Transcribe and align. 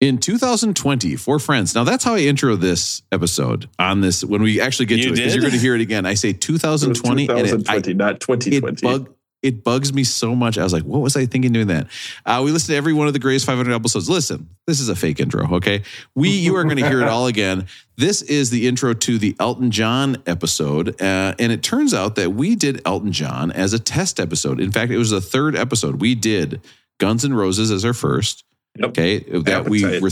In 0.00 0.18
2020, 0.18 1.16
for 1.16 1.40
friends. 1.40 1.74
Now 1.74 1.82
that's 1.82 2.04
how 2.04 2.14
I 2.14 2.20
intro 2.20 2.54
this 2.54 3.02
episode 3.10 3.68
on 3.80 4.00
this 4.00 4.24
when 4.24 4.42
we 4.42 4.60
actually 4.60 4.86
get 4.86 4.98
You 4.98 5.06
to 5.06 5.08
it 5.10 5.16
because 5.16 5.34
you're 5.34 5.42
going 5.42 5.54
to 5.54 5.58
hear 5.58 5.74
it 5.74 5.80
again. 5.80 6.06
I 6.06 6.14
say 6.14 6.32
2020, 6.32 7.28
and 7.28 7.38
it, 7.40 7.68
I, 7.68 7.80
2020, 7.80 7.94
not 7.94 8.20
2020. 8.20 8.76
it 8.76 8.80
bug 8.80 9.14
it 9.42 9.62
bugs 9.62 9.92
me 9.92 10.04
so 10.04 10.34
much. 10.34 10.58
I 10.58 10.64
was 10.64 10.72
like, 10.72 10.82
what 10.82 11.00
was 11.00 11.16
I 11.16 11.26
thinking 11.26 11.52
doing 11.52 11.68
that? 11.68 11.86
Uh, 12.26 12.42
we 12.44 12.50
listened 12.50 12.72
to 12.72 12.76
every 12.76 12.92
one 12.92 13.06
of 13.06 13.12
the 13.12 13.18
greatest 13.18 13.46
500 13.46 13.72
episodes. 13.72 14.10
Listen, 14.10 14.48
this 14.66 14.80
is 14.80 14.88
a 14.88 14.96
fake 14.96 15.20
intro, 15.20 15.56
okay? 15.56 15.82
We 16.14 16.30
you 16.30 16.56
are 16.56 16.64
going 16.64 16.78
to 16.78 16.88
hear 16.88 17.00
it 17.00 17.08
all 17.08 17.26
again. 17.26 17.66
This 17.96 18.22
is 18.22 18.50
the 18.50 18.66
intro 18.66 18.94
to 18.94 19.18
the 19.18 19.36
Elton 19.38 19.70
John 19.70 20.22
episode, 20.26 21.00
uh, 21.00 21.34
and 21.38 21.52
it 21.52 21.62
turns 21.62 21.94
out 21.94 22.16
that 22.16 22.32
we 22.32 22.56
did 22.56 22.82
Elton 22.84 23.12
John 23.12 23.52
as 23.52 23.72
a 23.72 23.78
test 23.78 24.18
episode. 24.18 24.60
In 24.60 24.72
fact, 24.72 24.90
it 24.90 24.98
was 24.98 25.10
the 25.10 25.20
third 25.20 25.56
episode. 25.56 26.00
We 26.00 26.14
did 26.14 26.60
Guns 26.98 27.24
N' 27.24 27.34
Roses 27.34 27.70
as 27.70 27.84
our 27.84 27.94
first. 27.94 28.44
Yep. 28.76 28.88
Okay, 28.90 29.18
that 29.40 29.68
we 29.68 29.84
Appetite. 29.84 30.02
were 30.02 30.10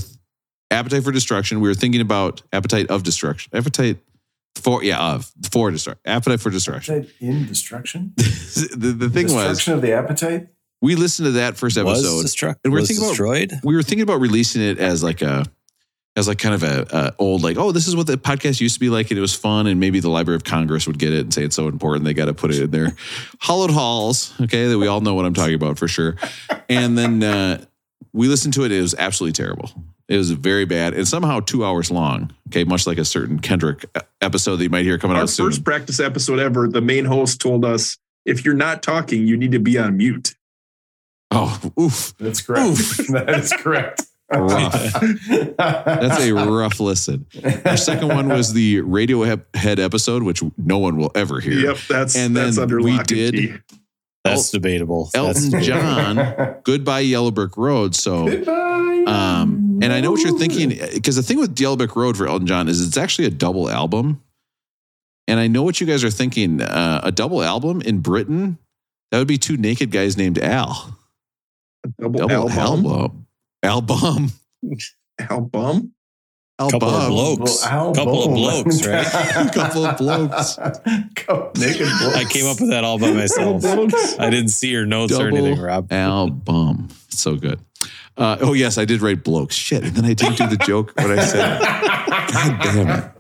appetite 0.71 1.05
for 1.05 1.13
destruction. 1.13 1.61
We 1.61 1.69
were 1.69 1.75
thinking 1.75 2.01
about 2.01 2.43
appetite 2.53 2.89
of 2.89 3.03
destruction. 3.05 3.53
Appetite 3.57 3.99
for 4.57 4.83
yeah 4.83 5.15
of 5.15 5.31
for 5.51 5.71
destruction. 5.71 6.01
Appetite 6.05 6.41
for 6.41 6.51
destruction. 6.51 6.95
Appetite 6.97 7.15
in 7.21 7.47
destruction. 7.47 8.13
the, 8.17 8.95
the 8.99 9.09
thing 9.11 9.25
was 9.27 9.35
Destruction 9.59 9.75
of 9.75 9.83
the 9.83 9.93
appetite. 9.93 10.49
we 10.83 10.97
listened 10.97 11.27
to 11.27 11.33
that 11.33 11.57
first 11.57 11.77
Was, 11.83 12.01
episode 12.01 12.25
destruct- 12.27 12.61
and 12.65 12.73
we're 12.73 12.81
was 12.81 12.89
thinking 12.89 13.05
about- 13.51 13.65
we 13.65 13.75
were 13.77 13.83
thinking 13.83 14.03
about 14.03 14.21
releasing 14.21 14.63
it 14.63 14.79
as 14.79 15.03
like 15.03 15.23
a 15.23 15.45
as 16.17 16.27
like 16.27 16.39
kind 16.39 16.55
of 16.55 16.63
a, 16.63 16.87
a 16.97 17.13
old 17.19 17.43
like 17.43 17.59
oh 17.59 17.71
this 17.73 17.87
is 17.87 17.95
what 17.95 18.07
the 18.07 18.17
podcast 18.17 18.59
used 18.61 18.73
to 18.75 18.81
be 18.81 18.89
like 18.89 19.11
and 19.11 19.19
it 19.19 19.21
was 19.21 19.35
fun 19.35 19.67
and 19.67 19.79
maybe 19.79 20.01
the 20.01 20.09
library 20.09 20.35
of 20.37 20.45
congress 20.45 20.87
would 20.87 20.99
get 20.99 21.13
it 21.13 21.21
and 21.21 21.35
say 21.35 21.45
it's 21.45 21.55
so 21.55 21.69
important 21.69 22.07
they 22.07 22.15
got 22.15 22.25
to 22.25 22.33
put 22.33 22.51
it 22.51 22.59
in 22.63 22.71
their 22.71 22.97
hollowed 23.41 23.71
halls 23.71 24.33
okay 24.41 24.67
that 24.67 24.79
we 24.79 24.87
all 24.87 25.03
know 25.03 25.13
what 25.15 25.27
i'm 25.27 25.35
talking 25.35 25.55
about 25.55 25.77
for 25.79 25.87
sure 25.87 26.17
and 26.71 26.97
then 26.97 27.23
uh, 27.23 27.63
we 28.17 28.29
listened 28.29 28.55
to 28.55 28.65
it 28.65 28.73
it 28.73 28.81
was 28.81 28.95
absolutely 28.99 29.33
terrible 29.33 29.71
it 30.09 30.17
was 30.17 30.31
very 30.33 30.65
bad 30.65 30.95
and 30.95 31.07
somehow 31.07 31.41
two 31.41 31.65
hours 31.65 31.91
long 31.91 32.33
okay 32.49 32.65
much 32.65 32.87
like 32.87 32.99
a 32.99 33.05
certain 33.05 33.39
kendrick 33.39 33.85
episode 34.21 34.57
that 34.57 34.63
you 34.65 34.71
might 34.71 34.85
hear 34.85 34.99
coming 34.99 35.17
Our 35.17 35.25
out 35.25 35.31
soon 35.31 35.47
first 35.47 35.65
practice 35.65 36.01
episode 36.01 36.39
ever, 36.39 36.69
the 36.69 36.81
main 36.81 37.05
host 37.05 37.41
told 37.41 37.65
us 37.65 37.99
if 38.25 38.45
you're 38.45 38.55
not 38.55 38.83
talking, 38.83 39.27
you 39.27 39.37
need 39.37 39.53
to 39.53 39.61
be 39.61 39.79
on 39.79 39.97
mute. 39.97 40.35
oh 41.31 41.61
oof 41.81 42.15
That's 42.19 42.41
correct. 42.41 42.67
Oof. 42.67 42.97
that 43.13 43.31
is 43.31 43.53
correct. 43.53 44.03
Rough. 44.33 44.73
That's 45.57 46.21
a 46.21 46.33
rough 46.33 46.81
listen. 46.81 47.27
Our 47.65 47.77
second 47.77 48.09
one 48.09 48.29
was 48.29 48.53
the 48.53 48.79
Radiohead 48.83 49.79
episode, 49.79 50.25
which 50.25 50.43
no 50.57 50.79
one 50.79 50.97
will 50.97 51.13
ever 51.15 51.39
hear. 51.39 51.53
Yep, 51.53 51.77
that's 51.89 52.17
And 52.17 52.35
that's 52.37 52.57
then 52.57 52.63
under 52.65 52.81
we 52.81 52.91
lock 52.93 53.01
and 53.03 53.09
did- 53.09 53.35
key. 53.35 53.55
That's 54.29 54.51
debatable. 54.51 55.11
Elton 55.15 55.51
That's 55.51 55.67
John, 55.67 56.57
Goodbye 56.65 57.01
Yellow 57.01 57.31
Brick 57.31 57.57
Road. 57.57 57.95
So, 57.95 58.27
Goodbye. 58.27 59.05
um, 59.07 59.81
and 59.83 59.93
I 59.93 60.01
know 60.01 60.11
what 60.11 60.21
you're 60.21 60.39
thinking 60.39 60.71
because 60.95 61.17
the 61.17 61.23
thing 61.23 61.39
with 61.39 61.59
Yellow 61.59 61.77
Brick 61.77 61.95
Road 61.97 62.17
for 62.17 62.27
Elton 62.27 62.47
John 62.47 62.69
is 62.69 62.87
it's 62.87 62.97
actually 62.97 63.27
a 63.27 63.31
double 63.31 63.69
album. 63.71 64.23
And 65.29 65.41
I 65.41 65.49
know 65.49 65.63
what 65.65 65.81
you 65.81 65.87
guys 65.87 66.05
are 66.05 66.11
thinking. 66.11 66.63
Uh, 66.63 67.01
a 67.03 67.11
double 67.11 67.43
album 67.43 67.81
in 67.83 68.01
Britain, 68.01 68.59
that 69.11 69.19
would 69.19 69.27
be 69.29 69.39
two 69.39 69.57
naked 69.57 69.91
guys 69.91 70.17
named 70.17 70.39
Al. 70.39 70.97
double, 72.01 72.29
Double 72.29 72.51
album. 72.51 72.87
album. 72.87 73.27
Album. 73.63 74.31
Album. 75.19 75.93
Couple 76.59 76.89
of 76.89 77.09
blokes. 77.09 77.63
Well, 77.65 77.95
Couple 77.95 78.25
of 78.25 78.31
blokes, 78.35 78.87
right? 78.87 79.07
Couple 79.53 79.85
of 79.85 79.99
blokes. 79.99 80.59
Naked 80.59 81.87
blokes. 82.01 82.17
I 82.17 82.25
came 82.29 82.47
up 82.47 82.59
with 82.61 82.71
that 82.71 82.83
all 82.83 82.99
by 82.99 83.13
myself. 83.13 83.63
I 84.19 84.31
didn't 84.31 84.49
see 84.49 84.69
your 84.71 84.87
notes 84.87 85.13
or 85.13 85.29
anything, 85.29 85.59
Rob. 85.61 85.93
album. 85.93 86.89
So 87.11 87.37
good. 87.37 87.61
Uh, 88.17 88.39
oh 88.41 88.55
yes, 88.55 88.79
I 88.79 88.87
did 88.87 89.03
write 89.03 89.23
blokes. 89.23 89.55
Shit, 89.55 89.85
and 89.85 89.95
then 89.95 90.07
I 90.07 90.15
didn't 90.15 90.39
do 90.39 90.47
the 90.47 90.57
joke 90.57 90.93
what 90.97 91.11
I 91.11 91.23
said. 91.27 91.61
God 92.33 92.63
damn 92.63 92.89
it. 93.03 93.13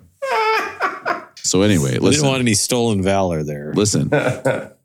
So 1.38 1.60
anyway, 1.62 1.98
listen. 1.98 2.06
I 2.06 2.10
didn't 2.12 2.26
want 2.28 2.40
any 2.40 2.54
stolen 2.54 3.02
valor 3.02 3.42
there. 3.44 3.72
listen. 3.74 4.08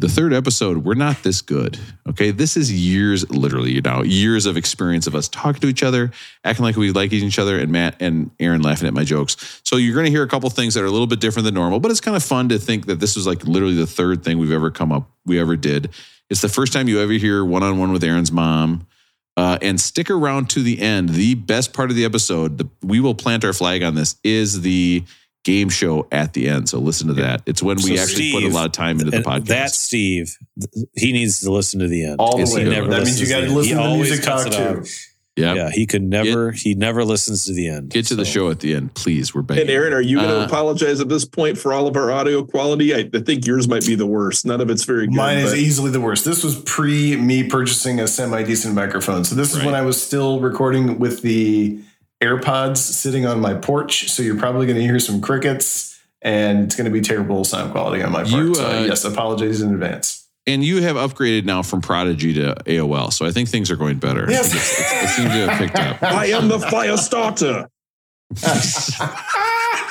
The 0.00 0.08
third 0.08 0.32
episode, 0.32 0.78
we're 0.78 0.94
not 0.94 1.22
this 1.24 1.42
good. 1.42 1.78
Okay, 2.08 2.30
this 2.30 2.56
is 2.56 2.72
years, 2.72 3.28
literally, 3.28 3.72
you 3.72 3.82
know, 3.82 4.02
years 4.02 4.46
of 4.46 4.56
experience 4.56 5.06
of 5.06 5.14
us 5.14 5.28
talking 5.28 5.60
to 5.60 5.66
each 5.68 5.82
other, 5.82 6.10
acting 6.42 6.64
like 6.64 6.76
we 6.76 6.90
like 6.90 7.12
each 7.12 7.38
other, 7.38 7.58
and 7.58 7.70
Matt 7.70 7.96
and 8.00 8.30
Aaron 8.40 8.62
laughing 8.62 8.88
at 8.88 8.94
my 8.94 9.04
jokes. 9.04 9.60
So 9.62 9.76
you're 9.76 9.92
going 9.92 10.06
to 10.06 10.10
hear 10.10 10.22
a 10.22 10.26
couple 10.26 10.48
things 10.48 10.72
that 10.72 10.82
are 10.82 10.86
a 10.86 10.90
little 10.90 11.06
bit 11.06 11.20
different 11.20 11.44
than 11.44 11.52
normal, 11.52 11.80
but 11.80 11.90
it's 11.90 12.00
kind 12.00 12.16
of 12.16 12.22
fun 12.22 12.48
to 12.48 12.58
think 12.58 12.86
that 12.86 12.98
this 12.98 13.14
was 13.14 13.26
like 13.26 13.44
literally 13.44 13.74
the 13.74 13.86
third 13.86 14.24
thing 14.24 14.38
we've 14.38 14.52
ever 14.52 14.70
come 14.70 14.90
up, 14.90 15.10
we 15.26 15.38
ever 15.38 15.54
did. 15.54 15.90
It's 16.30 16.40
the 16.40 16.48
first 16.48 16.72
time 16.72 16.88
you 16.88 16.98
ever 16.98 17.12
hear 17.12 17.44
one 17.44 17.62
on 17.62 17.78
one 17.78 17.92
with 17.92 18.02
Aaron's 18.02 18.32
mom. 18.32 18.86
Uh, 19.36 19.58
and 19.62 19.80
stick 19.80 20.10
around 20.10 20.50
to 20.50 20.62
the 20.62 20.80
end. 20.80 21.10
The 21.10 21.34
best 21.34 21.72
part 21.72 21.88
of 21.88 21.96
the 21.96 22.04
episode, 22.04 22.58
the, 22.58 22.68
we 22.82 23.00
will 23.00 23.14
plant 23.14 23.44
our 23.44 23.52
flag 23.52 23.82
on 23.82 23.94
this, 23.94 24.16
is 24.24 24.62
the 24.62 25.04
game 25.44 25.68
show 25.70 26.06
at 26.12 26.32
the 26.34 26.48
end. 26.48 26.68
So 26.68 26.78
listen 26.78 27.08
to 27.08 27.14
that. 27.14 27.42
It's 27.46 27.62
when 27.62 27.76
we 27.78 27.96
So 27.96 28.02
actually 28.02 28.32
put 28.32 28.42
a 28.44 28.48
lot 28.48 28.66
of 28.66 28.72
time 28.72 28.98
into 29.00 29.10
the 29.10 29.18
podcast. 29.22 29.46
That 29.46 29.70
Steve, 29.70 30.36
he 30.96 31.12
needs 31.12 31.40
to 31.40 31.50
listen 31.52 31.80
to 31.80 31.88
the 31.88 32.04
end. 32.04 32.16
All 32.18 32.36
the 32.36 32.42
Is 32.42 32.54
way. 32.54 32.64
he 32.64 32.68
That 32.68 32.74
never 32.74 32.88
means 32.88 33.20
you 33.20 33.26
listens 33.26 33.30
got 33.30 33.36
to 33.36 33.40
the 33.40 33.46
end. 33.46 33.54
listen 33.56 33.76
He 33.78 33.82
to 33.82 33.88
the 33.88 33.94
music 33.96 34.22
talk 34.24 34.50
too. 34.50 34.62
out. 34.62 34.88
yeah. 35.36 35.54
Yeah, 35.54 35.70
he 35.70 35.86
could 35.86 36.02
never. 36.02 36.52
he 36.52 36.74
never 36.74 37.02
listens 37.04 37.46
to 37.46 37.54
the 37.54 37.68
end. 37.68 37.88
Get 37.90 38.04
to 38.06 38.14
the 38.16 38.26
show 38.26 38.50
at 38.50 38.60
the 38.60 38.74
end, 38.74 38.92
please. 38.94 39.34
We're 39.34 39.40
begging. 39.40 39.62
And 39.62 39.70
Aaron, 39.70 39.94
are 39.94 40.00
you 40.02 40.16
going 40.18 40.28
to 40.28 40.40
Uh, 40.42 40.44
apologize 40.44 41.00
at 41.00 41.08
this 41.08 41.24
point 41.24 41.56
for 41.56 41.72
all 41.72 41.86
of 41.86 41.96
our 41.96 42.10
audio 42.12 42.44
quality? 42.44 42.94
I, 42.94 43.08
I 43.14 43.20
think 43.20 43.46
yours 43.46 43.66
might 43.66 43.86
be 43.86 43.94
the 43.94 44.06
worst. 44.06 44.44
None 44.44 44.60
of 44.60 44.68
it's 44.68 44.84
very 44.84 45.06
good. 45.06 45.16
Mine 45.16 45.38
is 45.38 45.52
but- 45.52 45.58
easily 45.58 45.90
the 45.90 46.00
worst. 46.00 46.26
This 46.26 46.44
was 46.44 46.56
pre 46.66 47.16
me 47.16 47.44
purchasing 47.44 47.98
a 48.00 48.06
semi 48.06 48.42
decent 48.42 48.74
microphone. 48.74 49.24
So 49.24 49.34
this 49.34 49.54
is 49.56 49.64
when 49.64 49.74
I 49.74 49.80
was 49.80 50.02
still 50.02 50.40
recording 50.40 50.98
with 50.98 51.22
the 51.22 51.78
AirPods 52.20 52.78
sitting 52.78 53.26
on 53.26 53.40
my 53.40 53.54
porch. 53.54 54.10
So 54.10 54.22
you're 54.22 54.36
probably 54.38 54.66
going 54.66 54.78
to 54.78 54.84
hear 54.84 54.98
some 55.00 55.20
crickets, 55.20 56.00
and 56.22 56.64
it's 56.64 56.76
going 56.76 56.84
to 56.84 56.90
be 56.90 57.00
terrible 57.00 57.44
sound 57.44 57.72
quality 57.72 58.02
on 58.02 58.12
my 58.12 58.22
part. 58.24 58.28
You, 58.34 58.54
so 58.54 58.66
uh, 58.66 58.84
yes, 58.84 59.04
apologies 59.04 59.62
in 59.62 59.72
advance. 59.72 60.28
and 60.46 60.62
you 60.64 60.82
have 60.82 60.96
upgraded 60.96 61.44
now 61.44 61.62
from 61.62 61.80
Prodigy 61.80 62.34
to 62.34 62.54
AOL. 62.66 63.12
So 63.12 63.24
I 63.26 63.30
think 63.30 63.48
things 63.48 63.70
are 63.70 63.76
going 63.76 63.98
better. 63.98 64.26
Yes. 64.28 64.46
It's- 64.48 64.80
it's- 64.80 65.02
it 65.04 65.08
seems 65.16 65.30
to 65.32 65.46
have 65.48 65.58
picked 65.58 65.76
up. 65.78 66.02
I 66.22 66.26
am 66.26 66.48
the 66.48 66.58
fire 66.58 66.96
starter. 66.96 67.68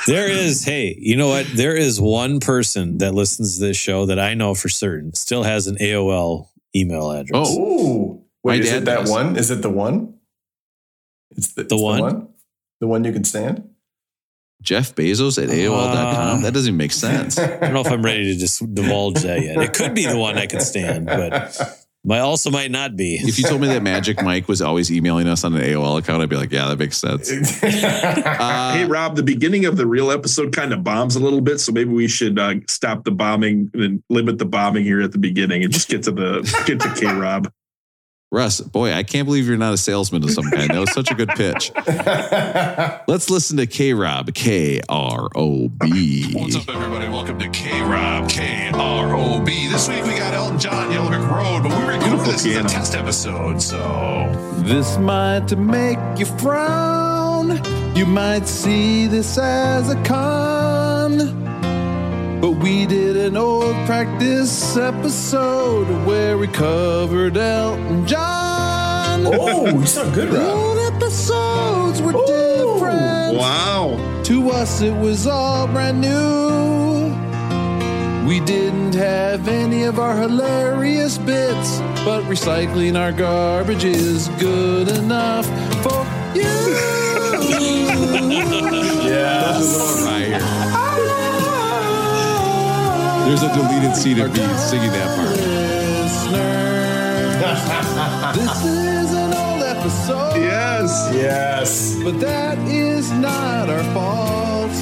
There 0.06 0.28
is, 0.28 0.64
hey, 0.64 0.96
you 0.98 1.14
know 1.16 1.28
what? 1.28 1.46
There 1.54 1.76
is 1.76 2.00
one 2.00 2.40
person 2.40 2.98
that 2.98 3.12
listens 3.12 3.58
to 3.58 3.66
this 3.66 3.76
show 3.76 4.06
that 4.06 4.18
I 4.18 4.32
know 4.32 4.54
for 4.54 4.70
certain 4.70 5.12
still 5.14 5.42
has 5.42 5.66
an 5.66 5.76
AOL 5.76 6.48
email 6.74 7.10
address. 7.10 7.48
Oh. 7.50 7.60
Ooh, 7.60 8.14
My 8.42 8.52
wait, 8.52 8.60
is 8.62 8.70
dad 8.70 8.76
it 8.78 8.84
that 8.86 9.00
does. 9.00 9.10
one? 9.10 9.36
Is 9.36 9.50
it 9.50 9.60
the 9.60 9.68
one? 9.68 10.14
It's 11.30 11.52
the, 11.52 11.64
The 11.64 11.74
it's 11.74 11.82
one? 11.82 12.28
The 12.80 12.86
one 12.86 13.04
you 13.04 13.12
can 13.12 13.24
stand? 13.24 13.68
Jeff 14.62 14.94
Bezos 14.94 15.42
at 15.42 15.48
AOL.com. 15.48 16.38
Uh, 16.38 16.42
that 16.42 16.52
doesn't 16.52 16.68
even 16.68 16.76
make 16.76 16.92
sense. 16.92 17.38
I 17.38 17.46
don't 17.46 17.74
know 17.74 17.80
if 17.80 17.90
I'm 17.90 18.02
ready 18.02 18.32
to 18.32 18.38
just 18.38 18.74
divulge 18.74 19.22
that 19.22 19.42
yet. 19.42 19.58
It 19.58 19.72
could 19.72 19.94
be 19.94 20.06
the 20.06 20.18
one 20.18 20.36
I 20.36 20.46
can 20.46 20.60
stand, 20.60 21.06
but 21.06 21.78
might 22.04 22.20
also 22.20 22.50
might 22.50 22.70
not 22.70 22.96
be. 22.96 23.14
If 23.16 23.38
you 23.38 23.44
told 23.44 23.60
me 23.60 23.68
that 23.68 23.82
Magic 23.82 24.22
Mike 24.22 24.48
was 24.48 24.60
always 24.62 24.90
emailing 24.90 25.28
us 25.28 25.44
on 25.44 25.54
an 25.54 25.62
AOL 25.62 25.98
account, 25.98 26.22
I'd 26.22 26.28
be 26.28 26.36
like, 26.36 26.52
yeah, 26.52 26.66
that 26.68 26.78
makes 26.78 26.98
sense. 26.98 27.30
Uh, 28.40 28.72
hey, 28.72 28.84
Rob, 28.84 29.16
the 29.16 29.22
beginning 29.22 29.66
of 29.66 29.76
the 29.76 29.86
real 29.86 30.10
episode 30.10 30.54
kind 30.54 30.72
of 30.72 30.82
bombs 30.82 31.14
a 31.14 31.20
little 31.20 31.40
bit, 31.40 31.60
so 31.60 31.72
maybe 31.72 31.90
we 31.90 32.08
should 32.08 32.38
uh, 32.38 32.54
stop 32.68 33.04
the 33.04 33.10
bombing 33.10 33.70
and 33.74 34.02
limit 34.08 34.38
the 34.38 34.46
bombing 34.46 34.82
here 34.82 35.02
at 35.02 35.12
the 35.12 35.18
beginning 35.18 35.62
and 35.62 35.72
just 35.72 35.88
get 35.88 36.02
to 36.04 36.10
the 36.10 36.40
get 36.66 36.80
to 36.80 36.94
K 36.94 37.06
Rob. 37.14 37.52
Russ, 38.32 38.60
boy, 38.60 38.92
I 38.92 39.02
can't 39.02 39.26
believe 39.26 39.48
you're 39.48 39.56
not 39.56 39.74
a 39.74 39.76
salesman 39.76 40.22
of 40.22 40.30
some 40.30 40.48
kind. 40.52 40.70
That 40.70 40.78
was 40.78 40.92
such 40.92 41.10
a 41.10 41.14
good 41.16 41.30
pitch. 41.30 41.72
Let's 43.08 43.28
listen 43.28 43.56
to 43.56 43.66
K 43.66 43.92
Rob, 43.92 44.32
K 44.34 44.80
R 44.88 45.28
O 45.34 45.66
B. 45.66 46.32
What's 46.34 46.54
up, 46.54 46.68
everybody? 46.68 47.08
Welcome 47.08 47.40
to 47.40 47.48
K 47.48 47.82
Rob, 47.82 48.28
K 48.28 48.70
R 48.72 49.16
O 49.16 49.40
B. 49.40 49.66
This 49.66 49.88
week 49.88 50.04
we 50.04 50.16
got 50.16 50.32
Elton 50.32 50.60
John, 50.60 50.92
Yellow 50.92 51.08
Brick 51.08 51.28
Road, 51.28 51.64
but 51.64 51.76
we 51.76 51.84
were 51.84 51.90
doing 51.90 52.02
Beautiful 52.02 52.32
this 52.32 52.46
as 52.46 52.64
a 52.64 52.68
test 52.68 52.94
episode, 52.94 53.60
so 53.60 54.54
This 54.58 54.96
might 54.98 55.58
make 55.58 55.98
you 56.16 56.26
frown. 56.26 57.60
You 57.96 58.06
might 58.06 58.46
see 58.46 59.08
this 59.08 59.38
as 59.38 59.90
a 59.90 60.00
con. 60.04 61.39
But 62.40 62.52
we 62.52 62.86
did 62.86 63.16
an 63.16 63.36
old 63.36 63.74
practice 63.86 64.76
episode 64.76 65.86
where 66.06 66.38
we 66.38 66.46
covered 66.46 67.36
Elton 67.36 68.06
John. 68.06 69.26
oh, 69.26 69.66
you 69.66 69.84
sound 69.86 70.14
good, 70.14 70.30
Rob. 70.30 70.48
old 70.48 70.78
episodes 70.94 72.00
were 72.00 72.12
Ooh. 72.12 72.26
different. 72.26 73.36
Wow. 73.36 73.98
To 74.24 74.50
us, 74.50 74.80
it 74.80 74.94
was 74.94 75.26
all 75.26 75.66
brand 75.66 76.00
new. 76.00 77.10
We 78.26 78.40
didn't 78.40 78.94
have 78.94 79.46
any 79.48 79.82
of 79.82 79.98
our 79.98 80.16
hilarious 80.16 81.18
bits, 81.18 81.80
but 82.06 82.22
recycling 82.22 82.98
our 82.98 83.12
garbage 83.12 83.84
is 83.84 84.28
good 84.38 84.88
enough 84.88 85.44
for 85.82 86.06
you. 86.34 86.40
Yeah. 89.10 91.09
There's 93.26 93.42
a 93.42 93.52
deleted 93.54 93.96
scene 93.96 94.20
of 94.20 94.32
me 94.32 94.42
singing 94.58 94.92
that 94.92 95.16
part. 95.16 95.36
this 98.34 98.64
is 98.64 99.12
an 99.12 99.32
old 99.34 99.62
episode. 99.62 100.36
Yes. 100.36 101.10
Yes. 101.14 101.96
But 102.02 102.20
that 102.20 102.58
is 102.68 103.10
not 103.12 103.68
our 103.68 103.84
fault. 103.94 104.72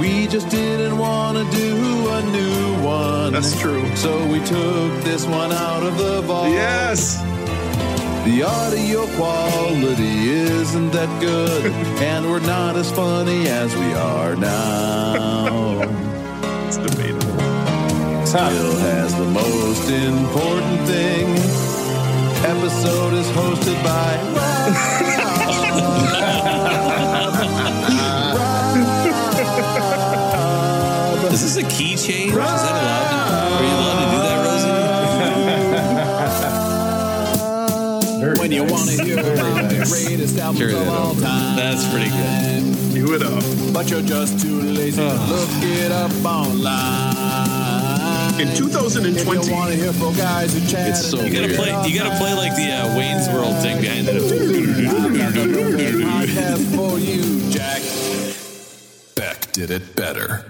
We 0.00 0.26
just 0.26 0.48
didn't 0.48 0.96
want 0.98 1.36
to 1.38 1.44
do 1.56 2.08
a 2.08 2.22
new 2.30 2.84
one. 2.84 3.32
That's 3.32 3.58
true. 3.60 3.84
So 3.96 4.26
we 4.26 4.38
took 4.40 5.04
this 5.04 5.26
one 5.26 5.52
out 5.52 5.82
of 5.82 5.98
the 5.98 6.22
vault. 6.22 6.48
Yes. 6.48 7.20
The 8.24 8.42
audio 8.42 9.06
quality 9.16 10.30
isn't 10.30 10.90
that 10.92 11.20
good, 11.20 11.66
and 12.02 12.30
we're 12.30 12.40
not 12.40 12.76
as 12.76 12.90
funny 12.92 13.48
as 13.48 13.74
we 13.74 13.94
are 13.94 14.36
now. 14.36 15.80
It's 16.66 16.76
debatable. 16.76 17.19
Still 18.30 18.76
has 18.76 19.12
the 19.16 19.24
most 19.24 19.90
important 19.90 20.86
thing. 20.86 21.26
Episode 22.46 23.14
is 23.14 23.26
hosted 23.30 23.82
by 23.82 24.16
Rob. 24.36 25.70
Is 31.32 31.42
this 31.42 31.56
a 31.56 31.62
key 31.68 31.94
change? 31.96 32.32
Is 32.32 32.36
that 32.36 32.72
allowed? 32.72 33.08
To, 33.30 33.54
are 33.54 33.62
you 33.62 33.74
allowed 33.76 33.98
to 34.02 34.06
do 34.10 34.18
that, 34.26 34.38
Rosie? 38.10 38.20
Very 38.20 38.36
When 38.40 38.50
you 38.52 38.62
nice. 38.62 38.70
want 38.72 38.90
to 38.90 38.96
hear 39.04 39.16
Very 39.22 39.36
the 39.78 39.84
greatest 39.88 40.38
albums 40.38 40.58
Carry 40.58 40.72
of 40.74 40.80
that 40.80 40.88
all 40.88 41.10
over. 41.12 41.20
time. 41.20 41.56
That's 41.56 41.84
pretty 41.92 42.10
good. 42.10 42.94
Do 42.94 43.14
it 43.14 43.22
up. 43.22 43.44
But 43.72 43.90
you're 43.90 44.02
just 44.02 44.40
too 44.40 44.60
lazy 44.60 45.00
to 45.00 45.14
look 45.14 45.48
it 45.62 45.92
up 45.92 46.10
online. 46.24 47.89
In 48.38 48.48
If 48.48 48.58
you 48.58 48.68
2020, 48.68 49.52
want 49.52 49.70
to 49.70 49.76
hear 49.76 49.92
from 49.92 50.14
guys 50.14 50.54
who 50.54 50.66
chat, 50.70 50.90
It's 50.90 51.10
so 51.10 51.20
You 51.20 51.32
gotta 51.32 51.46
weird 51.48 51.58
play. 51.58 51.88
You 51.88 51.98
gotta 51.98 52.16
play 52.16 52.32
like 52.34 52.54
the 52.54 52.70
uh, 52.70 52.96
Wayne's 52.96 53.28
World 53.28 53.56
thing 53.60 53.80
behind 53.80 54.08
it. 54.08 54.22
podcast 56.02 56.76
for 56.76 56.98
you, 56.98 57.50
Jack. 57.50 57.82
Beck 59.14 59.52
did 59.52 59.70
it 59.70 59.96
better. 59.96 60.46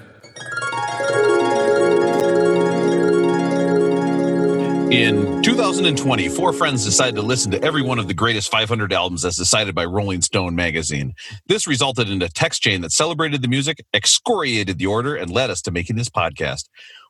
In 4.92 5.40
2020, 5.42 6.28
four 6.30 6.52
friends 6.52 6.84
decided 6.84 7.14
to 7.14 7.22
listen 7.22 7.52
to 7.52 7.62
every 7.62 7.80
one 7.80 8.00
of 8.00 8.08
the 8.08 8.14
greatest 8.14 8.50
500 8.50 8.92
albums 8.92 9.24
as 9.24 9.36
decided 9.36 9.72
by 9.72 9.84
Rolling 9.84 10.20
Stone 10.20 10.56
magazine. 10.56 11.14
This 11.46 11.68
resulted 11.68 12.10
in 12.10 12.20
a 12.22 12.28
text 12.28 12.60
chain 12.60 12.80
that 12.80 12.90
celebrated 12.90 13.40
the 13.40 13.46
music, 13.46 13.84
excoriated 13.94 14.78
the 14.78 14.86
order, 14.86 15.14
and 15.14 15.30
led 15.30 15.48
us 15.48 15.62
to 15.62 15.70
making 15.70 15.94
this 15.94 16.08
podcast. 16.08 16.64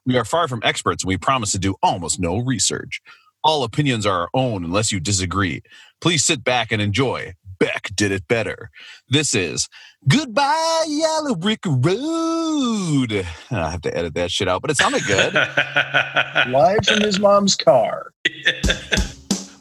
We 0.07 0.17
are 0.17 0.25
far 0.25 0.49
from 0.49 0.61
experts 0.65 1.05
and 1.05 1.09
we 1.09 1.19
promise 1.19 1.53
to 1.53 1.59
do 1.59 1.77
almost 1.83 2.19
no 2.19 2.39
research. 2.39 3.01
All 3.43 3.65
opinions 3.65 4.07
are 4.07 4.23
our 4.23 4.29
own 4.35 4.65
unless 4.65 4.93
you 4.93 5.01
disagree. 5.01 5.63
Please 6.01 6.25
sit 6.25 6.45
back 6.45 6.73
and 6.73 6.81
enjoy. 6.81 7.35
Beck 7.59 7.91
did 7.95 8.11
it 8.11 8.27
better. 8.27 8.71
This 9.09 9.35
is 9.35 9.69
Goodbye 10.09 10.85
Yellow 10.89 11.35
Brick 11.35 11.61
Road. 11.67 13.27
I 13.51 13.71
have 13.71 13.83
to 13.83 13.97
edit 13.97 14.15
that 14.15 14.31
shit 14.31 14.49
out, 14.49 14.63
but 14.63 14.71
it 14.71 14.79
sounded 14.79 15.05
good. 15.07 15.35
live 16.49 16.85
from 16.87 17.03
his 17.03 17.19
mom's 17.19 17.57
car. 17.57 18.13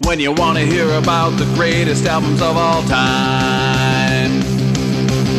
When 0.03 0.17
you 0.19 0.31
want 0.31 0.57
to 0.57 0.65
hear 0.65 0.89
about 0.93 1.31
the 1.31 1.45
greatest 1.55 2.05
albums 2.05 2.41
of 2.41 2.55
all 2.55 2.81
time, 2.83 4.39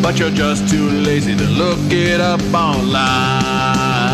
but 0.03 0.19
you're 0.19 0.31
just 0.31 0.69
too 0.71 0.89
lazy 0.91 1.35
to 1.35 1.45
look 1.45 1.79
it 1.91 2.21
up 2.21 2.41
online. 2.55 4.10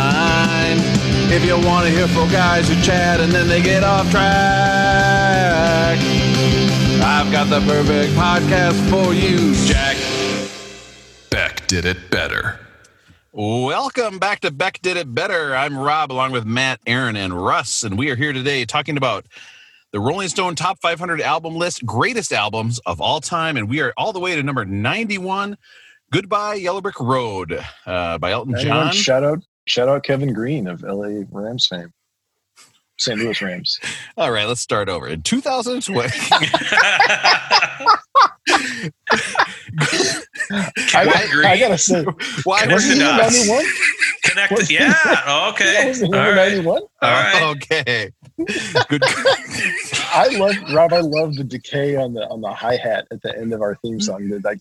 If 1.28 1.44
you 1.44 1.54
want 1.66 1.86
to 1.86 1.92
hear 1.92 2.06
four 2.08 2.28
guys 2.28 2.68
who 2.68 2.80
chat 2.82 3.20
and 3.20 3.32
then 3.32 3.48
they 3.48 3.60
get 3.60 3.82
off 3.82 4.08
track, 4.12 5.98
I've 7.02 7.32
got 7.32 7.50
the 7.50 7.60
perfect 7.66 8.12
podcast 8.12 8.88
for 8.88 9.12
you, 9.12 9.52
Jack. 9.66 9.96
Beck 11.30 11.66
did 11.66 11.84
it 11.84 12.10
better. 12.10 12.60
Welcome 13.32 14.18
back 14.18 14.40
to 14.40 14.52
Beck 14.52 14.80
Did 14.82 14.96
It 14.96 15.12
Better. 15.14 15.54
I'm 15.54 15.76
Rob 15.76 16.12
along 16.12 16.30
with 16.30 16.46
Matt, 16.46 16.80
Aaron, 16.86 17.16
and 17.16 17.34
Russ, 17.34 17.82
and 17.82 17.98
we 17.98 18.08
are 18.10 18.16
here 18.16 18.32
today 18.32 18.64
talking 18.64 18.96
about 18.96 19.26
the 19.90 19.98
Rolling 19.98 20.28
Stone 20.28 20.54
Top 20.54 20.78
500 20.80 21.20
album 21.20 21.56
list, 21.56 21.84
greatest 21.84 22.32
albums 22.32 22.78
of 22.86 23.00
all 23.00 23.20
time, 23.20 23.56
and 23.56 23.68
we 23.68 23.80
are 23.80 23.92
all 23.96 24.12
the 24.12 24.20
way 24.20 24.36
to 24.36 24.42
number 24.44 24.64
91, 24.64 25.58
Goodbye 26.12 26.54
Yellow 26.54 26.80
Brick 26.80 27.00
Road 27.00 27.62
uh, 27.84 28.16
by 28.16 28.30
Elton 28.30 28.54
John. 28.58 28.92
shout 28.92 29.24
out, 29.24 29.40
shout 29.66 29.88
out 29.88 30.02
Kevin 30.04 30.32
Greene 30.32 30.66
of 30.66 30.82
LA 30.82 31.22
Rams 31.30 31.66
fame, 31.66 31.92
St. 32.98 33.18
Louis 33.18 33.40
Rams. 33.42 33.78
All 34.16 34.30
right, 34.32 34.46
let's 34.46 34.60
start 34.60 34.88
over. 34.88 35.06
In 35.08 35.22
2020, 35.22 36.08
I, 40.94 41.26
Greene. 41.30 41.46
I 41.46 41.58
gotta 41.58 41.78
say, 41.78 42.04
why 42.44 42.66
was 42.66 42.84
he 42.84 42.92
Connected 42.92 42.98
number 42.98 43.22
dots. 43.22 43.48
one? 43.48 43.64
Connected. 44.24 44.70
Yeah. 44.70 45.48
Okay. 45.52 45.88
Was 45.88 45.98
he 46.00 46.04
All 46.06 46.10
number 46.10 46.30
right. 46.30 46.48
ninety-one? 46.50 46.82
All 46.82 47.10
right. 47.10 47.42
Okay. 47.56 48.10
Good. 48.88 49.02
I 50.12 50.28
love 50.32 50.54
Rob. 50.72 50.92
I 50.92 51.00
love 51.00 51.34
the 51.36 51.44
decay 51.44 51.96
on 51.96 52.14
the 52.14 52.26
on 52.28 52.40
the 52.40 52.52
hi 52.52 52.76
hat 52.76 53.06
at 53.10 53.22
the 53.22 53.36
end 53.36 53.52
of 53.52 53.62
our 53.62 53.76
theme 53.76 54.00
song. 54.00 54.28
The, 54.28 54.40
like, 54.40 54.58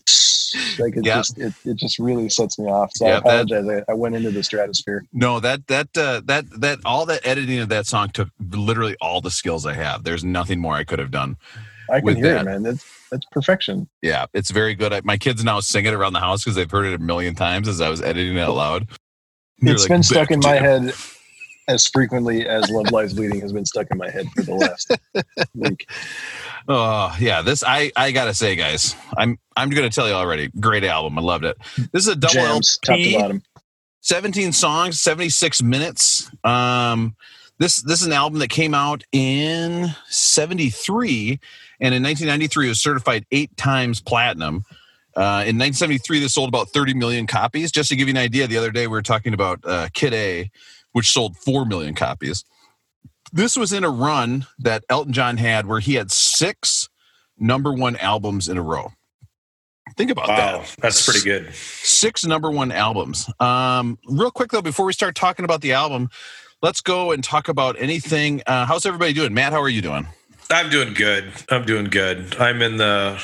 like 0.78 0.96
it 0.96 1.04
Yeah. 1.04 1.16
just 1.16 1.38
it, 1.38 1.52
it 1.64 1.76
just 1.76 1.98
really 1.98 2.28
sets 2.28 2.58
me 2.58 2.66
off. 2.66 2.90
So 2.94 3.06
Yeah, 3.06 3.18
I 3.18 3.20
that- 3.20 3.50
apologize. 3.50 3.84
I, 3.88 3.92
I 3.92 3.94
went 3.94 4.14
into 4.16 4.30
the 4.30 4.42
stratosphere. 4.42 5.04
No, 5.12 5.40
that 5.40 5.66
that 5.66 5.88
uh, 5.96 6.22
that 6.24 6.44
that 6.60 6.78
all 6.84 7.04
that 7.06 7.26
editing 7.26 7.58
of 7.58 7.68
that 7.68 7.86
song 7.86 8.10
took 8.10 8.28
literally 8.50 8.96
all 9.00 9.20
the 9.20 9.30
skills 9.30 9.66
I 9.66 9.74
have. 9.74 10.04
There's 10.04 10.24
nothing 10.24 10.60
more 10.60 10.74
I 10.74 10.84
could 10.84 10.98
have 10.98 11.10
done. 11.10 11.36
I 11.90 12.00
can 12.00 12.16
hear 12.16 12.34
that. 12.34 12.40
it, 12.40 12.44
man. 12.44 12.62
That's 12.62 12.84
that's 13.10 13.26
perfection. 13.30 13.88
Yeah, 14.02 14.26
it's 14.34 14.50
very 14.50 14.74
good. 14.74 14.92
I, 14.92 15.00
my 15.04 15.16
kids 15.16 15.44
now 15.44 15.60
sing 15.60 15.84
it 15.86 15.94
around 15.94 16.14
the 16.14 16.20
house 16.20 16.42
because 16.42 16.56
they've 16.56 16.70
heard 16.70 16.86
it 16.86 16.94
a 16.94 16.98
million 16.98 17.34
times 17.34 17.68
as 17.68 17.80
I 17.80 17.88
was 17.88 18.00
editing 18.02 18.36
it 18.36 18.40
out 18.40 18.56
loud. 18.56 18.88
They're 19.60 19.74
It's 19.74 19.84
like, 19.84 19.88
been 19.90 20.02
stuck 20.02 20.30
in 20.30 20.40
my 20.40 20.56
head 20.56 20.92
as 21.68 21.86
frequently 21.86 22.46
as 22.46 22.70
Love 22.70 22.90
Lies 22.90 23.14
Bleeding 23.14 23.40
has 23.40 23.52
been 23.52 23.64
stuck 23.64 23.88
in 23.90 23.98
my 23.98 24.10
head 24.10 24.26
for 24.34 24.42
the 24.42 24.54
last 24.54 24.92
week. 25.54 25.88
Oh 26.68 27.14
yeah, 27.20 27.42
this 27.42 27.62
I 27.64 27.92
I 27.96 28.12
gotta 28.12 28.34
say, 28.34 28.56
guys, 28.56 28.94
I'm 29.16 29.38
I'm 29.56 29.70
gonna 29.70 29.90
tell 29.90 30.08
you 30.08 30.14
already. 30.14 30.50
Great 30.60 30.84
album, 30.84 31.18
I 31.18 31.22
loved 31.22 31.44
it. 31.44 31.56
This 31.92 32.02
is 32.02 32.08
a 32.08 32.16
double 32.16 32.34
Jams, 32.34 32.78
top 32.78 32.96
to 32.96 33.02
LP, 33.02 33.18
bottom. 33.18 33.42
17 34.00 34.52
songs, 34.52 35.00
76 35.00 35.62
minutes. 35.62 36.30
Um, 36.44 37.16
this 37.58 37.82
this 37.82 38.00
is 38.00 38.06
an 38.06 38.12
album 38.12 38.38
that 38.40 38.50
came 38.50 38.74
out 38.74 39.02
in 39.12 39.88
73, 40.08 41.40
and 41.80 41.94
in 41.94 42.02
1993 42.02 42.66
it 42.66 42.68
was 42.68 42.82
certified 42.82 43.26
eight 43.30 43.56
times 43.56 44.00
platinum. 44.00 44.64
Uh, 45.16 45.48
in 45.48 45.56
1973, 45.56 46.20
this 46.20 46.34
sold 46.34 46.50
about 46.50 46.68
30 46.68 46.92
million 46.92 47.26
copies. 47.26 47.72
Just 47.72 47.88
to 47.88 47.96
give 47.96 48.06
you 48.06 48.12
an 48.12 48.18
idea, 48.18 48.46
the 48.46 48.58
other 48.58 48.70
day 48.70 48.86
we 48.86 48.92
were 48.92 49.00
talking 49.00 49.32
about 49.32 49.60
uh, 49.64 49.88
Kid 49.94 50.12
A, 50.12 50.50
which 50.96 51.12
sold 51.12 51.36
4 51.36 51.66
million 51.66 51.94
copies. 51.94 52.42
This 53.30 53.54
was 53.54 53.70
in 53.70 53.84
a 53.84 53.90
run 53.90 54.46
that 54.58 54.82
Elton 54.88 55.12
John 55.12 55.36
had 55.36 55.66
where 55.66 55.78
he 55.78 55.92
had 55.96 56.10
six 56.10 56.88
number 57.36 57.70
one 57.70 57.96
albums 57.96 58.48
in 58.48 58.56
a 58.56 58.62
row. 58.62 58.92
Think 59.98 60.10
about 60.10 60.28
that 60.28 60.74
That's 60.80 61.04
pretty 61.04 61.22
good. 61.22 61.54
six 61.54 62.24
number 62.24 62.50
one 62.50 62.72
albums. 62.72 63.28
Um, 63.40 63.98
real 64.08 64.30
quick 64.30 64.52
though, 64.52 64.62
before 64.62 64.86
we 64.86 64.94
start 64.94 65.14
talking 65.14 65.44
about 65.44 65.60
the 65.60 65.74
album, 65.74 66.08
let's 66.62 66.80
go 66.80 67.12
and 67.12 67.22
talk 67.22 67.48
about 67.48 67.76
anything. 67.78 68.40
Uh, 68.46 68.64
how's 68.64 68.86
everybody 68.86 69.12
doing? 69.12 69.34
Matt, 69.34 69.52
how 69.52 69.60
are 69.60 69.68
you 69.68 69.82
doing? 69.82 70.06
I'm 70.50 70.70
doing 70.70 70.94
good. 70.94 71.32
I'm 71.50 71.64
doing 71.64 71.86
good. 71.86 72.36
I'm 72.38 72.62
in 72.62 72.76
the. 72.76 73.20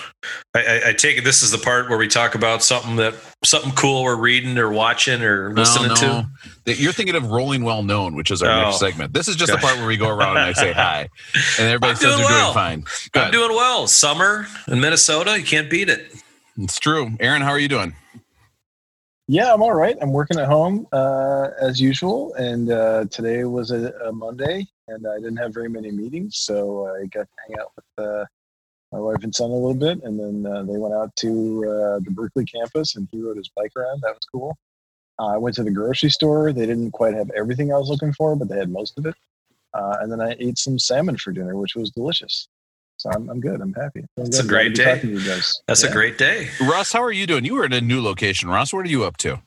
I, 0.55 0.59
I, 0.61 0.81
I 0.89 0.93
take 0.93 1.19
it 1.19 1.25
this 1.25 1.43
is 1.43 1.51
the 1.53 1.59
part 1.59 1.89
where 1.89 1.99
we 1.99 2.09
talk 2.09 2.35
about 2.35 2.63
something 2.63 2.97
that 2.97 3.15
something 3.45 3.73
cool 3.73 4.03
we're 4.03 4.17
reading 4.17 4.59
or 4.59 4.71
watching 4.71 5.23
or 5.23 5.53
listening 5.55 5.89
No, 5.91 5.95
to. 5.95 6.07
no. 6.07 6.25
That- 6.65 6.79
You're 6.81 6.93
thinking 6.93 7.15
of 7.15 7.31
Rolling 7.31 7.63
Well 7.65 7.83
Known, 7.83 8.15
which 8.15 8.31
is 8.31 8.43
our 8.43 8.51
Oh. 8.51 8.63
next 8.65 8.81
segment. 8.81 9.13
This 9.13 9.29
is 9.29 9.37
just 9.37 9.53
the 9.53 9.59
part 9.59 9.77
where 9.79 9.87
we 9.87 9.97
go 9.97 10.09
around 10.09 10.37
and 10.37 10.47
I 10.47 10.53
say 10.53 10.73
hi, 10.73 11.09
and 11.59 11.69
everybody 11.69 11.91
I'm 11.91 11.97
says 11.97 12.05
doing 12.17 12.19
they're 12.19 12.27
well. 12.29 12.53
doing 12.53 12.55
fine. 12.55 12.85
I'm 13.15 13.31
Good. 13.31 13.33
doing 13.33 13.51
well. 13.57 13.87
Summer 13.87 14.47
in 14.69 14.81
Minnesota, 14.81 15.39
you 15.39 15.45
can't 15.45 15.71
beat 15.71 15.89
it. 15.89 16.13
It's 16.59 16.79
true. 16.79 17.11
Aaron, 17.21 17.43
how 17.43 17.51
are 17.51 17.59
you 17.59 17.69
doing? 17.69 17.95
Yeah, 19.29 19.55
I'm 19.55 19.63
all 19.63 19.73
right. 19.75 19.97
I'm 20.03 20.13
working 20.13 20.39
at 20.39 20.47
home 20.47 20.87
uh, 20.93 21.49
as 21.61 21.81
usual, 21.81 22.35
and 22.35 22.71
uh, 22.71 23.05
today 23.11 23.45
was 23.45 23.71
a, 23.71 23.93
a 24.05 24.13
Monday, 24.13 24.67
and 24.95 25.07
I 25.07 25.17
didn't 25.17 25.37
have 25.39 25.53
very 25.55 25.69
many 25.69 25.91
meetings, 25.91 26.37
so 26.39 26.87
I 26.87 27.07
got 27.07 27.23
to 27.23 27.29
hang 27.49 27.59
out 27.61 27.73
with 27.77 28.07
uh, 28.07 28.25
my 28.93 28.99
wife 28.99 29.23
and 29.23 29.35
son 29.35 29.51
a 29.51 29.55
little 29.55 29.75
bit, 29.75 30.03
and 30.05 30.19
then 30.19 30.53
uh, 30.53 30.63
they 30.65 30.77
went 30.79 30.95
out 30.95 31.15
to 31.17 31.29
uh, 31.67 31.99
the 32.05 32.11
Berkeley 32.11 32.45
campus, 32.45 32.97
and 32.97 33.09
he 33.11 33.21
rode 33.21 33.37
his 33.39 33.49
bike 33.57 33.73
around. 33.77 34.01
That 34.03 34.11
was 34.15 34.25
cool. 34.31 34.57
Uh, 35.19 35.27
I 35.29 35.37
went 35.37 35.57
to 35.57 35.63
the 35.65 35.71
grocery 35.71 36.11
store. 36.11 36.53
They 36.53 36.67
didn't 36.67 36.91
quite 36.93 37.15
have 37.15 37.31
everything 37.37 37.73
I 37.73 37.77
was 37.77 37.89
looking 37.89 38.13
for, 38.13 38.35
but 38.37 38.49
they 38.49 38.57
had 38.59 38.71
most 38.71 38.99
of 38.99 39.07
it. 39.07 39.15
Uh, 39.75 39.97
and 40.01 40.13
then 40.13 40.21
I 40.21 40.37
ate 40.39 40.59
some 40.59 40.79
salmon 40.79 41.17
for 41.17 41.33
dinner, 41.33 41.57
which 41.57 41.75
was 41.75 41.91
delicious. 41.91 42.49
So 42.99 43.11
I'm, 43.15 43.29
I'm 43.31 43.41
good. 43.41 43.61
I'm 43.61 43.73
happy. 43.73 44.05
I'm 44.19 44.27
It's 44.27 44.39
a 44.39 44.47
great 44.47 44.75
Glad 44.77 45.01
to 45.01 45.07
be 45.07 45.15
day. 45.15 45.15
to 45.15 45.21
you 45.23 45.29
guys. 45.35 45.61
That's 45.67 45.83
Yeah. 45.83 45.91
a 45.91 45.93
great 45.93 46.19
day. 46.19 46.49
Russ, 46.61 46.93
how 46.93 47.03
are 47.03 47.11
you 47.13 47.27
doing? 47.27 47.45
You 47.45 47.55
were 47.55 47.65
in 47.65 47.73
a 47.73 47.81
new 47.81 48.03
location. 48.03 48.49
Russ, 48.49 48.73
what 48.73 48.85
are 48.87 48.91
you 48.91 49.05
up 49.05 49.17
to? 49.19 49.41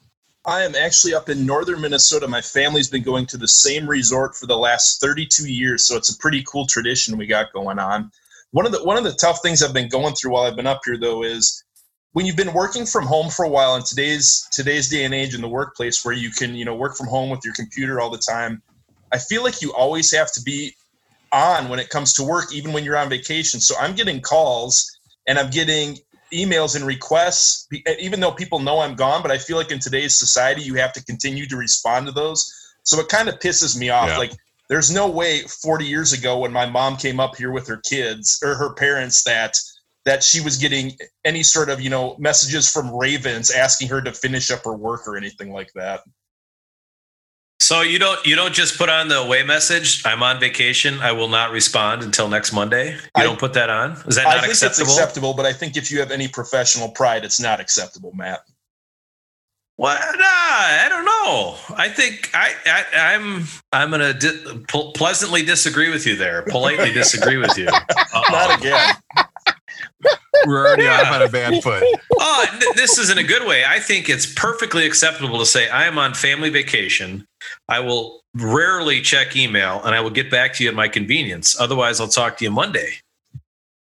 I 0.47 0.63
am 0.63 0.75
actually 0.75 1.13
up 1.15 1.29
in 1.29 1.45
northern 1.45 1.81
Minnesota. 1.81 2.27
My 2.27 2.41
family's 2.41 2.87
been 2.87 3.03
going 3.03 3.25
to 3.27 3.37
the 3.37 3.47
same 3.47 3.87
resort 3.87 4.35
for 4.35 4.45
the 4.45 4.57
last 4.57 5.01
32 5.01 5.49
years, 5.51 5.85
so 5.85 5.97
it's 5.97 6.13
a 6.13 6.17
pretty 6.17 6.43
cool 6.47 6.67
tradition 6.67 7.17
we 7.17 7.25
got 7.25 7.51
going 7.51 7.79
on. 7.79 8.11
one 8.51 8.65
of 8.65 8.71
the 8.71 8.83
one 8.83 8.97
of 8.97 9.03
the 9.03 9.13
tough 9.13 9.41
things 9.41 9.63
I've 9.63 9.73
been 9.73 9.89
going 9.89 10.13
through 10.13 10.31
while 10.31 10.43
I've 10.43 10.55
been 10.55 10.67
up 10.67 10.81
here 10.85 10.97
though 10.97 11.23
is 11.23 11.63
when 12.15 12.25
you've 12.25 12.37
been 12.37 12.53
working 12.53 12.85
from 12.85 13.05
home 13.05 13.29
for 13.29 13.43
a 13.43 13.49
while 13.49 13.75
in 13.75 13.83
today's 13.83 14.47
today's 14.51 14.87
day 14.87 15.03
and 15.03 15.13
age 15.13 15.35
in 15.35 15.41
the 15.41 15.49
workplace 15.49 16.05
where 16.05 16.13
you 16.13 16.29
can 16.31 16.55
you 16.55 16.63
know 16.63 16.73
work 16.73 16.95
from 16.95 17.07
home 17.07 17.29
with 17.29 17.41
your 17.43 17.53
computer 17.53 17.99
all 17.99 18.09
the 18.09 18.17
time 18.17 18.61
i 19.11 19.17
feel 19.17 19.43
like 19.43 19.61
you 19.61 19.73
always 19.73 20.13
have 20.13 20.31
to 20.31 20.41
be 20.41 20.73
on 21.33 21.67
when 21.67 21.77
it 21.77 21.89
comes 21.89 22.13
to 22.13 22.23
work 22.23 22.53
even 22.53 22.71
when 22.71 22.85
you're 22.85 22.95
on 22.95 23.09
vacation 23.09 23.59
so 23.59 23.75
i'm 23.81 23.95
getting 23.95 24.21
calls 24.21 24.97
and 25.27 25.37
i'm 25.37 25.49
getting 25.49 25.97
emails 26.33 26.75
and 26.75 26.85
requests 26.85 27.67
even 27.99 28.19
though 28.19 28.31
people 28.31 28.59
know 28.59 28.79
i'm 28.79 28.95
gone 28.95 29.21
but 29.21 29.31
i 29.31 29.37
feel 29.37 29.57
like 29.57 29.71
in 29.71 29.79
today's 29.79 30.17
society 30.17 30.61
you 30.61 30.75
have 30.75 30.91
to 30.93 31.03
continue 31.05 31.45
to 31.45 31.55
respond 31.55 32.05
to 32.05 32.11
those 32.11 32.51
so 32.83 32.99
it 32.99 33.07
kind 33.09 33.29
of 33.29 33.39
pisses 33.39 33.77
me 33.77 33.89
off 33.89 34.09
Yeah. 34.09 34.17
like 34.17 34.31
there's 34.67 34.91
no 34.91 35.07
way 35.09 35.41
40 35.41 35.85
years 35.85 36.13
ago 36.13 36.39
when 36.39 36.51
my 36.51 36.65
mom 36.65 36.97
came 36.97 37.19
up 37.19 37.35
here 37.35 37.51
with 37.51 37.67
her 37.67 37.77
kids 37.77 38.39
or 38.43 38.55
her 38.55 38.73
parents 38.73 39.23
that 39.23 39.57
that 40.05 40.23
she 40.23 40.39
was 40.41 40.57
getting 40.57 40.93
any 41.23 41.43
sort 41.43 41.69
of 41.69 41.79
you 41.81 41.89
know 41.89 42.15
messages 42.19 42.69
from 42.71 42.95
ravens 42.95 43.51
asking 43.51 43.87
her 43.89 44.01
to 44.01 44.11
finish 44.11 44.51
up 44.51 44.63
her 44.65 44.75
work 44.75 45.07
or 45.07 45.17
anything 45.17 45.51
like 45.51 45.71
that 45.75 46.01
So 47.59 47.81
you 47.81 47.97
don't 47.99 48.23
you 48.25 48.35
don't 48.35 48.53
just 48.53 48.77
put 48.77 48.89
on 48.89 49.07
the 49.07 49.17
away 49.17 49.43
message. 49.43 50.03
I'm 50.05 50.21
on 50.21 50.39
vacation. 50.39 50.99
I 50.99 51.11
will 51.13 51.29
not 51.29 51.51
respond 51.51 52.03
until 52.03 52.27
next 52.27 52.51
Monday. 52.53 52.91
You 52.93 52.99
I- 53.15 53.23
don't 53.23 53.39
put 53.39 53.53
that 53.53 53.69
on. 53.69 53.93
Is 54.07 54.15
that 54.15 54.27
i 54.27 54.35
not 54.35 54.41
think 54.41 54.51
acceptable? 54.53 54.91
it's 54.91 54.97
acceptable 54.99 55.33
but 55.33 55.45
i 55.45 55.53
think 55.53 55.75
if 55.77 55.89
you 55.91 55.99
have 55.99 56.11
any 56.11 56.27
professional 56.27 56.89
pride 56.89 57.23
it's 57.25 57.39
not 57.39 57.59
acceptable 57.59 58.11
matt 58.13 58.41
Well, 59.77 59.97
nah, 59.97 60.23
I 60.23 60.87
don't 60.89 61.03
know. 61.05 61.55
I 61.75 61.89
think 61.89 62.29
I, 62.33 62.53
I 62.65 63.13
I'm 63.15 63.45
I'm 63.73 63.89
gonna 63.91 64.13
di- 64.13 64.63
pl- 64.67 64.91
pleasantly 64.93 65.43
disagree 65.43 65.89
with 65.89 66.05
you 66.05 66.15
there. 66.15 66.43
Politely 66.43 66.91
disagree 66.93 67.37
with 67.37 67.57
you. 67.57 67.65
not 68.31 68.59
again 68.59 68.95
We're 70.45 70.65
already 70.67 70.83
Yeah. 70.83 71.01
off 71.01 71.11
on 71.15 71.21
a 71.23 71.29
bad 71.29 71.61
foot. 71.63 71.83
oh, 72.19 72.45
th- 72.59 72.75
this 72.75 72.97
is 72.97 73.09
in 73.09 73.17
a 73.17 73.23
good 73.23 73.45
way. 73.47 73.63
I 73.65 73.79
think 73.79 74.07
it's 74.09 74.25
perfectly 74.33 74.85
acceptable 74.85 75.39
to 75.39 75.45
say 75.45 75.67
I 75.69 75.85
am 75.85 75.97
on 75.97 76.13
family 76.13 76.49
vacation. 76.49 77.25
I 77.67 77.79
will 77.79 78.21
rarely 78.33 79.01
check 79.01 79.35
email, 79.35 79.81
and 79.83 79.95
I 79.95 80.01
will 80.01 80.09
get 80.09 80.29
back 80.29 80.53
to 80.55 80.63
you 80.63 80.69
at 80.69 80.75
my 80.75 80.87
convenience. 80.87 81.59
Otherwise, 81.59 81.99
I'll 81.99 82.07
talk 82.07 82.37
to 82.37 82.43
you 82.43 82.51
Monday. 82.51 82.95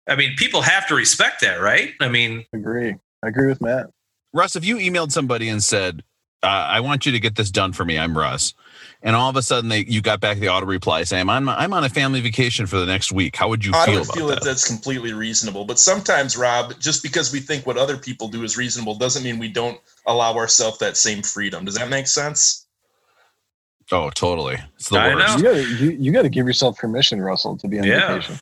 I 0.08 0.16
mean, 0.16 0.36
people 0.36 0.62
have 0.62 0.86
to 0.88 0.94
respect 0.94 1.40
that, 1.40 1.60
right? 1.60 1.94
I 2.00 2.08
mean, 2.08 2.44
Agree. 2.52 2.94
I 3.24 3.28
agree 3.28 3.48
with 3.48 3.60
Matt. 3.60 3.90
Russ, 4.32 4.54
if 4.54 4.64
you 4.64 4.76
emailed 4.76 5.10
somebody 5.10 5.48
and 5.48 5.62
said, 5.62 6.02
uh, 6.42 6.46
"I 6.46 6.80
want 6.80 7.06
you 7.06 7.12
to 7.12 7.18
get 7.18 7.36
this 7.36 7.50
done 7.50 7.72
for 7.72 7.84
me," 7.84 7.98
I'm 7.98 8.16
Russ, 8.16 8.54
and 9.02 9.16
all 9.16 9.30
of 9.30 9.36
a 9.36 9.42
sudden 9.42 9.70
they 9.70 9.84
you 9.88 10.02
got 10.02 10.20
back 10.20 10.38
the 10.38 10.48
auto 10.48 10.66
reply 10.66 11.02
saying, 11.04 11.28
"I'm 11.28 11.48
I'm 11.48 11.72
on 11.72 11.82
a 11.84 11.88
family 11.88 12.20
vacation 12.20 12.66
for 12.66 12.78
the 12.78 12.86
next 12.86 13.10
week." 13.10 13.34
How 13.34 13.48
would 13.48 13.64
you 13.64 13.72
I 13.74 13.86
feel 13.86 13.94
would 13.94 14.04
about 14.04 14.14
feel 14.14 14.26
that? 14.28 14.34
that 14.40 14.44
that's 14.44 14.66
completely 14.66 15.12
reasonable. 15.12 15.64
But 15.64 15.78
sometimes, 15.78 16.36
Rob, 16.36 16.78
just 16.78 17.02
because 17.02 17.32
we 17.32 17.40
think 17.40 17.66
what 17.66 17.78
other 17.78 17.96
people 17.96 18.28
do 18.28 18.44
is 18.44 18.56
reasonable 18.56 18.94
doesn't 18.94 19.24
mean 19.24 19.38
we 19.38 19.48
don't 19.48 19.80
allow 20.06 20.36
ourselves 20.36 20.78
that 20.78 20.96
same 20.96 21.22
freedom. 21.22 21.64
Does 21.64 21.76
that 21.76 21.88
make 21.88 22.06
sense? 22.06 22.65
Oh, 23.92 24.10
totally. 24.10 24.56
It's 24.76 24.88
the 24.88 24.98
I 24.98 25.14
worst. 25.14 25.28
know. 25.28 25.36
You 25.36 25.42
gotta 25.42 25.84
you, 25.84 25.90
you 26.00 26.12
gotta 26.12 26.28
give 26.28 26.46
yourself 26.46 26.78
permission, 26.78 27.20
Russell, 27.20 27.56
to 27.58 27.68
be 27.68 27.78
on 27.78 27.84
Yeah. 27.84 28.14
vacation. 28.14 28.38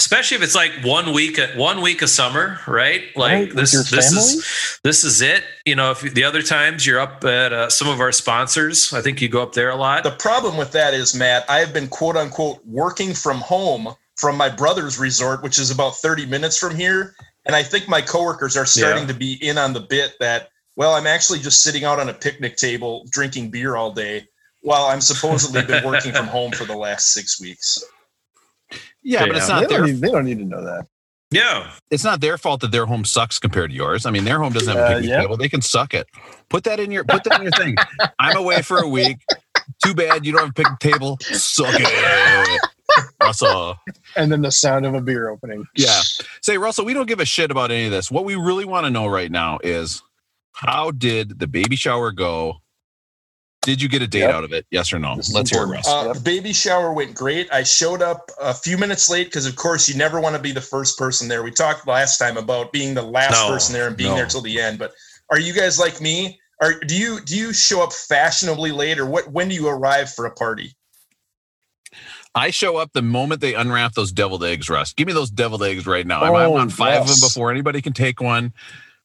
especially 0.00 0.36
if 0.36 0.42
it's 0.44 0.54
like 0.54 0.70
one 0.84 1.12
week 1.12 1.38
one 1.56 1.80
week 1.82 2.02
of 2.02 2.08
summer, 2.08 2.60
right? 2.66 3.02
Like 3.16 3.32
Right, 3.32 3.54
this 3.54 3.72
this 3.90 4.12
is 4.12 4.78
this 4.84 5.04
is 5.04 5.20
it. 5.20 5.42
You 5.66 5.74
know, 5.76 5.90
if 5.90 6.00
the 6.00 6.24
other 6.24 6.40
times 6.40 6.86
you're 6.86 7.00
up 7.00 7.24
at 7.24 7.52
uh, 7.52 7.68
some 7.68 7.88
of 7.88 8.00
our 8.00 8.12
sponsors, 8.12 8.92
I 8.94 9.00
think 9.02 9.20
you 9.20 9.28
go 9.28 9.42
up 9.42 9.52
there 9.54 9.70
a 9.70 9.76
lot. 9.76 10.04
The 10.04 10.12
problem 10.12 10.56
with 10.56 10.72
that 10.72 10.94
is, 10.94 11.14
Matt, 11.14 11.44
I 11.50 11.58
have 11.58 11.72
been 11.74 11.88
quote 11.88 12.16
unquote 12.16 12.64
working 12.64 13.12
from 13.12 13.38
home 13.38 13.88
from 14.16 14.36
my 14.36 14.48
brother's 14.48 14.98
resort, 14.98 15.42
which 15.42 15.58
is 15.58 15.70
about 15.70 15.96
30 15.96 16.26
minutes 16.26 16.56
from 16.58 16.74
here. 16.74 17.14
And 17.46 17.54
I 17.54 17.62
think 17.62 17.88
my 17.88 18.00
coworkers 18.00 18.56
are 18.56 18.66
starting 18.66 19.02
Yeah. 19.02 19.08
to 19.12 19.14
be 19.14 19.34
in 19.46 19.58
on 19.58 19.72
the 19.72 19.80
bit 19.80 20.14
that, 20.20 20.48
well, 20.76 20.94
I'm 20.94 21.06
actually 21.06 21.38
just 21.38 21.62
sitting 21.62 21.84
out 21.84 21.98
on 22.00 22.08
a 22.08 22.12
picnic 22.14 22.56
table 22.56 23.06
drinking 23.10 23.50
beer 23.50 23.76
all 23.76 23.92
day 23.92 24.26
while 24.62 24.84
I'm 24.86 25.00
supposedly 25.00 25.62
been 25.64 25.84
working 25.84 26.12
from 26.12 26.26
home 26.36 26.52
for 26.52 26.64
the 26.64 26.76
last 26.76 27.12
six 27.12 27.40
weeks. 27.40 27.82
Yeah, 29.02 29.26
but 29.26 29.36
it's 29.36 29.48
not 29.48 29.60
They 29.62 29.66
their 29.68 29.78
don't, 29.78 29.86
need, 29.92 30.00
they 30.00 30.10
don't 30.10 30.24
need 30.26 30.38
to 30.38 30.44
know 30.44 30.62
that. 30.64 30.86
yeah, 31.30 31.70
it's 31.90 32.04
not 32.04 32.20
their 32.20 32.36
fault 32.36 32.60
that 32.60 32.70
their 32.72 32.84
home 32.86 33.04
sucks 33.04 33.38
compared 33.38 33.70
to 33.70 33.76
yours. 33.76 34.04
I 34.04 34.10
mean, 34.10 34.24
their 34.24 34.38
home 34.38 34.52
doesn't 34.52 34.76
have 34.76 34.90
a 34.90 34.94
Uh, 34.96 34.98
yeah. 34.98 35.20
table. 35.20 35.36
They 35.36 35.48
can 35.48 35.62
suck 35.62 35.94
it. 35.94 36.06
Put 36.50 36.64
that 36.64 36.78
in 36.80 36.90
your 36.90 37.04
put 37.04 37.24
that 37.24 37.36
in 37.36 37.42
your 37.42 37.52
thing. 37.52 37.76
I'm 38.18 38.36
away 38.36 38.62
for 38.62 38.78
a 38.78 38.88
week. 38.88 39.18
Too 39.84 39.94
bad 39.94 40.26
you 40.26 40.32
don't 40.32 40.40
have 40.42 40.50
a 40.50 40.52
picnic 40.54 40.78
table. 40.80 41.18
Suck 41.20 41.74
it. 41.78 42.60
Russell. 43.22 43.76
And 44.16 44.32
then 44.32 44.42
the 44.42 44.50
sound 44.50 44.86
of 44.86 44.94
a 44.94 45.00
beer 45.00 45.28
opening. 45.28 45.64
Yeah. 45.76 46.00
Say, 46.42 46.56
Russell, 46.58 46.84
we 46.84 46.94
don't 46.94 47.06
give 47.06 47.20
a 47.20 47.24
shit 47.24 47.50
about 47.50 47.70
any 47.70 47.84
of 47.86 47.90
this. 47.92 48.10
What 48.10 48.24
we 48.24 48.34
really 48.34 48.64
want 48.64 48.86
to 48.86 48.90
know 48.90 49.06
right 49.06 49.30
now 49.30 49.58
is 49.62 50.02
how 50.54 50.90
did 50.90 51.38
the 51.38 51.46
baby 51.46 51.76
shower 51.76 52.10
go? 52.12 52.56
Did 53.68 53.82
you 53.82 53.88
get 53.90 54.00
a 54.00 54.06
date 54.06 54.20
Yep. 54.20 54.34
out 54.34 54.44
of 54.44 54.52
it? 54.54 54.64
Yes 54.70 54.94
or 54.94 54.98
no? 54.98 55.16
This 55.16 55.30
Let's 55.30 55.50
hear 55.50 55.64
it. 55.64 55.66
Russ. 55.66 55.86
Uh, 55.86 56.14
the 56.14 56.20
baby 56.20 56.54
shower 56.54 56.90
went 56.90 57.14
great. 57.14 57.52
I 57.52 57.64
showed 57.64 58.00
up 58.00 58.30
a 58.40 58.54
few 58.54 58.78
minutes 58.78 59.10
late 59.10 59.26
because, 59.26 59.44
of 59.44 59.56
course, 59.56 59.90
you 59.90 59.94
never 59.94 60.20
want 60.22 60.34
to 60.36 60.40
be 60.40 60.52
the 60.52 60.60
first 60.62 60.96
person 60.96 61.28
there. 61.28 61.42
We 61.42 61.50
talked 61.50 61.86
last 61.86 62.16
time 62.16 62.38
about 62.38 62.72
being 62.72 62.94
the 62.94 63.02
last 63.02 63.32
No, 63.32 63.48
person 63.52 63.74
there 63.74 63.86
and 63.86 63.94
being 63.94 64.08
no. 64.12 64.16
there 64.16 64.24
till 64.24 64.40
the 64.40 64.58
end. 64.58 64.78
But 64.78 64.92
are 65.30 65.38
you 65.38 65.52
guys 65.52 65.78
like 65.78 66.00
me? 66.00 66.40
Are 66.62 66.80
do 66.80 66.96
you 66.96 67.20
do 67.20 67.36
you 67.36 67.52
show 67.52 67.82
up 67.82 67.92
fashionably 67.92 68.72
late, 68.72 68.98
or 68.98 69.04
what? 69.04 69.30
When 69.30 69.50
do 69.50 69.54
you 69.54 69.68
arrive 69.68 70.10
for 70.14 70.24
a 70.24 70.30
party? 70.32 70.74
I 72.34 72.48
show 72.50 72.78
up 72.78 72.94
the 72.94 73.02
moment 73.02 73.42
they 73.42 73.52
unwrap 73.52 73.92
those 73.92 74.12
deviled 74.12 74.44
eggs, 74.44 74.70
Russ. 74.70 74.94
Give 74.94 75.06
me 75.06 75.12
those 75.12 75.30
deviled 75.30 75.62
eggs 75.62 75.86
right 75.86 76.06
now. 76.06 76.22
I'm, 76.22 76.34
I'm 76.34 76.50
Oh, 76.52 76.56
on 76.56 76.70
five 76.70 77.02
of 77.02 77.08
them 77.08 77.18
before 77.20 77.50
anybody 77.50 77.82
can 77.82 77.92
take 77.92 78.22
one. 78.22 78.54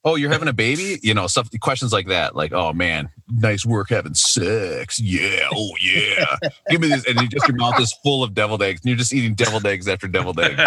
Oh, 0.05 0.15
you're 0.15 0.31
having 0.31 0.50
a 0.50 0.53
baby? 0.53 1.00
You 1.01 1.13
know, 1.13 1.27
stuff 1.27 1.50
questions 1.62 1.93
like 1.93 2.07
that. 2.07 2.36
Like, 2.36 2.51
oh 2.51 2.74
man, 2.74 3.10
nice 3.29 3.65
work 3.65 3.89
having 3.89 4.13
sex. 4.13 5.00
Yeah. 5.00 5.48
Oh 5.53 5.72
yeah. 5.81 6.36
Give 6.69 6.81
me 6.81 6.89
this. 6.89 7.05
And 7.07 7.22
you 7.22 7.27
just 7.27 7.48
your 7.48 7.55
mouth 7.57 7.79
is 7.79 7.93
full 8.03 8.24
of 8.24 8.33
deviled 8.33 8.62
eggs. 8.62 8.81
And 8.81 8.89
you're 8.89 8.98
just 8.98 9.13
eating 9.13 9.33
deviled 9.33 9.65
eggs 9.65 9.88
after 9.88 10.07
deviled 10.07 10.39
eggs. 10.39 10.62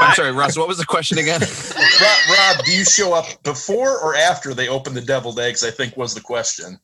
I'm 0.00 0.14
sorry, 0.14 0.32
Russ. 0.32 0.56
What 0.56 0.68
was 0.68 0.78
the 0.78 0.84
question 0.84 1.18
again? 1.18 1.40
Rob, 1.40 2.18
Rob, 2.30 2.64
do 2.64 2.72
you 2.72 2.84
show 2.84 3.14
up 3.14 3.42
before 3.42 3.98
or 3.98 4.14
after 4.14 4.54
they 4.54 4.68
open 4.68 4.94
the 4.94 5.00
deviled 5.00 5.40
eggs? 5.40 5.64
I 5.64 5.70
think 5.70 5.96
was 5.96 6.14
the 6.14 6.20
question. 6.20 6.78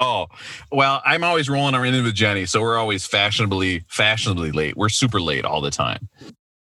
Oh, 0.00 0.26
well, 0.70 1.02
I'm 1.04 1.24
always 1.24 1.48
rolling 1.48 1.74
around 1.74 1.94
in 1.94 2.04
with 2.04 2.14
Jenny, 2.14 2.46
so 2.46 2.60
we're 2.60 2.76
always 2.76 3.04
fashionably, 3.04 3.84
fashionably 3.88 4.52
late. 4.52 4.76
We're 4.76 4.90
super 4.90 5.20
late 5.20 5.44
all 5.44 5.60
the 5.60 5.72
time. 5.72 6.08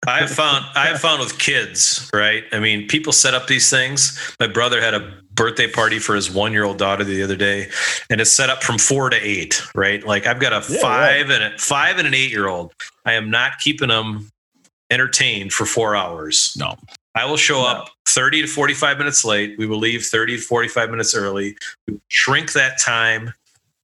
I 0.06 0.18
have 0.18 0.30
found 0.30 0.64
I 0.75 0.87
have 0.87 1.00
found 1.00 1.21
with 1.21 1.38
kids, 1.38 2.11
right? 2.12 2.44
I 2.50 2.59
mean, 2.59 2.88
people 2.88 3.12
set 3.12 3.35
up 3.35 3.47
these 3.47 3.71
things. 3.71 4.18
My 4.40 4.49
brother 4.49 4.80
had 4.80 4.94
a 4.94 5.12
birthday 5.32 5.71
party 5.71 6.00
for 6.00 6.16
his 6.16 6.28
one 6.28 6.52
year 6.52 6.64
old 6.64 6.78
daughter 6.78 7.04
the 7.04 7.23
other 7.23 7.37
day, 7.37 7.68
and 8.11 8.21
it's 8.21 8.32
set 8.32 8.50
up 8.50 8.64
from 8.64 8.78
four 8.78 9.11
to 9.11 9.16
eight, 9.16 9.62
right? 9.76 10.04
Like 10.04 10.26
I've 10.26 10.40
got 10.40 10.52
a 10.52 10.73
Yeah, 10.73 10.80
five 10.80 11.30
and 11.30 11.44
a 11.44 11.59
five 11.59 11.99
and 11.99 12.09
an 12.09 12.14
eight 12.14 12.32
year 12.32 12.49
old. 12.49 12.73
I 13.04 13.12
am 13.12 13.30
not 13.30 13.59
keeping 13.61 13.88
them 13.88 14.28
entertained 14.90 15.52
for 15.52 15.66
four 15.66 15.94
hours. 15.94 16.54
No. 16.59 16.76
I 17.14 17.25
will 17.26 17.37
show 17.37 17.62
up 17.62 17.90
30 18.09 18.42
to 18.42 18.49
45 18.49 18.99
minutes 18.99 19.25
late. 19.25 19.56
We 19.59 19.66
will 19.66 19.78
leave 19.78 20.04
30 20.04 20.37
to 20.38 20.42
45 20.42 20.90
minutes 20.90 21.14
early. 21.14 21.56
We 21.87 22.00
shrink 22.09 22.52
that 22.54 22.78
time 22.78 23.35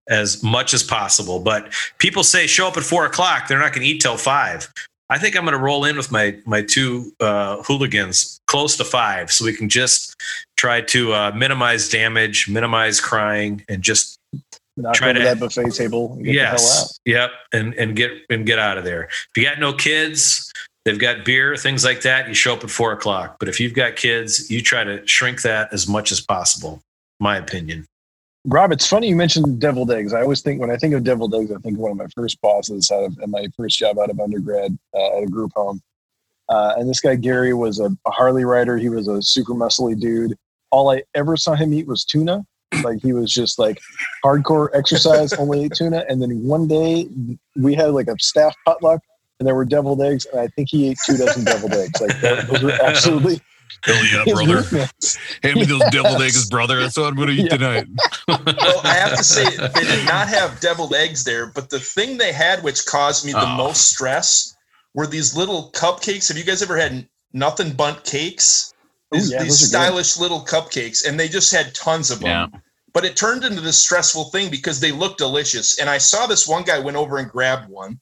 as 0.08 0.42
much 0.42 0.72
as 0.72 0.82
possible. 0.82 1.38
But 1.38 1.72
people 1.98 2.24
say 2.24 2.46
show 2.46 2.66
up 2.66 2.76
at 2.78 2.82
four 2.82 3.04
o'clock. 3.04 3.46
They're 3.46 3.58
not 3.58 3.72
going 3.72 3.84
to 3.84 3.88
eat 3.88 4.00
till 4.00 4.16
five. 4.16 4.72
I 5.10 5.18
think 5.18 5.36
I'm 5.36 5.44
going 5.44 5.52
to 5.56 5.62
roll 5.62 5.84
in 5.84 5.96
with 5.96 6.10
my 6.12 6.36
my 6.44 6.62
two 6.62 7.12
uh, 7.20 7.62
hooligans 7.62 8.40
close 8.46 8.76
to 8.76 8.84
five, 8.84 9.32
so 9.32 9.44
we 9.44 9.54
can 9.54 9.68
just 9.68 10.14
try 10.56 10.80
to 10.82 11.12
uh, 11.14 11.32
minimize 11.34 11.88
damage, 11.88 12.48
minimize 12.48 13.00
crying, 13.00 13.64
and 13.68 13.82
just 13.82 14.18
Knock 14.76 14.94
Try 14.94 15.12
to- 15.12 15.18
that 15.20 15.40
buffet 15.40 15.70
table 15.72 16.12
and 16.12 16.24
get 16.24 16.32
the 16.34 16.38
hell 16.38 16.50
out. 16.52 16.60
yes, 16.60 17.00
yep, 17.04 17.30
and 17.52 17.74
and 17.74 17.96
get 17.96 18.12
and 18.30 18.46
get 18.46 18.60
out 18.60 18.78
of 18.78 18.84
there. 18.84 19.04
If 19.04 19.28
you 19.36 19.42
got 19.42 19.58
no 19.58 19.72
kids, 19.72 20.52
they've 20.84 20.98
got 21.00 21.24
beer, 21.24 21.56
things 21.56 21.84
like 21.84 22.02
that. 22.02 22.28
You 22.28 22.34
show 22.34 22.52
up 22.52 22.62
at 22.62 22.70
four 22.70 22.92
o'clock. 22.92 23.38
But 23.40 23.48
if 23.48 23.58
you've 23.58 23.74
got 23.74 23.96
kids, 23.96 24.48
you 24.50 24.62
try 24.62 24.84
to 24.84 25.04
shrink 25.04 25.42
that 25.42 25.72
as 25.72 25.88
much 25.88 26.12
as 26.12 26.20
possible. 26.20 26.80
My 27.18 27.36
opinion. 27.38 27.86
Rob, 28.44 28.72
it's 28.72 28.86
funny 28.86 29.08
you 29.08 29.16
mentioned 29.16 29.60
deviled 29.60 29.90
eggs. 29.90 30.14
I 30.14 30.22
always 30.22 30.40
think 30.40 30.60
when 30.60 30.70
I 30.70 30.76
think 30.76 30.94
of 30.94 31.04
deviled 31.04 31.34
eggs, 31.34 31.50
I 31.50 31.58
think 31.58 31.74
of 31.74 31.80
one 31.80 31.90
of 31.90 31.96
my 31.96 32.06
first 32.14 32.40
bosses 32.40 32.90
out 32.90 33.04
of 33.04 33.18
at 33.18 33.28
my 33.28 33.46
first 33.56 33.78
job 33.78 33.98
out 33.98 34.10
of 34.10 34.20
undergrad 34.20 34.78
uh, 34.94 35.18
at 35.18 35.24
a 35.24 35.26
group 35.26 35.52
home. 35.54 35.80
Uh, 36.48 36.74
and 36.78 36.88
this 36.88 37.00
guy 37.00 37.14
Gary 37.14 37.52
was 37.52 37.78
a, 37.78 37.90
a 38.06 38.10
Harley 38.10 38.44
rider. 38.44 38.78
He 38.78 38.88
was 38.88 39.08
a 39.08 39.20
super 39.20 39.52
muscly 39.52 39.98
dude. 39.98 40.34
All 40.70 40.90
I 40.90 41.02
ever 41.14 41.36
saw 41.36 41.54
him 41.54 41.74
eat 41.74 41.86
was 41.86 42.04
tuna. 42.04 42.44
Like 42.82 43.00
he 43.02 43.12
was 43.12 43.32
just 43.32 43.58
like 43.58 43.80
hardcore 44.24 44.68
exercise, 44.74 45.32
only 45.34 45.64
ate 45.64 45.74
tuna. 45.74 46.04
And 46.08 46.22
then 46.22 46.42
one 46.42 46.68
day 46.68 47.08
we 47.56 47.74
had 47.74 47.90
like 47.90 48.08
a 48.08 48.14
staff 48.18 48.54
potluck, 48.64 49.00
and 49.38 49.46
there 49.46 49.54
were 49.54 49.64
deviled 49.64 50.02
eggs, 50.02 50.26
and 50.26 50.40
I 50.40 50.48
think 50.48 50.68
he 50.70 50.90
ate 50.90 50.98
two 51.04 51.16
dozen 51.16 51.44
deviled 51.44 51.72
eggs. 51.72 52.00
Like 52.00 52.20
those 52.20 52.62
were 52.62 52.72
absolutely 52.82 53.40
Hell 53.84 54.04
yeah, 54.06 54.24
his 54.24 54.32
brother. 54.34 54.62
Hand 55.42 55.56
me 55.56 55.64
those 55.64 55.82
deviled 55.90 56.22
eggs, 56.22 56.48
brother. 56.48 56.80
That's 56.80 56.96
what 56.96 57.06
I'm 57.08 57.16
going 57.16 57.28
to 57.28 57.34
eat 57.34 57.48
Yeah. 57.50 57.56
tonight. 57.56 57.86
Well, 58.28 58.80
I 58.84 58.94
have 58.94 59.16
to 59.16 59.24
say 59.24 59.44
they 59.56 59.84
did 59.84 60.04
not 60.06 60.28
have 60.28 60.60
deviled 60.60 60.94
eggs 60.94 61.24
there, 61.24 61.46
but 61.46 61.70
the 61.70 61.80
thing 61.80 62.18
they 62.18 62.32
had 62.32 62.62
which 62.62 62.84
caused 62.86 63.24
me 63.24 63.32
the 63.32 63.40
Oh. 63.40 63.56
most 63.56 63.88
stress 63.90 64.54
were 64.94 65.06
these 65.06 65.34
little 65.36 65.70
cupcakes. 65.72 66.28
Have 66.28 66.36
you 66.36 66.44
guys 66.44 66.62
ever 66.62 66.76
had 66.76 67.08
Nothing 67.32 67.72
Bundt 67.72 68.04
Cakes? 68.04 68.74
Ooh, 69.14 69.18
These, 69.18 69.30
yeah, 69.32 69.42
these 69.42 69.60
those 69.60 69.62
are 69.74 69.78
good. 69.78 69.84
stylish 69.84 70.16
little 70.18 70.44
cupcakes, 70.44 71.06
and 71.06 71.18
they 71.18 71.28
just 71.28 71.50
had 71.52 71.74
tons 71.74 72.10
of 72.10 72.20
them. 72.20 72.50
Yeah. 72.52 72.60
But 72.92 73.04
it 73.04 73.16
turned 73.16 73.44
into 73.44 73.60
this 73.60 73.78
stressful 73.78 74.24
thing 74.30 74.50
because 74.50 74.80
they 74.80 74.92
looked 74.92 75.18
delicious. 75.18 75.78
And 75.78 75.88
I 75.88 75.98
saw 75.98 76.26
this 76.26 76.46
one 76.48 76.64
guy 76.64 76.78
went 76.78 76.96
over 76.96 77.18
and 77.18 77.30
grabbed 77.30 77.68
one. 77.70 78.00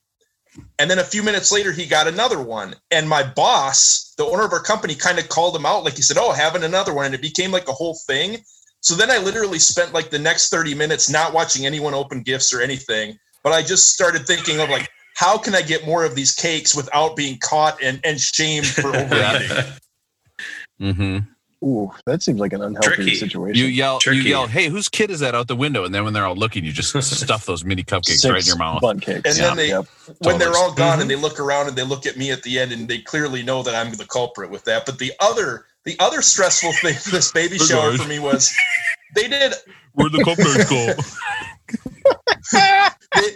And 0.79 0.91
then 0.91 0.99
a 0.99 1.05
few 1.05 1.23
minutes 1.23 1.53
later, 1.53 1.71
he 1.73 1.87
got 1.87 2.07
another 2.09 2.41
one. 2.41 2.75
And 2.91 3.09
my 3.09 3.23
boss, 3.23 4.06
the 4.17 4.25
owner 4.25 4.45
of 4.45 4.53
our 4.53 4.63
company, 4.63 4.95
kind 4.95 5.19
of 5.19 5.29
called 5.29 5.55
him 5.55 5.67
out. 5.67 5.85
Like 5.85 5.97
he 5.97 6.03
said, 6.03 6.17
Oh, 6.19 6.33
having 6.33 6.65
another 6.65 6.95
one. 6.95 7.07
And 7.07 7.15
it 7.15 7.23
became 7.23 7.51
like 7.51 7.69
a 7.69 7.73
whole 7.73 7.99
thing. 8.07 8.39
So 8.81 8.95
then 8.95 9.11
I 9.11 9.19
literally 9.19 9.59
spent 9.59 9.93
like 9.93 10.11
the 10.11 10.19
next 10.19 10.51
30 10.51 10.75
minutes 10.75 11.11
not 11.11 11.33
watching 11.33 11.67
anyone 11.67 11.95
open 11.95 12.23
gifts 12.23 12.55
or 12.55 12.61
anything. 12.61 13.19
But 13.43 13.53
I 13.53 13.63
just 13.63 13.93
started 13.93 14.27
thinking 14.27 14.61
of 14.61 14.71
like, 14.71 14.89
how 15.17 15.39
can 15.39 15.55
I 15.55 15.63
get 15.63 15.87
more 15.87 16.05
of 16.05 16.15
these 16.15 16.35
cakes 16.35 16.75
without 16.75 17.17
being 17.17 17.39
caught 17.39 17.83
and, 17.83 18.01
and 18.05 18.21
shamed 18.21 18.67
for 18.67 18.89
overeating? 18.97 19.57
Mm-hmm. 20.81 21.19
Ooh, 21.67 21.91
that 22.07 22.23
seems 22.23 22.39
like 22.39 22.53
an 22.53 22.63
unhealthy 22.63 22.95
Tricky. 22.95 23.15
situation. 23.17 23.57
You 23.61 23.67
yell, 23.67 23.99
Tricky. 23.99 24.19
you 24.19 24.23
yell, 24.25 24.47
"Hey, 24.47 24.69
whose 24.69 24.89
kid 24.89 25.11
is 25.11 25.19
that 25.21 25.35
out 25.35 25.49
the 25.49 25.57
window?" 25.57 25.85
And 25.85 25.93
then 25.93 26.05
when 26.05 26.13
they're 26.13 26.25
all 26.27 26.37
looking, 26.37 26.65
you 26.65 26.71
just 26.71 26.91
stuff 27.03 27.45
those 27.45 27.65
mini 27.65 27.83
cupcakes 27.83 28.19
Six 28.21 28.25
right 28.33 28.41
in 28.41 28.47
your 28.47 28.57
mouth. 28.57 28.81
Bun 28.81 29.01
cakes. 29.01 29.23
And 29.29 29.37
then 29.45 29.57
they- 29.57 29.69
Yep. 29.71 29.87
when 30.19 30.39
they're 30.39 30.57
all 30.57 30.73
gone 30.73 30.99
Mhm. 30.99 31.03
and 31.03 31.11
they 31.11 31.17
look 31.17 31.41
around 31.41 31.67
and 31.67 31.77
they 31.77 31.83
look 31.83 32.07
at 32.07 32.17
me 32.17 32.31
at 32.31 32.43
the 32.45 32.59
end 32.61 32.71
and 32.71 32.87
they 32.89 32.99
clearly 32.99 33.43
know 33.43 33.65
that 33.65 33.75
I'm 33.75 33.93
the 33.95 34.05
culprit 34.07 34.49
with 34.51 34.65
that. 34.65 34.87
But 34.87 34.99
the 35.01 35.13
other 35.19 35.67
the 35.85 35.97
other 35.99 36.23
stressful 36.23 36.73
thing 36.83 36.95
for 36.95 37.11
this 37.11 37.33
baby 37.33 37.59
Hey, 37.59 37.65
shower 37.65 37.91
guys. 37.91 38.01
for 38.03 38.09
me 38.09 38.19
was 38.21 38.53
they 39.17 39.27
did 39.29 39.55
Where'd 39.95 40.13
the 40.13 40.19
cupcakes 40.19 40.69
go? 42.53 42.91
they, 43.15 43.31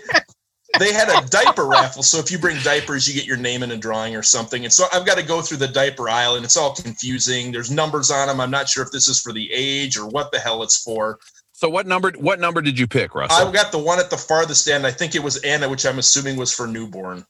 they 0.79 0.93
had 0.93 1.09
a 1.09 1.27
diaper 1.29 1.65
raffle. 1.67 2.03
So 2.03 2.19
if 2.19 2.31
you 2.31 2.39
bring 2.39 2.57
diapers, 2.63 3.09
you 3.09 3.15
get 3.15 3.27
your 3.27 3.37
name 3.37 3.63
in 3.63 3.71
a 3.73 3.77
drawing 3.77 4.15
or 4.17 4.23
something. 4.23 4.65
And 4.65 4.73
so 4.73 4.85
I've 4.93 5.05
got 5.05 5.19
to 5.19 5.25
go 5.25 5.43
through 5.43 5.59
the 5.59 5.69
diaper 5.69 6.09
aisle 6.09 6.37
and 6.37 6.45
it's 6.45 6.57
all 6.57 6.75
confusing. 6.75 7.51
There's 7.53 7.71
numbers 7.71 8.11
on 8.11 8.29
them. 8.29 8.41
I'm 8.41 8.51
not 8.51 8.69
sure 8.69 8.85
if 8.85 8.91
this 8.93 9.09
is 9.09 9.21
for 9.21 9.33
the 9.33 9.51
age 9.53 9.99
or 9.99 10.07
what 10.07 10.31
the 10.33 10.39
hell 10.39 10.63
it's 10.63 10.81
for. 10.83 11.19
So 11.53 11.69
what 11.69 11.87
number? 11.87 12.13
What 12.19 12.41
number 12.41 12.63
did 12.63 12.79
you 12.79 12.87
pick, 12.87 13.15
Russell? 13.15 13.49
I 13.49 13.53
got 13.53 13.73
the 13.73 13.79
one 13.79 13.99
at 13.99 14.09
the 14.11 14.17
farthest 14.17 14.67
end. 14.69 14.87
I 14.87 14.91
think 14.93 15.15
it 15.15 15.23
was 15.23 15.37
Anna, 15.39 15.69
which 15.69 15.85
I'm 15.85 15.99
assuming 15.99 16.37
was 16.37 16.55
for 16.55 16.67
newborn. 16.67 17.27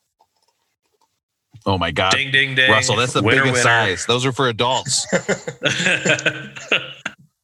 oh 1.67 1.77
my 1.79 1.91
God, 1.91 2.13
ding, 2.13 2.31
ding, 2.31 2.55
ding. 2.55 2.71
Russell, 2.71 2.95
that's 2.97 3.13
the 3.13 3.23
Winner, 3.23 3.43
biggest 3.43 3.65
winner. 3.65 3.87
size. 3.97 4.07
Those 4.07 4.25
are 4.25 4.33
for 4.33 4.49
adults. 4.49 5.05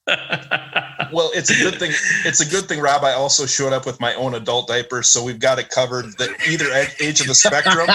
Well, 1.12 1.30
it's 1.34 1.50
a 1.50 1.54
good 1.62 1.78
thing. 1.78 1.92
It's 2.24 2.40
a 2.40 2.46
good 2.48 2.64
thing, 2.68 2.80
Rob. 2.80 3.04
I 3.04 3.12
also 3.12 3.46
showed 3.46 3.72
up 3.72 3.86
with 3.86 4.00
my 4.00 4.14
own 4.14 4.34
adult 4.34 4.68
diapers, 4.68 5.08
so 5.08 5.22
we've 5.22 5.38
got 5.40 5.58
it 5.58 5.68
covered. 5.70 6.06
The 6.18 6.34
either 6.48 6.66
age 7.00 7.20
of 7.20 7.26
the 7.26 7.34
spectrum. 7.34 7.88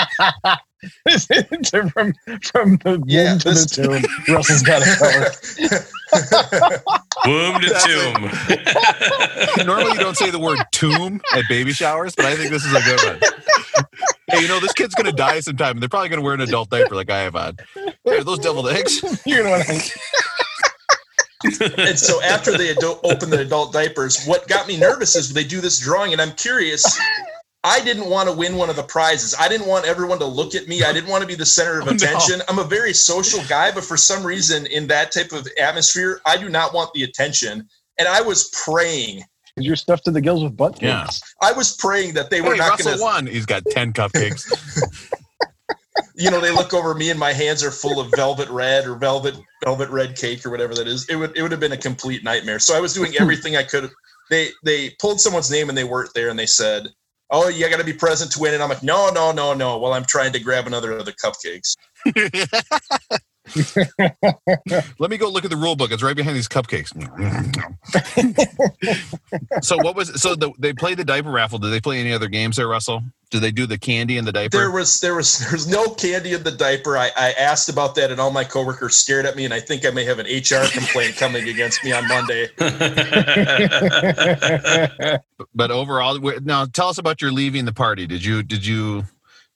from 1.91 2.13
from 2.44 2.77
the 2.84 3.03
Yeah, 3.06 3.32
womb 3.32 3.39
to 3.39 3.50
this- 3.51 3.65
the 3.65 3.84
tomb, 3.84 4.36
Russell's 4.36 4.63
got 4.63 4.82
it 4.84 4.98
covered. 4.98 5.32
Womb 7.25 7.62
to 7.62 7.70
tomb. 7.86 9.65
Normally, 9.68 9.94
you 9.94 10.00
don't 10.00 10.18
say 10.18 10.32
the 10.32 10.39
word 10.39 10.58
tomb 10.72 11.22
at 11.36 11.44
baby 11.48 11.72
showers, 11.72 12.15
but 12.15 12.25
I 12.25 12.36
think 12.36 12.50
this 12.50 12.65
is 12.65 12.74
a 12.74 12.82
good 12.82 13.00
one. 13.03 13.20
hey, 14.27 14.41
you 14.41 14.48
know, 14.48 14.60
this 14.60 14.74
kid's 14.74 14.96
going 14.96 15.06
to 15.06 15.12
die 15.15 15.39
sometime, 15.39 15.72
and 15.74 15.82
they're 15.82 15.88
probably 15.89 16.10
going 16.10 16.20
to 16.20 16.25
wear 16.25 16.34
an 16.34 16.41
adult 16.41 16.70
diaper 16.72 16.96
like 16.96 17.12
I 17.12 17.20
have 17.22 17.36
on. 17.36 17.58
Hey, 18.03 18.18
are 18.18 18.24
those 18.24 18.39
deviled 18.39 18.70
eggs? 18.70 19.03
You're 19.25 19.44
gonna 19.44 19.51
want 19.51 19.65
to. 19.68 20.00
And 21.77 21.98
so 21.98 22.21
after 22.21 22.57
they 22.57 22.69
ado- 22.69 23.00
open 23.03 23.29
the 23.29 23.39
adult 23.41 23.74
diapers, 23.74 24.25
what 24.25 24.48
got 24.48 24.67
me 24.67 24.77
nervous 24.77 25.15
is 25.15 25.33
they 25.33 25.43
do 25.43 25.62
this 25.62 25.79
drawing, 25.79 26.13
and 26.13 26.21
I'm 26.21 26.31
curious. 26.33 27.00
I 27.63 27.79
didn't 27.83 28.10
want 28.10 28.27
to 28.27 28.36
win 28.36 28.55
one 28.55 28.71
of 28.71 28.75
the 28.75 28.81
prizes. 28.83 29.36
I 29.39 29.48
didn't 29.48 29.67
want 29.67 29.86
everyone 29.86 30.17
to 30.19 30.25
look 30.25 30.55
at 30.55 30.67
me. 30.67 30.83
I 30.83 30.91
didn't 30.91 31.12
want 31.12 31.21
to 31.21 31.27
be 31.27 31.36
the 31.36 31.45
center 31.45 31.79
of 31.79 31.83
Oh, 31.88 31.91
no. 31.91 31.95
attention. 31.95 32.41
I'm 32.50 32.57
a 32.57 32.63
very 32.63 32.91
social 32.93 33.39
guy, 33.48 33.71
but 33.71 33.83
for 33.83 33.98
some 33.98 34.25
reason, 34.25 34.65
in 34.65 34.88
that 34.88 35.12
type 35.12 35.31
of 35.31 35.48
atmosphere, 35.62 36.21
I 36.25 36.38
do 36.38 36.50
not 36.50 36.74
want 36.74 36.91
the 36.93 37.03
attention. 37.03 37.67
And 37.99 38.08
I 38.08 38.21
was 38.21 38.49
praying. 38.49 39.23
Because 39.56 39.67
you're 39.67 39.75
stuffed 39.75 40.06
to 40.06 40.12
the 40.12 40.21
gills 40.21 40.43
with 40.43 40.58
butt 40.58 40.73
cakes. 40.80 40.82
Yeah. 40.84 41.06
I 41.47 41.51
was 41.51 41.75
praying 41.75 42.15
that 42.15 42.32
they 42.32 42.41
were 42.41 42.54
Hey, 42.54 42.58
not 42.58 42.69
Russell 42.71 42.86
going 42.86 42.97
to 42.97 43.04
won. 43.04 43.27
He's 43.27 43.45
got 43.45 43.62
10 43.69 43.93
cupcakes. 43.93 44.49
you 46.21 46.29
know, 46.29 46.39
they 46.39 46.51
look 46.51 46.73
over 46.73 46.93
me 46.93 47.10
and 47.10 47.19
my 47.19 47.34
hands 47.34 47.63
are 47.63 47.71
full 47.71 47.99
of 47.99 48.12
velvet 48.15 48.47
red 48.49 48.86
or 48.86 48.95
velvet 48.95 49.36
velvet 49.63 49.89
red 49.89 50.15
cake 50.15 50.45
or 50.45 50.51
whatever 50.51 50.75
that 50.75 50.88
is. 50.88 51.10
It 51.10 51.15
would 51.15 51.36
it 51.36 51.41
would 51.41 51.51
have 51.51 51.60
been 51.60 51.71
a 51.71 51.77
complete 51.77 52.23
nightmare. 52.23 52.60
So 52.60 52.77
I 52.77 52.79
was 52.79 52.93
doing 52.93 53.13
hmm. 53.13 53.21
everything 53.21 53.57
I 53.57 53.63
could. 53.63 53.89
They 54.29 54.49
they 54.63 54.91
pulled 55.01 55.19
someone's 55.19 55.49
name 55.49 55.67
and 55.69 55.77
they 55.77 55.84
weren't 55.84 56.13
there 56.13 56.29
and 56.29 56.38
they 56.38 56.45
said, 56.45 56.88
"Oh, 57.31 57.47
you 57.47 57.67
got 57.67 57.79
to 57.79 57.84
be 57.84 57.93
present 57.93 58.31
to 58.34 58.39
win." 58.39 58.53
And 58.53 58.62
I'm 58.62 58.69
like, 58.69 58.84
"No, 58.84 59.10
no, 59.10 59.31
no, 59.31 59.55
no." 59.55 59.79
While 59.79 59.93
I'm 59.93 60.05
trying 60.05 60.31
to 60.34 60.39
grab 60.39 60.67
another 60.67 60.91
of 60.91 61.05
the 61.05 61.13
cupcakes. 61.13 61.75
Let 64.99 65.10
me 65.10 65.17
go 65.17 65.30
look 65.30 65.43
at 65.45 65.49
the 65.49 65.58
rule 65.58 65.75
book. 65.75 65.91
It's 65.91 66.04
right 66.04 66.15
behind 66.15 66.36
these 66.36 66.47
cupcakes. 66.47 66.91
so 69.63 69.77
what 69.77 69.95
was 69.95 70.21
so 70.21 70.36
the, 70.36 70.51
they 70.60 70.73
played 70.73 70.97
the 70.97 71.06
diaper 71.06 71.32
raffle? 71.32 71.58
Did 71.58 71.71
they 71.71 71.82
play 71.82 71.99
any 71.99 72.13
other 72.13 72.27
games 72.27 72.58
there, 72.58 72.67
Russell? 72.67 73.01
Did 73.32 73.41
they 73.41 73.49
do 73.51 73.65
the 73.65 73.80
candy 73.80 74.17
in 74.17 74.25
the 74.25 74.32
diaper? 74.32 74.58
There 74.58 74.71
was 74.71 75.01
there 75.01 75.15
was 75.15 75.39
there 75.39 75.51
was 75.51 75.67
no 75.67 75.88
candy 75.88 76.34
in 76.34 76.43
the 76.43 76.51
diaper. 76.51 76.97
I, 76.97 77.10
I 77.17 77.32
asked 77.32 77.67
about 77.67 77.95
that 77.95 78.12
and 78.12 78.21
all 78.21 78.30
my 78.30 78.43
coworkers 78.43 78.95
stared 78.95 79.25
at 79.25 79.36
me 79.36 79.43
and 79.45 79.54
I 79.54 79.60
think 79.60 79.86
I 79.86 79.89
may 79.89 80.06
have 80.06 80.19
an 80.19 80.27
HR 80.27 80.67
complaint 80.71 81.15
coming 81.15 81.49
against 81.49 81.84
me 81.84 81.93
on 81.93 82.08
Monday. 82.08 82.47
but 85.56 85.71
overall, 85.71 86.19
now 86.43 86.65
tell 86.65 86.89
us 86.89 86.99
about 86.99 87.21
your 87.21 87.32
leaving 87.32 87.65
the 87.65 87.73
party. 87.73 88.06
Did 88.06 88.23
you 88.23 88.43
did 88.43 88.63
you 88.65 89.06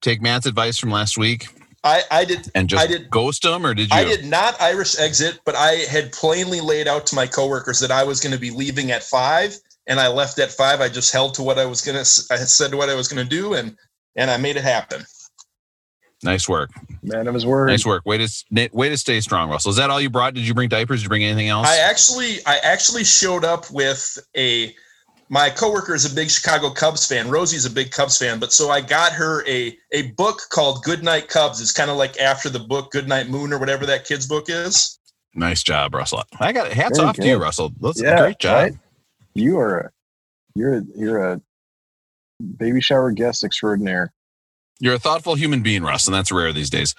take 0.01 0.23
Matt's 0.23 0.47
advice 0.47 0.79
from 0.79 0.89
last 0.89 1.19
week 1.19 1.49
I 1.85 2.01
I 2.09 2.25
did 2.25 2.51
and 2.55 2.67
just 2.67 2.83
I 2.83 2.87
did 2.87 3.09
ghost 3.09 3.43
them 3.43 3.65
or 3.65 3.73
did 3.73 3.91
you? 3.91 3.95
I 3.95 4.03
did 4.03 4.25
not 4.25 4.59
Irish 4.59 4.99
exit, 4.99 5.39
but 5.45 5.55
I 5.55 5.71
had 5.89 6.11
plainly 6.11 6.59
laid 6.59 6.87
out 6.87 7.05
to 7.07 7.15
my 7.15 7.27
coworkers 7.27 7.79
that 7.79 7.91
I 7.91 8.03
was 8.03 8.19
going 8.19 8.33
to 8.33 8.39
be 8.39 8.49
leaving 8.49 8.91
at 8.91 9.03
five, 9.03 9.55
and 9.85 9.99
I 9.99 10.07
left 10.07 10.39
at 10.39 10.51
five. 10.51 10.81
I 10.81 10.89
just 10.89 11.13
held 11.13 11.35
to 11.35 11.43
what 11.43 11.59
I 11.59 11.65
was 11.65 11.81
going 11.81 12.03
to. 12.03 12.33
I 12.33 12.37
had 12.37 12.49
said 12.49 12.73
what 12.73 12.89
I 12.89 12.95
was 12.95 13.07
going 13.07 13.23
to 13.23 13.29
do, 13.29 13.53
and 13.53 13.77
and 14.15 14.31
I 14.31 14.37
made 14.37 14.57
it 14.57 14.63
happen. 14.63 15.05
Nice 16.23 16.49
work, 16.49 16.71
Man 17.03 17.27
of 17.27 17.35
his 17.35 17.45
word. 17.45 17.67
nice 17.67 17.85
work. 17.85 18.03
Way 18.05 18.17
to 18.17 18.69
way 18.73 18.89
to 18.89 18.97
stay 18.97 19.21
strong, 19.21 19.49
Russell. 19.51 19.69
Is 19.69 19.77
that 19.77 19.91
all 19.91 20.01
you 20.01 20.09
brought? 20.09 20.33
Did 20.33 20.47
you 20.47 20.55
bring 20.55 20.69
diapers? 20.69 21.01
Did 21.01 21.03
you 21.03 21.09
bring 21.09 21.23
anything 21.23 21.49
else? 21.49 21.67
I 21.67 21.77
actually 21.77 22.37
I 22.47 22.57
actually 22.63 23.03
showed 23.03 23.45
up 23.45 23.69
with 23.69 24.17
a. 24.35 24.73
My 25.27 25.49
coworker 25.49 25.95
is 25.95 26.09
a 26.11 26.13
big 26.13 26.29
Chicago 26.29 26.69
Cubs 26.69 27.07
fan. 27.07 27.29
Rosie's 27.29 27.65
a 27.65 27.69
big 27.71 27.89
Cubs 27.91 28.17
fan, 28.17 28.39
but 28.39 28.53
so 28.53 28.69
I 28.69 28.81
got 28.81 29.11
her 29.13 29.45
a 29.47 29.75
a 29.91 30.11
book 30.11 30.39
called 30.51 30.83
Goodnight 30.83 31.29
Cubs. 31.29 31.59
It's 31.61 31.71
kind 31.71 31.89
of 31.89 31.97
like 31.97 32.19
after 32.19 32.47
the 32.49 32.59
book 32.59 32.91
Goodnight 32.91 33.27
Moon 33.29 33.51
or 33.51 33.57
whatever 33.57 33.85
that 33.87 34.05
kid's 34.05 34.27
book 34.27 34.45
is. 34.49 34.99
nice 35.33 35.63
job, 35.63 35.95
Russell. 35.95 36.23
I 36.39 36.51
got 36.53 36.67
it. 36.67 36.73
hats 36.73 36.97
Very 36.99 37.09
off 37.09 37.15
to 37.15 37.25
you. 37.27 37.37
Russell. 37.37 37.71
That's 37.81 38.01
Yeah, 38.01 38.17
a 38.17 38.21
great 38.21 38.39
job. 38.39 38.53
right? 38.55 38.73
You 39.33 39.57
are 39.57 39.79
a 39.79 39.91
you're 40.53 40.77
a, 40.77 40.81
you're 40.95 41.31
a 41.33 41.41
baby 42.57 42.79
shower 42.79 43.11
guest 43.11 43.43
extraordinaire. 43.43 44.13
You're 44.81 44.95
a 44.95 44.99
thoughtful 44.99 45.35
human 45.35 45.63
being, 45.63 45.83
Russ, 45.83 46.05
and 46.05 46.13
that's 46.13 46.33
rare 46.33 46.51
these 46.51 46.69
days. 46.69 46.95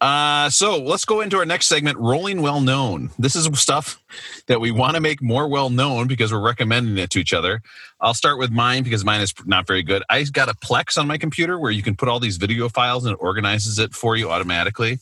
Uh, 0.00 0.48
so 0.48 0.78
let's 0.78 1.04
go 1.04 1.20
into 1.20 1.36
our 1.36 1.44
next 1.44 1.66
segment, 1.66 1.98
rolling 1.98 2.40
well 2.40 2.62
known. 2.62 3.10
This 3.18 3.36
is 3.36 3.46
stuff 3.60 4.02
that 4.46 4.62
we 4.62 4.70
want 4.70 4.94
to 4.94 5.00
make 5.00 5.20
more 5.20 5.46
well 5.46 5.68
known 5.68 6.06
because 6.06 6.32
we're 6.32 6.40
recommending 6.40 6.96
it 6.96 7.10
to 7.10 7.18
each 7.18 7.34
other. 7.34 7.60
I'll 8.00 8.14
start 8.14 8.38
with 8.38 8.50
mine 8.50 8.82
because 8.82 9.04
mine 9.04 9.20
is 9.20 9.34
not 9.44 9.66
very 9.66 9.82
good. 9.82 10.02
I 10.08 10.22
got 10.24 10.48
a 10.48 10.54
Plex 10.54 10.96
on 10.96 11.06
my 11.06 11.18
computer 11.18 11.58
where 11.58 11.70
you 11.70 11.82
can 11.82 11.96
put 11.96 12.08
all 12.08 12.18
these 12.18 12.38
video 12.38 12.70
files 12.70 13.04
and 13.04 13.12
it 13.12 13.18
organizes 13.20 13.78
it 13.78 13.92
for 13.92 14.16
you 14.16 14.30
automatically. 14.30 14.98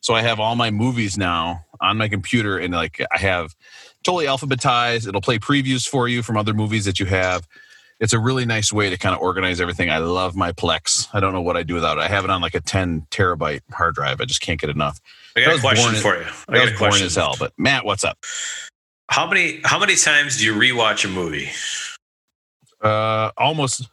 So 0.00 0.14
I 0.14 0.22
have 0.22 0.40
all 0.40 0.56
my 0.56 0.72
movies 0.72 1.16
now 1.16 1.64
on 1.80 1.96
my 1.96 2.08
computer 2.08 2.58
and 2.58 2.74
like 2.74 3.00
I 3.14 3.18
have 3.18 3.54
totally 4.02 4.26
alphabetized. 4.26 5.06
It'll 5.06 5.20
play 5.20 5.38
previews 5.38 5.86
for 5.86 6.08
you 6.08 6.22
from 6.22 6.36
other 6.36 6.54
movies 6.54 6.86
that 6.86 6.98
you 6.98 7.06
have 7.06 7.46
it's 8.00 8.12
a 8.12 8.18
really 8.18 8.46
nice 8.46 8.72
way 8.72 8.90
to 8.90 8.96
kind 8.96 9.14
of 9.14 9.20
organize 9.20 9.60
everything. 9.60 9.90
I 9.90 9.98
love 9.98 10.36
my 10.36 10.52
Plex. 10.52 11.08
I 11.12 11.20
don't 11.20 11.32
know 11.32 11.42
what 11.42 11.56
I 11.56 11.62
do 11.62 11.74
without 11.74 11.98
it. 11.98 12.02
I 12.02 12.08
have 12.08 12.24
it 12.24 12.30
on 12.30 12.40
like 12.40 12.54
a 12.54 12.60
10 12.60 13.06
terabyte 13.10 13.62
hard 13.72 13.94
drive. 13.96 14.20
I 14.20 14.24
just 14.24 14.40
can't 14.40 14.60
get 14.60 14.70
enough. 14.70 15.00
I 15.36 15.40
I 15.40 15.44
got 15.44 15.56
a 15.58 15.60
question 15.60 15.94
for 15.96 16.16
you. 16.16 16.26
I 16.48 16.52
I 16.52 16.58
got 16.64 16.68
a 16.68 16.76
question. 16.76 17.06
as 17.06 17.16
hell. 17.16 17.34
But 17.38 17.52
Matt, 17.58 17.84
what's 17.84 18.04
up? 18.04 18.18
How 19.10 19.26
many 19.26 19.60
how 19.64 19.78
many 19.78 19.96
times 19.96 20.38
do 20.38 20.44
you 20.44 20.54
rewatch 20.54 21.04
a 21.04 21.08
movie? 21.08 21.48
Uh, 22.80 23.30
almost, 23.36 23.88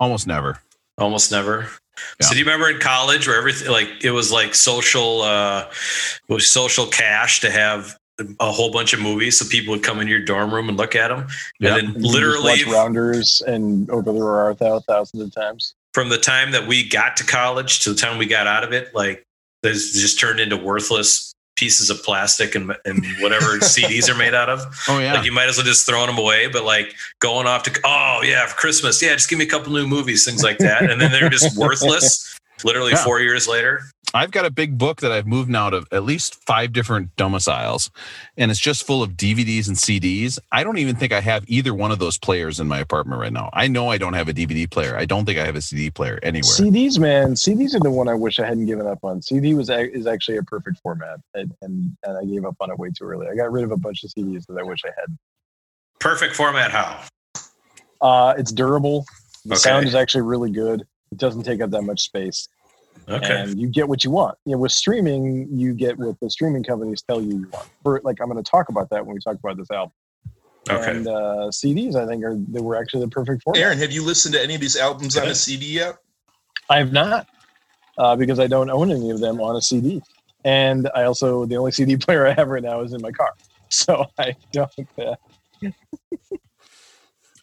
almost 0.00 0.26
never. 0.26 0.60
Almost 0.98 1.30
never. 1.30 1.68
Yeah. 2.20 2.26
So 2.26 2.34
do 2.34 2.38
you 2.38 2.44
remember 2.44 2.70
in 2.70 2.78
college 2.78 3.26
where 3.26 3.36
everything 3.36 3.70
like 3.70 3.88
it 4.02 4.10
was 4.10 4.30
like 4.30 4.54
social 4.54 5.22
uh 5.22 5.70
was 6.28 6.48
social 6.48 6.86
cash 6.86 7.40
to 7.40 7.50
have 7.50 7.98
a 8.40 8.50
whole 8.50 8.70
bunch 8.72 8.92
of 8.94 9.00
movies 9.00 9.38
so 9.38 9.44
people 9.48 9.72
would 9.72 9.82
come 9.82 10.00
in 10.00 10.08
your 10.08 10.20
dorm 10.20 10.52
room 10.52 10.68
and 10.68 10.78
look 10.78 10.94
at 10.96 11.08
them 11.08 11.26
Yep. 11.60 11.78
and 11.82 11.94
then 11.94 12.02
literally 12.02 12.64
watch 12.64 12.66
rounders 12.66 13.42
and 13.46 13.88
over 13.90 14.10
the 14.12 14.18
Rarthout 14.18 14.84
thousands 14.86 15.22
of 15.22 15.34
times. 15.34 15.74
from 15.92 16.08
the 16.08 16.16
time 16.18 16.50
that 16.52 16.66
we 16.66 16.88
got 16.88 17.16
to 17.18 17.24
college 17.24 17.80
to 17.80 17.90
the 17.92 17.96
time 17.96 18.16
we 18.18 18.24
got 18.26 18.46
out 18.46 18.64
of 18.64 18.72
it 18.72 18.94
like 18.94 19.22
there's 19.62 19.92
just 19.92 20.18
turned 20.18 20.40
into 20.40 20.56
worthless 20.56 21.32
pieces 21.56 21.88
of 21.90 22.02
plastic 22.02 22.54
and, 22.54 22.74
and 22.84 23.04
whatever 23.20 23.46
CDs 23.60 24.08
are 24.10 24.16
made 24.16 24.34
out 24.34 24.48
of 24.50 24.60
Oh 24.88 24.98
yeah. 24.98 25.14
Like 25.14 25.24
you 25.24 25.32
might 25.32 25.48
as 25.48 25.56
well 25.56 25.64
just 25.66 25.86
throw 25.86 26.04
them 26.06 26.18
away, 26.18 26.48
but 26.48 26.64
like 26.64 26.94
going 27.20 27.46
off 27.46 27.62
to 27.64 27.80
oh 27.84 28.20
yeah 28.24 28.46
for 28.46 28.54
Christmas, 28.56 29.02
yeah, 29.02 29.12
just 29.14 29.28
give 29.30 29.38
me 29.38 29.44
a 29.46 29.48
couple 29.48 29.72
new 29.72 29.86
movies, 29.86 30.24
things 30.24 30.42
like 30.42 30.58
that, 30.58 30.90
and 30.90 31.00
then 31.00 31.10
they're 31.12 31.28
just 31.30 31.56
worthless. 31.58 32.38
literally 32.64 32.92
Yeah. 32.92 33.04
four 33.04 33.20
years 33.20 33.46
later. 33.48 33.82
I've 34.14 34.30
got 34.30 34.46
a 34.46 34.50
big 34.50 34.78
book 34.78 35.00
that 35.02 35.12
I've 35.12 35.26
moved 35.26 35.54
out 35.54 35.74
of 35.74 35.86
at 35.92 36.04
least 36.04 36.36
five 36.46 36.72
different 36.72 37.14
domiciles, 37.16 37.90
and 38.36 38.50
it's 38.50 38.60
just 38.60 38.86
full 38.86 39.02
of 39.02 39.12
DVDs 39.12 39.68
and 39.68 39.76
CDs. 39.76 40.38
I 40.52 40.64
don't 40.64 40.78
even 40.78 40.96
think 40.96 41.12
I 41.12 41.20
have 41.20 41.44
either 41.48 41.74
one 41.74 41.92
of 41.92 41.98
those 41.98 42.16
players 42.16 42.58
in 42.58 42.66
my 42.66 42.78
apartment 42.78 43.20
right 43.20 43.32
now. 43.32 43.50
I 43.52 43.68
know 43.68 43.88
I 43.88 43.98
don't 43.98 44.14
have 44.14 44.28
a 44.28 44.32
DVD 44.32 44.70
player. 44.70 44.96
I 44.96 45.04
don't 45.04 45.26
think 45.26 45.38
I 45.38 45.44
have 45.44 45.56
a 45.56 45.60
CD 45.60 45.90
player 45.90 46.18
anywhere. 46.22 46.44
CDs, 46.50 46.98
man, 46.98 47.34
CDs 47.34 47.74
are 47.74 47.80
the 47.80 47.90
one 47.90 48.08
I 48.08 48.14
wish 48.14 48.38
I 48.40 48.46
hadn't 48.46 48.66
given 48.66 48.86
up 48.86 49.00
on. 49.02 49.20
CD 49.20 49.54
was 49.54 49.68
is 49.70 50.06
actually 50.06 50.38
a 50.38 50.42
perfect 50.44 50.78
format, 50.82 51.20
and, 51.34 51.52
and 51.62 51.96
and 52.04 52.16
I 52.16 52.24
gave 52.24 52.44
up 52.44 52.56
on 52.60 52.70
it 52.70 52.78
way 52.78 52.90
too 52.96 53.04
early. 53.04 53.26
I 53.28 53.34
got 53.34 53.52
rid 53.52 53.64
of 53.64 53.70
a 53.70 53.76
bunch 53.76 54.02
of 54.04 54.10
CDs 54.10 54.46
that 54.46 54.56
I 54.58 54.62
wish 54.62 54.80
I 54.84 54.90
had. 54.98 55.16
Perfect 56.00 56.34
format. 56.36 56.70
How? 56.70 57.02
Uh, 58.00 58.34
it's 58.38 58.52
durable. 58.52 59.04
The 59.44 59.54
Okay. 59.54 59.60
sound 59.62 59.86
is 59.86 59.94
actually 59.94 60.22
really 60.22 60.50
good. 60.50 60.82
It 61.12 61.18
doesn't 61.18 61.44
take 61.44 61.60
up 61.60 61.70
that 61.70 61.82
much 61.82 62.00
space, 62.02 62.48
Okay. 63.08 63.42
and 63.42 63.60
you 63.60 63.68
get 63.68 63.88
what 63.88 64.04
you 64.04 64.10
want. 64.10 64.36
You 64.44 64.52
know, 64.52 64.58
with 64.58 64.72
streaming, 64.72 65.48
you 65.50 65.74
get 65.74 65.98
what 65.98 66.18
the 66.20 66.28
streaming 66.28 66.64
companies 66.64 67.02
tell 67.02 67.20
you 67.20 67.40
you 67.40 67.48
want. 67.52 67.68
For 67.82 68.00
like, 68.04 68.18
I'm 68.20 68.28
going 68.28 68.42
to 68.42 68.48
talk 68.48 68.68
about 68.68 68.90
that 68.90 69.06
when 69.06 69.14
we 69.14 69.20
talk 69.20 69.36
about 69.36 69.56
this 69.56 69.70
album. 69.70 69.92
Okay. 70.68 70.90
And 70.90 71.06
uh, 71.06 71.50
CDs, 71.50 71.94
I 71.94 72.06
think, 72.06 72.24
are 72.24 72.36
they 72.36 72.60
were 72.60 72.76
actually 72.76 73.04
the 73.04 73.10
perfect 73.10 73.42
format. 73.42 73.62
Aaron, 73.62 73.78
have 73.78 73.92
you 73.92 74.04
listened 74.04 74.34
to 74.34 74.42
any 74.42 74.54
of 74.54 74.60
these 74.60 74.76
albums 74.76 75.16
on 75.16 75.28
a 75.28 75.34
CD 75.34 75.66
yet? 75.66 75.96
I 76.68 76.78
have 76.78 76.92
not, 76.92 77.28
uh, 77.98 78.16
because 78.16 78.40
I 78.40 78.48
don't 78.48 78.70
own 78.70 78.90
any 78.90 79.10
of 79.10 79.20
them 79.20 79.40
on 79.40 79.54
a 79.54 79.62
CD, 79.62 80.02
and 80.44 80.90
I 80.94 81.04
also 81.04 81.46
the 81.46 81.56
only 81.56 81.70
CD 81.70 81.96
player 82.04 82.26
I 82.26 82.32
have 82.32 82.48
right 82.48 82.62
now 82.62 82.80
is 82.80 82.92
in 82.92 83.00
my 83.00 83.12
car, 83.12 83.32
so 83.68 84.06
I 84.18 84.34
don't. 84.52 84.70
Uh, 84.98 85.14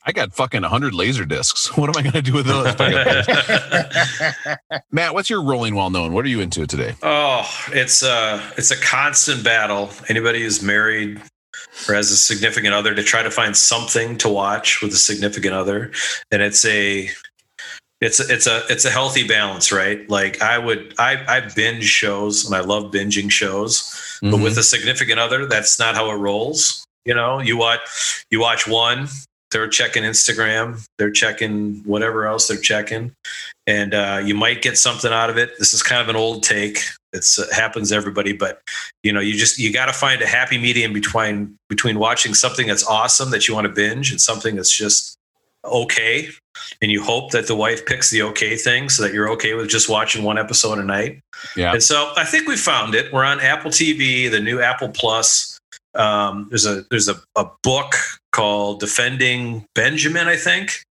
I 0.06 0.12
got 0.12 0.34
fucking 0.34 0.62
100 0.62 0.94
laser 0.94 1.26
discs. 1.26 1.68
What 1.78 1.90
am 1.90 1.98
I 1.98 2.02
going 2.04 2.14
to 2.14 2.22
do 2.22 2.34
with 2.34 2.46
those? 2.46 2.78
Matt, 4.92 5.14
what's 5.14 5.30
your 5.30 5.42
rolling 5.42 5.76
well 5.76 5.90
known? 5.90 6.14
What 6.14 6.26
are 6.26 6.30
you 6.30 6.42
into 6.42 6.66
today? 6.68 6.96
Oh, 7.04 7.50
it's 7.72 8.04
a 8.04 8.42
it's 8.58 8.72
a 8.72 8.78
constant 8.78 9.44
battle. 9.44 9.90
Anybody 10.10 10.42
who's 10.44 10.62
married 10.62 11.22
or 11.88 11.96
has 11.96 12.12
a 12.12 12.18
significant 12.18 12.74
other 12.74 12.94
to 12.94 13.04
try 13.04 13.24
to 13.24 13.32
find 13.32 13.56
something 13.56 14.18
to 14.20 14.30
watch 14.30 14.82
with 14.82 14.92
a 14.94 14.98
significant 14.98 15.54
other, 15.54 15.92
and 16.32 16.42
it's 16.42 16.66
a 16.66 17.10
it's 18.02 18.20
a, 18.20 18.34
it's 18.34 18.48
a 18.48 18.64
it's 18.70 18.86
a 18.86 18.90
healthy 18.90 19.26
balance, 19.28 19.72
right? 19.72 20.08
Like 20.10 20.42
I 20.42 20.58
would 20.58 20.94
I 21.00 21.24
I 21.28 21.42
binge 21.56 21.86
shows 21.86 22.46
and 22.46 22.56
I 22.56 22.60
love 22.60 22.92
binging 22.92 23.32
shows, 23.32 24.20
but 24.22 24.32
Mhm. 24.34 24.44
with 24.44 24.58
a 24.58 24.64
significant 24.64 25.20
other, 25.20 25.46
that's 25.46 25.80
not 25.80 25.96
how 25.96 26.10
it 26.12 26.16
rolls. 26.16 26.86
You 27.06 27.14
know, 27.16 27.40
you 27.40 27.56
watch 27.58 28.26
you 28.30 28.40
watch 28.42 28.68
one, 28.68 29.08
they're 29.54 29.70
checking 29.70 30.04
Instagram, 30.04 30.86
they're 30.98 31.12
checking 31.12 31.82
whatever 31.86 32.26
else 32.26 32.48
they're 32.48 32.58
checking, 32.58 33.14
and 33.66 33.94
uh, 33.94 34.22
you 34.24 34.36
might 34.36 34.62
get 34.62 34.78
something 34.78 35.12
out 35.12 35.30
of 35.30 35.38
it. 35.38 35.58
This 35.60 35.74
is 35.74 35.82
kind 35.82 36.02
of 36.02 36.10
an 36.10 36.16
old 36.16 36.44
take. 36.44 36.80
It's 37.14 37.40
it 37.40 37.54
happens 37.54 37.90
to 37.90 37.96
everybody, 37.96 38.34
but 38.34 38.62
you 39.04 39.14
know, 39.14 39.22
you 39.22 39.38
just 39.38 39.58
you 39.58 39.72
got 39.72 39.86
to 39.86 39.94
find 39.94 40.22
a 40.22 40.28
happy 40.28 40.58
medium 40.58 40.92
between 40.92 41.56
between 41.70 42.00
watching 42.00 42.34
something 42.34 42.68
that's 42.68 42.86
awesome 42.86 43.32
that 43.32 43.48
you 43.48 43.54
want 43.54 43.66
to 43.66 43.74
binge 43.74 44.12
and 44.12 44.20
something 44.20 44.56
that's 44.56 44.76
just 44.76 45.16
okay, 45.64 46.30
and 46.82 46.92
you 46.92 47.02
hope 47.02 47.32
that 47.32 47.48
the 47.48 47.56
wife 47.56 47.86
picks 47.86 48.10
the 48.10 48.22
okay 48.24 48.58
thing 48.58 48.90
so 48.90 49.04
that 49.04 49.14
you're 49.14 49.30
okay 49.30 49.54
with 49.54 49.70
just 49.70 49.90
watching 49.90 50.24
one 50.24 50.38
episode 50.38 50.80
a 50.80 50.84
night. 50.84 51.22
Yeah. 51.56 51.74
And 51.74 51.84
so 51.84 52.12
I 52.18 52.26
think 52.26 52.48
we 52.48 52.58
found 52.58 52.96
it. 52.96 53.14
We're 53.14 53.24
on 53.24 53.40
Apple 53.40 53.72
TV, 53.72 54.30
the 54.30 54.40
new 54.40 54.60
Apple 54.60 54.90
Plus. 54.90 55.60
Um, 55.96 56.48
there's 56.50 56.66
a 56.66 56.84
there's 56.90 57.08
a, 57.08 57.22
a 57.36 57.46
book 57.62 57.96
called 58.34 58.82
Defending 58.82 59.66
Benjamin, 59.74 60.28
I 60.28 60.36
think, 60.36 60.84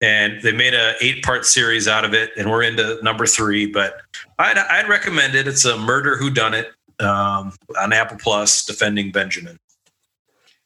and 0.00 0.40
they 0.42 0.52
made 0.52 0.72
a 0.72 0.94
eight 1.02 1.22
part 1.22 1.44
series 1.44 1.86
out 1.86 2.04
of 2.04 2.14
it, 2.14 2.30
and 2.38 2.50
we're 2.50 2.62
into 2.62 2.98
number 3.02 3.26
three. 3.26 3.66
But 3.66 3.98
I'd 4.38 4.56
I'd 4.56 4.88
recommend 4.88 5.34
it. 5.34 5.46
It's 5.46 5.66
a 5.66 5.76
murder 5.76 6.16
who 6.16 6.30
done 6.30 6.54
it 6.54 6.72
um, 7.00 7.52
on 7.78 7.92
Apple 7.92 8.16
Plus, 8.18 8.64
Defending 8.64 9.12
Benjamin. 9.12 9.58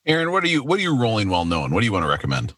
Aaron, 0.07 0.31
what 0.31 0.45
are 0.45 0.49
you 0.49 0.63
what 0.63 0.79
are 0.79 0.83
you 0.83 0.97
rolling 0.97 1.29
well 1.29 1.45
known? 1.45 1.73
What 1.73 1.81
do 1.81 1.87
you 1.87 1.93
want 1.93 2.05
to 2.05 2.09
recommend? 2.09 2.55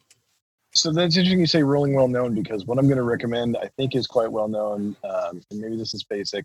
so 0.73 0.93
that's 0.93 1.17
interesting 1.17 1.41
you 1.41 1.47
say 1.47 1.63
rolling 1.63 1.95
well 1.95 2.09
known 2.09 2.35
because 2.35 2.65
what 2.65 2.79
I'm 2.79 2.87
going 2.87 2.97
to 2.97 3.03
recommend 3.03 3.57
I 3.57 3.69
think 3.77 3.97
is 3.97 4.07
quite 4.07 4.31
well 4.31 4.49
known. 4.49 4.97
Um, 5.05 5.43
and 5.51 5.61
maybe 5.61 5.77
this 5.77 5.95
is 5.95 6.05
basic. 6.05 6.45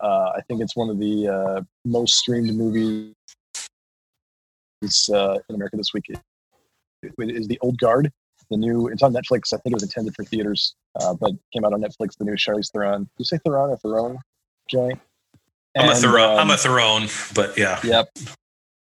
Uh, 0.00 0.32
I 0.36 0.40
think 0.48 0.60
it's 0.60 0.74
one 0.74 0.88
of 0.90 0.98
the 0.98 1.28
uh, 1.28 1.62
most 1.84 2.14
streamed 2.14 2.54
movies 2.54 3.14
uh, 5.12 5.38
in 5.48 5.54
America 5.54 5.76
this 5.76 5.92
week. 5.94 6.06
It 7.02 7.30
is 7.30 7.48
The 7.48 7.58
Old 7.60 7.78
Guard. 7.78 8.12
The 8.50 8.56
new, 8.56 8.88
it's 8.88 9.02
on 9.02 9.12
Netflix. 9.12 9.52
I 9.52 9.58
think 9.58 9.72
it 9.72 9.74
was 9.74 9.82
intended 9.84 10.14
for 10.14 10.24
theaters, 10.24 10.74
uh, 11.00 11.14
but 11.14 11.32
came 11.52 11.64
out 11.64 11.72
on 11.72 11.80
Netflix. 11.80 12.16
The 12.18 12.24
new 12.24 12.32
Charlize 12.34 12.70
Theron. 12.72 13.08
You 13.16 13.24
say 13.24 13.38
Theron 13.44 13.70
or 13.70 13.76
Theron? 13.76 14.18
Joint. 14.68 14.98
I'm 15.76 15.88
a 15.88 15.92
And, 15.92 15.98
Theron, 16.00 16.30
I'm 16.30 16.38
um, 16.40 16.50
a 16.50 16.56
Theron, 16.56 17.08
but 17.34 17.56
yeah, 17.56 17.78
Yep. 17.84 18.08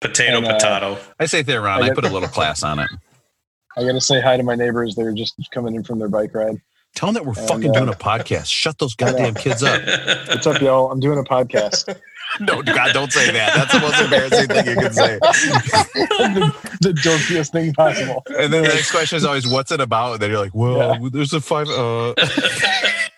potato, 0.03 0.37
and, 0.39 0.47
uh, 0.47 0.53
potato. 0.55 0.99
I 1.19 1.25
say 1.27 1.43
Theron. 1.43 1.83
I 1.83 1.95
put 1.95 2.05
a 2.05 2.11
little 2.11 2.29
class 2.29 2.63
on 2.63 2.79
it. 2.79 2.89
I 3.77 3.83
got 3.85 3.93
to 3.93 4.01
say 4.01 4.21
hi 4.21 4.37
to 4.37 4.43
my 4.43 4.55
neighbors. 4.55 4.95
They're 4.95 5.13
just 5.15 5.35
coming 5.51 5.75
in 5.75 5.83
from 5.83 5.99
their 5.99 6.09
bike 6.11 6.35
ride. 6.35 6.61
Tell 6.95 7.09
them 7.11 7.15
that 7.15 7.25
we're 7.25 7.39
And, 7.41 7.49
fucking 7.49 7.71
uh, 7.71 7.73
doing 7.73 7.89
a 7.89 7.93
podcast. 7.93 8.47
Shut 8.47 8.79
those 8.79 8.95
goddamn 8.97 9.35
kids 9.35 9.63
up. 9.63 9.81
What's 10.29 10.47
up, 10.47 10.61
y'all? 10.61 10.93
I'm 10.93 11.01
doing 11.01 11.19
a 11.19 11.25
podcast. 11.25 11.99
no, 12.41 12.63
God, 12.63 12.93
don't 12.93 13.13
say 13.13 13.31
that. 13.31 13.55
That's 13.55 13.73
the 13.73 13.81
most 13.81 14.01
embarrassing 14.01 14.49
thing 14.49 14.67
you 14.67 14.77
can 14.77 14.93
say. 14.93 15.19
the, 15.19 16.55
the 16.81 16.93
dorkiest 16.93 17.53
thing 17.53 17.73
possible. 17.73 18.23
And 18.29 18.53
then 18.53 18.63
the 18.63 18.69
next 18.69 18.91
question 18.91 19.17
is 19.17 19.25
always, 19.25 19.47
"What's 19.47 19.73
it 19.73 19.81
about?" 19.81 20.15
And 20.15 20.23
then 20.23 20.31
you're 20.31 20.41
like, 20.41 20.55
"Well, 20.55 21.11
there's 21.11 21.33
a 21.33 21.41
five. 21.41 21.69
Uh, 21.69 22.15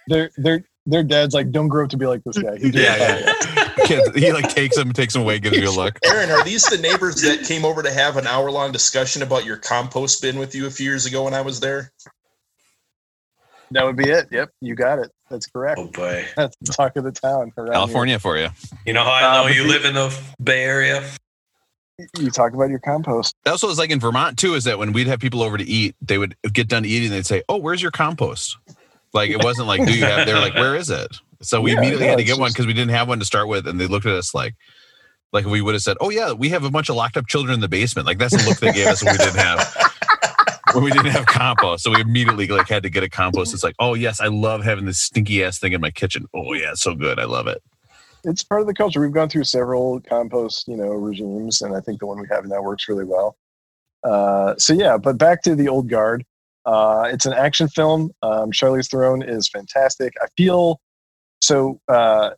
Their 0.09 0.31
their 0.37 0.65
their 0.87 1.03
dad's 1.03 1.35
like, 1.35 1.51
don't 1.51 1.67
grow 1.67 1.85
up 1.85 1.91
to 1.91 1.97
be 1.97 2.07
like 2.07 2.23
this 2.23 2.39
guy. 2.39 2.57
He 2.59 2.71
did 2.71 2.77
yeah, 2.77 3.19
yeah. 3.19 3.87
Kids, 3.87 4.15
he 4.15 4.33
like 4.33 4.49
takes 4.49 4.77
them, 4.77 4.93
takes 4.93 5.15
them 5.15 5.23
away, 5.23 5.41
gives 5.41 5.57
you 5.57 5.69
a 5.69 5.71
look. 5.71 5.99
Aaron, 6.05 6.31
are 6.31 6.45
these 6.45 6.65
the 6.65 6.79
neighbors 6.79 7.21
that 7.23 7.45
came 7.45 7.65
over 7.65 7.83
to 7.83 7.93
have 7.93 8.17
an 8.17 8.27
hour 8.27 8.51
long 8.51 8.71
discussion 8.71 9.23
about 9.23 9.45
your 9.45 9.57
compost 9.57 10.23
bin 10.23 10.39
with 10.39 10.55
you 10.55 10.67
a 10.67 10.71
few 10.71 10.87
years 10.87 11.07
ago 11.07 11.25
when 11.25 11.35
I 11.35 11.41
was 11.41 11.59
there? 11.59 11.93
That 13.73 13.85
would 13.85 13.97
be 13.97 14.09
it. 14.09 14.29
Yep, 14.31 14.51
you 14.61 14.77
got 14.77 15.01
it. 15.01 15.11
That's 15.31 15.47
correct. 15.47 15.79
oh 15.81 15.87
boy, 15.89 16.25
That's 16.37 16.57
the 16.61 16.73
talk 16.73 16.97
of 16.97 17.05
the 17.05 17.13
town. 17.13 17.53
around 17.57 17.73
California 17.73 18.19
for 18.19 18.37
you. 18.39 18.49
you 18.85 18.93
know 18.93 19.05
how 19.05 19.11
I 19.13 19.23
Uh, 19.25 19.33
know 19.43 19.49
but 19.49 19.57
you 19.57 19.65
live 19.67 19.85
in 19.85 19.95
the 19.95 20.17
Bay 20.43 20.63
Area? 20.63 21.03
You 22.19 22.31
talk 22.31 22.53
about 22.53 22.69
your 22.69 22.79
compost. 22.79 23.35
That's 23.45 23.63
what 23.63 23.71
it's 23.71 23.79
like 23.79 23.91
in 23.91 23.99
Vermont 24.01 24.39
too. 24.39 24.55
Is 24.55 24.65
that 24.65 24.79
when 24.79 24.93
we'd 24.93 25.07
have 25.07 25.19
people 25.19 25.43
over 25.43 25.57
to 25.57 25.65
eat, 25.65 25.97
they 26.03 26.19
would 26.19 26.37
get 26.53 26.69
done 26.69 26.85
eating, 26.85 27.11
they'd 27.11 27.25
say, 27.27 27.43
"Oh, 27.49 27.57
where's 27.57 27.81
your 27.81 27.91
compost?" 27.91 28.57
Like 29.15 29.31
it 29.31 29.43
wasn't 29.43 29.67
like, 29.69 29.85
"Do 29.87 29.97
you 29.97 30.05
have?" 30.05 30.27
They're 30.27 30.39
like, 30.39 30.55
"Where 30.55 30.77
is 30.77 30.91
it?" 30.91 31.17
So 31.43 31.61
we 31.63 31.73
Yeah, 31.73 31.79
immediately 31.79 32.05
no, 32.07 32.11
had 32.11 32.19
to 32.19 32.23
it's 32.23 32.31
get 32.33 32.39
one 32.39 32.51
because 32.51 32.67
we 32.67 32.75
didn't 32.75 32.91
have 32.95 33.09
one 33.09 33.19
to 33.19 33.25
start 33.25 33.49
with, 33.49 33.67
and 33.67 33.81
they 33.81 33.87
looked 33.87 34.05
at 34.07 34.13
us 34.15 34.35
like, 34.35 34.55
like 35.33 35.47
we 35.47 35.63
would 35.63 35.75
have 35.75 35.83
said, 35.83 35.97
"Oh 36.01 36.11
yeah, 36.11 36.33
we 36.33 36.51
have 36.51 36.65
a 36.65 36.71
bunch 36.71 36.91
of 36.91 36.97
locked 36.97 37.17
up 37.17 37.27
children 37.29 37.55
in 37.55 37.61
the 37.61 37.69
basement." 37.69 38.07
Like 38.07 38.19
that's 38.19 38.37
the 38.37 38.43
look 38.43 38.59
they 38.59 38.73
gave 38.73 38.91
us 38.91 39.03
when 39.03 39.13
we 39.13 39.19
didn't 39.19 39.37
have 39.37 39.67
when 40.77 40.85
we 40.85 40.91
didn't 40.91 41.13
have 41.13 41.27
compost. 41.27 41.83
So 41.83 41.91
we 41.91 42.01
immediately 42.01 42.47
like 42.47 42.69
had 42.69 42.83
to 42.83 42.91
get 42.91 43.03
a 43.03 43.09
compost. 43.09 43.55
It's 43.55 43.65
like, 43.65 43.75
oh 43.79 43.95
yes, 43.95 44.21
I 44.21 44.27
love 44.27 44.63
having 44.63 44.85
this 44.85 44.99
stinky 44.99 45.43
ass 45.43 45.59
thing 45.59 45.73
in 45.73 45.81
my 45.81 45.91
kitchen. 45.91 46.27
Oh 46.35 46.53
yeah, 46.53 46.75
so 46.75 46.95
good. 46.95 47.19
I 47.19 47.25
love 47.25 47.47
it. 47.47 47.63
It's 48.25 48.43
part 48.43 48.61
of 48.61 48.67
the 48.67 48.75
culture. 48.75 49.01
We've 49.01 49.13
gone 49.13 49.29
through 49.29 49.45
several 49.45 50.01
compost, 50.01 50.67
you 50.69 50.77
know, 50.77 50.89
regimes, 50.89 51.63
and 51.63 51.75
I 51.75 51.81
think 51.81 52.01
the 52.01 52.07
one 52.07 52.21
we 52.21 52.27
have 52.31 52.45
now 52.45 52.61
works 52.61 52.89
really 52.89 53.05
well. 53.05 53.37
Uh, 54.05 54.55
so 54.59 54.73
yeah, 54.73 54.99
but 54.99 55.19
back 55.19 55.43
to 55.43 55.55
the 55.55 55.69
old 55.69 55.89
guard. 55.89 56.25
Uh, 56.65 57.09
it's 57.13 57.27
an 57.27 57.33
action 57.33 57.69
film. 57.69 58.11
Um, 58.23 58.51
Charlize 58.51 58.91
Theron 58.91 59.23
is 59.23 59.49
fantastic. 59.49 60.13
I 60.21 60.27
feel 60.37 60.81
so. 61.41 61.81
Uh, 61.89 62.31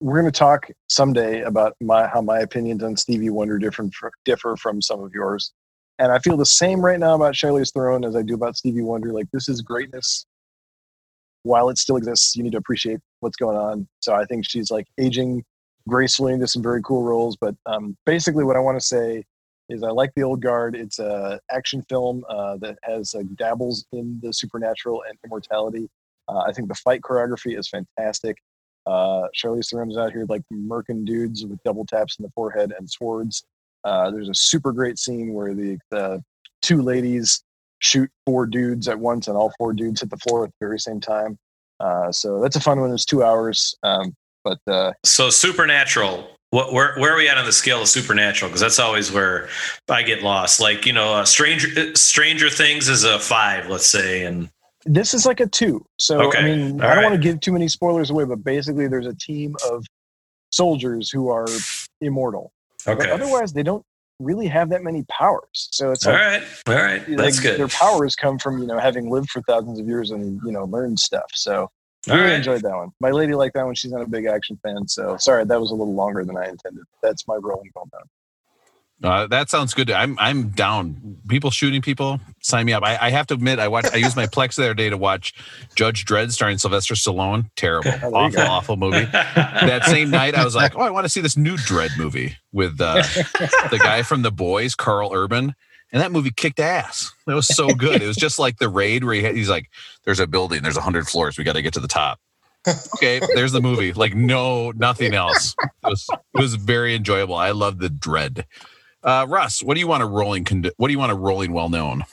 we're 0.00 0.20
going 0.20 0.30
to 0.30 0.38
talk 0.38 0.68
someday 0.88 1.40
about 1.42 1.74
my 1.80 2.06
how 2.06 2.20
my 2.20 2.40
opinions 2.40 2.82
on 2.82 2.96
Stevie 2.96 3.30
Wonder 3.30 3.58
different 3.58 3.94
differ 4.26 4.56
from 4.56 4.82
some 4.82 5.02
of 5.02 5.12
yours, 5.14 5.52
and 5.98 6.10
I 6.12 6.18
feel 6.18 6.36
the 6.36 6.46
same 6.46 6.84
right 6.84 6.98
now 6.98 7.14
about 7.14 7.34
Charlize 7.34 7.72
Theron 7.72 8.04
as 8.04 8.16
I 8.16 8.22
do 8.22 8.34
about 8.34 8.56
Stevie 8.56 8.82
Wonder. 8.82 9.12
Like 9.12 9.30
this 9.32 9.48
is 9.48 9.62
greatness. 9.62 10.26
While 11.42 11.68
it 11.68 11.78
still 11.78 11.96
exists, 11.96 12.34
you 12.36 12.42
need 12.42 12.52
to 12.52 12.58
appreciate 12.58 13.00
what's 13.20 13.36
going 13.36 13.56
on. 13.56 13.86
So 14.00 14.14
I 14.14 14.24
think 14.24 14.44
she's 14.48 14.70
like 14.70 14.86
aging 14.98 15.44
gracefully 15.88 16.32
into 16.32 16.48
some 16.48 16.62
very 16.62 16.82
cool 16.82 17.02
roles. 17.02 17.36
But 17.36 17.54
um, 17.66 17.96
basically, 18.06 18.44
what 18.44 18.56
I 18.56 18.60
want 18.60 18.80
to 18.80 18.86
say 18.86 19.24
is 19.68 19.82
I 19.82 19.90
like 19.90 20.10
the 20.16 20.22
old 20.22 20.40
guard. 20.40 20.74
It's 20.74 20.98
a 20.98 21.40
action 21.50 21.84
film 21.88 22.24
uh, 22.28 22.56
that 22.58 22.78
has 22.82 23.14
uh, 23.14 23.22
dabbles 23.36 23.84
in 23.92 24.18
the 24.22 24.32
supernatural 24.32 25.04
and 25.08 25.18
immortality. 25.24 25.88
Uh, 26.28 26.38
I 26.38 26.52
think 26.52 26.68
the 26.68 26.74
fight 26.74 27.02
choreography 27.02 27.58
is 27.58 27.68
fantastic. 27.68 28.38
Uh, 28.86 29.28
Charlize 29.34 29.90
is 29.90 29.96
out 29.96 30.12
here 30.12 30.26
like 30.28 30.42
murking 30.52 31.04
dudes 31.04 31.44
with 31.46 31.62
double 31.64 31.86
taps 31.86 32.18
in 32.18 32.22
the 32.22 32.30
forehead 32.30 32.72
and 32.78 32.88
swords. 32.88 33.44
Uh, 33.84 34.10
there's 34.10 34.28
a 34.28 34.34
super 34.34 34.72
great 34.72 34.98
scene 34.98 35.32
where 35.34 35.54
the, 35.54 35.78
the 35.90 36.22
two 36.62 36.82
ladies 36.82 37.42
shoot 37.80 38.10
four 38.26 38.46
dudes 38.46 38.88
at 38.88 38.98
once, 38.98 39.28
and 39.28 39.36
all 39.36 39.52
four 39.58 39.72
dudes 39.72 40.00
hit 40.00 40.10
the 40.10 40.16
floor 40.16 40.44
at 40.44 40.50
the 40.50 40.66
very 40.66 40.78
same 40.80 41.00
time. 41.00 41.38
Uh, 41.80 42.10
so 42.10 42.40
that's 42.40 42.56
a 42.56 42.60
fun 42.60 42.80
one. 42.80 42.90
It's 42.92 43.04
two 43.04 43.22
hours, 43.22 43.74
um, 43.82 44.14
but 44.44 44.58
uh, 44.66 44.92
So 45.04 45.28
supernatural. 45.30 46.30
What, 46.50 46.72
where 46.72 46.94
where 46.98 47.12
are 47.12 47.16
we 47.16 47.28
at 47.28 47.36
on 47.36 47.46
the 47.46 47.52
scale 47.52 47.82
of 47.82 47.88
supernatural? 47.88 48.48
Because 48.48 48.60
that's 48.60 48.78
always 48.78 49.10
where 49.10 49.48
I 49.90 50.04
get 50.04 50.22
lost. 50.22 50.60
Like 50.60 50.86
you 50.86 50.92
know, 50.92 51.14
uh, 51.14 51.24
Stranger 51.24 51.94
Stranger 51.96 52.48
Things 52.48 52.88
is 52.88 53.02
a 53.02 53.18
five, 53.18 53.68
let's 53.68 53.86
say, 53.88 54.24
and 54.24 54.48
This 54.84 55.14
is 55.14 55.26
like 55.26 55.40
a 55.40 55.46
two. 55.48 55.84
So 55.98 56.20
Okay. 56.28 56.38
I 56.38 56.42
mean, 56.44 56.80
All 56.80 56.86
I 56.86 56.94
don't 56.94 57.02
right. 57.02 57.10
want 57.10 57.20
to 57.20 57.28
give 57.28 57.40
too 57.40 57.50
many 57.52 57.66
spoilers 57.66 58.10
away, 58.10 58.24
but 58.24 58.44
basically, 58.44 58.86
there's 58.86 59.08
a 59.08 59.14
team 59.16 59.56
of 59.68 59.84
soldiers 60.50 61.10
who 61.10 61.28
are 61.28 61.46
immortal. 62.00 62.52
But 62.84 63.10
otherwise, 63.10 63.52
they 63.52 63.62
don't 63.62 63.84
really 64.20 64.46
have 64.46 64.70
that 64.70 64.82
many 64.82 65.04
powers. 65.10 65.68
So 65.72 65.90
it's 65.90 66.06
All 66.06 66.12
like, 66.12 66.22
right. 66.22 66.42
All 66.68 66.74
right. 66.74 67.08
like, 67.08 67.16
That's 67.18 67.40
good. 67.40 67.58
Their 67.58 67.68
powers 67.68 68.14
come 68.14 68.38
from 68.38 68.60
you 68.60 68.66
know 68.66 68.78
having 68.78 69.10
lived 69.10 69.30
for 69.30 69.42
thousands 69.42 69.80
of 69.80 69.86
years 69.86 70.10
and 70.10 70.40
you 70.44 70.52
know 70.52 70.64
learned 70.64 70.98
stuff. 70.98 71.30
So 71.34 71.70
I 72.08 72.14
really 72.14 72.26
right. 72.26 72.36
enjoyed 72.36 72.62
that 72.62 72.76
one. 72.76 72.90
My 73.00 73.10
lady 73.10 73.34
liked 73.34 73.54
that 73.54 73.64
one. 73.64 73.74
She's 73.74 73.92
not 73.92 74.02
a 74.02 74.08
big 74.08 74.26
action 74.26 74.58
fan. 74.62 74.86
So 74.88 75.16
sorry, 75.16 75.44
that 75.44 75.60
was 75.60 75.70
a 75.70 75.74
little 75.74 75.94
longer 75.94 76.24
than 76.24 76.36
I 76.36 76.48
intended. 76.48 76.84
That's 77.02 77.26
my 77.26 77.36
rolling 77.36 77.70
going 77.74 77.88
down. 77.92 78.02
Uh, 79.04 79.26
that 79.26 79.50
sounds 79.50 79.74
good. 79.74 79.90
I'm 79.90 80.18
I'm 80.18 80.48
down. 80.48 81.18
People 81.28 81.50
shooting 81.50 81.82
people, 81.82 82.20
sign 82.40 82.64
me 82.64 82.72
up. 82.72 82.82
I, 82.82 82.96
I 82.98 83.10
have 83.10 83.26
to 83.26 83.34
admit, 83.34 83.58
I 83.58 83.68
watched. 83.68 83.92
I 83.92 83.96
used 83.98 84.16
my 84.16 84.26
Plex 84.26 84.56
the 84.56 84.64
other 84.64 84.72
day 84.72 84.88
to 84.88 84.96
watch 84.96 85.34
Judge 85.74 86.06
Dredd 86.06 86.32
starring 86.32 86.56
Sylvester 86.56 86.94
Stallone. 86.94 87.50
Terrible, 87.54 87.90
awful, 88.14 88.40
awful 88.40 88.76
movie. 88.78 89.04
That 89.04 89.84
same 89.84 90.08
night, 90.08 90.34
I 90.34 90.42
was 90.42 90.56
like, 90.56 90.74
oh, 90.74 90.80
I 90.80 90.90
want 90.90 91.04
to 91.04 91.10
see 91.10 91.20
this 91.20 91.36
new 91.36 91.56
Dredd 91.56 91.98
movie 91.98 92.38
with 92.52 92.80
uh, 92.80 92.94
the 93.70 93.78
guy 93.82 94.02
from 94.02 94.22
The 94.22 94.32
Boys, 94.32 94.74
Karl 94.74 95.12
Urban. 95.12 95.54
And 95.92 96.02
that 96.02 96.10
movie 96.10 96.32
kicked 96.32 96.58
ass. 96.58 97.12
It 97.28 97.34
was 97.34 97.46
so 97.46 97.68
good. 97.68 98.02
It 98.02 98.06
was 98.06 98.16
just 98.16 98.40
like 98.40 98.58
the 98.58 98.68
raid 98.68 99.04
where 99.04 99.14
he 99.14 99.22
had, 99.22 99.36
he's 99.36 99.50
like, 99.50 99.70
"There's 100.04 100.18
a 100.18 100.26
building. 100.26 100.62
There's 100.62 100.78
a 100.78 100.80
hundred 100.80 101.06
floors. 101.06 101.38
We 101.38 101.44
got 101.44 101.52
to 101.52 101.62
get 101.62 101.74
to 101.74 101.80
the 101.80 101.86
top." 101.86 102.18
Okay, 102.96 103.20
there's 103.34 103.52
the 103.52 103.60
movie. 103.60 103.92
Like 103.92 104.14
no, 104.14 104.72
nothing 104.72 105.14
else. 105.14 105.54
It 105.62 105.70
was 105.84 106.08
it 106.10 106.40
was 106.40 106.54
very 106.54 106.94
enjoyable. 106.94 107.34
I 107.34 107.50
love 107.50 107.78
the 107.78 107.88
Dredd. 107.88 108.44
Uh, 109.04 109.26
Russ, 109.28 109.62
what 109.62 109.74
do 109.74 109.80
you 109.80 109.86
want 109.86 110.02
a 110.02 110.06
rolling? 110.06 110.44
Condi- 110.44 110.72
what 110.78 110.88
do 110.88 110.92
you 110.92 110.98
want 110.98 111.12
a 111.12 111.16
rolling 111.16 111.52
well 111.52 111.68
known? 111.68 112.04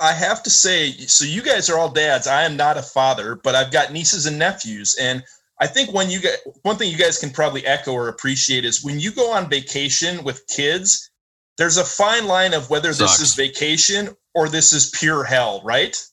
I 0.00 0.12
have 0.12 0.42
to 0.42 0.50
say, 0.50 0.90
so 0.92 1.24
you 1.24 1.42
guys 1.42 1.70
are 1.70 1.78
all 1.78 1.90
dads. 1.90 2.26
I 2.26 2.42
am 2.42 2.56
not 2.56 2.76
a 2.76 2.82
father, 2.82 3.36
but 3.36 3.54
I've 3.54 3.70
got 3.70 3.92
nieces 3.92 4.26
and 4.26 4.38
nephews, 4.38 4.96
and 5.00 5.22
I 5.60 5.66
think 5.66 5.92
when 5.92 6.10
you 6.10 6.20
get 6.20 6.40
one 6.62 6.76
thing 6.76 6.90
you 6.90 6.98
guys 6.98 7.18
can 7.18 7.30
probably 7.30 7.64
echo 7.64 7.92
or 7.92 8.08
appreciate 8.08 8.64
is 8.64 8.82
when 8.82 8.98
you 8.98 9.12
go 9.12 9.32
on 9.32 9.48
vacation 9.48 10.24
with 10.24 10.46
kids, 10.48 11.10
there's 11.58 11.76
a 11.76 11.84
fine 11.84 12.26
line 12.26 12.54
of 12.54 12.70
whether 12.70 12.92
this 12.92 13.20
is 13.20 13.34
vacation 13.34 14.10
or 14.34 14.48
this 14.48 14.72
is 14.72 14.90
pure 14.90 15.22
hell, 15.22 15.62
right? 15.64 16.04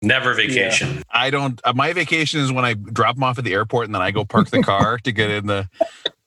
Never 0.00 0.32
vacation. 0.32 1.02
I 1.10 1.30
don't. 1.30 1.60
Uh, 1.64 1.72
my 1.74 1.92
vacation 1.92 2.40
is 2.40 2.52
when 2.52 2.64
I 2.64 2.74
drop 2.74 3.16
them 3.16 3.24
off 3.24 3.38
at 3.38 3.44
the 3.44 3.52
airport 3.52 3.86
and 3.86 3.94
then 3.94 4.02
I 4.02 4.12
go 4.12 4.24
park 4.24 4.48
the 4.50 4.62
car 4.62 4.98
to 4.98 5.10
get 5.10 5.30
in 5.30 5.46
the. 5.46 5.68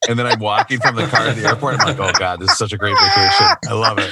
And 0.10 0.18
then 0.18 0.26
I'm 0.26 0.40
walking 0.40 0.80
from 0.80 0.96
the 0.96 1.06
car 1.08 1.28
to 1.28 1.34
the 1.40 1.48
airport. 1.48 1.80
I'm 1.80 1.86
like, 1.88 2.00
oh 2.00 2.12
god, 2.18 2.40
this 2.40 2.52
is 2.52 2.58
such 2.58 2.74
a 2.74 2.78
great 2.78 2.96
vacation. 3.00 3.48
I 3.68 3.74
love 3.74 4.00
it. 4.00 4.12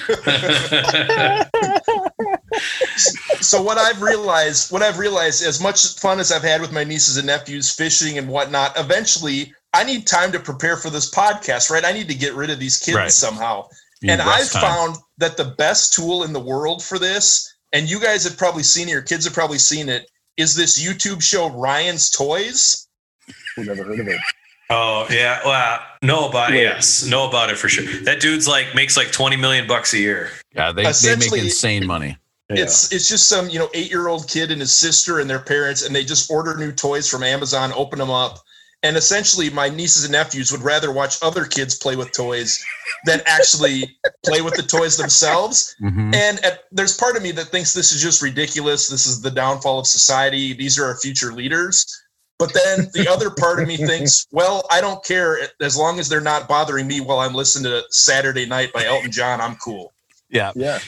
so 3.41 3.62
what 3.62 3.78
I've 3.78 4.02
realized, 4.02 4.71
what 4.71 4.82
I've 4.84 4.99
realized, 4.99 5.43
as 5.43 5.62
much 5.62 5.97
fun 5.99 6.19
as 6.19 6.32
I've 6.32 6.43
had 6.43 6.62
with 6.62 6.71
my 6.71 6.84
nieces 6.84 7.17
and 7.17 7.25
nephews 7.28 7.73
fishing 7.73 8.17
and 8.17 8.28
whatnot, 8.30 8.78
eventually 8.78 9.54
I 9.73 9.84
need 9.84 10.06
time 10.08 10.32
to 10.32 10.39
prepare 10.39 10.78
for 10.78 10.89
this 10.89 11.10
podcast, 11.13 11.69
right? 11.71 11.84
I 11.86 11.91
need 11.91 12.08
to 12.10 12.15
get 12.15 12.34
rid 12.34 12.49
of 12.49 12.60
these 12.60 12.78
kids 12.78 12.97
Right. 12.97 13.12
somehow. 13.12 13.67
You 14.02 14.12
and 14.13 14.21
I've 14.21 14.49
time. 14.52 14.62
found 14.62 14.95
that 15.17 15.38
the 15.38 15.56
best 15.58 15.93
tool 15.93 16.23
in 16.23 16.34
the 16.34 16.39
world 16.39 16.84
for 16.84 16.97
this, 16.99 17.52
and 17.73 17.89
you 17.89 17.99
guys 17.99 18.23
have 18.23 18.38
probably 18.38 18.63
seen 18.63 18.88
it, 18.88 18.91
your 18.91 19.02
kids 19.02 19.25
have 19.25 19.34
probably 19.34 19.58
seen 19.58 19.89
it, 19.89 20.10
is 20.38 20.56
this 20.56 20.82
YouTube 20.82 21.21
show 21.21 21.49
Ryan's 21.49 22.10
Toys. 22.10 22.88
We've 23.58 23.67
never 23.67 23.84
heard 23.84 23.99
of 23.99 24.08
it. 24.08 24.19
Oh 24.69 25.08
yeah, 25.10 25.39
well, 25.43 25.79
know 26.03 26.29
about 26.29 26.51
Yeah. 26.51 26.62
yes, 26.62 27.05
know 27.05 27.27
about 27.27 27.49
it 27.49 27.58
for 27.58 27.69
sure. 27.69 27.86
That 28.03 28.19
dude's 28.19 28.47
like 28.47 28.75
makes 28.75 28.95
like 28.95 29.12
twenty 29.12 29.36
million 29.36 29.67
bucks 29.67 29.93
a 29.93 29.97
year. 29.97 30.29
Yeah, 30.53 30.71
they, 30.71 30.84
they 30.84 31.15
make 31.15 31.34
insane 31.34 31.88
money. 31.88 32.17
It's 32.49 32.91
it's 32.91 33.08
just 33.08 33.27
some 33.27 33.49
you 33.49 33.60
know 33.60 33.69
eight 33.73 33.89
year 33.89 34.08
old 34.08 34.27
kid 34.27 34.51
and 34.51 34.60
his 34.62 34.75
sister 34.75 35.19
and 35.19 35.29
their 35.29 35.39
parents, 35.39 35.86
and 35.86 35.95
they 35.95 36.03
just 36.03 36.32
order 36.32 36.55
new 36.55 36.71
toys 36.71 37.10
from 37.10 37.23
Amazon, 37.23 37.71
open 37.75 37.99
them 37.99 38.10
up, 38.10 38.39
and 38.82 38.97
essentially 38.97 39.49
my 39.49 39.69
nieces 39.69 40.03
and 40.03 40.12
nephews 40.13 40.51
would 40.51 40.62
rather 40.62 40.91
watch 40.91 41.17
other 41.21 41.45
kids 41.45 41.75
play 41.75 41.95
with 41.95 42.12
toys 42.12 42.63
than 43.05 43.21
actually 43.25 43.97
play 44.25 44.41
with 44.41 44.55
the 44.55 44.63
toys 44.63 44.97
themselves. 44.97 45.75
Mhm. 45.82 46.15
And 46.15 46.43
at, 46.43 46.63
there's 46.71 46.97
part 46.97 47.15
of 47.15 47.21
me 47.21 47.32
that 47.34 47.45
thinks 47.45 47.73
this 47.73 47.91
is 47.91 48.01
just 48.01 48.21
ridiculous. 48.21 48.88
This 48.88 49.05
is 49.05 49.21
the 49.21 49.32
downfall 49.32 49.79
of 49.79 49.88
society. 49.88 50.53
These 50.53 50.79
are 50.79 50.86
our 50.86 50.97
future 50.97 51.32
leaders. 51.32 51.86
But 52.39 52.54
then 52.54 52.88
the 52.93 53.08
other 53.10 53.30
part 53.30 53.62
of 53.62 53.67
me 53.67 53.78
thinks, 53.78 54.25
well, 54.32 54.65
I 54.71 54.82
don't 54.82 55.04
care 55.04 55.38
as 55.62 55.78
long 55.78 55.99
as 55.99 56.08
they're 56.08 56.21
not 56.21 56.47
bothering 56.47 56.88
me 56.88 57.02
while 57.02 57.19
I'm 57.19 57.34
listening 57.34 57.69
to 57.71 57.84
Saturday 57.89 58.45
Night 58.45 58.71
by 58.73 58.86
Elton 58.86 59.12
John. 59.12 59.41
I'm 59.41 59.56
cool. 59.58 59.93
Yeah, 60.30 60.52
Yeah. 60.56 60.80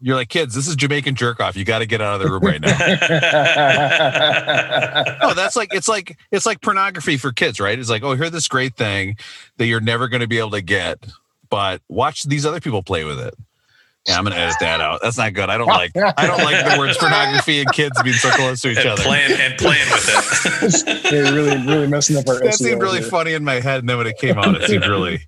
you're 0.00 0.14
like 0.14 0.28
kids. 0.28 0.54
This 0.54 0.68
is 0.68 0.76
Jamaican 0.76 1.16
jerk 1.16 1.40
off. 1.40 1.56
You 1.56 1.64
got 1.64 1.80
to 1.80 1.86
get 1.86 2.00
out 2.00 2.14
of 2.14 2.20
the 2.22 2.30
room 2.30 2.42
right 2.42 2.60
now. 2.60 2.68
no, 5.22 5.34
that's 5.34 5.56
like 5.56 5.74
it's 5.74 5.88
like 5.88 6.18
it's 6.30 6.46
like 6.46 6.60
pornography 6.60 7.16
for 7.16 7.32
kids, 7.32 7.58
right? 7.58 7.78
It's 7.78 7.90
like, 7.90 8.02
oh, 8.02 8.14
here's 8.14 8.30
this 8.30 8.48
great 8.48 8.76
thing 8.76 9.16
that 9.56 9.66
you're 9.66 9.80
never 9.80 10.08
going 10.08 10.20
to 10.20 10.28
be 10.28 10.38
able 10.38 10.50
to 10.52 10.62
get, 10.62 11.06
but 11.50 11.82
watch 11.88 12.22
these 12.24 12.46
other 12.46 12.60
people 12.60 12.82
play 12.82 13.04
with 13.04 13.18
it. 13.18 13.34
Yeah, 14.06 14.18
I'm 14.18 14.24
gonna 14.24 14.34
edit 14.36 14.56
that 14.60 14.80
out. 14.80 14.98
That's 15.00 15.16
not 15.16 15.32
good. 15.32 15.48
I 15.48 15.56
don't 15.56 15.68
like 15.68 15.92
I 15.96 16.26
don't 16.26 16.42
like 16.42 16.64
the 16.64 16.76
words 16.78 16.98
pornography 16.98 17.60
and 17.60 17.72
kids 17.72 18.02
being 18.02 18.16
so 18.16 18.30
close 18.30 18.60
to 18.62 18.70
each 18.70 18.78
and 18.78 18.88
other. 18.88 19.02
playing 19.02 19.38
and 19.40 19.56
playing 19.58 19.86
with 19.92 20.08
it. 20.84 21.02
They're 21.10 21.32
really, 21.32 21.56
really 21.64 21.86
messing 21.86 22.16
up 22.16 22.26
our 22.28 22.40
That 22.40 22.54
SEO 22.54 22.54
seemed 22.54 22.82
really 22.82 22.98
here. 23.00 23.08
funny 23.08 23.34
in 23.34 23.44
my 23.44 23.60
head, 23.60 23.78
and 23.80 23.88
then 23.88 23.98
when 23.98 24.08
it 24.08 24.18
came 24.18 24.38
out, 24.38 24.56
it 24.56 24.66
seemed 24.68 24.86
really 24.86 25.20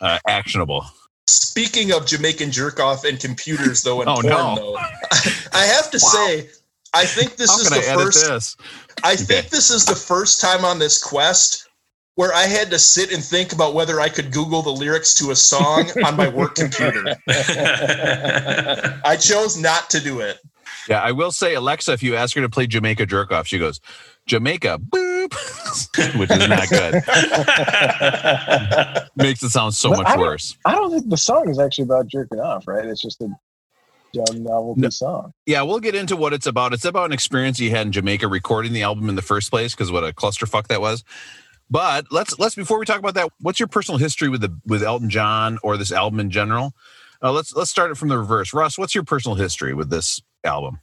uh, 0.00 0.18
actionable. 0.26 0.86
Speaking 1.26 1.92
of 1.92 2.06
Jamaican 2.06 2.50
jerk 2.52 2.80
off 2.80 3.04
and 3.04 3.20
computers, 3.20 3.82
though, 3.82 4.00
and 4.00 4.08
Oh, 4.08 4.14
porn, 4.14 4.26
no. 4.28 4.54
though, 4.56 4.76
I 5.52 5.64
have 5.66 5.90
to 5.90 6.00
say, 6.00 6.48
I 6.94 7.04
think 7.04 7.36
this 7.36 7.50
How 7.50 7.58
is 7.58 7.68
can 7.68 7.80
the 7.80 7.86
I 7.86 7.90
edit 7.92 8.04
first. 8.06 8.28
this? 8.28 8.56
I 9.04 9.14
think 9.16 9.48
this 9.50 9.70
is 9.70 9.84
the 9.84 9.94
first 9.94 10.40
time 10.40 10.64
on 10.64 10.78
this 10.78 11.02
quest 11.02 11.68
where 12.14 12.32
I 12.34 12.42
had 12.42 12.70
to 12.70 12.78
sit 12.78 13.12
and 13.12 13.22
think 13.24 13.52
about 13.52 13.74
whether 13.74 14.00
I 14.00 14.08
could 14.08 14.32
Google 14.32 14.62
the 14.62 14.70
lyrics 14.72 15.14
to 15.14 15.30
a 15.30 15.36
song 15.36 15.86
on 16.04 16.16
my 16.16 16.28
work 16.28 16.54
computer. 16.54 17.16
I 19.04 19.16
chose 19.18 19.56
not 19.60 19.88
to 19.90 20.00
do 20.00 20.20
it. 20.20 20.38
Yeah, 20.88 21.00
I 21.00 21.12
will 21.12 21.30
say, 21.30 21.54
Alexa, 21.54 21.92
if 21.92 22.02
you 22.02 22.16
ask 22.16 22.34
her 22.34 22.42
to 22.42 22.48
play 22.48 22.66
Jamaica 22.66 23.06
jerk 23.06 23.30
off, 23.30 23.46
she 23.46 23.58
goes, 23.58 23.80
Jamaica, 24.26 24.78
boop, 24.78 25.32
which 26.18 26.30
is 26.30 26.48
not 26.48 26.68
good. 26.68 26.94
Makes 29.16 29.42
it 29.44 29.50
sound 29.50 29.74
so 29.74 29.90
But 29.90 29.98
much 29.98 30.08
I 30.08 30.18
worse. 30.18 30.56
I 30.64 30.74
don't 30.74 30.90
think 30.90 31.08
the 31.08 31.16
song 31.16 31.48
is 31.48 31.58
actually 31.58 31.84
about 31.84 32.08
jerking 32.08 32.40
off, 32.40 32.66
right? 32.66 32.84
It's 32.84 33.00
just 33.00 33.20
a 33.22 33.28
dumb 34.12 34.42
novelty 34.42 34.80
No. 34.82 34.90
song. 34.90 35.32
Yeah, 35.46 35.62
we'll 35.62 35.80
get 35.80 35.94
into 35.94 36.16
what 36.16 36.32
it's 36.32 36.46
about. 36.46 36.72
It's 36.72 36.84
about 36.84 37.06
an 37.06 37.12
experience 37.12 37.58
he 37.58 37.70
had 37.70 37.86
in 37.86 37.92
Jamaica 37.92 38.26
recording 38.28 38.72
the 38.72 38.82
album 38.82 39.08
in 39.08 39.14
the 39.14 39.22
first 39.22 39.50
place, 39.50 39.74
because 39.74 39.92
what 39.92 40.04
a 40.04 40.12
clusterfuck 40.12 40.66
that 40.68 40.80
was. 40.80 41.04
But 41.72 42.12
let's 42.12 42.38
let's 42.38 42.54
before 42.54 42.78
we 42.78 42.84
talk 42.84 42.98
about 42.98 43.14
that, 43.14 43.30
what's 43.40 43.58
your 43.58 43.66
personal 43.66 43.96
history 43.96 44.28
with 44.28 44.42
the 44.42 44.54
with 44.66 44.82
Elton 44.82 45.08
John 45.08 45.58
or 45.62 45.78
this 45.78 45.90
album 45.90 46.20
in 46.20 46.28
general? 46.28 46.74
Uh, 47.22 47.32
let's 47.32 47.56
let's 47.56 47.70
start 47.70 47.90
it 47.90 47.96
from 47.96 48.10
the 48.10 48.18
reverse. 48.18 48.52
Russ, 48.52 48.76
what's 48.76 48.94
your 48.94 49.04
personal 49.04 49.36
history 49.36 49.72
with 49.72 49.88
this 49.88 50.20
album? 50.44 50.80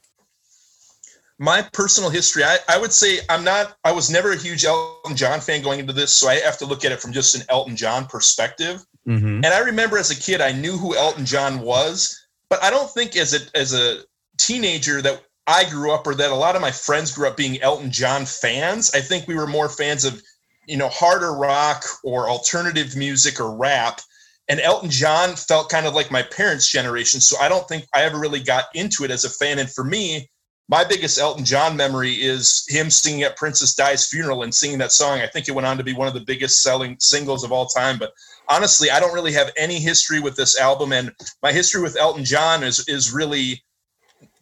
My 1.38 1.62
personal 1.74 2.10
history, 2.10 2.44
I, 2.44 2.58
I 2.68 2.80
would 2.80 2.92
say 2.92 3.20
I'm 3.30 3.44
not, 3.44 3.78
I 3.84 3.92
was 3.92 4.10
never 4.10 4.32
a 4.32 4.36
huge 4.36 4.66
Elton 4.66 5.16
John 5.16 5.40
fan 5.40 5.62
going 5.62 5.80
into 5.80 5.94
this, 5.94 6.14
so 6.14 6.28
I 6.28 6.36
have 6.38 6.58
to 6.58 6.66
look 6.66 6.84
at 6.84 6.92
it 6.92 7.00
from 7.00 7.14
just 7.14 7.36
an 7.36 7.44
Elton 7.50 7.76
John 7.78 8.08
perspective. 8.08 8.84
Mm-hmm. 9.08 9.46
And 9.46 9.46
I 9.46 9.60
remember 9.60 10.00
as 10.00 10.10
a 10.10 10.20
kid, 10.20 10.42
I 10.42 10.52
knew 10.52 10.76
who 10.76 10.98
Elton 10.98 11.26
John 11.26 11.62
was, 11.62 12.20
but 12.50 12.62
I 12.64 12.72
don't 12.72 12.90
think 12.90 13.16
as 13.16 13.36
a 13.36 13.58
as 13.58 13.74
a 13.74 14.00
teenager 14.40 15.04
that 15.04 15.22
I 15.46 15.70
grew 15.70 15.94
up 15.94 16.08
or 16.08 16.16
that 16.16 16.32
a 16.32 16.36
lot 16.36 16.56
of 16.56 16.62
my 16.62 16.72
friends 16.72 17.14
grew 17.14 17.28
up 17.28 17.38
being 17.38 17.62
Elton 17.62 17.92
John 17.92 18.26
fans. 18.26 18.92
I 18.96 19.02
think 19.02 19.28
we 19.28 19.36
were 19.36 19.48
more 19.48 19.70
fans 19.70 20.04
of, 20.04 20.22
you 20.70 20.78
know, 20.78 20.90
harder 20.90 21.34
rock 21.34 21.84
or 22.04 22.30
alternative 22.30 22.96
music 22.96 23.40
or 23.40 23.56
rap. 23.56 24.02
And 24.48 24.60
Elton 24.60 24.90
John 24.90 25.36
felt 25.36 25.70
kind 25.70 25.86
of 25.86 25.94
like 25.94 26.12
my 26.12 26.22
parents' 26.22 26.72
generation. 26.72 27.22
So 27.22 27.38
I 27.40 27.50
don't 27.50 27.68
think 27.68 27.86
I 27.94 28.04
ever 28.04 28.20
really 28.20 28.40
got 28.40 28.66
into 28.76 29.04
it 29.04 29.12
as 29.12 29.26
a 29.26 29.30
fan. 29.30 29.60
And 29.60 29.70
for 29.70 29.84
me, 29.84 30.30
my 30.70 30.84
biggest 30.84 31.18
Elton 31.18 31.44
John 31.44 31.76
memory 31.76 32.14
is 32.14 32.64
him 32.68 32.92
singing 32.92 33.24
at 33.24 33.36
Princess 33.36 33.74
Di's 33.74 34.08
funeral 34.08 34.44
and 34.44 34.54
singing 34.54 34.78
that 34.78 34.92
song. 34.92 35.20
I 35.20 35.28
think 35.28 35.48
it 35.48 35.56
went 35.56 35.66
on 35.66 35.78
to 35.78 35.84
be 35.84 35.94
one 35.94 36.08
of 36.08 36.14
the 36.14 36.20
biggest 36.20 36.62
selling 36.62 36.96
singles 37.00 37.44
of 37.44 37.52
all 37.52 37.66
time. 37.66 37.98
But 37.98 38.14
honestly, 38.48 38.92
I 38.92 39.00
don't 39.00 39.14
really 39.14 39.34
have 39.34 39.52
any 39.58 39.80
history 39.80 40.20
with 40.20 40.36
this 40.36 40.60
album, 40.60 40.94
and 40.94 41.12
my 41.42 41.52
history 41.52 41.82
with 41.82 41.98
Elton 41.98 42.24
John 42.24 42.64
is 42.64 42.88
is 42.88 43.12
really 43.12 43.64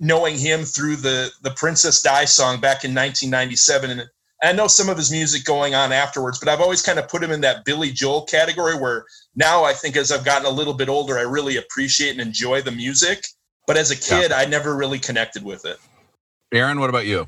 knowing 0.02 0.38
him 0.38 0.66
through 0.66 0.98
the 0.98 1.32
the 1.44 1.52
Princess 1.52 2.02
Di 2.02 2.26
song 2.26 2.60
back 2.60 2.84
in 2.84 2.94
1997. 2.94 3.92
And 3.92 4.10
I 4.44 4.52
know 4.52 4.68
some 4.68 4.90
of 4.90 4.98
his 4.98 5.12
music 5.12 5.46
going 5.46 5.74
on 5.74 5.92
afterwards, 5.92 6.40
but 6.40 6.48
I've 6.48 6.62
always 6.62 6.82
kind 6.82 7.00
of 7.00 7.08
put 7.08 7.24
him 7.24 7.32
in 7.32 7.42
that 7.42 7.66
Billy 7.66 7.92
Joel 7.92 8.24
category. 8.24 8.76
Where 8.76 9.06
now 9.36 9.64
I 9.64 9.74
think 9.74 9.96
as 9.98 10.12
I've 10.12 10.26
gotten 10.26 10.46
a 10.46 10.52
little 10.52 10.74
bit 10.74 10.90
older, 10.90 11.18
I 11.18 11.24
really 11.24 11.58
appreciate 11.58 12.12
and 12.12 12.22
enjoy 12.22 12.62
the 12.62 12.72
music. 12.72 13.26
But 13.66 13.78
as 13.78 13.92
a 13.92 13.96
kid, 13.96 14.32
I 14.32 14.46
never 14.46 14.76
really 14.76 15.00
connected 15.00 15.44
with 15.44 15.66
it. 15.66 15.78
Aaron, 16.54 16.80
what 16.80 16.90
about 16.90 17.06
you? 17.06 17.28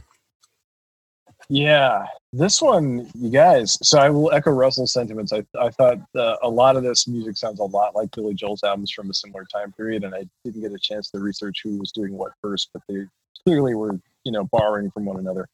Yeah, 1.50 2.06
this 2.32 2.62
one, 2.62 3.10
you 3.16 3.32
guys. 3.32 3.78
So 3.82 3.98
I 3.98 4.10
will 4.10 4.32
echo 4.32 4.52
Russell's 4.52 4.94
sentiments. 4.94 5.34
I, 5.34 5.44
I 5.60 5.72
thought 5.72 5.98
uh, 6.16 6.36
a 6.44 6.50
lot 6.50 6.78
of 6.78 6.84
this 6.84 7.08
music 7.08 7.38
sounds 7.38 7.60
a 7.60 7.64
lot 7.64 7.96
like 7.96 8.12
Billy 8.12 8.36
Joel's 8.36 8.64
albums 8.64 8.92
from 8.92 9.10
a 9.10 9.14
similar 9.14 9.46
time 9.46 9.72
period, 9.72 10.04
and 10.04 10.14
I 10.14 10.26
didn't 10.46 10.62
get 10.62 10.72
a 10.72 10.78
chance 10.80 11.10
to 11.10 11.20
research 11.20 11.62
who 11.64 11.80
was 11.80 11.92
doing 11.92 12.16
what 12.16 12.34
first, 12.40 12.70
but 12.72 12.84
they 12.88 13.06
clearly 13.44 13.74
were, 13.74 13.94
you 13.94 14.02
you 14.26 14.32
know 14.32 14.44
borrowing 14.52 14.92
from 14.92 15.06
one 15.06 15.18
another. 15.18 15.48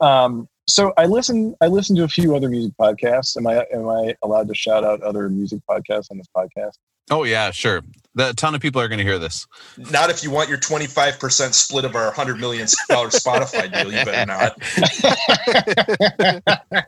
Um, 0.00 0.46
so 0.68 0.92
I 0.96 1.06
listen 1.06 1.54
I 1.60 1.66
listen 1.66 1.96
to 1.96 2.04
a 2.04 2.08
few 2.08 2.36
other 2.36 2.48
music 2.48 2.72
podcasts. 2.80 3.36
Am 3.36 3.46
I 3.46 3.66
am 3.72 3.88
I 3.88 4.14
allowed 4.22 4.48
to 4.48 4.54
shout 4.54 4.84
out 4.84 5.02
other 5.02 5.28
music 5.28 5.60
podcasts 5.68 6.10
on 6.10 6.18
this 6.18 6.28
podcast? 6.36 6.72
Oh 7.10 7.24
yeah, 7.24 7.50
sure. 7.50 7.82
The, 8.14 8.30
a 8.30 8.34
ton 8.34 8.54
of 8.54 8.60
people 8.60 8.80
are 8.80 8.88
going 8.88 8.98
to 8.98 9.04
hear 9.04 9.18
this. 9.18 9.46
Not 9.76 10.10
if 10.10 10.22
you 10.22 10.30
want 10.30 10.48
your 10.48 10.58
25% 10.58 11.54
split 11.54 11.84
of 11.84 11.94
our 11.94 12.12
$100 12.12 12.38
million 12.38 12.66
Spotify 12.66 13.72
deal. 13.72 13.92
You 13.92 14.04
better 14.04 14.26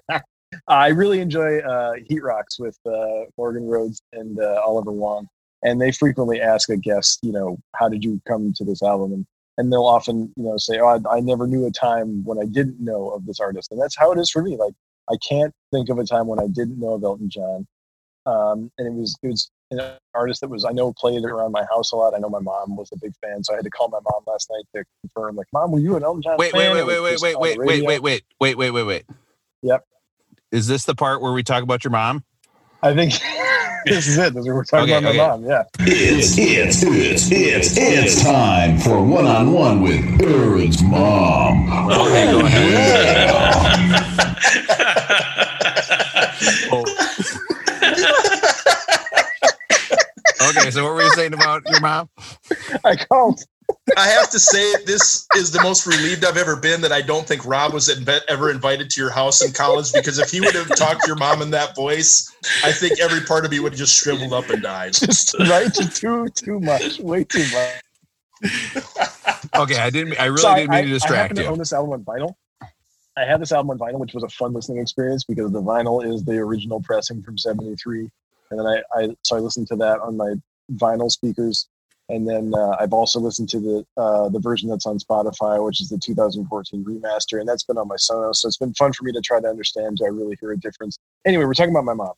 not. 0.08 0.22
I 0.68 0.88
really 0.88 1.20
enjoy 1.20 1.58
uh, 1.60 1.94
Heat 2.06 2.22
Rocks 2.22 2.58
with 2.58 2.76
uh, 2.86 3.24
Morgan 3.36 3.66
Rhodes 3.66 4.00
and 4.12 4.38
uh, 4.40 4.62
Oliver 4.64 4.92
Wang, 4.92 5.26
and 5.62 5.80
they 5.80 5.90
frequently 5.90 6.40
ask 6.40 6.68
a 6.70 6.76
guest, 6.76 7.18
you 7.22 7.32
know, 7.32 7.58
how 7.74 7.88
did 7.88 8.04
you 8.04 8.20
come 8.28 8.52
to 8.56 8.64
this 8.64 8.82
album? 8.82 9.12
And 9.12 9.26
and 9.58 9.72
they'll 9.72 9.84
often, 9.84 10.32
you 10.36 10.44
know, 10.44 10.56
say, 10.56 10.78
oh, 10.78 10.86
I, 10.86 11.16
I 11.16 11.20
never 11.20 11.46
knew 11.46 11.66
a 11.66 11.70
time 11.70 12.24
when 12.24 12.38
I 12.38 12.46
didn't 12.46 12.80
know 12.80 13.10
of 13.10 13.26
this 13.26 13.40
artist, 13.40 13.70
and 13.70 13.80
that's 13.80 13.96
how 13.96 14.12
it 14.12 14.18
is 14.18 14.30
for 14.30 14.42
me. 14.42 14.56
Like 14.56 14.74
I 15.10 15.16
can't 15.28 15.52
think 15.72 15.88
of 15.88 15.98
a 15.98 16.04
time 16.04 16.26
when 16.26 16.38
I 16.38 16.46
didn't 16.46 16.78
know 16.78 16.94
of 16.94 17.04
Elton 17.04 17.28
John, 17.28 17.66
um, 18.26 18.70
and 18.78 18.86
it 18.86 18.92
was 18.92 19.16
it 19.22 19.28
was 19.28 19.50
an 19.70 19.80
artist 20.14 20.40
that 20.42 20.48
was 20.48 20.64
I 20.64 20.70
know 20.70 20.92
played 20.92 21.24
around 21.24 21.52
my 21.52 21.64
house 21.70 21.92
a 21.92 21.96
lot. 21.96 22.14
I 22.14 22.18
know 22.18 22.28
my 22.28 22.40
mom 22.40 22.76
was 22.76 22.90
a 22.92 22.96
big 23.00 23.12
fan, 23.22 23.42
so 23.42 23.52
I 23.52 23.56
had 23.56 23.64
to 23.64 23.70
call 23.70 23.88
my 23.88 24.00
mom 24.04 24.22
last 24.26 24.50
night 24.50 24.64
to 24.74 24.84
confirm, 25.02 25.36
like, 25.36 25.46
Mom, 25.52 25.72
were 25.72 25.80
you 25.80 25.96
an 25.96 26.02
Elton 26.02 26.22
John 26.22 26.36
Wait, 26.38 26.52
fan? 26.52 26.74
wait, 26.74 26.84
wait, 26.84 27.00
wait, 27.00 27.20
wait, 27.20 27.20
wait, 27.20 27.58
wait, 27.58 27.58
wait, 27.58 27.84
wait, 27.84 28.02
wait, 28.02 28.24
wait, 28.40 28.56
wait, 28.58 28.70
wait, 28.70 28.82
wait. 28.82 29.04
Yep. 29.62 29.84
Is 30.50 30.66
this 30.66 30.84
the 30.84 30.94
part 30.94 31.22
where 31.22 31.32
we 31.32 31.42
talk 31.42 31.62
about 31.62 31.84
your 31.84 31.90
mom? 31.90 32.24
I 32.82 32.94
think 32.94 33.12
this 33.86 34.06
is 34.08 34.18
it. 34.18 34.34
This 34.34 34.42
is 34.42 34.48
what 34.48 34.54
we're 34.56 34.64
talking 34.64 34.94
Okay, 34.94 35.16
about 35.18 35.40
my 35.40 35.46
mom. 35.46 35.50
Yeah. 35.50 35.62
It's, 35.80 36.36
it's, 36.38 36.82
it's, 36.82 37.30
it's, 37.30 37.76
it's 37.76 38.22
time 38.22 38.78
for 38.78 39.02
one 39.04 39.26
on 39.26 39.52
one 39.52 39.82
with 39.82 40.20
Aaron's 40.22 40.82
mom. 40.82 41.70
Okay, 41.92 42.30
go 42.32 42.40
ahead. 42.40 43.30
Oh. 46.72 46.82
okay, 50.50 50.70
so 50.70 50.84
what 50.84 50.94
were 50.94 51.02
you 51.02 51.10
saying 51.12 51.34
about 51.34 51.62
your 51.68 51.80
mom? 51.80 52.08
I 52.84 52.96
called. 52.96 53.44
I 53.96 54.06
have 54.08 54.30
to 54.30 54.38
say, 54.40 54.72
this 54.86 55.26
is 55.36 55.50
the 55.50 55.62
most 55.62 55.86
relieved 55.86 56.24
I've 56.24 56.36
ever 56.36 56.56
been 56.56 56.80
that 56.82 56.92
I 56.92 57.02
don't 57.02 57.26
think 57.26 57.44
Rob 57.44 57.72
was 57.72 57.88
inve- 57.88 58.20
ever 58.28 58.50
invited 58.50 58.90
to 58.90 59.00
your 59.00 59.10
house 59.10 59.44
in 59.44 59.52
college 59.52 59.92
because 59.92 60.18
if 60.18 60.30
he 60.30 60.40
would 60.40 60.54
have 60.54 60.68
talked 60.76 61.02
to 61.02 61.06
your 61.08 61.16
mom 61.16 61.42
in 61.42 61.50
that 61.50 61.74
voice, 61.76 62.32
I 62.64 62.72
think 62.72 63.00
every 63.00 63.20
part 63.20 63.44
of 63.44 63.50
me 63.50 63.60
would 63.60 63.72
have 63.72 63.78
just 63.78 63.96
shriveled 63.98 64.32
up 64.32 64.48
and 64.50 64.62
died. 64.62 64.92
Just 64.94 65.34
right 65.38 65.72
to 65.74 65.88
too 65.90 66.28
too 66.28 66.60
much, 66.60 67.00
way 67.00 67.24
too 67.24 67.44
much. 67.52 67.82
Okay, 69.54 69.76
I 69.78 69.90
didn't. 69.90 70.18
I 70.20 70.26
really 70.26 70.38
So 70.38 70.54
didn't 70.54 70.70
mean 70.70 70.84
to 70.84 70.90
I 70.90 70.92
distract 70.92 71.14
happen 71.16 71.36
to 71.36 71.42
you. 71.42 71.48
own 71.48 71.58
this 71.58 71.72
album 71.72 71.92
on 71.92 72.04
vinyl. 72.04 72.34
I 73.16 73.24
had 73.24 73.40
this 73.42 73.52
album 73.52 73.70
on 73.70 73.78
vinyl, 73.78 73.98
which 73.98 74.14
was 74.14 74.22
a 74.22 74.28
fun 74.28 74.52
listening 74.52 74.78
experience 74.78 75.24
because 75.24 75.52
the 75.52 75.62
vinyl 75.62 76.04
is 76.04 76.24
the 76.24 76.38
original 76.38 76.80
pressing 76.80 77.22
from 77.22 77.36
'73, 77.36 78.08
and 78.50 78.60
then 78.60 78.66
I, 78.66 78.82
I 78.94 79.16
so 79.22 79.36
I 79.36 79.40
listened 79.40 79.66
to 79.68 79.76
that 79.76 80.00
on 80.00 80.16
my 80.16 80.34
vinyl 80.74 81.10
speakers, 81.10 81.68
and 82.12 82.28
then 82.28 82.52
uh, 82.54 82.76
I've 82.78 82.92
also 82.92 83.18
listened 83.18 83.48
to 83.50 83.60
the 83.60 83.86
uh, 83.96 84.28
the 84.28 84.38
version 84.38 84.68
that's 84.68 84.86
on 84.86 84.98
Spotify, 84.98 85.64
which 85.64 85.80
is 85.80 85.88
the 85.88 85.98
2014 85.98 86.84
remaster, 86.84 87.40
and 87.40 87.48
that's 87.48 87.64
been 87.64 87.78
on 87.78 87.88
my 87.88 87.96
Sonos. 87.96 88.36
So 88.36 88.48
it's 88.48 88.58
been 88.58 88.74
fun 88.74 88.92
for 88.92 89.04
me 89.04 89.12
to 89.12 89.20
try 89.20 89.40
to 89.40 89.48
understand. 89.48 89.96
Do 89.96 90.04
I 90.04 90.08
really 90.08 90.36
hear 90.40 90.52
a 90.52 90.58
difference? 90.58 90.98
Anyway, 91.24 91.44
we're 91.44 91.54
talking 91.54 91.74
about 91.74 91.84
my 91.84 91.94
mom. 91.94 92.12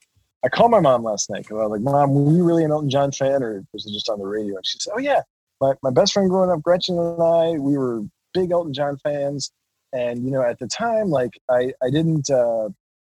I 0.45 0.49
called 0.49 0.71
my 0.71 0.81
mom 0.81 1.03
last 1.03 1.31
night 1.31 1.45
because 1.45 1.57
I 1.59 1.67
was 1.67 1.71
like, 1.71 1.81
"Mom, 1.81 2.13
were 2.13 2.33
you 2.33 2.45
really 2.45 2.65
an 2.65 2.71
Elton 2.71 2.91
John 2.91 3.13
fan, 3.13 3.43
or 3.43 3.65
was 3.73 3.87
it 3.87 3.93
just 3.93 4.11
on 4.11 4.19
the 4.19 4.27
radio?" 4.27 4.57
And 4.57 4.67
she 4.67 4.79
said, 4.79 4.93
"Oh 4.95 4.99
yeah, 4.99 5.23
my, 5.61 5.75
my 5.83 5.91
best 5.91 6.13
friend 6.13 6.29
growing 6.29 6.51
up, 6.51 6.63
Gretchen 6.63 6.99
and 6.99 7.23
I, 7.23 7.59
we 7.59 7.77
were 7.79 8.03
big 8.33 8.51
Elton 8.51 8.75
John 8.75 8.99
fans. 8.99 9.51
And, 9.93 10.25
you 10.25 10.31
know, 10.31 10.43
at 10.43 10.59
the 10.59 10.67
time, 10.67 11.09
like 11.09 11.31
I, 11.49 11.73
I 11.83 11.91
didn't, 11.91 12.29
uh, 12.31 12.69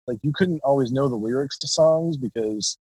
like 0.07 0.19
you 0.23 0.33
couldn't 0.33 0.61
always 0.65 0.93
know 0.93 1.09
the 1.09 1.17
lyrics 1.17 1.59
to 1.59 1.69
songs 1.69 2.17
because 2.17 2.79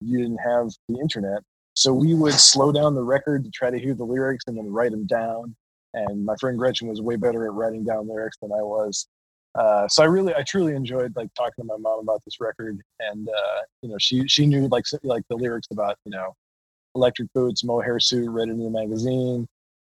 you 0.00 0.18
didn't 0.18 0.38
have 0.38 0.68
the 0.88 0.98
internet. 0.98 1.42
So 1.76 1.92
we 1.92 2.14
would 2.14 2.32
slow 2.32 2.72
down 2.72 2.94
the 2.94 3.04
record 3.04 3.44
to 3.44 3.50
try 3.50 3.68
to 3.70 3.78
hear 3.78 3.94
the 3.94 4.04
lyrics 4.04 4.44
and 4.46 4.56
then 4.56 4.72
write 4.72 4.92
them 4.92 5.06
down. 5.06 5.54
And 5.92 6.24
my 6.24 6.34
friend 6.40 6.56
Gretchen 6.56 6.88
was 6.88 7.02
way 7.02 7.16
better 7.16 7.44
at 7.44 7.52
writing 7.52 7.84
down 7.84 8.08
lyrics 8.08 8.38
than 8.40 8.50
I 8.50 8.62
was. 8.62 9.06
Uh, 9.54 9.86
so 9.86 10.02
I 10.02 10.06
really, 10.06 10.34
I 10.34 10.42
truly 10.42 10.74
enjoyed 10.74 11.14
like 11.16 11.28
talking 11.34 11.52
to 11.58 11.64
my 11.64 11.76
mom 11.76 12.00
about 12.00 12.22
this 12.24 12.40
record, 12.40 12.78
and 13.00 13.28
uh, 13.28 13.60
you 13.80 13.88
know, 13.88 13.96
she 13.98 14.26
she 14.28 14.44
knew 14.46 14.68
like 14.68 14.84
like 15.02 15.22
the 15.30 15.36
lyrics 15.36 15.68
about 15.70 15.96
you 16.04 16.10
know, 16.10 16.34
electric 16.94 17.32
boots, 17.32 17.64
mohair 17.64 17.98
suit, 17.98 18.28
read 18.28 18.48
in 18.48 18.58
the 18.58 18.68
magazine, 18.68 19.46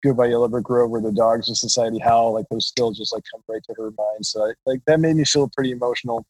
Goodbye 0.03 0.27
Yellow 0.27 0.47
Brick 0.47 0.69
Road, 0.69 0.89
where 0.89 1.01
the 1.01 1.11
dogs 1.11 1.49
of 1.49 1.57
society 1.57 1.97
howl, 1.97 2.33
like 2.33 2.45
those 2.51 2.67
still 2.67 2.91
just 2.91 3.13
like 3.13 3.23
come 3.31 3.41
right 3.47 3.61
to 3.63 3.73
her 3.77 3.91
mind. 3.97 4.25
So 4.25 4.47
I, 4.47 4.53
like 4.67 4.81
that 4.85 4.99
made 4.99 5.15
me 5.15 5.25
feel 5.25 5.49
pretty 5.55 5.71
emotional. 5.71 6.23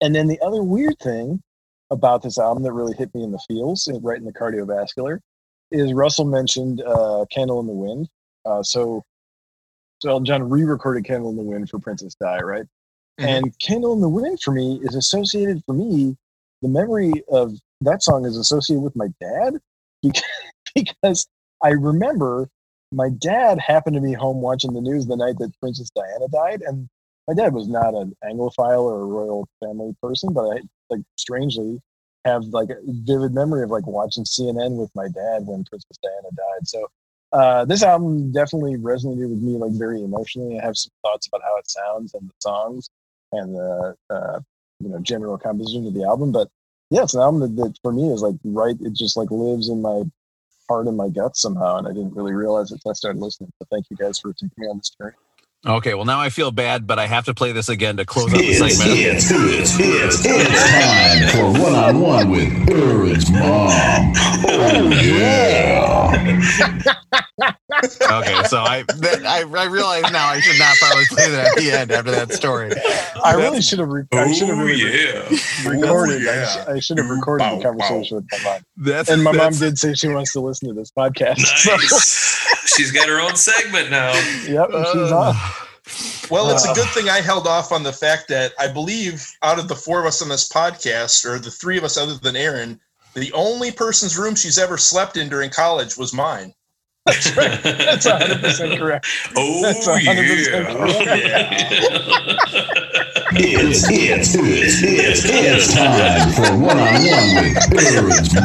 And 0.00 0.14
then 0.14 0.28
the 0.28 0.40
other 0.40 0.62
weird 0.62 0.98
thing 1.00 1.42
about 1.90 2.22
this 2.22 2.38
album 2.38 2.62
that 2.62 2.72
really 2.72 2.94
hit 2.96 3.14
me 3.14 3.22
in 3.22 3.32
the 3.32 3.40
feels, 3.48 3.88
uh, 3.88 3.98
right 4.00 4.18
in 4.18 4.24
the 4.24 4.32
cardiovascular, 4.32 5.18
is 5.70 5.92
Russell 5.92 6.24
mentioned 6.24 6.82
uh, 6.82 7.24
"Candle 7.30 7.60
in 7.60 7.66
the 7.66 7.72
Wind." 7.72 8.08
Uh, 8.44 8.62
so, 8.62 9.04
so 10.00 10.10
Elton 10.10 10.24
John 10.24 10.48
re-recorded 10.48 11.04
"Candle 11.04 11.30
in 11.30 11.36
the 11.36 11.42
Wind" 11.42 11.68
for 11.68 11.78
Princess 11.78 12.14
Di, 12.20 12.40
right? 12.40 12.66
And 13.18 13.56
"Candle 13.58 13.92
in 13.92 14.00
the 14.00 14.08
Wind" 14.08 14.40
for 14.40 14.52
me 14.52 14.80
is 14.82 14.94
associated 14.94 15.62
for 15.66 15.74
me. 15.74 16.16
The 16.62 16.68
memory 16.68 17.12
of 17.30 17.52
that 17.80 18.02
song 18.02 18.24
is 18.24 18.36
associated 18.36 18.82
with 18.82 18.94
my 18.96 19.08
dad 19.20 19.54
because, 20.02 20.22
because 20.74 21.28
I 21.62 21.70
remember 21.70 22.48
my 22.92 23.08
dad 23.10 23.58
happened 23.58 23.94
to 23.94 24.00
be 24.00 24.12
home 24.12 24.40
watching 24.40 24.72
the 24.72 24.80
news 24.80 25.06
the 25.06 25.16
night 25.16 25.38
that 25.38 25.58
Princess 25.60 25.90
Diana 25.94 26.28
died, 26.32 26.62
and 26.62 26.88
my 27.28 27.34
dad 27.34 27.52
was 27.52 27.68
not 27.68 27.94
an 27.94 28.16
Anglophile 28.24 28.82
or 28.82 29.02
a 29.02 29.06
royal 29.06 29.48
family 29.62 29.94
person, 30.02 30.32
but 30.32 30.48
I 30.56 30.60
like 30.90 31.00
strangely 31.16 31.80
have 32.24 32.44
like 32.46 32.70
a 32.70 32.76
vivid 32.86 33.32
memory 33.32 33.62
of 33.62 33.70
like 33.70 33.86
watching 33.86 34.24
CNN 34.24 34.76
with 34.76 34.90
my 34.94 35.08
dad 35.08 35.46
when 35.46 35.64
Princess 35.64 35.98
Diana 36.02 36.28
died. 36.36 36.66
So 36.66 36.86
uh, 37.32 37.64
this 37.64 37.82
album 37.82 38.32
definitely 38.32 38.76
resonated 38.76 39.30
with 39.30 39.40
me 39.40 39.56
like 39.56 39.72
very 39.72 40.02
emotionally. 40.02 40.58
I 40.58 40.64
have 40.64 40.76
some 40.76 40.90
thoughts 41.02 41.28
about 41.28 41.42
how 41.42 41.56
it 41.58 41.70
sounds 41.70 42.14
and 42.14 42.28
the 42.28 42.34
songs 42.40 42.90
and 43.32 43.54
the 43.54 43.96
uh, 44.10 44.40
you 44.80 44.88
know 44.88 44.98
general 44.98 45.38
composition 45.38 45.86
of 45.86 45.94
the 45.94 46.04
album, 46.04 46.32
but 46.32 46.48
yeah, 46.90 47.04
it's 47.04 47.14
an 47.14 47.20
album 47.20 47.40
that, 47.40 47.62
that 47.62 47.78
for 47.82 47.92
me 47.92 48.12
is 48.12 48.22
like 48.22 48.34
right. 48.44 48.76
It 48.80 48.94
just 48.94 49.16
like 49.16 49.30
lives 49.30 49.68
in 49.68 49.80
my 49.80 50.02
heart 50.68 50.88
and 50.88 50.96
my 50.96 51.08
guts 51.08 51.40
somehow, 51.40 51.78
and 51.78 51.86
I 51.86 51.92
didn't 51.92 52.14
really 52.14 52.32
realize 52.32 52.70
it 52.70 52.74
until 52.74 52.90
I 52.90 52.94
started 52.94 53.20
listening. 53.20 53.50
So 53.58 53.66
thank 53.70 53.86
you 53.90 53.96
guys 53.96 54.18
for 54.18 54.32
taking 54.32 54.50
me 54.58 54.66
on 54.66 54.78
this 54.78 54.90
journey. 55.00 55.14
Okay, 55.66 55.92
well 55.92 56.06
now 56.06 56.18
I 56.20 56.30
feel 56.30 56.50
bad, 56.50 56.86
but 56.86 56.98
I 56.98 57.06
have 57.06 57.26
to 57.26 57.34
play 57.34 57.52
this 57.52 57.68
again 57.68 57.98
to 57.98 58.06
close 58.06 58.32
out 58.32 58.38
the 58.38 58.44
It's, 58.46 58.78
segment. 58.78 58.98
it's, 58.98 59.30
it's, 59.30 59.76
it's, 59.78 60.24
it's 60.24 60.70
time 60.70 61.28
for 61.28 61.60
one 61.62 61.74
on 61.74 62.00
one 62.00 62.30
with 62.30 62.70
Aaron's 62.70 63.30
mom. 63.30 63.68
Oh, 64.52 64.90
yeah. 65.04 66.16
Okay, 67.42 68.42
so 68.48 68.58
I, 68.60 68.84
that, 68.98 69.22
I 69.26 69.40
I 69.40 69.64
realize 69.64 70.02
now 70.12 70.28
I 70.28 70.40
should 70.40 70.58
not 70.58 70.76
probably 70.78 71.04
play 71.06 71.28
that 71.30 71.46
at 71.52 71.56
the 71.56 71.70
end 71.72 71.92
after 71.92 72.10
that 72.10 72.32
story. 72.32 72.70
I 73.24 73.34
really 73.34 73.60
should 73.62 73.78
have. 73.78 73.88
Re- 73.88 74.04
I 74.12 74.32
should 74.32 74.48
have 74.48 74.58
Oh, 74.58 74.64
really 74.64 74.82
yeah. 75.04 75.22
recorded. 75.66 76.26
Oh, 76.26 76.30
I, 76.30 76.34
yeah. 76.34 76.46
sh- 76.46 76.68
I 76.68 76.78
should 76.80 76.98
have 76.98 77.08
recorded 77.08 77.44
Bow, 77.44 77.56
the 77.56 77.62
conversation 77.64 78.16
with 78.16 78.26
my 78.32 78.38
mom. 78.50 78.60
That's 78.76 79.08
And 79.10 79.22
my 79.24 79.32
mom 79.32 79.52
did 79.52 79.78
say 79.78 79.94
she 79.94 80.08
wants 80.08 80.32
to 80.32 80.40
listen 80.40 80.68
to 80.68 80.74
this 80.74 80.90
podcast. 80.90 81.38
Nice. 81.66 82.28
She's 82.66 82.90
got 82.92 83.08
her 83.08 83.20
own 83.20 83.36
segment 83.36 83.90
now. 83.90 84.12
Yep, 84.48 84.70
and 84.72 84.86
she's 84.86 85.12
on. 85.12 85.34
Well, 86.30 86.50
it's 86.50 86.64
a 86.66 86.70
Uh. 86.70 86.74
good 86.74 86.88
thing 86.90 87.08
I 87.08 87.20
held 87.20 87.46
off 87.46 87.72
on 87.72 87.82
the 87.82 87.92
fact 87.92 88.28
that 88.28 88.52
I 88.58 88.68
believe 88.68 89.26
out 89.42 89.58
of 89.58 89.66
the 89.68 89.74
four 89.76 89.98
of 90.00 90.06
us 90.06 90.22
on 90.22 90.28
this 90.28 90.48
podcast, 90.48 91.24
or 91.24 91.38
the 91.38 91.50
three 91.50 91.76
of 91.78 91.84
us 91.84 91.96
other 91.96 92.14
than 92.14 92.36
Aaron, 92.36 92.78
the 93.14 93.32
only 93.32 93.72
person's 93.72 94.16
room 94.16 94.34
she's 94.36 94.56
ever 94.58 94.78
slept 94.78 95.16
in 95.16 95.28
during 95.28 95.50
college 95.50 95.96
was 95.96 96.12
mine. 96.12 96.54
That's 97.06 97.34
right. 97.36 97.60
That's 97.62 98.04
100 98.06 98.40
percent 98.40 98.78
correct. 98.78 99.06
Oh 99.34 99.62
That's 99.62 99.88
100% 99.88 100.06
yeah. 101.26 102.36
It's, 103.32 103.88
it's, 103.88 104.34
it's, 104.34 104.82
it's, 104.82 105.22
it's 105.24 105.72
time 105.74 106.30
for 106.32 106.50
one 106.58 106.78
on 106.78 106.92
one 106.92 107.54
with 107.70 107.86
Aaron's 107.94 108.34
mom. 108.34 108.44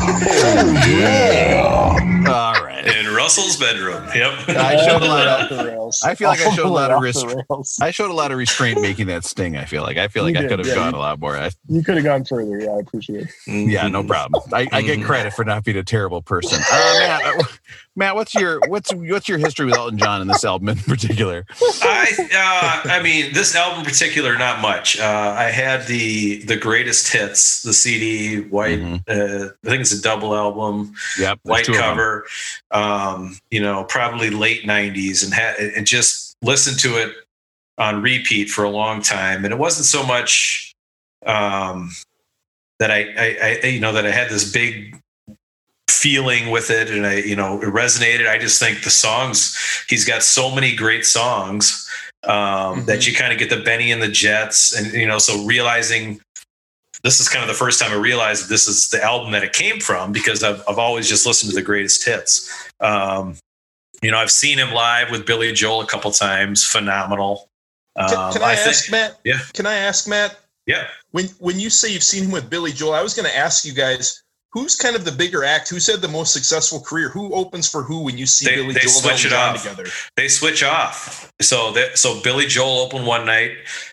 Oh, 0.00 0.84
yeah. 0.88 2.24
all 2.26 2.64
right. 2.64 2.86
In 2.86 3.14
Russell's 3.28 3.56
bedroom. 3.58 4.02
Yep. 4.14 4.48
I 4.56 4.76
showed 4.86 5.02
a 5.02 5.06
lot 5.06 5.26
of- 5.26 5.40
off 5.42 5.48
the 5.50 5.64
rails. 5.70 6.02
I 6.02 6.14
feel 6.14 6.28
like 6.30 6.40
I 6.40 6.50
showed 6.54 6.64
a 6.64 6.68
lot 6.68 6.90
of 6.90 6.96
off 6.96 7.02
res- 7.02 7.14
the 7.22 7.44
rails. 7.50 7.78
I 7.82 7.90
showed 7.90 8.10
a 8.10 8.14
lot 8.14 8.32
of 8.32 8.38
restraint 8.38 8.80
making 8.80 9.08
that 9.08 9.24
sting. 9.24 9.58
I 9.58 9.66
feel 9.66 9.82
like 9.82 9.98
I 9.98 10.08
feel 10.08 10.22
like 10.24 10.34
You 10.36 10.46
I 10.46 10.48
could 10.48 10.58
have 10.60 10.68
yeah, 10.68 10.74
gone 10.76 10.92
you- 10.94 10.98
a 10.98 11.00
lot 11.00 11.20
more. 11.20 11.36
I, 11.36 11.50
You 11.68 11.82
could 11.82 11.96
have 11.96 12.04
gone 12.04 12.24
further. 12.24 12.58
Yeah, 12.58 12.70
I 12.70 12.78
appreciate 12.78 13.28
it. 13.46 13.68
yeah, 13.70 13.86
no 13.88 14.02
problem. 14.02 14.42
I, 14.52 14.66
I 14.72 14.80
get 14.80 15.02
credit 15.04 15.34
for 15.34 15.44
not 15.44 15.62
being 15.64 15.76
a 15.76 15.84
terrible 15.84 16.22
person. 16.22 16.58
Uh, 16.72 16.94
man, 17.00 17.20
uh, 17.40 17.42
Matt, 17.96 18.14
what's 18.14 18.34
your 18.34 18.60
what's 18.68 18.94
what's 18.94 19.28
your 19.28 19.38
history 19.38 19.66
with 19.66 19.74
Elton 19.76 19.98
John 19.98 20.20
and 20.22 20.30
this 20.30 20.44
album 20.44 20.68
in 20.70 20.76
particular? 20.78 21.44
I 21.82 22.14
uh, 22.86 22.88
I 22.92 23.02
mean, 23.02 23.32
this 23.34 23.54
album 23.56 23.80
in 23.80 23.84
particular, 23.84 24.38
not 24.38 24.60
much. 24.62 24.98
Uh, 24.98 25.34
I 25.36 25.50
had 25.50 25.86
the 25.86 26.42
the 26.44 26.56
greatest 26.56 27.12
hits, 27.12 27.62
the 27.62 27.72
CD, 27.74 28.40
white. 28.48 28.78
Mhm. 28.80 29.02
Uh, 29.08 29.50
I 29.64 29.68
think 29.68 29.80
it's 29.82 29.92
a 29.92 30.00
double 30.00 30.34
album, 30.34 30.94
Yep, 31.18 31.40
white 31.42 31.64
two 31.64 31.72
of 31.72 31.78
them. 31.78 31.84
cover. 31.88 32.26
Um, 32.70 33.17
you 33.50 33.60
know, 33.60 33.84
probably 33.84 34.30
late 34.30 34.64
'90s, 34.64 35.24
and 35.24 35.32
had 35.32 35.56
and 35.56 35.86
just 35.86 36.36
listened 36.42 36.78
to 36.80 36.96
it 36.96 37.12
on 37.78 38.02
repeat 38.02 38.50
for 38.50 38.64
a 38.64 38.70
long 38.70 39.00
time. 39.00 39.44
And 39.44 39.52
it 39.52 39.58
wasn't 39.58 39.86
so 39.86 40.04
much 40.04 40.74
um, 41.24 41.90
that 42.78 42.90
I, 42.90 43.14
I, 43.16 43.60
I, 43.62 43.66
you 43.66 43.80
know, 43.80 43.92
that 43.92 44.06
I 44.06 44.10
had 44.10 44.28
this 44.28 44.50
big 44.52 45.00
feeling 45.88 46.50
with 46.50 46.70
it 46.70 46.90
and 46.90 47.06
I, 47.06 47.16
you 47.16 47.36
know, 47.36 47.60
it 47.60 47.66
resonated. 47.66 48.28
I 48.28 48.38
just 48.38 48.60
think 48.60 48.84
the 48.84 48.90
songs, 48.90 49.56
he's 49.88 50.04
got 50.04 50.22
so 50.22 50.54
many 50.54 50.74
great 50.74 51.04
songs 51.04 51.88
um, 52.24 52.84
that 52.86 53.06
you 53.06 53.14
kind 53.14 53.32
of 53.32 53.38
get 53.38 53.50
the 53.50 53.62
Benny 53.62 53.90
and 53.90 54.02
the 54.02 54.08
Jets. 54.08 54.76
And, 54.76 54.92
you 54.92 55.06
know, 55.06 55.18
so 55.18 55.44
realizing 55.44 56.20
this 57.04 57.20
is 57.20 57.28
kind 57.28 57.42
of 57.42 57.48
the 57.48 57.54
first 57.54 57.80
time 57.80 57.92
I 57.92 57.96
realized 57.96 58.48
this 58.48 58.66
is 58.66 58.88
the 58.90 59.02
album 59.02 59.32
that 59.32 59.42
it 59.44 59.52
came 59.52 59.80
from 59.80 60.12
because 60.12 60.42
I've, 60.42 60.62
I've 60.68 60.78
always 60.78 61.08
just 61.08 61.26
listened 61.26 61.50
to 61.50 61.54
the 61.56 61.62
greatest 61.62 62.04
hits. 62.04 62.70
Um, 62.80 63.36
you 64.02 64.10
know, 64.10 64.18
I've 64.18 64.30
seen 64.30 64.58
him 64.58 64.72
live 64.72 65.10
with 65.10 65.26
Billy 65.26 65.52
Joel 65.52 65.80
a 65.82 65.86
couple 65.86 66.10
times. 66.10 66.64
Phenomenal. 66.64 67.48
Can, 67.96 68.16
Um, 68.16 68.32
can 68.32 68.42
I, 68.42 68.54
think- 68.54 68.68
ask 68.68 68.90
Matt? 68.90 69.20
Yeah. 69.24 69.38
Can 69.54 69.66
I 69.66 69.74
ask 69.74 70.06
Matt? 70.08 70.38
Yeah. 70.66 70.86
When 71.12 71.26
when 71.38 71.58
you 71.58 71.70
say 71.70 71.90
you've 71.90 72.02
seen 72.02 72.24
him 72.24 72.30
with 72.30 72.50
Billy 72.50 72.72
Joel, 72.72 72.92
I 72.92 73.02
was 73.02 73.14
going 73.14 73.28
to 73.28 73.34
ask 73.36 73.64
you 73.64 73.72
guys 73.72 74.22
who's 74.60 74.76
kind 74.76 74.96
of 74.96 75.04
the 75.04 75.12
bigger 75.12 75.44
act. 75.44 75.68
Who's 75.68 75.86
had 75.86 76.00
the 76.00 76.08
most 76.08 76.32
successful 76.32 76.80
career? 76.80 77.08
Who 77.08 77.32
opens 77.34 77.68
for 77.68 77.82
who 77.82 78.00
when 78.02 78.18
you 78.18 78.26
see 78.26 78.46
They- 78.46 78.56
Billy 78.56 78.74
they 78.74 78.80
Joel 78.80 78.90
and 78.90 78.90
switch 79.02 79.12
Elton 79.12 79.26
it 79.26 79.30
John 79.30 79.54
off. 79.54 79.62
together? 79.62 79.84
they 80.16 80.28
switch 80.28 80.62
off. 80.62 81.32
So 81.40 81.72
that 81.72 81.98
so 81.98 82.20
Billy 82.22 82.46
Joel 82.46 82.78
opened 82.78 83.06
one 83.06 83.24
night, 83.26 83.52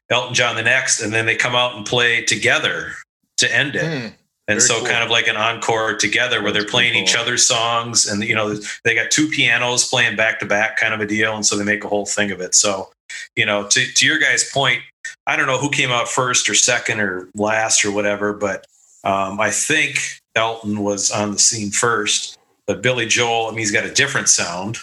Elton 0.09 0.33
John 0.33 0.55
the 0.55 0.63
next, 0.63 1.01
and 1.01 1.13
then 1.13 1.25
they 1.25 1.35
come 1.35 1.55
out 1.55 1.75
and 1.75 1.85
play 1.85 2.23
together 2.23 2.93
to 3.37 3.53
end 3.55 3.75
it. 3.75 3.83
Hmm. 4.01 4.07
and 4.47 4.61
so 4.61 4.77
cool. 4.79 4.87
kind 4.87 5.03
of 5.03 5.09
like 5.09 5.27
an 5.27 5.35
encore 5.37 5.95
together 5.95 6.41
where 6.43 6.51
they're 6.51 6.65
playing 6.65 6.91
pretty 6.93 7.03
each 7.05 7.15
other's 7.15 7.45
songs 7.47 8.07
and 8.07 8.23
you 8.23 8.35
know 8.35 8.55
they 8.83 8.93
got 8.95 9.09
two 9.11 9.27
pianos 9.27 9.87
playing 9.89 10.15
back 10.15 10.39
to 10.39 10.45
back 10.45 10.77
kind 10.77 10.93
of 10.93 11.01
a 11.01 11.05
deal 11.07 11.35
and 11.35 11.43
so 11.45 11.57
they 11.57 11.63
make 11.63 11.83
a 11.83 11.87
whole 11.87 12.05
thing 12.05 12.29
of 12.31 12.39
it 12.39 12.53
so 12.53 12.91
you 13.35 13.43
know 13.45 13.67
to, 13.67 13.83
to 13.93 14.05
your 14.05 14.19
guys 14.19 14.47
point 14.51 14.81
i 15.25 15.35
don't 15.35 15.47
know 15.47 15.57
who 15.57 15.69
came 15.71 15.89
out 15.89 16.07
first 16.07 16.47
or 16.47 16.53
second 16.53 16.99
or 16.99 17.27
last 17.35 17.83
or 17.83 17.91
whatever 17.91 18.33
but 18.33 18.67
um, 19.03 19.39
i 19.41 19.49
think 19.49 19.97
elton 20.35 20.83
was 20.83 21.11
on 21.11 21.31
the 21.31 21.39
scene 21.39 21.71
first 21.71 22.37
but 22.67 22.81
billy 22.81 23.05
joel 23.05 23.47
i 23.47 23.49
mean 23.49 23.59
he's 23.59 23.71
got 23.71 23.85
a 23.85 23.93
different 23.93 24.29
sound 24.29 24.77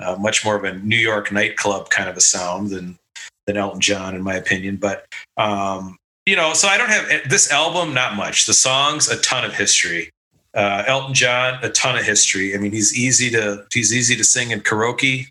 uh, 0.00 0.16
much 0.18 0.44
more 0.44 0.56
of 0.56 0.64
a 0.64 0.74
new 0.78 0.96
york 0.96 1.30
nightclub 1.32 1.88
kind 1.90 2.08
of 2.08 2.16
a 2.16 2.20
sound 2.20 2.70
than 2.70 2.98
than 3.46 3.56
elton 3.56 3.80
john 3.80 4.14
in 4.14 4.22
my 4.22 4.34
opinion 4.34 4.76
but 4.76 5.06
um, 5.36 5.96
you 6.26 6.36
know, 6.36 6.52
so 6.52 6.68
I 6.68 6.78
don't 6.78 6.88
have 6.88 7.28
this 7.28 7.50
album, 7.50 7.94
not 7.94 8.14
much. 8.14 8.46
The 8.46 8.54
songs, 8.54 9.08
a 9.08 9.20
ton 9.20 9.44
of 9.44 9.54
history. 9.54 10.10
Uh, 10.54 10.84
Elton 10.86 11.14
John, 11.14 11.58
a 11.62 11.68
ton 11.70 11.96
of 11.96 12.04
history. 12.04 12.54
I 12.54 12.58
mean, 12.58 12.72
he's 12.72 12.96
easy 12.96 13.30
to 13.30 13.66
he's 13.72 13.92
easy 13.92 14.14
to 14.16 14.24
sing 14.24 14.50
in 14.50 14.60
karaoke. 14.60 15.28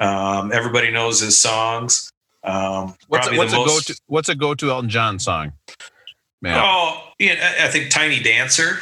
Um, 0.00 0.52
everybody 0.52 0.90
knows 0.90 1.20
his 1.20 1.38
songs. 1.38 2.10
Um, 2.42 2.94
What's 3.08 3.28
a, 3.28 3.36
what's 3.36 3.52
a 3.52 3.56
go-to, 3.56 4.00
what's 4.06 4.28
a 4.28 4.34
go 4.34 4.54
to 4.54 4.70
Elton 4.70 4.90
John 4.90 5.18
song? 5.18 5.52
Man, 6.42 6.60
oh, 6.62 7.10
yeah, 7.18 7.54
I 7.62 7.68
think 7.68 7.90
Tiny 7.90 8.20
Dancer. 8.20 8.80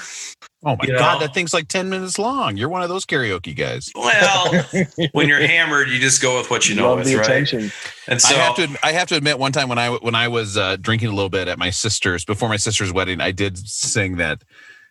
My 0.64 0.76
you 0.82 0.96
god, 0.96 1.14
know. 1.14 1.26
that 1.26 1.34
thing's 1.34 1.52
like 1.52 1.68
ten 1.68 1.88
minutes 1.88 2.18
long. 2.18 2.56
You're 2.56 2.68
one 2.68 2.82
of 2.82 2.88
those 2.88 3.04
karaoke 3.04 3.54
guys. 3.56 3.90
Well, 3.94 4.64
when 5.12 5.28
you're 5.28 5.44
hammered, 5.44 5.88
you 5.88 5.98
just 5.98 6.22
go 6.22 6.38
with 6.38 6.50
what 6.50 6.68
you 6.68 6.76
know 6.76 6.88
Love 6.90 6.98
with, 6.98 7.08
the 7.08 7.16
right? 7.16 7.26
attention. 7.26 7.72
And 8.06 8.20
so 8.20 8.34
I 8.34 8.38
have 8.38 8.56
to. 8.56 8.78
I 8.82 8.92
have 8.92 9.08
to 9.08 9.16
admit, 9.16 9.38
one 9.38 9.52
time 9.52 9.68
when 9.68 9.78
I 9.78 9.90
when 9.90 10.14
I 10.14 10.28
was 10.28 10.56
uh, 10.56 10.76
drinking 10.76 11.08
a 11.08 11.12
little 11.12 11.28
bit 11.30 11.48
at 11.48 11.58
my 11.58 11.70
sister's 11.70 12.24
before 12.24 12.48
my 12.48 12.56
sister's 12.56 12.92
wedding, 12.92 13.20
I 13.20 13.32
did 13.32 13.58
sing 13.58 14.16
that 14.16 14.42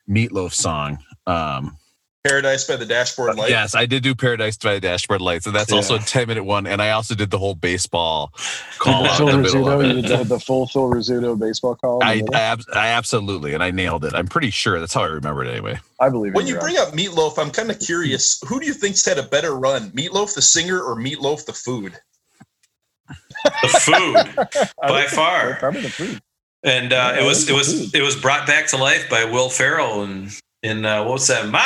Meatloaf 0.09 0.53
song. 0.53 0.99
Um, 1.25 1.77
Paradise 2.23 2.65
by 2.67 2.75
the 2.75 2.85
Dashboard 2.85 3.35
Light. 3.35 3.49
yes, 3.49 3.73
I 3.73 3.87
did 3.87 4.03
do 4.03 4.13
Paradise 4.13 4.55
by 4.55 4.75
the 4.75 4.79
Dashboard 4.79 5.21
Lights, 5.21 5.47
and 5.47 5.55
that's 5.55 5.71
also 5.71 5.95
a 5.95 5.99
ten 5.99 6.27
minute 6.27 6.43
one. 6.43 6.67
And 6.67 6.79
I 6.79 6.91
also 6.91 7.15
did 7.15 7.31
the 7.31 7.39
whole 7.39 7.55
baseball 7.55 8.31
call 8.77 9.07
out 9.07 9.17
Phil 9.17 9.29
in 9.29 9.37
the 9.37 9.41
middle 9.41 9.67
of 9.67 9.79
Rizzuto, 9.79 9.89
it. 9.89 9.95
you 9.95 10.01
did 10.03 10.19
the, 10.19 10.23
the 10.35 10.39
full 10.39 10.67
Phil 10.67 10.83
Rizzuto 10.83 11.39
baseball 11.39 11.75
call. 11.75 12.03
I. 12.03 12.21
I, 12.31 12.39
ab- 12.39 12.61
I 12.75 12.87
absolutely, 12.89 13.55
and 13.55 13.63
I 13.63 13.71
nailed 13.71 14.05
it. 14.05 14.13
I'm 14.13 14.27
pretty 14.27 14.51
sure 14.51 14.79
that's 14.79 14.93
how 14.93 15.01
I 15.01 15.07
remember 15.07 15.43
it 15.43 15.49
anyway. 15.49 15.79
I 15.99 16.09
believe 16.09 16.33
it. 16.33 16.35
When 16.35 16.45
you 16.45 16.53
you, 16.55 16.59
bring 16.59 16.77
up 16.77 16.89
Meatloaf, 16.89 17.39
I'm 17.39 17.49
kind 17.49 17.71
of 17.71 17.79
curious. 17.79 18.39
Who 18.47 18.59
do 18.59 18.67
you 18.67 18.73
think's 18.75 19.03
had 19.03 19.17
a 19.17 19.23
better 19.23 19.55
run, 19.55 19.89
Meatloaf 19.91 20.35
the 20.35 20.43
singer 20.43 20.79
or 20.79 20.95
Meatloaf 20.95 21.45
the 21.45 21.53
food? 21.53 21.95
the 23.63 23.67
food 23.79 24.69
by 24.87 25.05
far. 25.07 25.55
Probably 25.55 25.81
the 25.81 25.89
food. 25.89 26.21
and 26.63 26.93
uh, 26.93 27.13
Yeah, 27.15 27.23
it 27.23 27.25
was 27.25 27.49
it 27.49 27.53
was 27.53 27.95
it 27.95 28.03
was 28.03 28.15
brought 28.15 28.45
back 28.45 28.67
to 28.67 28.77
life 28.77 29.09
by 29.09 29.25
Will 29.25 29.49
Ferrell 29.49 30.03
and 30.03 30.29
in 30.61 30.85
uh, 30.85 31.03
what's 31.03 31.25
that? 31.27 31.47
Ma, 31.49 31.59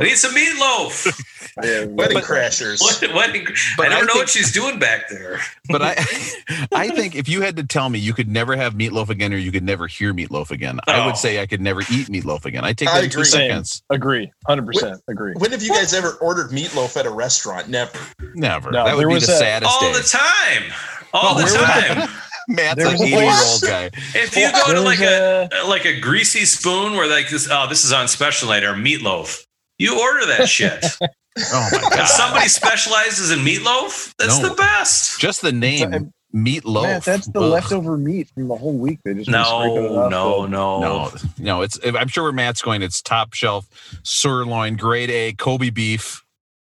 I 0.00 0.04
need 0.04 0.16
some 0.16 0.34
meatloaf. 0.34 1.26
Yeah, 1.64 1.84
Wedding 1.86 2.14
But- 2.14 2.24
Crashers. 2.24 2.80
what, 2.80 3.02
what, 3.12 3.30
But 3.76 3.86
I 3.86 3.88
don't 3.88 3.98
I 3.98 4.00
know 4.02 4.06
think- 4.06 4.14
what 4.18 4.28
she's 4.28 4.52
doing 4.52 4.78
back 4.78 5.08
there. 5.10 5.40
But 5.68 5.82
I, 5.82 5.90
I 6.72 6.88
think 6.88 7.16
if 7.16 7.28
you 7.28 7.42
had 7.42 7.56
to 7.56 7.64
tell 7.64 7.88
me 7.90 7.98
you 7.98 8.14
could 8.14 8.28
never 8.28 8.54
have 8.56 8.74
meatloaf 8.74 9.08
again 9.10 9.32
or 9.34 9.36
you 9.36 9.50
could 9.50 9.64
never 9.64 9.86
hear 9.88 10.14
meatloaf 10.14 10.52
again, 10.52 10.78
I 10.86 11.00
Oh. 11.00 11.06
would 11.06 11.16
say 11.16 11.42
I 11.42 11.46
could 11.46 11.60
never 11.60 11.80
eat 11.80 12.06
meatloaf 12.06 12.44
again. 12.44 12.64
I 12.64 12.72
take 12.72 12.88
I 12.88 12.94
that 12.98 13.04
in 13.04 13.10
two 13.10 13.18
agree. 13.18 13.24
seconds. 13.30 13.82
Agree. 13.90 14.30
100% 14.48 15.00
agree. 15.08 15.34
When 15.36 15.50
have 15.50 15.60
you 15.62 15.70
guys 15.70 15.92
ever 15.92 16.12
ordered 16.20 16.50
meatloaf 16.50 16.96
at 16.96 17.04
a 17.04 17.10
restaurant? 17.10 17.68
Never. 17.68 17.98
Never. 18.34 18.70
No, 18.70 18.84
that 18.84 18.96
would 18.96 19.08
be 19.08 19.14
the 19.14 19.18
a- 19.18 19.20
saddest 19.20 19.72
All 19.72 19.80
day. 19.92 19.98
the 19.98 20.04
time. 20.08 20.72
All 21.12 21.36
Oh, 21.36 21.42
the 21.42 21.48
time. 21.58 22.08
Matt's 22.48 22.76
There 22.76 22.86
an 22.88 22.94
eighty-year-old 23.02 23.60
guy. 23.62 23.90
If 24.14 24.36
you 24.36 24.50
go 24.52 24.72
to 24.74 24.80
like 24.80 24.98
was 25.00 25.08
a 25.08 25.48
like 25.66 25.84
a 25.84 25.98
greasy 26.00 26.44
spoon 26.44 26.92
where 26.92 27.08
like 27.08 27.28
this, 27.28 27.48
oh, 27.50 27.66
this 27.68 27.84
is 27.84 27.92
on 27.92 28.08
special 28.08 28.48
night 28.48 28.64
or 28.64 28.74
meatloaf. 28.74 29.44
You 29.80 29.98
order 30.00 30.26
that 30.26 30.48
shit. 30.48 30.84
Oh 31.52 31.68
my 31.72 31.78
if 31.78 31.96
god! 31.96 32.06
somebody 32.06 32.48
specializes 32.48 33.30
in 33.30 33.38
meatloaf, 33.38 34.12
that's 34.18 34.40
No. 34.42 34.48
the 34.48 34.54
best. 34.56 35.20
Just 35.20 35.42
the 35.42 35.52
name 35.52 35.94
It's 35.94 36.04
meatloaf. 36.34 36.82
Man, 36.82 37.00
that's 37.04 37.28
the 37.28 37.38
Ugh. 37.40 37.52
leftover 37.52 37.96
meat 37.96 38.28
from 38.34 38.48
the 38.48 38.56
whole 38.56 38.76
week. 38.76 38.98
They 39.04 39.14
just 39.14 39.30
been 39.30 39.44
scraping 39.44 39.76
it 39.84 39.90
No, 39.92 40.08
no, 40.08 40.42
the- 40.42 40.48
no, 40.48 40.80
No, 40.80 41.10
no, 41.38 41.62
it's. 41.62 41.78
I'm 41.84 42.08
sure 42.08 42.24
where 42.24 42.32
Matt's 42.32 42.60
going. 42.62 42.82
It's 42.82 43.00
top 43.00 43.32
shelf 43.32 43.68
sirloin, 44.02 44.74
grade 44.76 45.08
A, 45.10 45.32
Kobe 45.34 45.70
beef. 45.70 46.22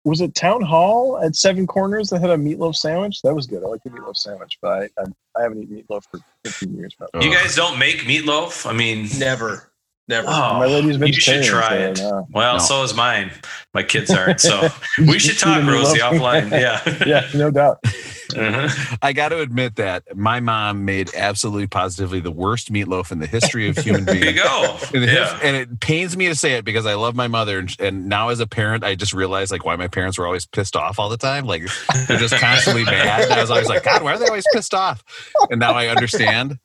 Was 0.05 0.21
it 0.21 0.35
Town 0.35 0.61
Hall 0.61 1.19
at 1.23 1.35
Seven 1.37 1.67
Corners 1.67 2.11
that 2.11 2.21
had 2.21 2.31
a 2.31 2.37
meatloaf 2.37 2.77
sandwich? 2.77 3.23
That 3.23 3.35
was 3.35 3.47
good. 3.47 3.65
I 3.65 3.67
like 3.67 3.83
the 3.83 3.91
meatloaf 3.91 4.19
sandwich, 4.19 4.59
but 4.61 4.69
I 4.71 5.01
I, 5.01 5.05
I 5.39 5.43
haven't 5.43 5.63
eaten 5.63 5.83
meatloaf 5.83 6.03
for 6.11 6.21
15 6.45 6.77
years. 6.77 6.95
Probably. 6.95 7.27
You 7.27 7.35
guys 7.35 7.57
don't 7.57 7.79
make 7.79 8.01
meatloaf? 8.01 8.69
I 8.69 8.75
mean, 8.75 9.09
Never. 9.19 9.70
Never. 10.09 10.27
oh, 10.29 10.59
My 10.59 10.67
lady's 10.67 10.97
you 10.99 11.13
should 11.13 11.35
vegetarian. 11.37 11.45
try 11.45 11.95
so, 11.95 12.09
it. 12.09 12.11
no. 12.11 12.27
Well, 12.33 12.55
No. 12.55 12.59
so 12.59 12.83
is 12.83 12.95
mine. 12.95 13.31
My 13.75 13.83
kids 13.85 14.11
aren't. 14.11 14.41
So 14.41 14.69
we 14.99 15.19
should 15.19 15.39
talk, 15.39 15.65
Rosie, 15.65 16.01
offline. 16.01 16.51
Yeah. 16.51 16.81
yeah, 17.07 17.29
no 17.35 17.51
doubt. 17.51 17.79
Uh-huh. 18.37 18.97
I 19.03 19.13
got 19.13 19.31
to 19.31 19.41
admit 19.41 19.77
that 19.77 20.17
my 20.17 20.41
mom 20.41 20.85
made 20.85 21.15
absolutely 21.15 21.67
positively 21.67 22.21
the 22.21 22.31
worst 22.31 22.73
meatloaf 22.73 23.11
in 23.13 23.19
the 23.19 23.27
history 23.27 23.69
of 23.69 23.77
human 23.79 24.05
There 24.07 24.15
you 24.17 24.21
beings. 24.23 24.43
go. 24.43 24.77
His- 24.93 25.11
Yeah. 25.13 25.39
and 25.43 25.57
it 25.57 25.81
pains 25.81 26.17
me 26.17 26.27
to 26.29 26.35
say 26.35 26.53
it 26.55 26.65
because 26.65 26.87
I 26.87 26.95
love 26.95 27.15
my 27.15 27.29
mother, 27.29 27.59
and, 27.59 27.75
and 27.81 28.07
now 28.09 28.29
as 28.29 28.41
a 28.41 28.47
parent, 28.47 28.85
I 28.85 28.95
just 28.95 29.13
realize 29.13 29.51
like 29.51 29.65
why 29.65 29.77
my 29.77 29.89
parents 29.89 30.19
were 30.19 30.27
always 30.27 30.47
pissed 30.47 30.77
off 30.77 30.99
all 30.99 31.09
the 31.09 31.17
time. 31.17 31.47
Like 31.47 31.63
they're 32.09 32.19
just 32.19 32.35
constantly 32.35 32.85
mad. 32.85 33.23
And 33.25 33.33
I 33.33 33.41
was 33.41 33.51
always 33.51 33.69
like, 33.69 33.85
God, 33.85 34.03
why 34.03 34.15
are 34.15 34.19
they 34.19 34.27
always 34.27 34.47
pissed 34.53 34.75
off? 34.75 35.03
And 35.51 35.59
now 35.61 35.73
I 35.73 35.89
understand. 35.89 36.59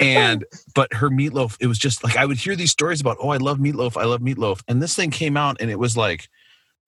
And 0.00 0.44
but 0.74 0.92
her 0.94 1.10
meatloaf, 1.10 1.56
it 1.60 1.66
was 1.66 1.78
just 1.78 2.02
like 2.04 2.16
I 2.16 2.24
would 2.24 2.38
hear 2.38 2.56
these 2.56 2.70
stories 2.70 3.00
about, 3.00 3.16
oh, 3.20 3.28
I 3.30 3.36
love 3.36 3.58
meatloaf, 3.58 3.96
I 4.00 4.04
love 4.04 4.20
meatloaf, 4.20 4.62
and 4.68 4.82
this 4.82 4.94
thing 4.94 5.10
came 5.10 5.36
out, 5.36 5.56
and 5.60 5.70
it 5.70 5.78
was 5.78 5.96
like 5.96 6.28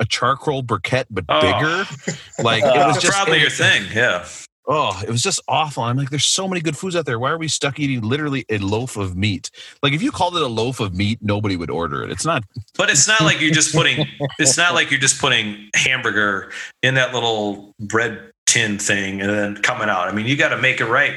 a 0.03 0.07
charcoal 0.07 0.63
briquette 0.63 1.07
but 1.11 1.25
Oh. 1.29 1.41
bigger. 1.41 1.85
Like 2.43 2.65
it 2.65 2.87
was 2.87 3.01
just 3.01 3.15
probably 3.17 3.41
your 3.41 3.51
thing. 3.51 3.85
Yeah. 3.95 4.27
Oh, 4.69 5.01
it 5.07 5.11
was 5.11 5.23
just 5.23 5.41
awful. 5.49 5.83
I'm 5.83 5.97
like, 5.97 6.11
there's 6.11 6.25
so 6.25 6.47
many 6.47 6.61
good 6.61 6.77
foods 6.77 6.95
out 6.95 7.05
there. 7.05 7.19
Why 7.19 7.31
are 7.31 7.39
we 7.39 7.49
stuck 7.49 7.81
eating 7.81 8.01
literally 8.03 8.45
a 8.49 8.59
loaf 8.59 8.97
of 8.97 9.17
meat? 9.17 9.51
Like, 9.83 9.93
if 9.93 10.03
you 10.03 10.13
called 10.13 10.37
it 10.37 10.43
a 10.43 10.47
loaf 10.47 10.79
of 10.79 10.95
meat, 10.95 11.19
nobody 11.21 11.57
would 11.57 11.69
order 11.71 12.05
it. 12.05 12.11
It's 12.13 12.25
not. 12.25 12.45
But 12.79 12.89
it's 12.91 13.07
not 13.07 13.21
like 13.23 13.41
you're 13.41 13.51
just 13.53 13.75
putting 13.75 14.07
it's 14.39 14.57
not 14.57 14.75
like 14.75 14.91
you're 14.91 15.01
just 15.01 15.21
putting 15.21 15.69
hamburger 15.75 16.51
in 16.83 16.95
that 16.95 17.13
little 17.13 17.75
bread 17.81 18.32
tin 18.53 18.79
thing 18.79 19.21
and 19.23 19.31
then 19.31 19.57
coming 19.63 19.89
out. 19.89 20.09
I 20.09 20.13
mean, 20.13 20.27
you 20.27 20.37
got 20.37 20.51
to 20.51 20.59
make 20.59 20.81
it 20.81 20.87
right. 20.87 21.15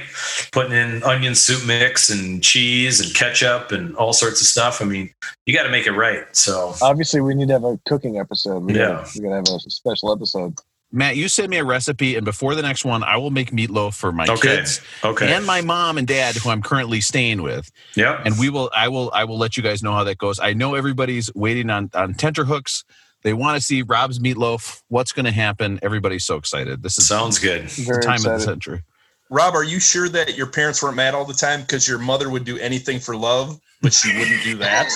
Putting 0.52 0.72
in 0.72 1.04
onion 1.04 1.36
soup 1.36 1.66
mix 1.66 2.10
and 2.10 2.42
cheese 2.42 3.02
and 3.02 3.14
ketchup 3.14 3.72
and 3.72 3.96
all 3.98 4.14
sorts 4.14 4.40
of 4.40 4.48
stuff. 4.48 4.82
I 4.82 4.86
mean, 4.86 5.10
you 5.46 5.54
got 5.54 5.64
to 5.64 5.70
make 5.70 5.86
it 5.86 5.92
right. 5.92 6.24
So 6.36 6.74
Obviously, 6.82 7.20
we 7.22 7.36
need 7.36 7.48
to 7.50 7.54
have 7.54 7.64
a 7.66 7.78
cooking 7.86 8.18
episode. 8.20 8.60
We 8.64 8.74
Yeah. 8.76 8.88
gotta, 9.04 9.10
we 9.16 9.24
gotta 9.24 9.36
have 9.36 9.46
a 9.48 9.70
special 9.70 10.14
episode. 10.14 10.54
Matt, 10.92 11.18
you 11.18 11.28
send 11.28 11.50
me 11.50 11.58
a 11.58 11.66
recipe, 11.66 12.16
and 12.16 12.24
before 12.24 12.56
the 12.56 12.62
next 12.62 12.86
one, 12.86 13.04
I 13.04 13.18
will 13.18 13.32
make 13.32 13.52
meatloaf 13.52 13.96
for 13.96 14.14
my 14.14 14.26
Okay. 14.30 14.56
kids 14.58 14.80
okay. 15.04 15.34
and 15.34 15.46
my 15.46 15.60
mom 15.60 15.98
and 15.98 16.08
dad, 16.08 16.36
who 16.38 16.50
I'm 16.50 16.62
currently 16.62 17.02
staying 17.02 17.42
with. 17.42 17.70
yeah. 17.96 18.22
And 18.24 18.40
we 18.40 18.50
will, 18.50 18.72
I 18.74 18.88
will, 18.88 19.12
I 19.14 19.26
will 19.26 19.38
let 19.38 19.58
you 19.58 19.64
guys 19.64 19.84
know 19.84 19.92
how 19.92 20.06
that 20.06 20.20
goes. 20.20 20.40
I 20.40 20.54
know 20.54 20.74
everybody's 20.76 21.30
waiting 21.36 21.70
on 21.70 21.90
on 21.96 22.14
tenterhooks. 22.14 22.86
They 23.26 23.34
want 23.34 23.58
to 23.58 23.62
see 23.62 23.82
Rob's 23.82 24.20
meatloaf. 24.20 24.84
What's 24.90 25.12
going 25.12 25.26
to 25.26 25.32
happen? 25.32 25.80
Everybody's 25.82 26.24
so 26.24 26.36
excited. 26.36 26.84
This 26.84 27.00
is 27.00 27.08
Sounds 27.08 27.40
good. 27.40 27.64
the 27.64 27.82
Very 27.82 28.04
time 28.04 28.18
of 28.18 28.22
the 28.22 28.40
century. 28.40 28.84
Rob, 29.32 29.56
are 29.56 29.64
you 29.64 29.80
sure 29.80 30.08
that 30.10 30.38
your 30.38 30.46
parents 30.46 30.84
weren't 30.84 30.96
mad 30.96 31.16
all 31.16 31.26
the 31.26 31.34
time 31.34 31.62
because 31.62 31.88
your 31.88 31.98
mother 31.98 32.30
would 32.30 32.46
do 32.46 32.60
anything 32.60 33.00
for 33.00 33.16
love, 33.16 33.60
but 33.82 33.94
she 33.94 34.16
wouldn't 34.16 34.44
do 34.44 34.56
that? 34.58 34.86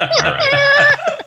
All 0.00 0.08
right. 0.32 1.18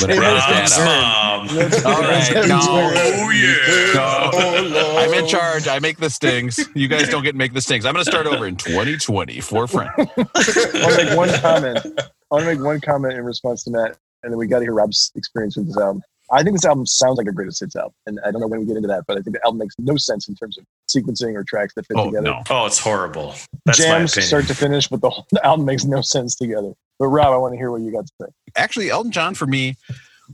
But 0.00 0.10
it 0.10 0.18
Rob's 0.18 0.76
mom. 0.78 1.48
All 1.86 2.02
right. 2.02 2.28
No. 2.48 2.58
Oh 2.60 3.30
yeah. 3.30 3.92
No. 3.94 4.30
Oh, 4.32 4.96
I'm 4.98 5.14
in 5.14 5.28
charge. 5.28 5.68
I 5.68 5.78
make 5.78 5.98
the 5.98 6.10
stings. 6.10 6.58
You 6.74 6.88
guys 6.88 7.08
don't 7.08 7.22
get 7.22 7.32
to 7.32 7.38
make 7.38 7.52
the 7.52 7.60
stings. 7.60 7.86
I'm 7.86 7.92
going 7.94 8.04
to 8.04 8.10
start 8.10 8.26
over 8.26 8.46
in 8.48 8.56
2020 8.56 9.38
for 9.40 9.68
friend. 9.68 9.90
I 9.96 10.06
want 10.16 10.44
to 10.44 11.04
make 11.04 11.16
one 11.16 11.28
comment. 11.40 11.86
I 12.30 12.34
want 12.34 12.44
to 12.46 12.54
make 12.54 12.64
one 12.64 12.80
comment 12.80 13.14
in 13.14 13.24
response 13.24 13.62
to 13.64 13.70
Matt, 13.70 13.96
and 14.22 14.32
then 14.32 14.38
we 14.38 14.46
got 14.46 14.58
to 14.58 14.64
hear 14.64 14.74
Rob's 14.74 15.12
experience 15.14 15.56
with 15.56 15.66
this 15.66 15.76
album. 15.78 16.02
I 16.32 16.42
think 16.42 16.56
this 16.56 16.64
album 16.64 16.86
sounds 16.86 17.18
like 17.18 17.28
a 17.28 17.32
greatest 17.32 17.60
hits 17.60 17.76
album, 17.76 17.92
and 18.06 18.18
I 18.26 18.32
don't 18.32 18.40
know 18.40 18.48
when 18.48 18.58
we 18.58 18.66
get 18.66 18.76
into 18.76 18.88
that, 18.88 19.04
but 19.06 19.16
I 19.16 19.20
think 19.22 19.36
the 19.36 19.44
album 19.44 19.58
makes 19.60 19.76
no 19.78 19.96
sense 19.96 20.28
in 20.28 20.34
terms 20.34 20.58
of 20.58 20.64
sequencing 20.88 21.34
or 21.36 21.44
tracks 21.44 21.72
that 21.74 21.86
fit 21.86 21.96
Oh 21.96 22.06
together. 22.06 22.24
no. 22.24 22.42
Oh, 22.50 22.66
it's 22.66 22.80
horrible. 22.80 23.34
That's 23.64 23.78
Jams 23.78 24.12
opinion. 24.12 24.26
start 24.26 24.46
to 24.48 24.54
finish, 24.56 24.88
but 24.88 25.00
the 25.02 25.10
whole 25.10 25.26
album 25.44 25.64
makes 25.66 25.84
no 25.84 26.00
sense 26.00 26.34
together. 26.34 26.72
But 26.98 27.06
Rob, 27.08 27.32
I 27.32 27.36
want 27.36 27.52
to 27.54 27.58
hear 27.58 27.70
what 27.70 27.82
you 27.82 27.92
got 27.92 28.06
to 28.06 28.12
say. 28.22 28.26
Actually, 28.56 28.90
Elton 28.90 29.12
John 29.12 29.34
for 29.34 29.46
me 29.46 29.76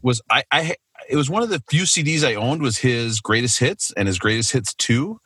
was 0.02 0.22
I. 0.30 0.44
I 0.50 0.76
it 1.10 1.16
was 1.16 1.28
one 1.28 1.42
of 1.42 1.48
the 1.50 1.60
few 1.68 1.82
CDs 1.82 2.24
I 2.26 2.36
owned 2.36 2.62
was 2.62 2.78
his 2.78 3.20
greatest 3.20 3.58
hits 3.58 3.92
and 3.96 4.06
his 4.06 4.18
greatest 4.18 4.52
hits 4.52 4.72
two. 4.74 5.20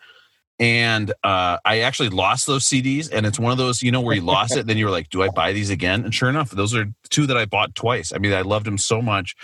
And 0.58 1.12
uh, 1.22 1.58
I 1.64 1.80
actually 1.80 2.08
lost 2.08 2.46
those 2.46 2.64
CDs, 2.64 3.12
and 3.12 3.26
it's 3.26 3.38
one 3.38 3.52
of 3.52 3.58
those, 3.58 3.82
you 3.82 3.90
know, 3.90 4.00
where 4.00 4.14
you 4.14 4.22
lost 4.22 4.56
it, 4.56 4.66
then 4.66 4.78
you 4.78 4.86
were 4.86 4.90
like, 4.90 5.10
"Do 5.10 5.22
I 5.22 5.28
buy 5.28 5.52
these 5.52 5.68
again?" 5.68 6.04
And 6.04 6.14
sure 6.14 6.30
enough, 6.30 6.50
those 6.50 6.74
are 6.74 6.86
two 7.10 7.26
that 7.26 7.36
I 7.36 7.44
bought 7.44 7.74
twice. 7.74 8.12
I 8.12 8.18
mean, 8.18 8.32
I 8.32 8.40
loved 8.40 8.64
them 8.64 8.78
so 8.78 9.02
much; 9.02 9.36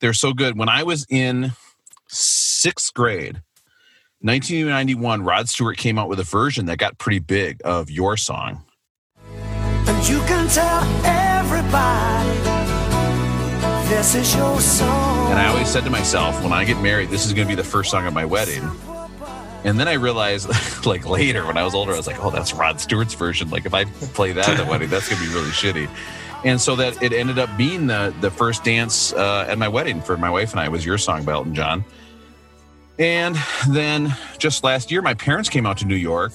they're 0.00 0.12
so 0.12 0.34
good. 0.34 0.58
When 0.58 0.68
I 0.68 0.82
was 0.82 1.06
in 1.08 1.52
sixth 2.08 2.92
grade, 2.92 3.40
1991, 4.20 5.22
Rod 5.22 5.48
Stewart 5.48 5.78
came 5.78 5.98
out 5.98 6.10
with 6.10 6.20
a 6.20 6.24
version 6.24 6.66
that 6.66 6.76
got 6.76 6.98
pretty 6.98 7.20
big 7.20 7.62
of 7.64 7.90
your 7.90 8.18
song. 8.18 8.62
And 9.32 10.08
you 10.08 10.18
can 10.20 10.46
tell 10.48 10.82
everybody 11.06 12.28
this 13.88 14.14
is 14.14 14.36
your 14.36 14.60
song. 14.60 15.30
And 15.30 15.38
I 15.38 15.48
always 15.48 15.68
said 15.68 15.84
to 15.84 15.90
myself, 15.90 16.42
when 16.42 16.52
I 16.52 16.64
get 16.64 16.80
married, 16.82 17.08
this 17.08 17.24
is 17.24 17.32
going 17.32 17.48
to 17.48 17.50
be 17.50 17.56
the 17.56 17.66
first 17.66 17.90
song 17.90 18.06
at 18.06 18.12
my 18.12 18.26
wedding. 18.26 18.62
And 19.64 19.78
then 19.78 19.88
I 19.88 19.94
realized, 19.94 20.48
like 20.86 21.06
later 21.06 21.46
when 21.46 21.56
I 21.56 21.64
was 21.64 21.74
older, 21.74 21.92
I 21.92 21.96
was 21.96 22.06
like, 22.06 22.22
oh, 22.24 22.30
that's 22.30 22.54
Rod 22.54 22.80
Stewart's 22.80 23.14
version. 23.14 23.50
Like 23.50 23.66
if 23.66 23.74
I 23.74 23.84
play 23.84 24.32
that 24.32 24.48
at 24.48 24.56
the 24.56 24.64
wedding, 24.64 24.88
that's 24.88 25.08
going 25.08 25.20
to 25.20 25.28
be 25.28 25.34
really 25.34 25.50
shitty. 25.50 25.88
And 26.44 26.58
so 26.60 26.74
that 26.76 27.02
it 27.02 27.12
ended 27.12 27.38
up 27.38 27.54
being 27.58 27.86
the 27.86 28.14
the 28.22 28.30
first 28.30 28.64
dance 28.64 29.12
uh, 29.12 29.44
at 29.46 29.58
my 29.58 29.68
wedding 29.68 30.00
for 30.00 30.16
my 30.16 30.30
wife 30.30 30.52
and 30.52 30.60
I 30.60 30.68
was 30.68 30.86
your 30.86 30.96
song 30.96 31.24
by 31.24 31.32
Elton 31.32 31.54
John. 31.54 31.84
And 32.98 33.36
then 33.68 34.14
just 34.38 34.64
last 34.64 34.90
year, 34.90 35.02
my 35.02 35.14
parents 35.14 35.48
came 35.48 35.66
out 35.66 35.78
to 35.78 35.86
New 35.86 35.96
York, 35.96 36.32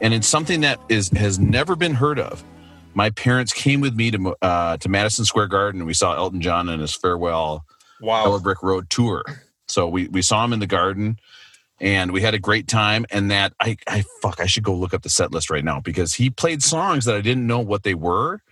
and 0.00 0.12
it's 0.14 0.26
something 0.26 0.60
that 0.60 0.80
is 0.88 1.08
has 1.10 1.38
never 1.38 1.76
been 1.76 1.94
heard 1.94 2.18
of. 2.18 2.44
My 2.94 3.10
parents 3.10 3.52
came 3.52 3.80
with 3.80 3.94
me 3.94 4.10
to 4.12 4.36
uh, 4.42 4.76
to 4.78 4.88
Madison 4.88 5.24
Square 5.24 5.48
Garden, 5.48 5.80
and 5.80 5.86
we 5.86 5.94
saw 5.94 6.16
Elton 6.16 6.40
John 6.40 6.68
in 6.68 6.80
his 6.80 6.94
farewell 6.94 7.64
Yellow 8.00 8.32
Wow. 8.32 8.38
Brick 8.38 8.62
Road 8.62 8.88
tour. 8.90 9.24
So 9.66 9.88
we 9.88 10.08
we 10.08 10.22
saw 10.22 10.44
him 10.44 10.52
in 10.52 10.58
the 10.60 10.66
garden 10.66 11.18
and 11.80 12.12
we 12.12 12.20
had 12.20 12.34
a 12.34 12.38
great 12.38 12.68
time. 12.68 13.06
And 13.10 13.30
that 13.30 13.52
I 13.60 13.76
I 13.88 14.04
fuck 14.22 14.40
I 14.40 14.46
should 14.46 14.62
go 14.64 14.74
look 14.74 14.94
up 14.94 15.02
the 15.02 15.08
set 15.08 15.32
list 15.32 15.50
right 15.50 15.64
now 15.64 15.80
because 15.80 16.14
he 16.14 16.30
played 16.30 16.62
songs 16.62 17.04
that 17.06 17.16
I 17.16 17.20
didn't 17.20 17.46
know 17.46 17.60
what 17.60 17.82
they 17.82 17.94
were. 17.94 18.42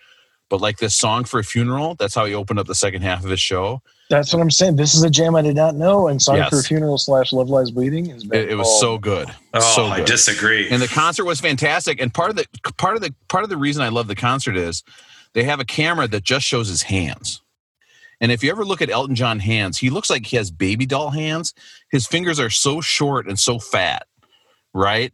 But 0.51 0.63
like 0.63 0.79
this 0.79 0.95
song 0.97 1.25
for 1.25 1.39
a 1.41 1.45
funeral, 1.45 1.95
that's 1.97 2.15
how 2.15 2.25
he 2.25 2.33
opened 2.35 2.59
up 2.59 2.67
the 2.67 2.75
second 2.75 3.03
half 3.03 3.23
of 3.23 3.29
his 3.29 3.39
show. 3.41 3.83
That's 4.09 4.33
what 4.33 4.41
I'm 4.41 4.51
saying. 4.51 4.77
This 4.77 4.95
is 4.95 5.03
a 5.03 5.11
jam 5.11 5.37
I 5.37 5.43
did 5.43 5.55
not 5.55 5.75
know, 5.75 6.09
and 6.09 6.23
Song 6.23 6.37
Yes. 6.37 6.49
for 6.49 6.61
a 6.61 6.63
Funeral 6.63 6.97
slash 6.97 7.31
Love 7.35 7.51
Lies 7.51 7.71
Bleeding 7.71 8.09
is 8.09 8.25
It, 8.33 8.53
it 8.53 8.55
was 8.55 8.81
so 8.81 8.97
good. 8.97 9.29
Oh, 9.53 9.61
so 9.61 9.85
I 9.85 10.01
disagree. 10.01 10.67
and 10.71 10.81
the 10.81 10.89
concert 10.89 11.27
was 11.27 11.39
fantastic. 11.39 12.01
And 12.01 12.15
part 12.15 12.31
of 12.31 12.37
the 12.37 12.47
part 12.79 12.97
of 12.97 13.03
the 13.03 13.15
part 13.29 13.45
of 13.45 13.51
the 13.51 13.59
reason 13.59 13.83
I 13.83 13.91
love 13.91 14.07
the 14.09 14.15
concert 14.15 14.57
is 14.57 14.83
they 15.35 15.45
have 15.45 15.61
a 15.61 15.67
camera 15.67 16.09
that 16.09 16.25
just 16.25 16.47
shows 16.47 16.69
his 16.69 16.85
hands. 16.85 17.43
And 18.21 18.33
if 18.33 18.43
you 18.43 18.51
ever 18.51 18.65
look 18.65 18.83
at 18.83 18.91
Elton 18.91 19.15
John 19.15 19.39
hands, 19.39 19.79
he 19.79 19.91
looks 19.91 20.11
like 20.11 20.27
he 20.27 20.37
has 20.37 20.51
baby 20.51 20.87
doll 20.87 21.11
hands. 21.11 21.55
His 21.91 22.07
fingers 22.07 22.41
are 22.41 22.51
so 22.51 22.81
short 22.81 23.29
and 23.29 23.39
so 23.39 23.59
fat, 23.59 24.07
right? 24.75 25.13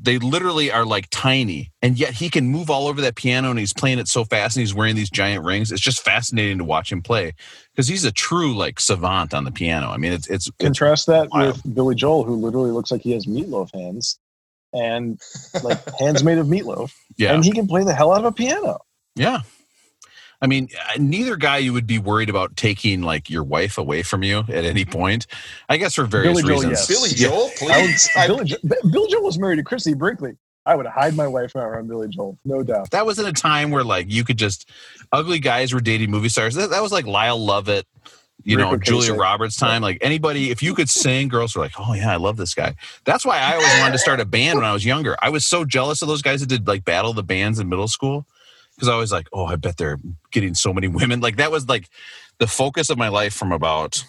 They 0.00 0.18
literally 0.18 0.70
are 0.70 0.86
like 0.86 1.08
tiny, 1.10 1.72
and 1.82 1.98
yet 1.98 2.14
he 2.14 2.30
can 2.30 2.48
move 2.48 2.70
all 2.70 2.88
over 2.88 3.02
that 3.02 3.16
piano 3.16 3.50
and 3.50 3.58
he's 3.58 3.74
playing 3.74 3.98
it 3.98 4.08
so 4.08 4.24
fast 4.24 4.56
and 4.56 4.62
he's 4.62 4.74
wearing 4.74 4.96
these 4.96 5.10
giant 5.10 5.44
rings. 5.44 5.70
It's 5.70 5.82
just 5.82 6.02
fascinating 6.02 6.58
to 6.58 6.64
watch 6.64 6.90
him 6.90 7.02
play 7.02 7.34
because 7.72 7.88
he's 7.88 8.04
a 8.04 8.12
true 8.12 8.56
like 8.56 8.80
savant 8.80 9.34
on 9.34 9.44
the 9.44 9.52
piano. 9.52 9.90
I 9.90 9.98
mean, 9.98 10.12
it's 10.12 10.26
it's, 10.28 10.46
it's 10.46 10.56
Contrast 10.58 11.06
that 11.08 11.28
wild. 11.30 11.62
with 11.62 11.74
Billy 11.74 11.94
Joel, 11.94 12.24
who 12.24 12.36
literally 12.36 12.70
looks 12.70 12.90
like 12.90 13.02
he 13.02 13.12
has 13.12 13.26
meatloaf 13.26 13.74
hands, 13.74 14.18
and 14.72 15.20
like 15.62 15.78
hands 15.98 16.24
made 16.24 16.38
of 16.38 16.46
meatloaf, 16.46 16.92
yeah. 17.18 17.34
and 17.34 17.44
he 17.44 17.52
can 17.52 17.66
play 17.66 17.84
the 17.84 17.94
hell 17.94 18.12
out 18.12 18.20
of 18.20 18.26
a 18.26 18.32
piano. 18.32 18.78
Yeah. 19.16 19.40
I 20.40 20.46
mean, 20.46 20.68
uh, 20.88 20.92
neither 20.98 21.34
guy 21.36 21.58
you 21.58 21.72
would 21.72 21.86
be 21.86 21.98
worried 21.98 22.30
about 22.30 22.56
taking 22.56 23.02
like 23.02 23.28
your 23.28 23.42
wife 23.42 23.76
away 23.76 24.02
from 24.02 24.22
you 24.22 24.38
at 24.48 24.64
any 24.64 24.84
point. 24.84 25.26
I 25.68 25.76
guess 25.78 25.94
for 25.96 26.04
various 26.04 26.40
Billy 26.42 26.42
Joel, 26.42 26.70
reasons. 26.70 26.72
yes. 26.72 26.86
Billy 26.88 27.10
Yeah. 27.10 27.28
Joel, 27.28 27.72
I 27.72 27.80
would, 27.82 27.88
please. 27.90 28.08
I- 28.16 28.26
Billy, 28.28 28.44
Jo- 28.44 28.56
Billy 28.90 29.10
Joel 29.10 29.22
was 29.24 29.38
married 29.38 29.56
to 29.56 29.64
Christie 29.64 29.94
Brinkley. 29.94 30.36
I 30.66 30.74
would 30.74 30.86
hide 30.86 31.14
my 31.16 31.26
wife 31.26 31.54
around 31.56 31.88
Billy 31.88 32.08
Joel, 32.08 32.38
no 32.44 32.62
doubt. 32.62 32.90
That 32.90 33.06
was 33.06 33.18
in 33.18 33.24
a 33.26 33.32
time 33.32 33.70
where 33.70 33.82
like 33.84 34.10
you 34.12 34.22
could 34.22 34.36
just 34.36 34.68
ugly 35.12 35.38
guys 35.38 35.72
were 35.72 35.80
dating 35.80 36.10
movie 36.10 36.28
stars. 36.28 36.54
That, 36.56 36.70
that 36.70 36.82
was 36.82 36.92
like 36.92 37.06
Lyle 37.06 37.38
Lovett, 37.42 37.86
you 38.44 38.58
Ric 38.58 38.66
know, 38.66 38.76
Julia 38.76 39.12
Ocasek. 39.14 39.18
Roberts 39.18 39.56
time. 39.56 39.80
Like 39.80 39.96
anybody, 40.02 40.50
if 40.50 40.62
you 40.62 40.74
could 40.74 40.90
sing, 40.90 41.28
girls 41.28 41.56
were 41.56 41.62
like, 41.62 41.72
"Oh 41.78 41.94
yeah, 41.94 42.12
I 42.12 42.16
love 42.16 42.36
this 42.36 42.54
guy." 42.54 42.74
That's 43.04 43.24
why 43.24 43.38
I 43.38 43.54
always 43.54 43.78
wanted 43.80 43.92
to 43.92 43.98
start 43.98 44.20
a 44.20 44.26
band 44.26 44.56
when 44.58 44.66
I 44.66 44.72
was 44.74 44.84
younger. 44.84 45.16
I 45.22 45.30
was 45.30 45.46
so 45.46 45.64
jealous 45.64 46.02
of 46.02 46.08
those 46.08 46.20
guys 46.22 46.40
that 46.40 46.48
did 46.48 46.68
like 46.68 46.84
battle 46.84 47.14
the 47.14 47.22
bands 47.24 47.58
in 47.58 47.68
middle 47.70 47.88
school 47.88 48.26
because 48.78 48.88
I 48.88 48.96
was 48.96 49.10
like, 49.10 49.26
"Oh, 49.32 49.46
I 49.46 49.56
bet 49.56 49.76
they're 49.76 49.98
getting 50.30 50.54
so 50.54 50.72
many 50.72 50.86
women." 50.86 51.18
Like 51.20 51.34
that 51.36 51.50
was 51.50 51.68
like 51.68 51.88
the 52.38 52.46
focus 52.46 52.90
of 52.90 52.98
my 52.98 53.08
life 53.08 53.34
from 53.34 53.50
about 53.50 54.04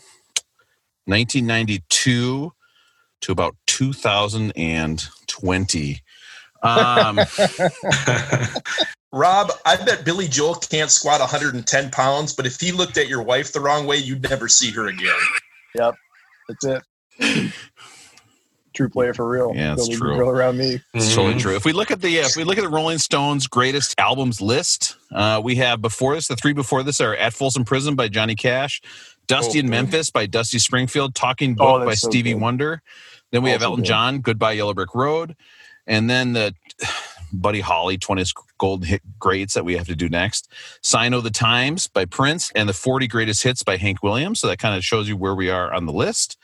1992 1.06 2.54
to 3.22 3.32
about 3.32 3.56
2020. 3.66 6.02
Um, 6.62 7.18
Rob, 9.12 9.52
I 9.66 9.76
bet 9.78 10.06
Billy 10.06 10.28
Joel 10.28 10.54
can't 10.56 10.92
squat 10.92 11.20
110 11.20 11.90
pounds, 11.90 12.32
but 12.34 12.46
if 12.46 12.60
he 12.60 12.72
looked 12.72 12.98
at 12.98 13.08
your 13.08 13.24
wife 13.24 13.54
the 13.54 13.60
wrong 13.60 13.88
way, 13.88 13.98
you'd 13.98 14.30
never 14.30 14.48
see 14.48 14.70
her 14.72 14.86
again. 14.88 15.10
Yep, 15.74 15.96
that's 16.48 16.66
it. 16.66 16.84
True 18.80 18.88
player 18.88 19.14
for 19.14 19.28
real. 19.28 19.52
Yeah, 19.54 19.74
it's 19.74 19.82
Don't 19.82 19.90
leave 19.90 20.00
the 20.00 20.06
true. 20.06 20.16
Girl 20.16 20.30
around 20.30 20.58
me. 20.58 20.80
It's 20.94 21.14
totally 21.14 21.38
true. 21.38 21.54
If 21.54 21.66
we 21.66 21.74
look 21.74 21.92
at 21.92 22.00
the 22.00 22.22
uh, 22.22 22.28
if 22.28 22.38
we 22.38 22.46
look 22.46 22.58
at 22.58 22.62
the 22.64 22.70
Rolling 22.70 22.98
Stones 22.98 23.46
greatest 23.46 23.94
albums 24.00 24.40
list, 24.40 24.96
uh, 25.12 25.42
we 25.44 25.56
have 25.56 25.82
before 25.82 26.16
this 26.16 26.30
the 26.30 26.38
three 26.38 26.54
before 26.54 26.82
this 26.82 27.02
are 27.02 27.14
At 27.14 27.34
Folsom 27.34 27.66
Prison 27.66 27.96
by 27.96 28.08
Johnny 28.08 28.36
Cash, 28.36 28.82
Dusty 29.28 29.60
Oh, 29.60 29.64
in. 29.64 29.70
Memphis 29.70 30.12
by 30.12 30.28
Dusty 30.28 30.60
Springfield, 30.60 31.14
Talking 31.14 31.58
Oh, 31.60 31.80
Book 31.80 31.88
by 31.88 31.94
so 31.96 32.10
Stevie 32.10 32.32
good. 32.32 32.42
Wonder. 32.42 32.82
Then 33.34 33.44
we 33.44 33.50
have 33.50 33.62
Elton 33.62 33.82
good. 33.82 33.88
John, 33.88 34.20
Goodbye 34.22 34.54
Yellow 34.54 34.74
Brick 34.74 34.96
Road, 34.96 35.36
and 35.86 36.10
then 36.10 36.32
the 36.32 36.56
Buddy 37.34 37.60
Holly 37.60 37.98
20th 37.98 38.34
Golden 38.60 38.88
Hit 38.88 39.02
Greats 39.20 39.56
that 39.56 39.66
we 39.66 39.76
have 39.76 39.88
to 39.88 39.96
do 39.96 40.08
next. 40.08 40.48
Sign 40.82 41.14
of 41.14 41.26
the 41.26 41.30
Times 41.32 41.88
by 41.88 42.06
Prince 42.06 42.50
and 42.56 42.70
the 42.70 42.74
40 42.74 43.08
Greatest 43.08 43.44
Hits 43.44 43.62
by 43.62 43.76
Hank 43.76 44.02
Williams. 44.04 44.40
So 44.40 44.48
that 44.48 44.58
kind 44.58 44.74
of 44.78 44.86
shows 44.86 45.10
you 45.10 45.18
where 45.18 45.36
we 45.36 45.50
are 45.50 45.74
on 45.74 45.86
the 45.86 45.92
list. 45.92 46.38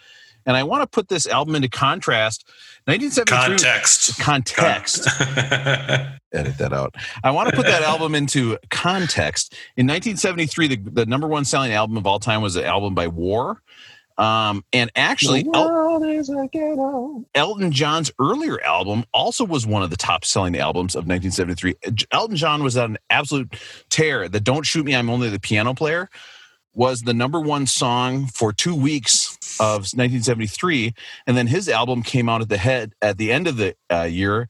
And 0.45 0.55
I 0.55 0.63
want 0.63 0.83
to 0.83 0.87
put 0.87 1.07
this 1.07 1.27
album 1.27 1.55
into 1.55 1.69
contrast. 1.69 2.45
1973 2.85 3.57
Context. 3.57 4.19
context. 4.19 5.07
Edit 6.33 6.57
that 6.59 6.71
out. 6.71 6.93
I 7.23 7.31
want 7.31 7.49
to 7.49 7.55
put 7.55 7.65
that 7.65 7.81
album 7.81 8.13
into 8.13 8.57
context. 8.69 9.53
In 9.75 9.87
1973, 9.87 10.67
the, 10.67 10.75
the 10.91 11.05
number 11.07 11.27
one 11.27 11.45
selling 11.45 11.71
album 11.71 11.97
of 11.97 12.05
all 12.05 12.19
time 12.19 12.41
was 12.43 12.55
an 12.55 12.63
album 12.65 12.93
by 12.93 13.07
War. 13.07 13.59
Um, 14.17 14.63
and 14.71 14.91
actually, 14.95 15.45
El- 15.53 15.67
world 15.67 16.05
is 16.05 16.29
a 16.29 16.47
ghetto. 16.51 17.25
Elton 17.33 17.71
John's 17.71 18.11
earlier 18.19 18.61
album 18.61 19.03
also 19.13 19.43
was 19.43 19.65
one 19.65 19.83
of 19.83 19.89
the 19.89 19.97
top 19.97 20.23
selling 20.23 20.57
albums 20.57 20.95
of 20.95 21.07
1973. 21.07 21.75
Elton 22.11 22.37
John 22.37 22.63
was 22.63 22.77
on 22.77 22.91
an 22.91 22.97
absolute 23.09 23.55
tear. 23.89 24.29
The 24.29 24.39
Don't 24.39 24.65
Shoot 24.65 24.85
Me, 24.85 24.95
I'm 24.95 25.09
Only 25.09 25.29
the 25.29 25.39
Piano 25.39 25.73
Player 25.73 26.09
was 26.75 27.01
the 27.01 27.13
number 27.13 27.39
one 27.39 27.65
song 27.65 28.27
for 28.27 28.51
two 28.51 28.75
weeks 28.75 29.34
of 29.59 29.81
1973. 29.93 30.93
And 31.27 31.35
then 31.37 31.47
his 31.47 31.69
album 31.69 32.03
came 32.03 32.29
out 32.29 32.41
at 32.41 32.49
the 32.49 32.57
head 32.57 32.93
at 33.01 33.17
the 33.17 33.31
end 33.31 33.47
of 33.47 33.57
the 33.57 33.75
uh, 33.91 34.03
year, 34.03 34.49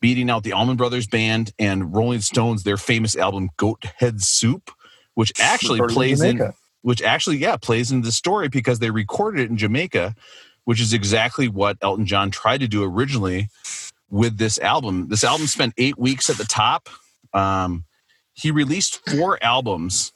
beating 0.00 0.30
out 0.30 0.42
the 0.42 0.52
Allman 0.52 0.76
Brothers 0.76 1.06
Band 1.06 1.52
and 1.58 1.94
Rolling 1.94 2.20
Stones, 2.20 2.62
their 2.62 2.76
famous 2.76 3.16
album 3.16 3.50
Goat 3.56 3.84
Head 3.96 4.22
Soup, 4.22 4.70
which 5.14 5.32
actually 5.40 5.80
Recorded 5.80 5.94
plays 5.94 6.22
in 6.22 6.36
Jamaica. 6.38 6.54
which 6.82 7.02
actually, 7.02 7.38
yeah, 7.38 7.56
plays 7.56 7.90
into 7.90 8.06
the 8.06 8.12
story 8.12 8.48
because 8.48 8.78
they 8.78 8.90
recorded 8.90 9.42
it 9.42 9.50
in 9.50 9.56
Jamaica, 9.56 10.14
which 10.64 10.80
is 10.80 10.92
exactly 10.92 11.48
what 11.48 11.78
Elton 11.80 12.06
John 12.06 12.30
tried 12.30 12.60
to 12.60 12.68
do 12.68 12.82
originally 12.82 13.48
with 14.10 14.38
this 14.38 14.58
album. 14.58 15.08
This 15.08 15.24
album 15.24 15.46
spent 15.46 15.74
eight 15.78 15.98
weeks 15.98 16.30
at 16.30 16.36
the 16.36 16.44
top. 16.44 16.88
Um, 17.32 17.84
he 18.34 18.50
released 18.50 19.08
four 19.08 19.42
albums 19.42 20.12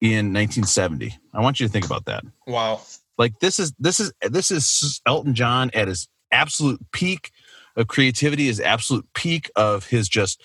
in 0.00 0.32
1970. 0.32 1.18
I 1.34 1.40
want 1.40 1.58
you 1.60 1.66
to 1.66 1.72
think 1.72 1.84
about 1.84 2.04
that. 2.04 2.24
Wow. 2.46 2.80
Like 3.18 3.40
this 3.40 3.58
is 3.58 3.72
this 3.78 4.00
is 4.00 4.12
this 4.22 4.50
is 4.50 5.02
Elton 5.06 5.34
John 5.34 5.70
at 5.74 5.88
his 5.88 6.08
absolute 6.30 6.80
peak 6.92 7.32
of 7.76 7.88
creativity, 7.88 8.46
his 8.46 8.60
absolute 8.60 9.06
peak 9.14 9.50
of 9.56 9.86
his 9.86 10.08
just 10.08 10.42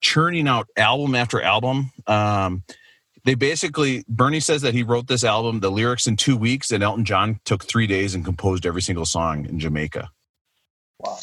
churning 0.00 0.48
out 0.48 0.66
album 0.76 1.14
after 1.14 1.40
album. 1.40 1.90
Um, 2.06 2.64
they 3.24 3.34
basically 3.34 4.04
Bernie 4.08 4.40
says 4.40 4.62
that 4.62 4.72
he 4.72 4.82
wrote 4.82 5.08
this 5.08 5.24
album, 5.24 5.60
the 5.60 5.70
lyrics 5.70 6.06
in 6.06 6.16
two 6.16 6.36
weeks, 6.36 6.70
and 6.70 6.82
Elton 6.82 7.04
John 7.04 7.40
took 7.44 7.64
three 7.64 7.86
days 7.86 8.14
and 8.14 8.24
composed 8.24 8.64
every 8.64 8.82
single 8.82 9.06
song 9.06 9.44
in 9.46 9.58
Jamaica. 9.58 10.10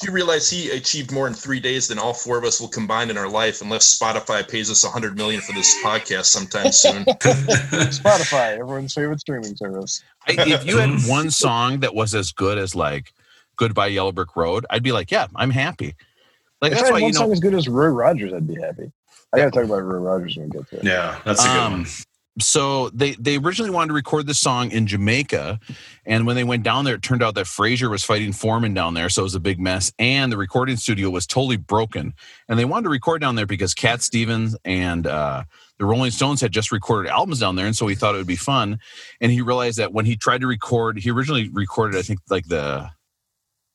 You 0.04 0.12
realize 0.12 0.50
he 0.50 0.70
achieved 0.72 1.12
more 1.12 1.28
in 1.28 1.34
three 1.34 1.60
days 1.60 1.88
than 1.88 1.98
all 2.00 2.14
four 2.14 2.38
of 2.38 2.44
us 2.44 2.60
will 2.60 2.68
combine 2.68 3.10
in 3.10 3.18
our 3.18 3.30
life, 3.30 3.62
unless 3.62 3.98
Spotify 3.98 4.48
pays 4.48 4.70
us 4.70 4.84
a 4.84 4.90
hundred 4.90 5.16
million 5.18 5.42
for 5.42 5.54
this 5.54 5.76
podcast 5.84 6.26
sometime 6.26 6.72
soon. 6.72 7.04
Spotify, 7.92 8.54
everyone's 8.60 8.94
favorite 8.94 9.20
streaming 9.20 9.56
service. 9.56 10.04
I, 10.28 10.36
if 10.38 10.66
you 10.66 10.78
had 10.78 11.00
one 11.08 11.32
song 11.32 11.80
that 11.82 11.94
was 11.96 12.14
as 12.16 12.32
good 12.32 12.58
as 12.58 12.76
like 12.76 13.14
"Goodbye 13.58 13.88
Yellow 13.88 14.12
Brick 14.12 14.36
Road," 14.36 14.66
I'd 14.70 14.84
be 14.84 14.92
like, 14.92 15.12
yeah, 15.12 15.28
I'm 15.36 15.50
happy. 15.52 15.96
Like 16.62 16.72
if 16.72 16.78
that's 16.80 16.90
I 16.90 16.94
why 16.94 17.00
had 17.00 17.04
one 17.04 17.14
you 17.14 17.14
know. 17.20 17.26
song 17.26 17.32
as 17.32 17.40
good 17.40 17.54
as 17.54 17.68
Roy 17.68 17.88
Rogers, 17.88 18.34
I'd 18.34 18.48
be 18.48 18.56
happy. 18.56 18.92
I 19.34 19.38
got 19.38 19.46
to 19.46 19.52
talk 19.52 19.64
about 19.66 19.84
Roy 19.84 19.98
Rogers 19.98 20.38
when 20.38 20.50
we 20.50 20.52
get 20.60 20.70
to 20.70 20.78
it. 20.78 20.84
Yeah, 20.84 21.20
that's 21.26 21.44
a 21.44 21.48
good 21.48 21.58
Um, 21.58 21.72
one. 21.74 21.88
So 22.40 22.90
they 22.90 23.12
they 23.12 23.38
originally 23.38 23.70
wanted 23.70 23.90
to 23.90 23.94
record 23.94 24.26
this 24.26 24.40
song 24.40 24.72
in 24.72 24.88
Jamaica, 24.88 25.60
and 26.06 26.26
when 26.26 26.36
they 26.36 26.44
went 26.44 26.64
down 26.64 26.84
there, 26.84 26.96
it 26.96 27.04
turned 27.04 27.22
out 27.22 27.36
that 27.36 27.46
Frazier 27.46 27.90
was 27.90 28.04
fighting 28.04 28.34
Foreman 28.34 28.74
down 28.74 28.96
there, 28.96 29.10
so 29.10 29.22
it 29.22 29.24
was 29.24 29.36
a 29.36 29.40
big 29.40 29.60
mess. 29.60 29.92
And 30.00 30.32
the 30.32 30.38
recording 30.38 30.76
studio 30.76 31.10
was 31.12 31.28
totally 31.28 31.58
broken, 31.58 32.14
and 32.50 32.58
they 32.58 32.66
wanted 32.66 32.86
to 32.86 32.90
record 32.90 33.22
down 33.22 33.36
there 33.36 33.46
because 33.46 33.76
Cat 33.76 34.02
Stevens 34.02 34.58
and 34.66 35.06
uh, 35.06 35.44
the 35.78 35.86
Rolling 35.86 36.12
Stones 36.12 36.42
had 36.42 36.52
just 36.52 36.72
recorded 36.72 37.10
albums 37.10 37.40
down 37.40 37.56
there, 37.56 37.68
and 37.68 37.76
so 37.76 37.86
he 37.86 37.96
thought 37.96 38.16
it 38.16 38.20
would 38.20 38.28
be 38.28 38.36
fun. 38.36 38.80
And 39.22 39.32
he 39.32 39.42
realized 39.42 39.78
that 39.78 39.94
when 39.94 40.06
he 40.06 40.16
tried 40.16 40.42
to 40.42 40.48
record, 40.48 40.98
he 40.98 41.12
originally 41.12 41.50
recorded, 41.50 42.00
I 42.00 42.02
think, 42.02 42.20
like 42.30 42.48
the 42.48 42.90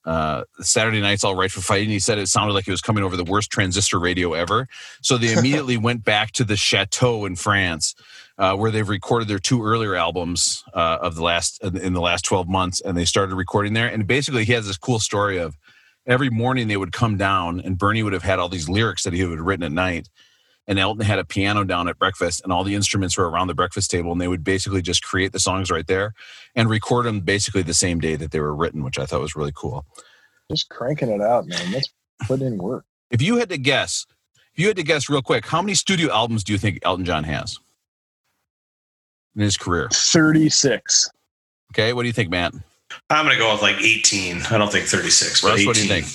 uh, 0.09 0.43
Saturday 0.61 1.03
Night's 1.03 1.23
All 1.23 1.37
Right 1.37 1.51
for 1.51 1.61
Fighting. 1.61 1.91
He 1.91 1.99
said 1.99 2.19
it 2.19 2.29
sounded 2.29 2.55
like 2.55 2.67
it 2.67 2.71
was 2.71 2.81
coming 2.81 3.05
over 3.05 3.15
the 3.15 3.25
worst 3.25 3.51
transistor 3.51 4.01
radio 4.01 4.33
ever. 4.33 4.67
So 5.03 5.19
they 5.19 5.33
immediately 5.39 5.77
went 5.77 6.03
back 6.03 6.33
to 6.33 6.45
the 6.45 6.57
chateau 6.57 7.27
in 7.27 7.37
France, 7.37 7.95
uh, 8.39 8.57
where 8.57 8.71
they've 8.71 8.89
recorded 8.89 9.29
their 9.29 9.39
two 9.39 9.65
earlier 9.65 9.95
albums 9.95 10.63
uh, 10.73 10.99
of 11.01 11.17
the 11.17 11.23
last 11.23 11.63
in 11.63 11.93
the 11.93 12.01
last 12.01 12.25
twelve 12.25 12.49
months, 12.49 12.81
and 12.81 12.97
they 12.97 13.05
started 13.05 13.35
recording 13.35 13.73
there. 13.73 13.89
And 13.89 14.07
basically, 14.07 14.45
he 14.45 14.53
has 14.53 14.67
this 14.67 14.79
cool 14.79 15.01
story 15.01 15.39
of 15.39 15.57
every 16.07 16.31
morning 16.31 16.69
they 16.69 16.77
would 16.77 16.93
come 16.93 17.17
down, 17.17 17.61
and 17.61 17.77
Bernie 17.77 18.03
would 18.03 18.13
have 18.13 18.23
had 18.23 18.39
all 18.39 18.49
these 18.49 18.69
lyrics 18.69 19.03
that 19.05 19.13
he 19.13 19.25
would 19.25 19.39
have 19.39 19.47
written 19.47 19.65
at 19.65 19.73
night. 19.73 20.09
And 20.67 20.79
Elton 20.79 21.03
had 21.03 21.19
a 21.19 21.25
piano 21.25 21.65
down 21.65 21.89
at 21.89 21.99
breakfast, 21.99 22.43
and 22.45 22.53
all 22.53 22.63
the 22.63 22.75
instruments 22.75 23.17
were 23.17 23.29
around 23.29 23.47
the 23.47 23.55
breakfast 23.55 23.91
table, 23.91 24.13
and 24.13 24.21
they 24.21 24.29
would 24.29 24.45
basically 24.45 24.83
just 24.83 25.03
create 25.03 25.33
the 25.33 25.41
songs 25.41 25.71
right 25.71 25.87
there 25.87 26.13
and 26.55 26.69
record 26.69 27.07
them 27.07 27.21
basically 27.21 27.63
the 27.63 27.73
same 27.73 28.01
day 28.01 28.17
that 28.17 28.33
they 28.33 28.41
were 28.41 28.55
written, 28.55 28.85
which 28.85 28.99
I 28.99 29.07
thought 29.07 29.23
was 29.23 29.35
really 29.35 29.53
cool. 29.55 29.87
Just 30.51 30.69
cranking 30.69 31.09
it 31.09 31.23
out, 31.23 31.47
man. 31.47 31.73
Let's 31.73 31.89
put 32.27 32.43
in 32.43 32.59
work. 32.59 32.85
If 33.11 33.23
you 33.23 33.39
had 33.39 33.49
to 33.49 33.57
guess, 33.57 34.05
if 34.53 34.61
you 34.61 34.67
had 34.67 34.77
to 34.77 34.83
guess 34.83 35.09
real 35.09 35.23
quick, 35.23 35.47
how 35.47 35.63
many 35.63 35.75
studio 35.75 36.13
albums 36.13 36.45
do 36.45 36.53
you 36.53 36.59
think 36.59 36.81
Elton 36.83 37.07
John 37.07 37.25
has 37.25 37.59
in 39.39 39.45
his 39.45 39.57
career? 39.57 39.89
36. 39.93 41.11
Okay, 41.73 41.93
what 41.93 42.03
do 42.03 42.09
you 42.09 42.13
think, 42.13 42.29
Matt? 42.31 42.53
I'm 43.09 43.25
going 43.25 43.37
to 43.37 43.41
go 43.41 43.53
with 43.53 43.63
like 43.63 43.77
18. 43.81 44.43
I 44.51 44.59
don't 44.59 44.71
think 44.71 44.87
36, 44.87 45.41
but 45.41 45.49
Russ, 45.49 45.59
18. 45.61 45.67
what 45.67 45.77
do 45.77 45.83
you 45.83 45.89
think? 45.89 46.07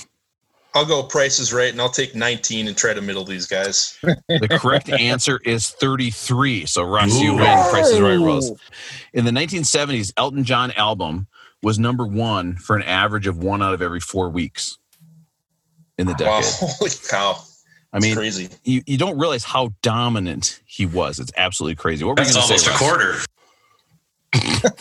I'll 0.75 0.85
go 0.85 1.03
prices 1.03 1.53
Right, 1.53 1.71
and 1.71 1.79
I'll 1.79 1.89
take 1.89 2.15
19 2.15 2.67
and 2.67 2.75
try 2.75 2.93
to 2.95 3.01
middle 3.01 3.23
these 3.23 3.45
guys. 3.45 3.97
The 4.01 4.57
correct 4.59 4.89
answer 4.99 5.39
is 5.45 5.69
33. 5.69 6.65
So, 6.65 6.83
Russ, 6.83 7.19
you 7.21 7.35
win. 7.35 7.69
Prices 7.69 8.01
right, 8.01 8.15
Russ. 8.17 8.51
In 9.13 9.23
the 9.23 9.31
1970s, 9.31 10.11
Elton 10.17 10.43
John 10.43 10.71
album 10.71 11.27
was 11.61 11.77
number 11.79 12.05
one 12.05 12.55
for 12.57 12.75
an 12.75 12.81
average 12.81 13.27
of 13.27 13.37
one 13.37 13.61
out 13.61 13.73
of 13.73 13.81
every 13.81 13.99
four 13.99 14.29
weeks 14.29 14.79
in 15.99 16.07
the 16.07 16.13
Wow, 16.19 16.41
decade. 16.41 16.53
holy 16.59 16.91
cow! 17.07 17.39
I 17.93 17.99
mean, 17.99 18.15
crazy. 18.15 18.49
You, 18.63 18.81
you 18.87 18.97
don't 18.97 19.17
realize 19.19 19.43
how 19.43 19.71
dominant 19.81 20.59
he 20.65 20.85
was. 20.85 21.19
It's 21.19 21.31
absolutely 21.37 21.75
crazy. 21.75 22.03
What 22.03 22.17
were 22.17 22.23
That's 22.23 22.33
going 22.33 22.47
to 22.47 22.59
say? 22.59 22.69
almost 22.71 22.81
a 22.81 22.85
Russ? 22.85 23.27
quarter. 24.59 24.73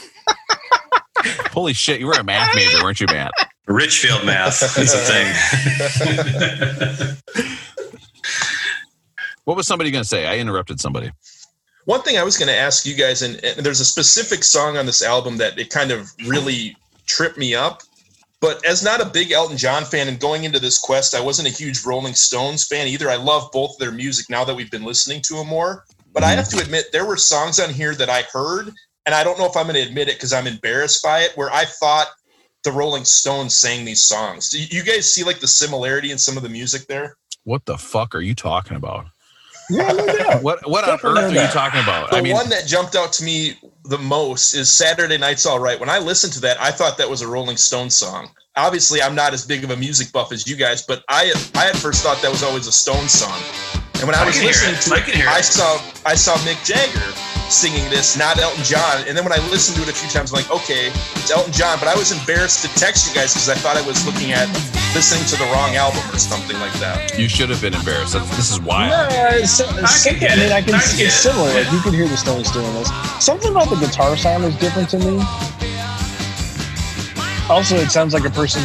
Holy 1.52 1.74
shit, 1.74 2.00
you 2.00 2.06
were 2.06 2.14
a 2.14 2.24
math 2.24 2.54
major, 2.54 2.82
weren't 2.82 3.00
you, 3.00 3.06
Matt? 3.08 3.32
Richfield 3.66 4.24
math 4.24 4.62
is 4.78 4.92
the 4.92 4.98
thing. 7.38 7.46
What 9.44 9.56
was 9.56 9.66
somebody 9.66 9.90
going 9.90 10.02
to 10.04 10.08
say? 10.08 10.26
I 10.26 10.38
interrupted 10.38 10.80
somebody. 10.80 11.10
One 11.84 12.02
thing 12.02 12.16
I 12.16 12.22
was 12.22 12.38
going 12.38 12.46
to 12.48 12.56
ask 12.56 12.86
you 12.86 12.94
guys, 12.94 13.22
and, 13.22 13.42
and 13.44 13.66
there's 13.66 13.80
a 13.80 13.84
specific 13.84 14.44
song 14.44 14.76
on 14.76 14.86
this 14.86 15.02
album 15.02 15.38
that 15.38 15.58
it 15.58 15.68
kind 15.68 15.90
of 15.90 16.12
really 16.26 16.76
tripped 17.06 17.38
me 17.38 17.54
up. 17.54 17.82
But 18.42 18.66
as 18.66 18.82
not 18.82 19.00
a 19.00 19.06
big 19.06 19.30
Elton 19.30 19.56
John 19.56 19.84
fan, 19.84 20.08
and 20.08 20.18
going 20.18 20.42
into 20.42 20.58
this 20.58 20.80
quest, 20.80 21.14
I 21.14 21.20
wasn't 21.20 21.46
a 21.46 21.52
huge 21.52 21.86
Rolling 21.86 22.12
Stones 22.12 22.66
fan 22.66 22.88
either. 22.88 23.08
I 23.08 23.14
love 23.14 23.48
both 23.52 23.78
their 23.78 23.92
music 23.92 24.28
now 24.28 24.44
that 24.44 24.56
we've 24.56 24.70
been 24.70 24.82
listening 24.82 25.22
to 25.28 25.34
them 25.34 25.46
more. 25.46 25.84
But 26.12 26.24
I 26.24 26.32
mhm. 26.32 26.36
have 26.38 26.48
to 26.48 26.60
admit, 26.60 26.86
there 26.90 27.06
were 27.06 27.16
songs 27.16 27.60
on 27.60 27.70
here 27.72 27.94
that 27.94 28.10
I 28.10 28.22
heard, 28.32 28.72
and 29.06 29.14
I 29.14 29.22
don't 29.22 29.38
know 29.38 29.46
if 29.46 29.56
I'm 29.56 29.66
going 29.66 29.76
to 29.76 29.88
admit 29.88 30.08
it 30.08 30.16
because 30.16 30.32
I'm 30.32 30.48
embarrassed 30.48 31.04
by 31.04 31.20
it, 31.20 31.36
where 31.36 31.52
I 31.52 31.64
thought 31.64 32.08
the 32.64 32.72
Rolling 32.72 33.04
Stones 33.04 33.54
sang 33.54 33.84
these 33.84 34.02
songs. 34.02 34.50
Do 34.50 34.60
you 34.60 34.82
guys 34.82 35.08
see 35.08 35.22
like 35.22 35.38
the 35.38 35.46
similarity 35.46 36.10
in 36.10 36.18
some 36.18 36.36
of 36.36 36.42
the 36.42 36.48
music 36.48 36.88
there? 36.88 37.16
What 37.44 37.64
the 37.64 37.78
fuck 37.78 38.12
are 38.12 38.20
you 38.20 38.34
talking 38.34 38.76
about? 38.76 39.06
Yeah, 39.70 39.92
no 39.92 40.04
doubt. 40.18 40.42
What 40.42 40.68
what 40.68 40.82
on 40.82 40.94
earth 40.94 41.04
are 41.04 41.30
know 41.30 41.42
you 41.42 41.48
talking 41.48 41.80
about? 41.80 42.10
The 42.10 42.16
I 42.16 42.20
mean, 42.20 42.34
one 42.34 42.48
that 42.48 42.66
jumped 42.66 42.96
out 42.96 43.12
to 43.14 43.24
me 43.24 43.56
the 43.84 43.98
most 43.98 44.54
is 44.54 44.70
Saturday 44.70 45.18
Night's 45.18 45.46
All 45.46 45.58
Right. 45.58 45.78
When 45.78 45.88
I 45.88 45.98
listened 45.98 46.32
to 46.34 46.40
that, 46.42 46.60
I 46.60 46.70
thought 46.70 46.98
that 46.98 47.08
was 47.08 47.22
a 47.22 47.28
Rolling 47.28 47.56
Stones 47.56 47.94
song. 47.94 48.28
Obviously, 48.54 49.00
I'm 49.00 49.14
not 49.14 49.32
as 49.32 49.46
big 49.46 49.64
of 49.64 49.70
a 49.70 49.76
music 49.76 50.12
buff 50.12 50.30
as 50.30 50.46
you 50.46 50.56
guys, 50.56 50.82
but 50.82 51.02
I 51.08 51.32
I 51.54 51.68
at 51.68 51.76
first 51.76 52.02
thought 52.02 52.20
that 52.22 52.30
was 52.30 52.42
always 52.42 52.66
a 52.66 52.72
Stones 52.72 53.12
song. 53.12 53.40
And 53.94 54.04
when 54.04 54.14
I, 54.14 54.22
I 54.22 54.26
was 54.26 54.42
listening 54.42 54.74
it. 54.74 54.80
to 54.82 54.94
I 54.94 54.98
it, 54.98 55.26
I 55.26 55.40
saw 55.40 55.80
I 56.04 56.14
saw 56.14 56.34
Mick 56.44 56.62
Jagger 56.64 57.12
singing 57.50 57.88
this, 57.90 58.16
not 58.16 58.38
Elton 58.38 58.62
John. 58.64 59.04
And 59.06 59.16
then 59.16 59.24
when 59.24 59.32
I 59.32 59.38
listened 59.48 59.76
to 59.76 59.82
it 59.82 59.88
a 59.88 59.94
few 59.94 60.08
times, 60.10 60.32
I'm 60.32 60.42
like, 60.42 60.50
okay, 60.50 60.88
it's 60.88 61.30
Elton 61.30 61.52
John. 61.52 61.78
But 61.78 61.88
I 61.88 61.96
was 61.96 62.12
embarrassed 62.12 62.62
to 62.64 62.68
text 62.78 63.08
you 63.08 63.14
guys 63.14 63.32
because 63.32 63.48
I 63.48 63.54
thought 63.54 63.76
I 63.76 63.86
was 63.86 64.04
looking 64.06 64.32
at 64.32 64.48
listening 64.94 65.24
to 65.26 65.36
the 65.36 65.44
wrong 65.52 65.74
album 65.76 66.00
or 66.12 66.18
something 66.18 66.58
like 66.60 66.72
that. 66.74 67.18
you 67.18 67.28
should 67.28 67.48
have 67.50 67.60
been 67.60 67.74
embarrassed. 67.74 68.12
That's- 68.12 68.36
This 68.36 68.50
is 68.50 68.60
wild. 68.60 68.90
Yeah, 69.12 69.34
it's, 69.34 69.58
it's 69.60 69.72
I 69.72 69.86
simple. 69.86 70.20
can 70.20 70.28
get 70.28 70.32
I 70.32 70.36
mean, 70.36 70.46
it. 70.46 70.52
I 70.52 70.62
can. 70.62 70.74
I 70.74 70.78
it's 70.78 70.96
can 70.96 71.06
it. 71.06 71.10
similar. 71.10 71.50
Like 71.54 71.72
you 71.72 71.80
can 71.80 71.92
hear 71.94 72.08
the 72.08 72.16
Stones 72.16 72.50
doing 72.52 72.72
this. 72.74 72.88
Something 73.24 73.50
about 73.50 73.68
the 73.70 73.76
guitar 73.76 74.16
sound 74.16 74.44
is 74.44 74.56
different 74.56 74.88
to 74.90 74.98
me. 74.98 75.20
Also, 77.50 77.76
it 77.76 77.90
sounds 77.90 78.14
like 78.14 78.24
a 78.24 78.30
person. 78.30 78.62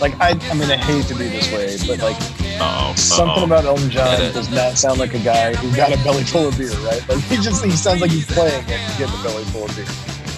Like 0.00 0.18
I, 0.20 0.30
I 0.50 0.54
mean, 0.54 0.70
I 0.70 0.76
hate 0.76 1.04
to 1.06 1.14
be 1.14 1.28
this 1.28 1.50
way, 1.52 1.76
but 1.86 1.98
like 2.02 2.16
Uh-oh. 2.60 2.94
something 2.96 3.42
uh-oh. 3.42 3.44
about 3.44 3.64
Elton 3.66 3.90
John 3.90 4.16
does 4.32 4.50
not 4.50 4.78
sound 4.78 4.98
like 4.98 5.12
a 5.14 5.18
guy 5.18 5.54
who 5.54 5.74
got 5.76 5.92
a 5.92 5.96
belly 6.04 6.24
full 6.24 6.48
of 6.48 6.56
beer, 6.56 6.70
right? 6.88 7.06
Like 7.08 7.20
he 7.24 7.36
just 7.36 7.62
he 7.64 7.70
sounds 7.72 8.00
like 8.00 8.10
he's 8.10 8.24
playing 8.26 8.64
and 8.64 8.80
he's 8.80 8.96
getting 8.98 9.18
a 9.18 9.22
belly 9.22 9.44
full 9.44 9.64
of 9.64 9.76
beer. 9.76 9.84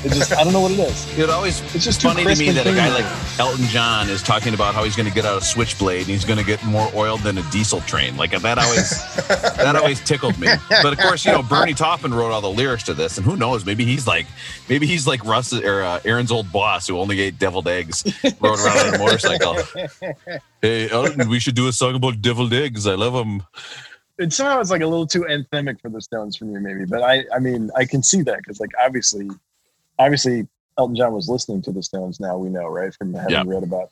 It 0.04 0.12
just 0.12 0.32
I 0.32 0.42
don't 0.42 0.52
know 0.52 0.60
what 0.60 0.72
it 0.72 0.80
is. 0.80 1.18
It 1.18 1.30
always 1.30 1.60
It's 1.74 1.84
just 1.84 2.02
funny 2.02 2.24
to 2.24 2.36
me 2.36 2.50
that 2.50 2.66
a 2.66 2.74
guy 2.74 2.92
like. 2.92 3.06
Elton 3.38 3.64
John 3.66 4.08
is 4.08 4.22
talking 4.22 4.52
about 4.52 4.74
how 4.74 4.82
he's 4.84 4.96
going 4.96 5.08
to 5.08 5.14
get 5.14 5.24
out 5.24 5.40
a 5.40 5.44
switchblade 5.44 6.00
and 6.00 6.08
he's 6.08 6.24
going 6.24 6.38
to 6.38 6.44
get 6.44 6.62
more 6.64 6.90
oil 6.94 7.16
than 7.18 7.38
a 7.38 7.42
diesel 7.50 7.80
train. 7.82 8.16
Like 8.16 8.32
that 8.32 8.58
always 8.58 9.16
that 9.56 9.76
always 9.76 10.00
tickled 10.00 10.38
me. 10.38 10.48
But 10.68 10.92
of 10.92 10.98
course, 10.98 11.24
you 11.24 11.32
know, 11.32 11.42
Bernie 11.42 11.74
Taupin 11.74 12.12
wrote 12.12 12.32
all 12.32 12.40
the 12.40 12.50
lyrics 12.50 12.82
to 12.84 12.94
this, 12.94 13.16
and 13.16 13.24
who 13.24 13.36
knows? 13.36 13.64
Maybe 13.64 13.84
he's 13.84 14.06
like 14.06 14.26
maybe 14.68 14.86
he's 14.86 15.06
like 15.06 15.24
Russ 15.24 15.52
or 15.52 15.82
uh, 15.82 16.00
Aaron's 16.04 16.32
old 16.32 16.50
boss 16.52 16.88
who 16.88 16.98
only 16.98 17.20
ate 17.20 17.38
deviled 17.38 17.68
eggs, 17.68 18.04
rode 18.40 18.58
around 18.58 18.88
on 18.88 18.94
a 18.94 18.98
motorcycle. 18.98 19.56
Hey, 20.62 20.88
Elton, 20.88 21.28
we 21.28 21.40
should 21.40 21.56
do 21.56 21.66
a 21.66 21.72
song 21.72 21.96
about 21.96 22.22
deviled 22.22 22.52
eggs. 22.52 22.86
I 22.86 22.94
love 22.94 23.14
them. 23.14 23.42
It 24.18 24.32
somehow 24.32 24.60
it's 24.60 24.70
like 24.70 24.80
a 24.80 24.86
little 24.86 25.08
too 25.08 25.22
anthemic 25.22 25.80
for 25.80 25.88
the 25.88 26.00
Stones 26.00 26.36
for 26.36 26.44
me, 26.44 26.60
maybe. 26.60 26.84
But 26.84 27.02
I, 27.02 27.24
I 27.34 27.40
mean, 27.40 27.68
I 27.74 27.84
can 27.84 28.04
see 28.04 28.22
that 28.22 28.38
because, 28.38 28.60
like, 28.60 28.70
obviously, 28.80 29.28
obviously, 29.98 30.46
Elton 30.78 30.96
John 30.96 31.12
was 31.12 31.28
listening 31.28 31.62
to 31.62 31.72
the 31.72 31.82
Stones. 31.82 32.20
Now 32.20 32.36
we 32.38 32.48
know, 32.48 32.66
right, 32.66 32.94
from 32.94 33.12
having 33.14 33.32
Yeah. 33.32 33.44
read 33.46 33.62
about 33.62 33.90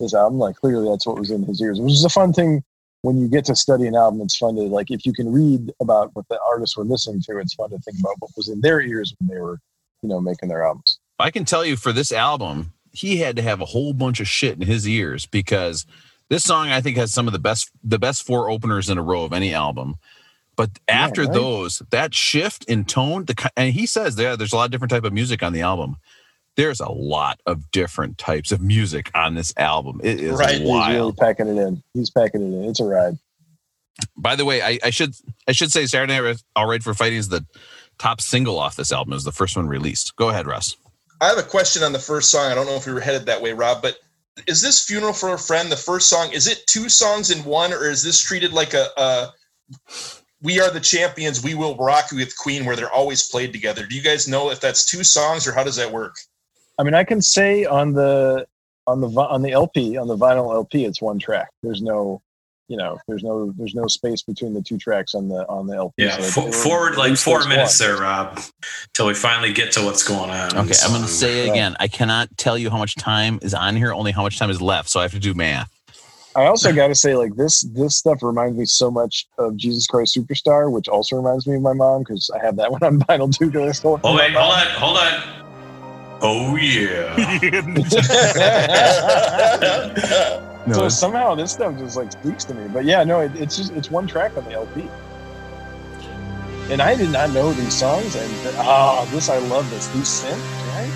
this 0.00 0.14
album. 0.14 0.38
Like, 0.38 0.56
clearly, 0.56 0.88
that's 0.88 1.06
what 1.06 1.18
was 1.18 1.30
in 1.30 1.42
his 1.44 1.60
ears, 1.60 1.80
which 1.80 1.92
is 1.92 2.04
a 2.04 2.08
fun 2.08 2.32
thing 2.32 2.62
when 3.02 3.18
you 3.18 3.28
get 3.28 3.44
to 3.46 3.56
study 3.56 3.86
an 3.86 3.94
album. 3.94 4.20
It's 4.22 4.36
fun 4.36 4.54
to 4.56 4.62
like 4.62 4.90
if 4.90 5.04
you 5.04 5.12
can 5.12 5.30
read 5.30 5.72
about 5.80 6.10
what 6.14 6.26
the 6.28 6.38
artists 6.48 6.76
were 6.76 6.84
listening 6.84 7.20
to. 7.22 7.38
It's 7.38 7.54
fun 7.54 7.70
to 7.70 7.78
think 7.80 7.98
about 8.00 8.14
what 8.20 8.30
was 8.36 8.48
in 8.48 8.60
their 8.60 8.80
ears 8.80 9.14
when 9.18 9.28
they 9.28 9.40
were, 9.40 9.58
you 10.02 10.08
know, 10.08 10.20
making 10.20 10.48
their 10.48 10.64
albums. 10.64 10.98
I 11.18 11.30
can 11.30 11.44
tell 11.44 11.64
you 11.64 11.76
for 11.76 11.92
this 11.92 12.10
album, 12.12 12.72
he 12.92 13.18
had 13.18 13.36
to 13.36 13.42
have 13.42 13.60
a 13.60 13.66
whole 13.66 13.92
bunch 13.92 14.18
of 14.20 14.28
shit 14.28 14.58
in 14.60 14.66
his 14.66 14.88
ears 14.88 15.26
because 15.26 15.86
this 16.28 16.42
song 16.44 16.68
I 16.68 16.80
think 16.80 16.96
has 16.96 17.12
some 17.12 17.26
of 17.26 17.32
the 17.32 17.38
best 17.38 17.70
the 17.84 17.98
best 17.98 18.24
four 18.26 18.48
openers 18.50 18.88
in 18.88 18.98
a 18.98 19.02
row 19.02 19.24
of 19.24 19.32
any 19.32 19.52
album. 19.52 19.96
But 20.56 20.70
after 20.88 21.22
right. 21.22 21.32
those, 21.32 21.82
that 21.90 22.14
shift 22.14 22.64
in 22.66 22.84
tone, 22.84 23.24
the 23.24 23.50
and 23.56 23.72
he 23.72 23.86
says 23.86 24.16
there 24.16 24.36
there's 24.36 24.52
a 24.52 24.56
lot 24.56 24.66
of 24.66 24.70
different 24.70 24.90
type 24.90 25.04
of 25.04 25.12
music 25.12 25.42
on 25.42 25.52
the 25.52 25.62
album. 25.62 25.96
There's 26.56 26.80
a 26.80 26.90
lot 26.90 27.40
of 27.46 27.70
different 27.70 28.18
types 28.18 28.52
of 28.52 28.60
music 28.60 29.10
on 29.14 29.34
this 29.34 29.54
album. 29.56 30.00
It 30.04 30.20
is 30.20 30.38
Right. 30.38 30.60
He's 30.60 30.88
really 30.88 31.12
packing 31.12 31.48
it 31.48 31.58
in. 31.58 31.82
He's 31.94 32.10
packing 32.10 32.42
it 32.42 32.56
in. 32.56 32.64
It's 32.68 32.80
a 32.80 32.84
ride. 32.84 33.18
By 34.16 34.36
the 34.36 34.44
way, 34.44 34.62
I, 34.62 34.78
I 34.84 34.90
should 34.90 35.14
I 35.48 35.52
should 35.52 35.72
say 35.72 35.86
Saturday 35.86 36.20
Night 36.20 36.42
All 36.54 36.66
Right 36.66 36.82
for 36.82 36.92
Fighting 36.92 37.18
is 37.18 37.28
the 37.28 37.46
top 37.98 38.20
single 38.20 38.58
off 38.58 38.76
this 38.76 38.92
album. 38.92 39.14
Is 39.14 39.24
the 39.24 39.32
first 39.32 39.56
one 39.56 39.68
released. 39.68 40.16
Go 40.16 40.28
ahead, 40.28 40.46
Russ. 40.46 40.76
I 41.20 41.28
have 41.28 41.38
a 41.38 41.42
question 41.42 41.82
on 41.82 41.92
the 41.92 41.98
first 41.98 42.30
song. 42.30 42.50
I 42.50 42.54
don't 42.54 42.66
know 42.66 42.74
if 42.74 42.86
we 42.86 42.92
were 42.92 43.00
headed 43.00 43.26
that 43.26 43.40
way, 43.40 43.52
Rob, 43.52 43.80
but 43.80 43.96
is 44.46 44.60
this 44.60 44.84
"Funeral 44.84 45.12
for 45.12 45.32
a 45.32 45.38
Friend" 45.38 45.70
the 45.70 45.76
first 45.76 46.08
song? 46.08 46.32
Is 46.32 46.46
it 46.46 46.66
two 46.66 46.88
songs 46.88 47.30
in 47.30 47.44
one, 47.44 47.72
or 47.72 47.88
is 47.88 48.02
this 48.02 48.20
treated 48.20 48.52
like 48.52 48.74
a, 48.74 48.88
a 48.96 49.32
"We 50.42 50.60
Are 50.60 50.70
the 50.70 50.80
Champions, 50.80 51.42
We 51.42 51.54
Will 51.54 51.76
Rock 51.76 52.10
You" 52.12 52.18
with 52.18 52.36
Queen, 52.36 52.64
where 52.64 52.76
they're 52.76 52.90
always 52.92 53.28
played 53.28 53.52
together? 53.52 53.86
Do 53.86 53.94
you 53.96 54.02
guys 54.02 54.28
know 54.28 54.50
if 54.50 54.60
that's 54.60 54.84
two 54.84 55.04
songs, 55.04 55.46
or 55.46 55.52
how 55.52 55.64
does 55.64 55.76
that 55.76 55.90
work? 55.92 56.16
I 56.78 56.82
mean, 56.82 56.94
I 56.94 57.04
can 57.04 57.22
say 57.22 57.64
on 57.64 57.92
the 57.92 58.46
on 58.86 59.00
the 59.00 59.08
on 59.08 59.42
the 59.42 59.52
LP 59.52 59.96
on 59.96 60.08
the 60.08 60.16
vinyl 60.16 60.52
LP, 60.52 60.84
it's 60.84 61.00
one 61.00 61.18
track. 61.18 61.48
There's 61.62 61.82
no, 61.82 62.20
you 62.68 62.76
know, 62.76 62.98
there's 63.06 63.22
no 63.22 63.52
there's 63.56 63.74
no 63.74 63.86
space 63.86 64.22
between 64.22 64.54
the 64.54 64.62
two 64.62 64.78
tracks 64.78 65.14
on 65.14 65.28
the 65.28 65.46
on 65.48 65.66
the 65.66 65.76
LP. 65.76 65.94
Yeah, 66.02 66.18
So 66.18 66.42
fo- 66.42 66.50
forward 66.50 66.96
like 66.96 67.16
four 67.16 67.46
minutes 67.46 67.78
one. 67.80 67.88
there, 67.90 68.00
Rob, 68.00 68.40
till 68.94 69.06
we 69.06 69.14
finally 69.14 69.52
get 69.52 69.72
to 69.72 69.84
what's 69.84 70.02
going 70.02 70.30
on. 70.30 70.56
Okay, 70.56 70.68
the 70.68 70.82
I'm 70.84 70.90
going 70.90 71.02
to 71.02 71.08
say 71.08 71.46
it 71.46 71.50
uh, 71.50 71.52
again. 71.52 71.76
I 71.78 71.86
cannot 71.88 72.36
tell 72.36 72.58
you 72.58 72.70
how 72.70 72.78
much 72.78 72.96
time 72.96 73.38
is 73.42 73.54
on 73.54 73.76
here, 73.76 73.92
only 73.92 74.10
how 74.12 74.22
much 74.22 74.38
time 74.38 74.50
is 74.50 74.60
left. 74.60 74.88
So 74.88 74.98
I 74.98 75.04
have 75.04 75.12
to 75.12 75.20
do 75.20 75.34
math. 75.34 75.70
I 76.34 76.46
also 76.46 76.72
got 76.72 76.88
to 76.88 76.94
say, 76.94 77.14
like 77.14 77.36
this 77.36 77.60
this 77.60 77.96
stuff 77.96 78.22
reminds 78.22 78.56
me 78.56 78.64
so 78.64 78.90
much 78.90 79.28
of 79.36 79.56
Jesus 79.56 79.86
Christ 79.86 80.16
Superstar, 80.16 80.72
which 80.72 80.88
also 80.88 81.16
reminds 81.16 81.46
me 81.46 81.56
of 81.56 81.62
my 81.62 81.74
mom 81.74 82.00
because 82.02 82.30
I 82.34 82.38
have 82.44 82.56
that 82.56 82.72
one 82.72 82.82
on 82.82 82.98
vinyl 83.00 83.36
too. 83.36 83.50
Because 83.50 83.68
I 83.68 83.72
stole 83.72 83.96
it 83.96 84.00
Oh 84.04 84.16
wait, 84.16 84.32
hold 84.32 84.52
on, 84.52 84.66
hold 84.68 84.96
on. 84.96 85.42
Oh 86.22 86.56
yeah. 86.56 87.16
so 90.72 90.88
somehow 90.88 91.34
this 91.34 91.52
stuff 91.52 91.76
just 91.78 91.96
like 91.96 92.12
speaks 92.12 92.44
to 92.44 92.54
me. 92.54 92.68
But 92.68 92.84
yeah, 92.84 93.04
no, 93.04 93.20
it, 93.20 93.32
it's 93.34 93.56
just 93.56 93.72
it's 93.72 93.90
one 93.90 94.06
track 94.06 94.36
on 94.36 94.44
the 94.44 94.52
LP. 94.52 94.88
And 96.70 96.80
I 96.80 96.94
did 96.94 97.10
not 97.10 97.30
know 97.32 97.52
these 97.52 97.74
songs, 97.74 98.14
and 98.14 98.32
ah, 98.56 99.06
this 99.10 99.28
I 99.28 99.36
love 99.38 99.68
this. 99.68 99.88
These 99.88 100.08
synths, 100.08 100.38
right? 100.74 100.92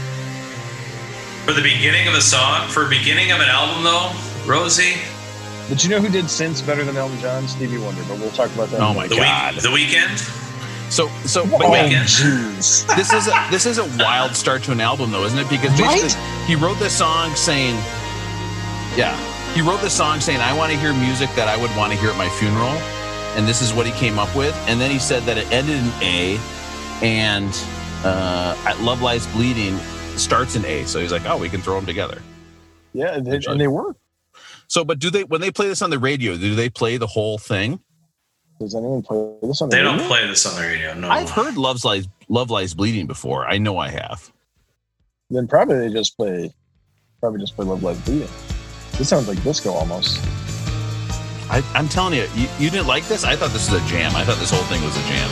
For 1.45 1.53
the 1.53 1.61
beginning 1.61 2.09
of 2.09 2.15
a 2.15 2.23
song, 2.23 2.69
for 2.69 2.89
beginning 2.89 3.33
of 3.33 3.41
an 3.41 3.49
album 3.49 3.83
though, 3.85 4.13
Rosie, 4.47 4.95
But 5.69 5.83
you 5.83 5.91
know 5.91 6.01
who 6.01 6.09
did 6.09 6.27
synths 6.27 6.65
better 6.65 6.85
than 6.85 6.97
Elton 6.97 7.19
John? 7.19 7.49
Stevie 7.49 7.79
Wonder. 7.79 8.03
But 8.09 8.19
we'll 8.19 8.31
talk 8.31 8.55
about 8.55 8.69
that. 8.71 8.81
Oh 8.81 8.95
my 8.95 9.09
the 9.09 9.17
God. 9.17 9.55
week, 9.55 9.63
the 9.63 9.71
weekend. 9.71 10.19
So, 10.89 11.09
so 11.27 11.43
Oh, 11.43 11.59
but 11.59 11.71
wait, 11.71 11.93
jeez. 11.93 12.87
this 12.95 13.13
is 13.13 13.27
a, 13.27 13.47
this 13.51 13.67
is 13.67 13.79
a 13.79 13.85
wild 14.03 14.37
start 14.37 14.63
to 14.65 14.73
an 14.73 14.81
album, 14.81 15.11
though, 15.11 15.25
isn't 15.25 15.39
it? 15.39 15.51
Because 15.51 15.77
basically, 15.77 16.17
he 16.47 16.55
wrote 16.55 16.79
this 16.79 16.97
song 16.97 17.35
saying, 17.35 17.75
"Yeah, 18.97 19.17
he 19.53 19.63
wrote 19.63 19.81
this 19.81 19.93
song 19.95 20.21
saying 20.21 20.39
I 20.41 20.57
want 20.57 20.71
to 20.73 20.79
hear 20.79 20.93
music 20.95 21.29
that 21.35 21.49
I 21.49 21.57
would 21.57 21.75
want 21.77 21.93
to 21.93 21.99
hear 21.99 22.11
at 22.11 22.17
my 22.17 22.29
funeral," 22.39 22.71
and 23.37 23.49
this 23.49 23.61
is 23.63 23.75
what 23.75 23.85
he 23.87 23.93
came 23.93 24.17
up 24.21 24.35
with. 24.37 24.55
And 24.69 24.81
then 24.81 24.93
he 24.93 25.01
said 25.01 25.25
that 25.25 25.37
it 25.37 25.51
ended 25.51 25.81
in 25.81 25.91
A, 26.03 26.39
and 27.03 27.51
uh, 28.05 28.57
at 28.65 28.79
Love 28.81 29.03
Lies 29.03 29.27
Bleeding 29.35 29.77
starts 30.17 30.55
in 30.55 30.65
A. 30.67 30.85
So 30.87 31.01
he's 31.01 31.11
like, 31.11 31.27
"Oh, 31.27 31.37
we 31.37 31.49
can 31.49 31.61
throw 31.61 31.75
them 31.75 31.87
together." 31.87 32.23
Yeah, 32.93 33.17
and 33.17 33.27
they, 33.27 33.41
and 33.49 33.61
they 33.61 33.67
work. 33.67 33.97
So, 34.69 34.85
but 34.85 34.99
do 34.99 35.11
they 35.11 35.25
when 35.25 35.41
they 35.41 35.51
play 35.51 35.69
this 35.69 35.83
on 35.83 35.91
the 35.91 35.99
radio? 35.99 36.37
Do 36.37 36.55
they 36.55 36.69
play 36.69 36.97
the 36.97 37.07
whole 37.07 37.39
thing? 37.39 37.81
Does 38.59 38.75
anyone 38.75 39.03
play 39.03 39.35
this 39.43 39.61
on 39.61 39.69
the 39.69 39.77
radio? 39.77 39.93
They 39.93 39.99
don't 39.99 40.09
play 40.09 40.27
this 40.27 40.47
on 40.47 40.55
the 40.55 40.67
radio. 40.67 40.95
No. 40.95 41.09
I've 41.09 41.31
heard 41.31 41.57
"Love 41.57 41.85
Lies 41.85 42.09
Love 42.29 42.51
Lies 42.51 42.75
Bleeding" 42.75 43.07
before. 43.07 43.47
I 43.47 43.59
know 43.59 43.79
I 43.79 43.91
have. 43.91 44.33
Then 45.31 45.47
probably 45.47 45.79
they 45.79 45.93
just 45.93 46.17
play, 46.17 46.55
probably 47.21 47.41
just 47.41 47.55
play 47.57 47.65
Love 47.67 47.83
Lies 47.83 48.01
Bleeding. 48.03 48.29
This 48.99 49.09
sounds 49.09 49.29
like 49.29 49.43
disco 49.43 49.73
almost. 49.73 50.19
I, 51.49 51.63
I'm 51.75 51.89
telling 51.89 52.15
you, 52.15 52.27
you, 52.35 52.49
you 52.59 52.71
didn't 52.71 52.89
like 52.89 53.07
this. 53.07 53.23
I 53.25 53.37
thought 53.37 53.51
this 53.51 53.71
was 53.71 53.81
a 53.81 53.87
jam. 53.87 54.17
I 54.17 54.25
thought 54.25 54.39
this 54.39 54.51
whole 54.51 54.65
thing 54.65 54.83
was 54.83 54.97
a 54.97 55.03
jam. 55.07 55.31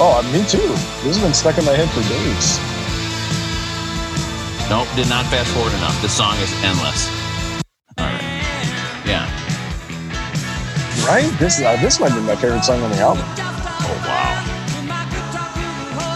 Oh, 0.00 0.18
uh, 0.18 0.22
me 0.32 0.42
too. 0.48 0.58
This 1.06 1.14
has 1.14 1.20
been 1.22 1.34
stuck 1.34 1.56
in 1.56 1.64
my 1.64 1.72
head 1.72 1.88
for 1.90 2.02
days. 2.10 2.58
Nope, 4.68 4.88
did 4.96 5.08
not 5.08 5.26
fast 5.30 5.52
forward 5.54 5.74
enough. 5.74 5.94
This 6.02 6.16
song 6.16 6.34
is 6.38 6.50
endless. 6.64 7.23
All 7.98 8.06
right. 8.06 8.22
Yeah. 9.06 9.24
Right? 11.06 11.32
This 11.38 11.60
uh, 11.60 11.76
this 11.80 12.00
might 12.00 12.14
be 12.14 12.20
my 12.20 12.36
favorite 12.36 12.64
song 12.64 12.82
on 12.82 12.90
the 12.90 12.98
album. 12.98 13.24
Oh 13.26 14.04
wow. 14.06 14.50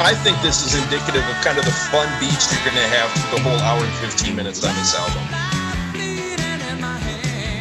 I 0.00 0.14
think 0.14 0.40
this 0.42 0.64
is 0.64 0.80
indicative 0.80 1.28
of 1.28 1.34
kind 1.44 1.58
of 1.58 1.64
the 1.64 1.72
fun 1.90 2.06
beats 2.20 2.52
you're 2.54 2.64
going 2.64 2.76
to 2.76 2.88
have 2.94 3.10
through 3.10 3.38
the 3.38 3.42
whole 3.42 3.58
hour 3.58 3.82
and 3.82 3.92
15 3.94 4.36
minutes 4.36 4.64
on 4.64 4.72
this 4.76 4.94
album. 4.94 5.22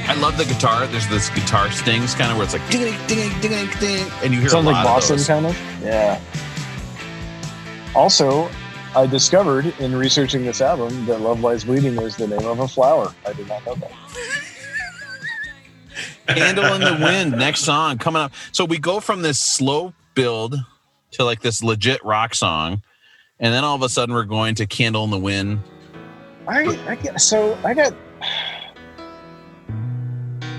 I 0.09 0.13
love 0.13 0.38
the 0.38 0.45
guitar. 0.45 0.86
There's 0.88 1.07
this 1.07 1.30
guitar 1.30 1.72
stings 1.72 2.15
kind 2.15 2.32
of 2.32 2.38
where 2.38 2.45
it's 2.45 2.53
like 2.53 2.70
ding 2.70 2.95
ding 3.07 3.30
ding 3.41 3.41
ding 3.41 3.70
ding, 3.80 4.07
and 4.24 4.34
you 4.34 4.39
hear 4.39 4.49
Sounds 4.49 4.65
like 4.65 4.86
Boston, 4.86 5.20
of 5.20 5.28
kind 5.28 5.45
of. 5.47 5.57
Yeah. 5.82 6.22
Also, 7.95 8.49
I 8.96 9.06
discovered 9.06 9.66
in 9.80 9.96
researching 9.96 10.46
this 10.46 10.62
album 10.62 11.06
that 11.06 11.22
"Love 11.22 11.42
Lies 11.42 11.66
Bleeding" 11.66 12.02
is 12.02 12.16
the 12.16 12.28
name 12.28 12.46
of 12.46 12.60
a 12.60 12.68
flower. 12.68 13.14
I 13.26 13.34
did 13.34 13.48
not 13.48 13.66
know 13.66 13.76
that. 13.76 13.92
Candle 16.28 16.74
in 16.74 16.82
the 16.82 16.98
Wind, 17.04 17.32
next 17.32 17.62
song 17.62 17.98
coming 17.98 18.22
up. 18.22 18.34
So 18.52 18.66
we 18.66 18.78
go 18.78 19.00
from 19.00 19.22
this 19.22 19.40
slow 19.40 19.94
build 20.14 20.56
to 21.12 21.24
like 21.24 21.42
this 21.42 21.64
legit 21.64 22.04
rock 22.04 22.36
song, 22.36 22.82
and 23.40 23.54
then 23.54 23.64
all 23.64 23.76
of 23.76 23.82
a 23.82 23.90
sudden 23.90 24.14
we're 24.14 24.24
going 24.24 24.56
to 24.56 24.66
Candle 24.66 25.04
in 25.04 25.12
the 25.12 25.20
Wind. 25.20 25.60
I, 26.48 26.78
I 26.88 26.96
get, 26.96 27.20
so 27.22 27.58
I 27.64 27.74
got. 27.74 27.94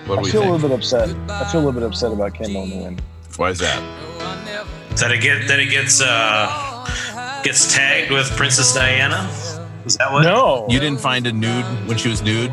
What 0.07 0.17
do 0.17 0.21
I 0.21 0.23
we 0.23 0.31
feel 0.31 0.43
a 0.43 0.51
little 0.51 0.69
bit 0.69 0.79
upset. 0.79 1.09
I 1.29 1.45
feel 1.51 1.61
a 1.61 1.65
little 1.65 1.81
bit 1.81 1.83
upset 1.83 2.13
about 2.13 2.35
Candle 2.35 2.63
in 2.63 2.71
the 2.71 2.77
Wind. 2.77 3.03
Why 3.37 3.51
is 3.51 3.59
that? 3.59 3.81
That 4.97 5.13
it 5.13 5.21
get 5.21 5.47
that 5.49 5.61
it 5.61 5.71
gets 5.71 6.01
uh 6.01 6.78
gets 7.43 7.75
tagged 7.75 8.11
with 8.11 8.29
Princess 8.37 8.75
Diana. 8.75 9.29
Is 9.85 9.97
that 9.97 10.13
what? 10.13 10.23
No, 10.23 10.67
You 10.69 10.79
didn't 10.81 11.01
find 11.01 11.27
a 11.27 11.33
nude 11.33 11.65
when 11.89 11.97
she 11.97 12.09
was 12.09 12.23
nude. 12.23 12.51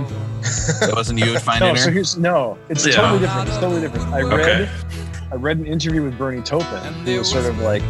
That 0.80 0.94
wasn't 0.96 1.20
you 1.20 1.38
finding 1.40 1.70
no. 1.70 1.76
So 1.76 1.86
her. 1.88 1.92
here's 1.92 2.18
no. 2.18 2.58
It's 2.70 2.86
Yeah. 2.86 2.94
totally 2.94 3.20
different. 3.20 3.48
It's 3.50 3.58
totally 3.58 3.82
different. 3.82 4.14
I 4.14 4.22
read. 4.22 4.40
Okay. 4.40 4.70
I 5.32 5.36
read 5.36 5.58
an 5.58 5.66
interview 5.66 6.04
with 6.04 6.18
Bernie 6.18 6.42
Taupin. 6.42 6.94
He 7.06 7.18
was 7.18 7.30
sort 7.30 7.46
of 7.46 7.58
like, 7.60 7.82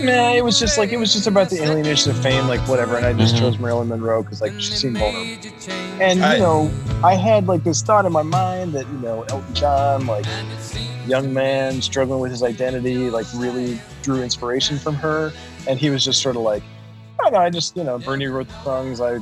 nah, 0.00 0.32
it 0.34 0.44
was 0.44 0.58
just 0.58 0.78
like 0.78 0.92
it 0.92 0.96
was 0.98 1.12
just 1.12 1.26
about 1.26 1.50
the 1.50 1.62
alienation 1.62 2.10
of 2.10 2.22
fame, 2.22 2.46
like 2.48 2.60
whatever. 2.68 2.96
And 2.96 3.06
I 3.06 3.12
just 3.12 3.34
Mhm. 3.34 3.38
chose 3.40 3.58
Marilyn 3.58 3.88
Monroe 3.88 4.22
because 4.22 4.40
like 4.40 4.52
she 4.58 4.72
seemed 4.72 4.98
vulnerable. 4.98 5.42
And 6.00 6.24
I- 6.24 6.34
you 6.36 6.40
know, 6.42 6.70
I 7.04 7.14
had 7.14 7.46
like 7.46 7.64
this 7.64 7.82
thought 7.82 8.04
in 8.06 8.12
my 8.12 8.22
mind 8.22 8.72
that 8.72 8.86
you 8.88 8.98
know 8.98 9.24
Elton 9.28 9.54
John, 9.54 10.06
like 10.06 10.24
young 11.06 11.32
man 11.34 11.82
struggling 11.82 12.20
with 12.20 12.30
his 12.30 12.42
identity, 12.42 13.10
like 13.10 13.26
really 13.34 13.80
drew 14.02 14.22
inspiration 14.22 14.78
from 14.78 14.94
her. 14.96 15.32
And 15.68 15.78
he 15.78 15.90
was 15.90 16.04
just 16.04 16.22
sort 16.22 16.36
of 16.36 16.42
like, 16.42 16.62
I 17.24 17.30
know, 17.30 17.38
I 17.38 17.50
just 17.50 17.76
you 17.76 17.84
know, 17.84 17.98
Bernie 17.98 18.26
wrote 18.26 18.48
the 18.48 18.62
songs, 18.64 19.00
I 19.00 19.18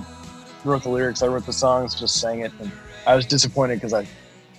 wrote 0.64 0.82
the 0.82 0.88
lyrics, 0.90 1.22
I 1.22 1.26
wrote 1.26 1.46
the 1.46 1.52
songs, 1.52 1.94
just 1.98 2.20
sang 2.20 2.40
it, 2.40 2.52
and 2.60 2.70
I 3.06 3.14
was 3.14 3.26
disappointed 3.26 3.76
because 3.76 3.92
I. 3.92 4.06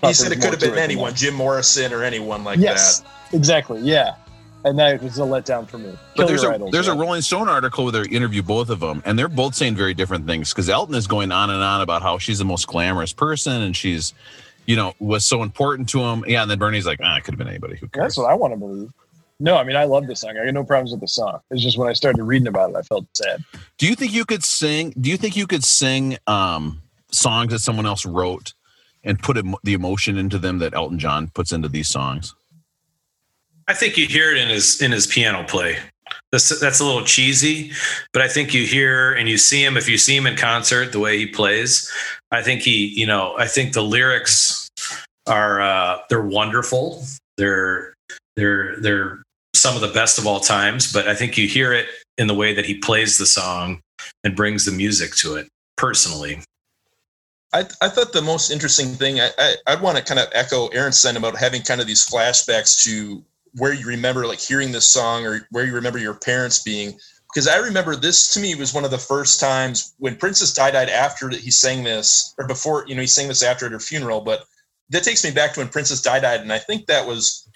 He 0.04 0.14
said 0.14 0.32
it 0.32 0.42
could 0.42 0.50
have 0.50 0.60
been 0.60 0.80
anyone. 0.80 1.14
Jim 1.14 1.36
Morrison 1.36 1.94
or 1.94 2.04
anyone 2.04 2.44
like 2.44 2.58
yes, 2.60 3.02
that. 3.02 3.36
exactly. 3.36 3.80
Yeah, 3.82 4.16
and 4.64 4.78
that 4.80 5.02
was 5.02 5.18
a 5.18 5.22
letdown 5.22 5.68
for 5.68 5.78
me. 5.78 5.98
But 6.16 6.28
there's 6.28 6.44
a 6.44 6.50
idols, 6.50 6.72
there's 6.72 6.88
a 6.88 6.94
Rolling 6.94 7.22
Stone 7.22 7.50
article 7.50 7.86
where 7.86 8.04
they 8.04 8.10
interview 8.10 8.42
both 8.42 8.70
of 8.70 8.80
them, 8.80 9.02
and 9.06 9.18
they're 9.18 9.28
both 9.28 9.56
saying 9.56 9.76
very 9.76 9.94
different 9.94 10.26
things. 10.26 10.50
Because 10.50 10.70
Elton 10.70 10.96
is 10.96 11.08
going 11.08 11.32
on 11.32 11.50
and 11.50 11.62
on 11.62 11.82
about 11.82 12.02
how 12.02 12.18
she's 12.18 12.40
the 12.40 12.46
most 12.46 12.68
glamorous 12.68 13.14
person, 13.14 13.62
and 13.62 13.76
she's, 13.76 14.14
you 14.66 14.76
know, 14.76 14.94
was 15.00 15.26
so 15.26 15.44
important 15.44 15.90
to 15.90 16.02
him. 16.02 16.24
Yeah, 16.28 16.44
and 16.44 16.52
then 16.52 16.60
Bernie's 16.60 16.86
like, 16.86 17.00
ah, 17.04 17.18
it 17.18 17.24
could 17.24 17.34
have 17.34 17.40
been 17.40 17.48
anybody. 17.48 17.78
Who 17.78 17.88
cares? 17.88 18.04
That's 18.04 18.18
what 18.18 18.30
I 18.30 18.34
want 18.34 18.54
to 18.54 18.58
believe. 18.58 18.92
No, 19.42 19.58
I 19.58 19.64
mean 19.64 19.76
I 19.76 19.86
love 19.86 20.06
this 20.06 20.22
song. 20.22 20.38
I 20.38 20.46
got 20.46 20.54
no 20.54 20.64
problems 20.64 20.92
with 20.92 21.02
the 21.02 21.08
song. 21.08 21.40
It's 21.50 21.64
just 21.64 21.76
when 21.76 21.90
I 21.90 21.94
started 21.94 22.24
reading 22.24 22.48
about 22.48 22.70
it, 22.70 22.76
I 22.76 22.84
felt 22.84 23.06
sad. 23.14 23.44
Do 23.80 23.88
you 23.88 23.96
think 23.96 24.14
you 24.14 24.24
could 24.24 24.44
sing? 24.44 24.94
Do 25.02 25.10
you 25.10 25.18
think 25.18 25.36
you 25.36 25.48
could 25.48 25.64
sing 25.64 26.20
um, 26.28 26.80
songs 27.12 27.52
that 27.52 27.60
someone 27.60 27.88
else 27.88 28.06
wrote 28.06 28.54
and 29.04 29.18
put 29.18 29.38
emo- 29.38 29.58
the 29.64 29.74
emotion 29.74 30.20
into 30.20 30.38
them 30.38 30.60
that 30.60 30.76
Elton 30.76 31.00
John 31.00 31.28
puts 31.30 31.52
into 31.52 31.68
these 31.68 31.90
songs? 31.90 32.36
I 33.72 33.74
think 33.74 33.98
you 33.98 34.06
hear 34.06 34.32
it 34.32 34.38
in 34.38 34.50
his 34.50 34.82
in 34.82 34.92
his 34.92 35.08
piano 35.08 35.46
play. 35.48 35.78
That's 36.34 36.60
that's 36.60 36.82
a 36.82 36.84
little 36.84 37.06
cheesy, 37.06 37.72
but 38.12 38.22
I 38.22 38.28
think 38.28 38.54
you 38.54 38.66
hear 38.66 39.14
and 39.14 39.30
you 39.30 39.38
see 39.38 39.64
him 39.64 39.78
if 39.78 39.88
you 39.88 39.98
see 39.98 40.14
him 40.14 40.28
in 40.28 40.36
concert 40.36 40.92
the 40.92 41.00
way 41.00 41.18
he 41.18 41.26
plays. 41.26 41.90
I 42.32 42.42
think 42.42 42.64
he, 42.64 42.88
you 42.88 43.06
know, 43.06 43.34
I 43.38 43.48
think 43.48 43.72
the 43.72 43.82
lyrics 43.82 44.70
are 45.26 45.62
uh 45.62 46.00
they're 46.10 46.22
wonderful. 46.22 47.06
They're 47.38 47.94
they're 48.36 48.76
they're 48.82 49.24
some 49.56 49.76
of 49.76 49.82
the 49.82 49.94
best 49.94 50.20
of 50.20 50.28
all 50.28 50.42
times, 50.42 50.92
but 50.92 51.08
I 51.08 51.16
think 51.16 51.38
you 51.38 51.48
hear 51.48 51.72
it 51.72 51.86
in 52.18 52.28
the 52.28 52.34
way 52.34 52.54
that 52.54 52.66
he 52.66 52.78
plays 52.78 53.18
the 53.18 53.26
song 53.26 53.80
and 54.26 54.36
brings 54.36 54.66
the 54.66 54.74
music 54.74 55.16
to 55.16 55.36
it 55.36 55.48
personally. 55.78 56.42
I, 57.54 57.62
I 57.82 57.88
thought 57.88 58.12
the 58.12 58.22
most 58.22 58.52
interesting 58.52 58.90
thing, 58.96 59.22
I, 59.22 59.30
I, 59.38 59.56
I'd 59.68 59.82
want 59.82 59.98
to 59.98 60.04
kind 60.04 60.20
of 60.20 60.28
echo 60.34 60.68
Aaron's 60.68 61.00
sentiment 61.00 61.34
about 61.34 61.40
having 61.40 61.62
kind 61.62 61.80
of 61.82 61.88
these 61.88 62.06
flashbacks 62.06 62.84
to 62.84 63.24
where 63.56 63.74
you 63.74 63.86
remember 63.86 64.26
like 64.26 64.40
hearing 64.40 64.72
this 64.72 64.88
song 64.88 65.26
or 65.26 65.48
where 65.52 65.66
you 65.66 65.74
remember 65.74 66.00
your 66.00 66.14
parents 66.14 66.60
being. 66.64 66.98
Because 67.34 67.48
I 67.48 67.58
remember 67.58 67.96
this 67.96 68.34
to 68.34 68.40
me 68.40 68.56
was 68.56 68.74
one 68.74 68.84
of 68.84 68.92
the 68.92 68.98
first 68.98 69.40
times 69.40 69.94
when 70.00 70.18
Princess 70.18 70.54
Di 70.54 70.72
died 70.72 70.90
after 70.90 71.30
he 71.30 71.50
sang 71.50 71.84
this, 71.84 72.34
or 72.38 72.46
before, 72.46 72.86
you 72.88 72.96
know, 72.96 73.02
he 73.02 73.08
sang 73.08 73.30
this 73.30 73.44
after 73.44 73.66
at 73.66 73.72
her 73.72 73.80
funeral. 73.80 74.22
But 74.22 74.44
that 74.90 75.04
takes 75.04 75.24
me 75.24 75.32
back 75.32 75.54
to 75.54 75.62
when 75.62 75.70
Princess 75.70 76.02
Di 76.02 76.20
died. 76.20 76.42
And 76.42 76.52
I 76.52 76.60
think 76.60 76.88
that 76.88 77.08
was 77.08 77.48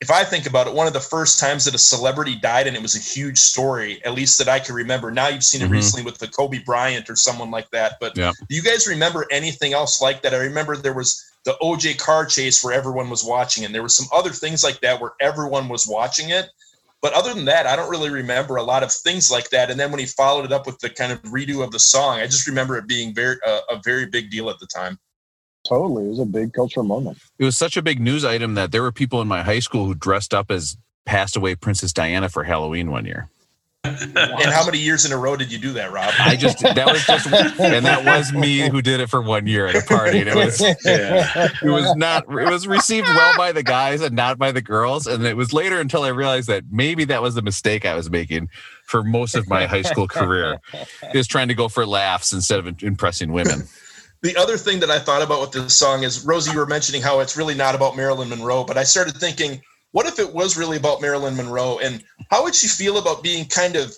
if 0.00 0.10
I 0.12 0.22
think 0.22 0.46
about 0.46 0.68
it, 0.68 0.74
one 0.74 0.86
of 0.86 0.92
the 0.92 1.00
first 1.00 1.40
times 1.40 1.64
that 1.64 1.74
a 1.74 1.78
celebrity 1.78 2.36
died 2.36 2.68
and 2.68 2.76
it 2.76 2.82
was 2.82 2.94
a 2.94 3.00
huge 3.00 3.38
story, 3.38 4.00
at 4.04 4.14
least 4.14 4.38
that 4.38 4.48
I 4.48 4.60
can 4.60 4.74
remember. 4.74 5.10
Now 5.10 5.26
you've 5.26 5.42
seen 5.42 5.60
it 5.60 5.68
Mhm. 5.68 5.72
recently 5.72 6.04
with 6.04 6.18
the 6.18 6.28
Kobe 6.28 6.58
Bryant 6.58 7.10
or 7.10 7.16
someone 7.16 7.50
like 7.50 7.68
that. 7.72 7.96
But 8.00 8.16
Yeah. 8.16 8.32
do 8.48 8.54
you 8.54 8.62
guys 8.62 8.86
remember 8.86 9.26
anything 9.30 9.72
else 9.72 10.00
like 10.00 10.22
that? 10.22 10.34
I 10.34 10.38
remember 10.38 10.76
there 10.76 10.94
was 10.94 11.24
the 11.44 11.56
OJ 11.60 11.94
car 11.94 12.26
chase 12.26 12.62
where 12.62 12.74
everyone 12.74 13.10
was 13.10 13.24
watching. 13.24 13.64
And 13.64 13.74
there 13.74 13.82
were 13.82 13.88
some 13.88 14.06
other 14.12 14.30
things 14.30 14.62
like 14.62 14.80
that 14.82 15.00
where 15.00 15.14
everyone 15.20 15.68
was 15.68 15.86
watching 15.86 16.30
it. 16.30 16.48
But 17.00 17.12
other 17.12 17.32
than 17.34 17.44
that, 17.46 17.66
I 17.66 17.74
don't 17.74 17.90
really 17.90 18.10
remember 18.10 18.56
a 18.56 18.62
lot 18.62 18.82
of 18.82 18.92
things 18.92 19.30
like 19.30 19.50
that. 19.50 19.70
And 19.70 19.78
then 19.78 19.90
when 19.90 20.00
he 20.00 20.06
followed 20.06 20.44
it 20.44 20.52
up 20.52 20.66
with 20.66 20.78
the 20.80 20.90
kind 20.90 21.10
of 21.10 21.22
redo 21.22 21.62
of 21.62 21.70
the 21.70 21.78
song, 21.78 22.18
I 22.20 22.26
just 22.26 22.46
remember 22.46 22.76
it 22.76 22.86
being 22.86 23.14
very 23.14 23.36
uh, 23.46 23.60
a 23.70 23.80
very 23.84 24.06
big 24.06 24.30
deal 24.30 24.50
at 24.50 24.58
the 24.58 24.66
time. 24.66 24.98
Totally. 25.68 26.06
It 26.06 26.08
was 26.08 26.18
a 26.18 26.24
big 26.24 26.52
cultural 26.52 26.86
moment. 26.86 27.18
It 27.38 27.44
was 27.44 27.56
such 27.56 27.76
a 27.76 27.82
big 27.82 28.00
news 28.00 28.24
item 28.24 28.54
that 28.54 28.72
there 28.72 28.82
were 28.82 28.92
people 28.92 29.20
in 29.20 29.28
my 29.28 29.42
high 29.42 29.58
school 29.58 29.84
who 29.84 29.94
dressed 29.94 30.32
up 30.32 30.50
as 30.50 30.76
passed 31.04 31.36
away 31.36 31.54
Princess 31.54 31.92
Diana 31.92 32.28
for 32.28 32.44
Halloween 32.44 32.90
one 32.90 33.04
year. 33.04 33.28
And 33.84 34.52
how 34.52 34.66
many 34.66 34.78
years 34.78 35.04
in 35.04 35.12
a 35.12 35.16
row 35.16 35.36
did 35.36 35.50
you 35.50 35.58
do 35.58 35.72
that, 35.74 35.92
Rob? 35.92 36.12
I 36.18 36.36
just 36.36 36.60
that 36.60 36.86
was 36.86 37.04
just 37.06 37.26
and 37.60 37.86
that 37.86 38.04
was 38.04 38.32
me 38.32 38.68
who 38.68 38.82
did 38.82 39.00
it 39.00 39.08
for 39.08 39.22
one 39.22 39.46
year 39.46 39.66
at 39.66 39.76
a 39.76 39.82
party. 39.82 40.18
And 40.18 40.28
it 40.28 40.34
was 40.34 40.60
it 40.60 41.56
was 41.62 41.96
not 41.96 42.24
it 42.24 42.50
was 42.50 42.66
received 42.66 43.06
well 43.06 43.36
by 43.36 43.52
the 43.52 43.62
guys 43.62 44.00
and 44.00 44.14
not 44.14 44.36
by 44.36 44.52
the 44.52 44.60
girls. 44.60 45.06
And 45.06 45.24
it 45.24 45.36
was 45.36 45.52
later 45.52 45.80
until 45.80 46.02
I 46.02 46.08
realized 46.08 46.48
that 46.48 46.64
maybe 46.70 47.04
that 47.06 47.22
was 47.22 47.34
the 47.34 47.42
mistake 47.42 47.86
I 47.86 47.94
was 47.94 48.10
making 48.10 48.48
for 48.84 49.02
most 49.02 49.34
of 49.34 49.48
my 49.48 49.66
high 49.66 49.82
school 49.82 50.08
career. 50.08 50.60
Is 51.14 51.26
trying 51.26 51.48
to 51.48 51.54
go 51.54 51.68
for 51.68 51.86
laughs 51.86 52.32
instead 52.32 52.58
of 52.58 52.82
impressing 52.82 53.32
women. 53.32 53.68
The 54.22 54.36
other 54.36 54.56
thing 54.56 54.80
that 54.80 54.90
I 54.90 54.98
thought 54.98 55.22
about 55.22 55.40
with 55.40 55.52
this 55.52 55.76
song 55.76 56.02
is 56.02 56.24
Rosie, 56.24 56.50
you 56.52 56.58
were 56.58 56.66
mentioning 56.66 57.02
how 57.02 57.20
it's 57.20 57.36
really 57.36 57.54
not 57.54 57.74
about 57.74 57.96
Marilyn 57.96 58.28
Monroe, 58.28 58.64
but 58.64 58.76
I 58.76 58.84
started 58.84 59.16
thinking, 59.16 59.60
what 59.92 60.06
if 60.06 60.18
it 60.18 60.32
was 60.34 60.56
really 60.56 60.76
about 60.76 61.00
Marilyn 61.00 61.36
Monroe? 61.36 61.78
And 61.78 62.02
how 62.30 62.42
would 62.42 62.54
she 62.54 62.68
feel 62.68 62.98
about 62.98 63.22
being 63.22 63.46
kind 63.46 63.76
of 63.76 63.96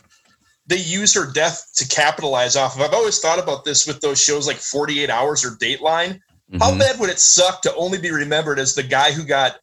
they 0.66 0.76
use 0.76 1.14
her 1.14 1.30
death 1.32 1.66
to 1.76 1.88
capitalize 1.88 2.54
off 2.54 2.76
of? 2.76 2.82
I've 2.82 2.94
always 2.94 3.18
thought 3.18 3.42
about 3.42 3.64
this 3.64 3.86
with 3.86 4.00
those 4.00 4.22
shows 4.22 4.46
like 4.46 4.58
48 4.58 5.10
Hours 5.10 5.44
or 5.44 5.52
Dateline. 5.52 6.20
How 6.58 6.72
Mhm. 6.72 6.78
bad 6.78 6.98
would 6.98 7.10
it 7.10 7.20
suck 7.20 7.62
to 7.62 7.74
only 7.74 7.98
be 7.98 8.10
remembered 8.10 8.58
as 8.58 8.74
the 8.74 8.82
guy 8.82 9.12
who 9.12 9.24
got 9.24 9.60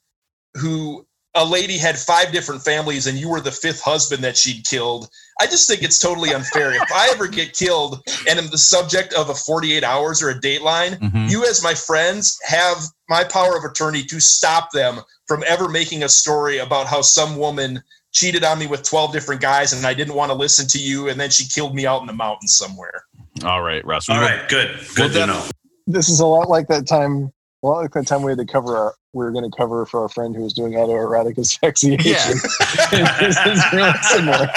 who 0.56 1.06
a 1.38 1.46
lady 1.46 1.78
had 1.78 1.98
five 1.98 2.32
different 2.32 2.62
families 2.64 3.08
and 3.08 3.18
you 3.18 3.30
were 3.30 3.40
the 3.40 3.52
fifth 3.52 3.82
husband 3.82 4.24
that 4.24 4.36
she'd 4.38 4.66
killed? 4.66 5.10
I 5.40 5.46
just 5.46 5.68
think 5.70 5.84
it's 5.84 6.00
totally 6.00 6.34
unfair. 6.34 6.74
if 6.74 6.92
I 6.92 7.10
ever 7.12 7.28
get 7.28 7.54
killed 7.54 8.02
and 8.28 8.40
am 8.40 8.50
the 8.50 8.58
subject 8.58 9.14
of 9.14 9.30
a 9.30 9.36
48 9.36 9.84
hours 9.84 10.22
or 10.24 10.30
a 10.32 10.40
dateline, 10.40 10.98
Mhm. 11.00 11.30
you 11.30 11.46
as 11.46 11.62
my 11.62 11.74
friends 11.76 12.40
have 12.44 12.78
my 13.08 13.24
power 13.24 13.56
of 13.56 13.64
attorney 13.64 14.04
to 14.06 14.20
stop 14.20 14.72
them 14.72 15.02
from 15.28 15.44
ever 15.48 15.70
making 15.70 16.04
a 16.04 16.10
story 16.10 16.58
about 16.58 16.88
how 16.88 17.02
some 17.02 17.38
woman 17.38 17.84
cheated 18.12 18.44
on 18.44 18.58
me 18.58 18.66
with 18.66 18.82
12 18.84 19.14
different 19.14 19.40
guys 19.42 19.74
and 19.74 19.86
I 19.86 19.94
didn't 19.94 20.16
want 20.16 20.32
to 20.32 20.36
listen 20.38 20.68
to 20.70 20.80
you 20.80 21.08
and 21.10 21.20
then 21.20 21.30
she 21.30 21.46
killed 21.48 21.76
me 21.76 21.86
out 21.86 22.02
in 22.02 22.08
the 22.08 22.14
mountains 22.14 22.58
somewhere. 22.58 23.04
All 23.46 23.62
right, 23.62 23.86
Russ. 23.86 24.10
All 24.10 24.16
right, 24.20 24.24
we 24.24 24.32
will- 24.32 24.40
right, 24.40 24.50
good. 24.50 24.70
Well, 24.78 24.88
Good 24.96 25.14
to 25.14 25.20
then- 25.20 25.28
know. 25.30 25.44
This 25.86 26.10
is 26.10 26.20
a 26.20 26.26
lot 26.26 26.50
like 26.50 26.68
that 26.70 26.88
time. 26.88 27.32
A 27.64 27.68
lot 27.68 27.80
like 27.82 27.92
that 27.94 28.08
time 28.08 28.22
we 28.24 28.32
had 28.32 28.40
to 28.40 28.46
cover 28.46 28.76
our. 28.78 28.96
We 29.18 29.26
were 29.26 29.32
going 29.32 29.50
to 29.50 29.58
cover 29.58 29.86
for 29.86 30.04
our 30.04 30.10
friend 30.10 30.36
who 30.36 30.44
was 30.44 30.54
doing 30.54 30.74
autoerotic 30.74 31.40
asphyxiation. 31.40 32.04
Yeah. 32.06 32.28
this 33.20 33.38
is 33.46 33.64
really 33.74 33.94
similar. 34.04 34.48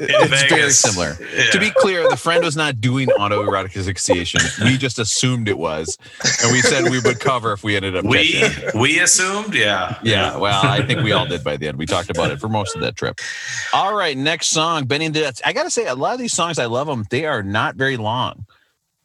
it's 0.00 0.48
very 0.48 0.70
similar. 0.70 1.16
Yeah. 1.34 1.50
To 1.52 1.58
be 1.58 1.70
clear, 1.70 2.08
the 2.08 2.16
friend 2.16 2.44
was 2.44 2.56
not 2.56 2.80
doing 2.80 3.08
autoerotic 3.08 3.76
asphyxiation. 3.76 4.40
We 4.62 4.76
just 4.76 4.98
assumed 4.98 5.48
it 5.48 5.58
was, 5.58 5.96
and 6.42 6.52
we 6.52 6.60
said 6.60 6.90
we 6.90 7.00
would 7.00 7.20
cover 7.20 7.52
if 7.52 7.64
we 7.64 7.74
ended 7.76 7.96
up. 7.96 8.04
we 8.04 8.32
catching 8.32 8.78
we 8.78 9.00
assumed, 9.00 9.54
yeah, 9.54 9.98
Yeah, 10.02 10.36
well, 10.36 10.60
I 10.64 10.82
think 10.82 11.02
we 11.02 11.12
all 11.12 11.26
did 11.26 11.42
by 11.42 11.56
the 11.56 11.68
end. 11.68 11.78
We 11.78 11.86
talked 11.86 12.10
about 12.10 12.30
it 12.30 12.40
for 12.40 12.48
most 12.48 12.76
of 12.76 12.82
that 12.82 12.96
trip. 12.96 13.18
All 13.72 13.94
right, 13.94 14.16
next 14.16 14.48
song, 14.48 14.84
Benny 14.84 15.06
and 15.06 15.14
the 15.14 15.20
Jets. 15.20 15.40
I 15.44 15.52
got 15.52 15.64
to 15.64 15.70
say, 15.70 15.86
a 15.86 15.94
lot 15.94 16.12
of 16.12 16.18
these 16.18 16.32
songs, 16.32 16.58
I 16.58 16.66
love 16.66 16.86
them. 16.86 17.06
They 17.10 17.24
are 17.24 17.42
not 17.42 17.76
very 17.76 17.96
long. 17.96 18.46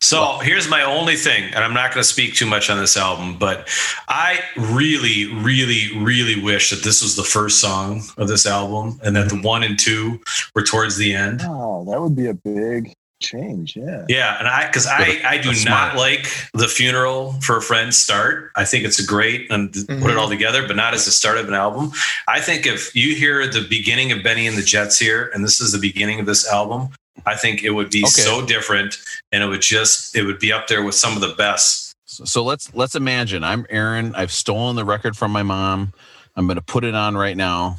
So 0.04 0.38
here's 0.39 0.70
my 0.70 0.84
only 0.84 1.16
thing, 1.16 1.45
and 1.54 1.64
I'm 1.64 1.74
not 1.74 1.93
going 1.93 2.04
to 2.04 2.08
speak 2.08 2.36
too 2.36 2.45
much 2.45 2.70
on 2.70 2.78
this 2.78 2.97
album, 2.97 3.39
but 3.39 3.70
I 4.10 4.41
really, 4.58 5.34
really, 5.34 5.97
really 5.97 6.43
wish 6.43 6.72
that 6.72 6.84
this 6.84 7.01
was 7.01 7.16
the 7.16 7.24
first 7.24 7.62
song 7.62 8.01
of 8.18 8.28
this 8.28 8.45
album 8.45 8.99
and 9.01 9.16
that 9.16 9.30
the 9.30 9.36
mm-hmm. 9.36 9.47
one 9.47 9.64
and 9.64 9.80
two 9.80 10.20
were 10.56 10.62
towards 10.62 10.97
the 10.97 11.14
end. 11.14 11.41
Oh, 11.45 11.86
that 11.86 12.01
would 12.01 12.18
be 12.18 12.28
a 12.28 12.34
big 12.34 12.93
change. 13.22 13.78
Yeah. 13.78 14.06
Yeah, 14.10 14.38
and 14.39 14.47
I 14.49 14.68
because 14.68 14.86
I 14.86 15.22
I 15.26 15.38
do 15.38 15.49
That's 15.49 15.62
smart. 15.62 15.93
not 15.93 15.97
like 15.97 16.28
the 16.54 16.68
funeral 16.68 17.34
for 17.39 17.56
a 17.56 17.62
friend 17.62 17.95
start. 17.95 18.51
I 18.58 18.66
think 18.66 18.84
it's 18.84 18.99
a 18.99 19.06
great 19.06 19.49
and 19.49 19.72
put 19.72 19.84
it 19.84 19.88
mm-hmm. 19.88 20.20
all 20.20 20.28
together, 20.28 20.68
but 20.68 20.76
not 20.76 20.93
as 20.93 21.06
the 21.06 21.12
start 21.12 21.38
of 21.38 21.47
an 21.47 21.54
album. 21.54 21.93
I 22.28 22.41
think 22.41 22.66
if 22.66 22.93
you 22.93 23.16
hear 23.16 23.47
the 23.47 23.66
beginning 23.70 24.12
of 24.12 24.22
Benny 24.22 24.47
and 24.47 24.58
the 24.58 24.64
Jets 24.64 24.99
here, 24.99 25.32
and 25.34 25.45
this 25.45 25.62
is 25.62 25.72
the 25.72 25.80
beginning 25.80 26.20
of 26.20 26.26
this 26.26 26.45
album, 26.51 26.89
I 27.26 27.36
think 27.36 27.63
it 27.63 27.71
would 27.71 27.89
be 27.89 27.99
Okay. 28.03 28.09
so 28.09 28.45
different, 28.45 28.97
and 29.32 29.43
it 29.43 29.47
would 29.47 29.61
just 29.61 30.15
it 30.15 30.24
would 30.24 30.39
be 30.39 30.51
up 30.51 30.67
there 30.67 30.84
with 30.84 30.95
some 30.95 31.13
of 31.15 31.21
the 31.21 31.34
best. 31.38 31.95
So, 32.05 32.26
so 32.26 32.43
let's 32.43 32.74
let's 32.76 32.95
imagine 32.95 33.43
I'm 33.43 33.65
Aaron. 33.69 34.13
I've 34.15 34.32
stolen 34.32 34.76
the 34.76 34.86
record 34.86 35.15
from 35.17 35.32
my 35.32 35.43
mom. 35.43 35.93
I'm 36.36 36.45
going 36.47 36.55
to 36.57 36.61
put 36.63 36.84
it 36.84 36.95
on 36.95 37.15
right 37.15 37.38
now. 37.38 37.78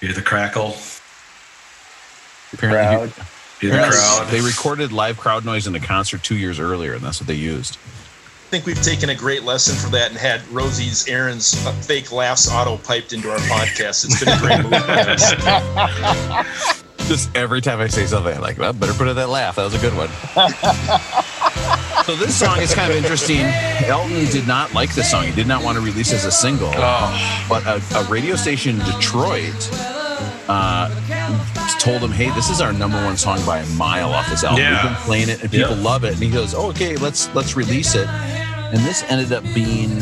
Hear 0.00 0.12
the 0.12 0.22
crackle, 0.22 0.76
Apparently, 2.52 3.08
Crowd. 3.10 3.26
hear 3.60 3.70
the 3.72 3.90
crowd. 3.90 4.28
they 4.30 4.40
recorded 4.40 4.92
live 4.92 5.18
crowd 5.18 5.44
noise 5.44 5.66
in 5.66 5.72
the 5.72 5.80
concert 5.80 6.22
two 6.22 6.36
years 6.36 6.60
earlier, 6.60 6.94
and 6.94 7.02
that's 7.02 7.20
what 7.20 7.26
they 7.26 7.34
used. 7.34 7.76
I 8.48 8.50
think 8.50 8.64
we've 8.64 8.80
taken 8.82 9.10
a 9.10 9.14
great 9.14 9.42
lesson 9.42 9.76
for 9.76 9.90
that 9.90 10.08
and 10.08 10.16
had 10.18 10.40
Rosie's 10.48 11.06
Aaron's 11.06 11.54
uh, 11.66 11.72
fake 11.72 12.10
laughs 12.12 12.50
auto 12.50 12.78
piped 12.78 13.12
into 13.12 13.30
our 13.30 13.36
podcast. 13.40 14.06
It's 14.06 14.18
been 14.24 14.30
a 14.32 14.38
great 14.38 14.62
move. 14.62 14.72
for 14.86 14.90
us. 14.90 16.82
Just 17.08 17.36
every 17.36 17.60
time 17.60 17.78
I 17.78 17.88
say 17.88 18.06
something, 18.06 18.34
I'm 18.34 18.40
like, 18.40 18.56
well, 18.56 18.72
better 18.72 18.94
put 18.94 19.06
in 19.06 19.16
that 19.16 19.28
laugh. 19.28 19.56
That 19.56 19.64
was 19.64 19.74
a 19.74 19.78
good 19.78 19.92
one. 19.94 20.08
so 22.06 22.16
this 22.16 22.34
song 22.38 22.60
is 22.62 22.74
kind 22.74 22.90
of 22.90 22.96
interesting. 22.96 23.40
Elton 23.86 24.24
did 24.32 24.46
not 24.48 24.72
like 24.72 24.94
this 24.94 25.10
song. 25.10 25.24
He 25.26 25.32
did 25.32 25.46
not 25.46 25.62
want 25.62 25.76
to 25.76 25.84
release 25.84 26.14
as 26.14 26.24
a 26.24 26.32
single. 26.32 26.70
But 26.70 27.66
a, 27.66 27.82
a 27.96 28.04
radio 28.04 28.34
station 28.34 28.80
in 28.80 28.86
Detroit 28.86 29.68
uh, 30.48 30.88
told 31.78 32.02
him, 32.02 32.12
"Hey, 32.12 32.30
this 32.30 32.48
is 32.48 32.62
our 32.62 32.72
number 32.72 32.96
one 33.04 33.18
song 33.18 33.44
by 33.44 33.58
a 33.58 33.66
mile 33.74 34.10
off 34.10 34.26
this 34.30 34.42
album. 34.42 34.60
Yeah. 34.62 34.82
We've 34.82 34.90
been 34.92 35.02
playing 35.02 35.28
it, 35.28 35.42
and 35.42 35.50
people 35.50 35.76
Yeah. 35.76 35.82
love 35.82 36.04
it." 36.04 36.14
And 36.14 36.22
he 36.22 36.30
goes, 36.30 36.54
oh, 36.54 36.68
"Okay, 36.70 36.96
let's 36.96 37.28
let's 37.34 37.54
release 37.56 37.94
it." 37.94 38.08
And 38.70 38.78
this 38.84 39.02
ended 39.04 39.32
up 39.32 39.42
being 39.54 39.94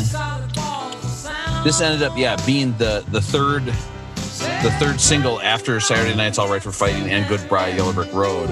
this 1.63 1.81
ended 1.81 2.03
up, 2.03 2.17
yeah, 2.17 2.35
being 2.45 2.77
the 2.77 3.03
the 3.11 3.21
third 3.21 3.65
the 3.65 4.71
third 4.79 4.99
single 4.99 5.41
after 5.41 5.79
Saturday 5.79 6.15
Night's 6.15 6.37
All 6.37 6.49
Right 6.49 6.61
for 6.61 6.71
Fighting 6.71 7.09
and 7.09 7.27
Goodbye 7.27 7.69
Yellow 7.69 7.93
Brick 7.93 8.13
Road, 8.13 8.49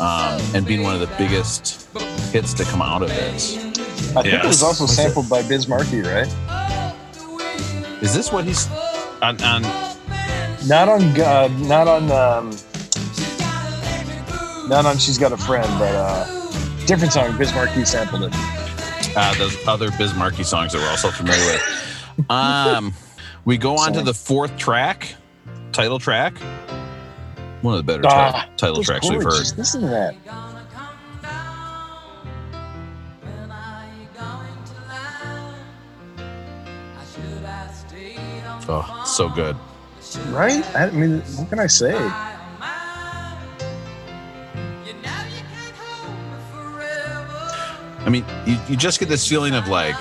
um, 0.00 0.40
and 0.54 0.66
being 0.66 0.82
one 0.82 0.94
of 0.94 1.00
the 1.00 1.14
biggest 1.16 1.88
hits 2.30 2.52
to 2.54 2.64
come 2.64 2.82
out 2.82 3.02
of 3.02 3.08
this. 3.08 3.56
I 4.16 4.22
think 4.22 4.34
it 4.34 4.44
was 4.44 4.62
also 4.62 4.86
sampled 4.86 5.28
by 5.28 5.42
Biz 5.46 5.66
Markie, 5.68 6.00
right? 6.00 6.28
Is 8.02 8.14
this 8.14 8.30
what 8.32 8.44
he's 8.44 8.68
on? 9.22 9.40
on 9.42 9.62
Not 10.66 10.88
on, 10.88 11.02
uh, 11.20 11.48
not 11.58 11.88
on, 11.88 12.10
um, 12.12 12.50
not 14.68 14.86
on. 14.86 14.98
She's 14.98 15.18
got 15.18 15.32
a 15.32 15.36
friend, 15.36 15.66
but 15.78 15.94
uh, 15.94 16.24
different 16.86 17.12
song. 17.12 17.36
Biz 17.36 17.52
Markie 17.54 17.84
sampled 17.84 18.24
it. 18.24 18.57
Uh, 19.20 19.34
those 19.34 19.66
other 19.66 19.90
Biz 19.98 20.14
Markie 20.14 20.44
songs 20.44 20.72
that 20.72 20.78
we're 20.78 20.88
also 20.90 21.10
familiar 21.10 21.44
with. 21.44 22.30
Um, 22.30 22.94
we 23.44 23.58
go 23.58 23.76
on 23.76 23.92
to 23.94 24.02
the 24.02 24.14
fourth 24.14 24.56
track, 24.56 25.14
title 25.72 25.98
track. 25.98 26.38
One 27.62 27.74
of 27.76 27.84
the 27.84 27.92
better 27.92 28.02
Ah, 28.06 28.44
ti- 28.44 28.50
title 28.56 28.82
tracks 28.84 29.10
we've 29.10 29.22
heard. 29.22 29.32
Just 29.38 29.58
listen 29.58 29.80
to 29.82 29.88
that. 29.88 30.14
Oh, 38.70 39.02
so 39.06 39.28
good. 39.28 39.56
Right? 40.28 40.64
I 40.76 40.90
mean, 40.90 41.20
what 41.20 41.48
can 41.48 41.58
I 41.58 41.66
say? 41.66 41.94
I 48.08 48.10
mean, 48.10 48.24
you, 48.46 48.56
you 48.70 48.74
just 48.74 49.00
get 49.00 49.10
this 49.10 49.28
feeling 49.28 49.54
of 49.54 49.68
like, 49.68 49.94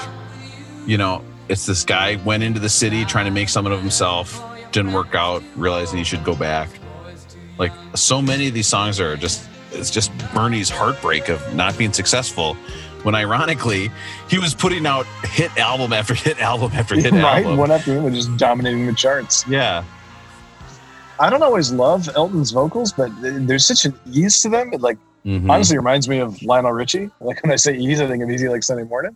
you 0.86 0.98
know, 0.98 1.26
it's 1.50 1.66
this 1.66 1.84
guy 1.84 2.16
went 2.24 2.42
into 2.42 2.58
the 2.58 2.70
city 2.70 3.04
trying 3.04 3.26
to 3.26 3.32
make 3.32 3.50
something 3.50 3.74
of 3.74 3.82
himself, 3.82 4.42
didn't 4.72 4.94
work 4.94 5.14
out, 5.14 5.44
realizing 5.58 5.98
he 5.98 6.06
should 6.06 6.24
go 6.24 6.34
back. 6.34 6.70
Like 7.58 7.74
so 7.96 8.22
many 8.22 8.48
of 8.48 8.54
these 8.54 8.66
songs 8.66 9.02
are 9.02 9.18
just 9.18 9.50
it's 9.74 9.90
just 9.90 10.14
Bernie's 10.34 10.70
heartbreak 10.70 11.28
of 11.28 11.54
not 11.54 11.78
being 11.78 11.92
successful. 11.92 12.54
When 13.04 13.14
ironically, 13.14 13.92
he 14.30 14.40
was 14.40 14.56
putting 14.56 14.86
out 14.86 15.06
hit 15.24 15.56
album 15.58 15.92
after 15.92 16.14
hit 16.14 16.40
album 16.40 16.72
after 16.76 16.96
hit 16.96 17.12
right? 17.12 17.44
album. 17.44 17.58
One 17.58 17.72
after 17.72 17.92
another, 17.92 18.12
just 18.12 18.38
dominating 18.38 18.86
the 18.88 18.94
charts. 18.94 19.46
Yeah. 19.50 19.84
I 21.20 21.30
don't 21.30 21.44
always 21.44 21.74
love 21.74 22.08
Elton's 22.16 22.52
vocals, 22.52 22.94
but 22.94 23.12
there's 23.20 23.66
such 23.66 23.84
an 23.84 24.00
ease 24.10 24.42
to 24.44 24.50
them. 24.50 24.72
It 24.72 24.80
like 24.80 24.98
Mhm. 25.26 25.50
honestly 25.52 25.78
reminds 25.78 26.08
me 26.08 26.20
of 26.20 26.42
Lionel 26.44 26.72
Richie. 26.72 27.10
Like 27.20 27.42
when 27.44 27.52
I 27.52 27.56
say 27.58 27.76
easy, 27.78 28.04
I 28.04 28.08
think 28.08 28.24
of 28.24 28.30
easy 28.30 28.48
like 28.50 28.64
Sunday 28.64 28.84
morning. 28.84 29.16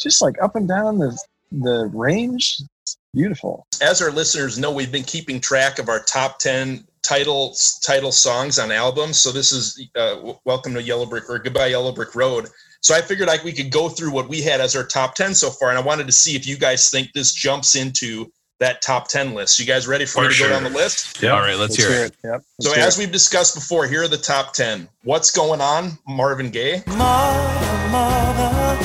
just 0.00 0.20
like 0.20 0.34
up 0.42 0.56
and 0.56 0.66
down 0.68 0.98
the 0.98 1.16
the 1.52 1.88
range. 1.94 2.56
It's 2.82 2.96
beautiful. 3.14 3.64
As 3.80 4.02
our 4.02 4.10
listeners 4.10 4.58
know, 4.58 4.72
we've 4.72 4.90
been 4.90 5.04
keeping 5.04 5.40
track 5.40 5.78
of 5.78 5.88
our 5.88 6.00
top 6.02 6.38
ten 6.40 6.84
title 7.02 7.56
title 7.82 8.10
songs 8.12 8.58
on 8.58 8.72
albums. 8.72 9.20
So 9.20 9.30
this 9.30 9.52
is 9.52 9.80
uh, 9.96 10.32
Welcome 10.44 10.74
to 10.74 10.82
Yellow 10.82 11.06
Brick 11.06 11.30
or 11.30 11.38
Goodbye 11.38 11.66
Yellow 11.68 11.92
Brick 11.92 12.14
Road. 12.16 12.48
So 12.80 12.94
I 12.94 13.00
figured 13.02 13.28
like 13.28 13.44
we 13.44 13.52
could 13.52 13.70
go 13.70 13.88
through 13.88 14.10
what 14.10 14.28
we 14.28 14.42
had 14.42 14.60
as 14.60 14.74
our 14.76 14.84
top 14.84 15.14
ten 15.14 15.34
so 15.34 15.48
far, 15.50 15.70
and 15.70 15.78
I 15.78 15.82
wanted 15.82 16.06
to 16.06 16.12
see 16.12 16.34
if 16.34 16.46
you 16.46 16.56
guys 16.58 16.90
think 16.90 17.12
this 17.14 17.32
jumps 17.32 17.76
into 17.76 18.30
that 18.60 18.82
top 18.82 19.08
ten 19.08 19.34
list. 19.34 19.58
You 19.58 19.66
guys 19.66 19.86
ready 19.86 20.04
for, 20.04 20.12
For 20.12 20.22
me 20.22 20.28
to 20.28 20.34
sure. 20.34 20.48
go 20.48 20.54
down 20.54 20.64
the 20.64 20.70
list? 20.70 21.20
Yeah. 21.22 21.30
All 21.30 21.40
right, 21.40 21.56
let's, 21.58 21.76
hear 21.76 21.90
it. 22.04 22.14
Yep. 22.24 22.42
So 22.60 22.68
let's 22.70 22.74
hear 22.76 22.86
as 22.86 22.98
it. 22.98 23.02
we've 23.02 23.12
discussed 23.12 23.54
before, 23.54 23.86
here 23.86 24.02
are 24.04 24.08
the 24.08 24.16
top 24.16 24.52
ten. 24.54 24.88
What's 25.02 25.30
going 25.30 25.60
on? 25.60 25.98
Marvin 26.06 26.50
Gaye. 26.50 26.82
Mother, 26.86 27.88
mother, 27.90 28.78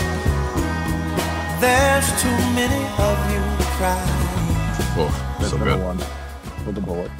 there's 1.61 2.21
too 2.21 2.29
many 2.55 2.83
of 2.97 3.31
you 3.31 3.65
crying. 3.77 4.15
Oh, 4.97 5.35
That's 5.39 5.51
so 5.51 5.57
number 5.57 5.75
good. 5.75 5.83
one 5.83 5.97
with 6.65 6.75
the 6.75 6.81
bullet. 6.81 7.11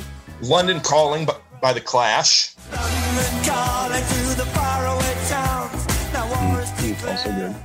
London 0.41 0.79
Calling 0.79 1.25
by, 1.25 1.35
by 1.61 1.73
the 1.73 1.81
Clash. 1.81 2.55
Calling 2.71 4.03
through 4.03 4.33
the 4.35 4.45
faraway 4.53 5.15
towns. 5.27 6.13
Now 6.13 6.51
war 6.51 6.61
is 6.61 6.71
It's 6.83 7.05
also 7.05 7.29
good. 7.31 7.55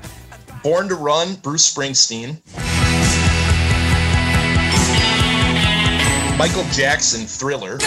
Born 0.63 0.89
to 0.89 0.95
Run, 0.95 1.35
Bruce 1.37 1.73
Springsteen. 1.73 2.41
Michael 6.37 6.65
Jackson, 6.73 7.27
Thriller. 7.27 7.79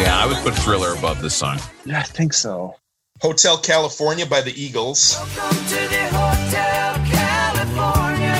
Yeah, 0.00 0.16
I 0.18 0.26
would 0.28 0.36
put 0.38 0.54
Thriller 0.54 0.94
above 0.94 1.20
this 1.20 1.34
song. 1.34 1.58
Yeah, 1.84 1.98
I 1.98 2.02
think 2.02 2.32
so. 2.32 2.76
Hotel 3.20 3.58
California 3.58 4.26
by 4.26 4.40
the 4.42 4.52
Eagles. 4.60 5.16
Welcome 5.18 5.58
to 5.66 5.74
the 5.74 6.08
Hotel 6.12 6.94
California. 7.10 8.34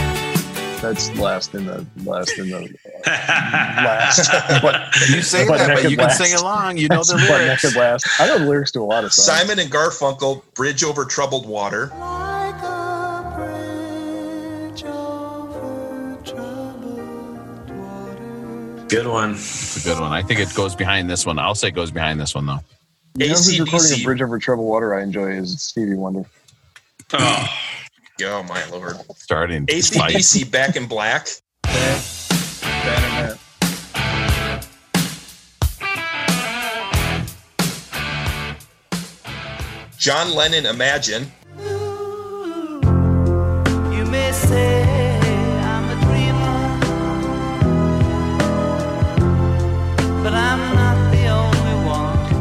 That's 0.81 1.11
last 1.19 1.55
in 1.55 1.67
the 1.67 1.85
last 2.05 2.39
in 2.39 2.51
the 2.51 2.61
last. 3.07 4.31
but, 4.63 4.95
You 5.09 5.23
say 5.23 5.47
but 5.49 5.59
that, 5.59 5.69
but 5.69 5.75
naked 5.77 5.91
you 5.91 5.97
can 5.97 6.07
last. 6.09 6.23
sing 6.23 6.39
along. 6.39 6.77
You 6.79 6.89
know 6.89 7.03
the 7.05 7.15
But 7.15 7.41
lyrics. 7.41 7.65
naked 7.65 7.77
last. 7.79 8.07
I 8.21 8.27
know 8.29 8.39
the 8.39 8.45
lyrics 8.47 8.71
to 8.73 8.81
a 8.81 8.83
lot 8.85 9.05
of 9.05 9.13
songs. 9.13 9.39
Simon 9.39 9.59
and 9.59 9.71
Garfunkel, 9.73 10.43
Bridge 10.55 10.85
Over 10.85 11.05
Troubled 11.05 11.47
Water. 11.47 11.91
Good 18.95 19.09
one. 19.09 19.33
It's 19.33 19.85
a 19.85 19.89
good 19.89 20.01
one. 20.01 20.13
I 20.13 20.23
think 20.23 20.39
it 20.39 20.55
goes 20.55 20.77
behind 20.77 21.11
this 21.11 21.27
one. 21.27 21.37
I'll 21.37 21.57
say 21.57 21.67
it 21.67 21.75
goes 21.75 21.91
behind 21.91 22.21
this 22.21 22.33
one 22.33 22.47
though. 22.47 22.61
You 23.17 23.27
know 23.27 23.35
who's 23.35 23.59
recording 23.59 23.91
a 23.91 23.95
AC/DC. 23.95 24.05
bridge 24.05 24.23
over 24.23 24.39
troubled 24.39 24.69
water? 24.69 24.95
I 24.95 25.03
enjoy 25.03 25.33
is 25.33 25.61
Stevie 25.61 25.97
Wonder. 25.97 26.25
Oh, 27.13 27.49
Oh 28.25 28.43
my 28.45 28.65
lord. 28.67 28.95
Starting 29.17 29.67
to 29.67 29.83
fight. 29.83 30.15
ACDC, 30.15 30.49
Back 30.53 30.77
in 30.77 30.87
Black. 30.87 31.27
Bad 31.65 32.05
at 33.33 33.39
John 39.99 40.35
Lennon, 40.35 40.67
Imagine. 40.67 41.33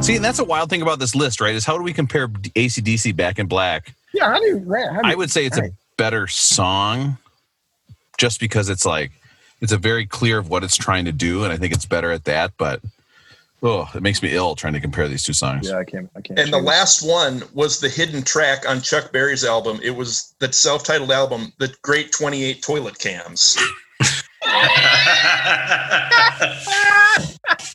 See, 0.03 0.17
and 0.17 0.25
that's 0.25 0.39
a 0.39 0.43
wild 0.43 0.69
thing 0.69 0.81
about 0.81 0.99
this 0.99 1.15
list, 1.15 1.39
right? 1.39 1.55
Is 1.55 1.63
how 1.63 1.77
do 1.77 1.83
we 1.83 1.93
compare 1.93 2.27
ACDC 2.27 3.15
Back 3.15 3.39
in 3.39 3.47
Black? 3.47 3.93
Yeah, 4.13 4.33
how 4.33 4.37
do 4.37 4.45
you? 4.47 4.57
How 4.69 5.01
do 5.01 5.07
you 5.07 5.13
I 5.13 5.15
would 5.15 5.31
say 5.31 5.45
it's 5.45 5.57
a 5.57 5.71
better 5.95 6.27
song 6.27 7.17
just 8.17 8.41
because 8.41 8.67
it's 8.67 8.85
like 8.85 9.13
it's 9.61 9.71
a 9.71 9.77
very 9.77 10.05
clear 10.05 10.39
of 10.39 10.49
what 10.49 10.61
it's 10.61 10.75
trying 10.75 11.05
to 11.05 11.13
do, 11.13 11.45
and 11.45 11.53
I 11.53 11.57
think 11.57 11.73
it's 11.73 11.85
better 11.85 12.11
at 12.11 12.25
that. 12.25 12.51
But 12.57 12.81
oh, 13.61 13.89
it 13.95 14.03
makes 14.03 14.21
me 14.21 14.35
ill 14.35 14.55
trying 14.55 14.73
to 14.73 14.81
compare 14.81 15.07
these 15.07 15.23
two 15.23 15.31
songs. 15.31 15.69
Yeah, 15.69 15.77
I 15.77 15.85
can't. 15.85 16.09
I 16.17 16.21
can't. 16.21 16.37
And 16.37 16.51
the 16.51 16.57
choose. 16.57 16.67
last 16.67 17.07
one 17.07 17.43
was 17.53 17.79
the 17.79 17.87
hidden 17.87 18.23
track 18.23 18.67
on 18.67 18.81
Chuck 18.81 19.13
Berry's 19.13 19.45
album. 19.45 19.79
It 19.81 19.91
was 19.91 20.35
the 20.39 20.51
self 20.51 20.83
titled 20.83 21.11
album, 21.11 21.53
The 21.59 21.73
Great 21.81 22.11
28 22.11 22.61
Toilet 22.61 22.99
Cams. 22.99 23.57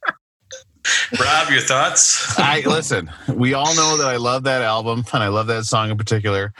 Rob, 1.20 1.50
your 1.50 1.60
thoughts? 1.60 2.38
I 2.38 2.62
listen. 2.66 3.10
We 3.28 3.54
all 3.54 3.74
know 3.74 3.96
that 3.96 4.08
I 4.08 4.16
love 4.16 4.44
that 4.44 4.62
album, 4.62 5.04
and 5.12 5.22
I 5.22 5.28
love 5.28 5.46
that 5.48 5.64
song 5.64 5.90
in 5.90 5.96
particular. 5.98 6.52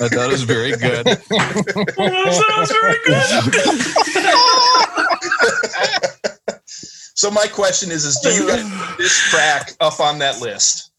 I 0.00 0.08
thought 0.08 0.28
it 0.28 0.32
was 0.32 0.42
very 0.42 0.72
good. 0.72 1.06
sounds 2.48 2.72
very 2.72 2.98
good. 3.04 3.42
So 7.16 7.30
my 7.30 7.46
question 7.46 7.90
is, 7.90 8.04
is 8.04 8.20
do 8.20 8.28
you 8.28 8.46
guys 8.46 8.96
this 8.98 9.16
track 9.30 9.72
up 9.80 10.00
on 10.00 10.18
that 10.18 10.42
list? 10.42 10.90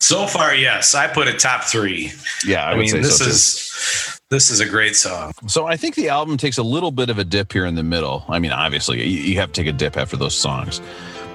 So 0.00 0.26
far, 0.26 0.54
yes. 0.54 0.94
I 0.94 1.08
put 1.08 1.28
it 1.28 1.38
top 1.38 1.64
three. 1.64 2.12
Yeah, 2.46 2.66
I, 2.66 2.72
I, 2.72 2.76
mean, 2.76 2.92
this 3.00 3.18
so 3.18 3.24
too. 3.24 3.30
is 3.30 4.20
this 4.28 4.50
is 4.50 4.60
a 4.60 4.68
great 4.68 4.96
song. 4.96 5.32
So 5.46 5.66
I 5.66 5.78
think 5.78 5.94
the 5.94 6.10
album 6.10 6.36
takes 6.36 6.58
a 6.58 6.62
little 6.62 6.90
bit 6.90 7.08
of 7.08 7.18
a 7.18 7.24
dip 7.24 7.54
here 7.54 7.64
in 7.64 7.74
the 7.74 7.82
middle. 7.82 8.26
I 8.28 8.38
mean, 8.38 8.52
obviously, 8.52 9.02
you, 9.02 9.18
you 9.18 9.40
have 9.40 9.50
to 9.52 9.62
take 9.62 9.66
a 9.66 9.76
dip 9.76 9.96
after 9.96 10.18
those 10.18 10.36
songs. 10.36 10.82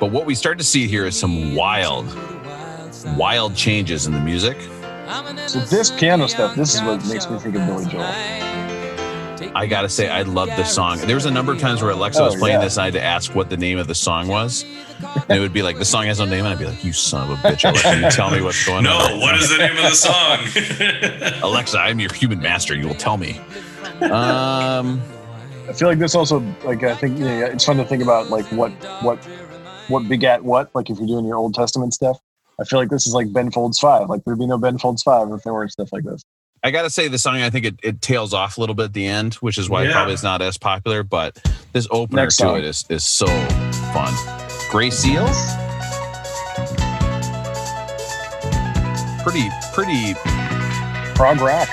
But 0.01 0.09
what 0.09 0.25
we 0.25 0.33
start 0.33 0.57
to 0.57 0.63
see 0.63 0.87
here 0.87 1.05
is 1.05 1.17
some 1.17 1.53
wild, 1.53 2.07
wild 3.15 3.55
changes 3.55 4.07
in 4.07 4.13
the 4.13 4.19
music. 4.19 4.57
So 5.47 5.59
this 5.59 5.91
piano 5.91 6.27
stuff, 6.27 6.55
this 6.55 6.73
is 6.73 6.81
what 6.81 7.05
makes 7.07 7.29
me 7.29 7.37
think 7.37 7.55
of 7.55 7.67
Billy 7.67 7.85
Joel. 7.85 8.01
I 9.53 9.67
gotta 9.69 9.89
say, 9.89 10.09
I 10.09 10.23
love 10.23 10.47
this 10.55 10.73
song. 10.73 10.97
There 11.01 11.15
was 11.15 11.25
a 11.25 11.31
number 11.31 11.51
of 11.51 11.59
times 11.59 11.83
where 11.83 11.91
Alexa 11.91 12.23
was 12.23 12.35
Oh, 12.35 12.39
playing 12.39 12.57
yeah. 12.57 12.63
this, 12.63 12.77
and 12.77 12.81
I 12.81 12.85
had 12.85 12.93
to 12.95 13.03
ask 13.03 13.35
what 13.35 13.51
the 13.51 13.57
name 13.57 13.77
of 13.77 13.85
the 13.85 13.93
song 13.93 14.27
was. 14.27 14.65
And 15.29 15.37
it 15.37 15.39
would 15.39 15.53
be 15.53 15.61
like, 15.61 15.77
the 15.77 15.85
song 15.85 16.05
has 16.05 16.17
no 16.17 16.25
name, 16.25 16.45
and 16.45 16.47
I'd 16.47 16.57
be 16.57 16.65
like, 16.65 16.83
you 16.83 16.93
son 16.93 17.29
of 17.29 17.37
a 17.37 17.47
bitch, 17.47 17.63
Alexa, 17.69 17.99
you 17.99 18.09
tell 18.09 18.31
me 18.31 18.41
what's 18.41 18.65
going 18.65 18.85
on? 18.87 19.09
No, 19.09 19.13
on. 19.15 19.19
what 19.19 19.35
is 19.35 19.49
the 19.49 19.57
name 19.57 19.77
of 19.77 19.83
the 19.83 19.93
song? 19.93 21.41
Alexa, 21.43 21.77
I'm 21.77 21.99
your 21.99 22.11
human 22.13 22.39
master. 22.39 22.75
You 22.75 22.87
will 22.87 22.95
tell 22.95 23.17
me. 23.17 23.39
Um, 24.01 24.99
I 25.69 25.73
feel 25.73 25.87
like 25.89 25.99
this 25.99 26.15
also, 26.15 26.39
like, 26.63 26.83
I 26.83 26.95
think 26.95 27.19
you 27.19 27.25
know, 27.25 27.45
it's 27.45 27.65
fun 27.65 27.77
to 27.77 27.85
think 27.85 28.01
about, 28.01 28.29
like, 28.29 28.45
what, 28.51 28.71
what, 29.03 29.19
what 29.91 30.07
begat 30.09 30.43
what. 30.43 30.73
Like, 30.73 30.89
if 30.89 30.97
you're 30.97 31.07
doing 31.07 31.25
your 31.25 31.37
Old 31.37 31.53
Testament 31.53 31.93
stuff, 31.93 32.17
I 32.59 32.63
feel 32.63 32.79
like 32.79 32.89
this 32.89 33.05
is 33.07 33.13
like 33.13 33.31
Ben 33.33 33.51
Folds 33.51 33.79
Five. 33.79 34.09
Like, 34.09 34.23
there'd 34.25 34.39
be 34.39 34.47
no 34.47 34.57
Ben 34.57 34.77
Folds 34.77 35.03
Five 35.03 35.29
if 35.31 35.43
there 35.43 35.53
weren't 35.53 35.71
stuff 35.71 35.91
like 35.91 36.03
this. 36.03 36.23
I 36.63 36.69
gotta 36.69 36.91
say, 36.91 37.07
the 37.07 37.17
song 37.17 37.37
I 37.37 37.49
think 37.49 37.65
it, 37.65 37.75
it 37.81 38.01
tails 38.01 38.33
off 38.35 38.57
a 38.57 38.59
little 38.59 38.75
bit 38.75 38.83
at 38.85 38.93
the 38.93 39.05
end, 39.07 39.33
which 39.35 39.57
is 39.57 39.67
why 39.69 39.83
Yeah. 39.83 39.93
probably 39.93 40.13
it's 40.13 40.21
not 40.21 40.41
as 40.43 40.57
popular. 40.59 41.01
But 41.01 41.41
this 41.73 41.87
opener 41.89 42.21
Next 42.21 42.37
to 42.37 42.43
song. 42.43 42.57
it 42.59 42.65
is 42.65 42.85
is 42.89 43.03
so 43.03 43.25
fun. 43.93 44.13
Gray 44.69 44.89
Seals? 44.91 45.35
pretty 49.23 49.47
pretty 49.73 50.15
Prog 51.15 51.39
rock. 51.41 51.69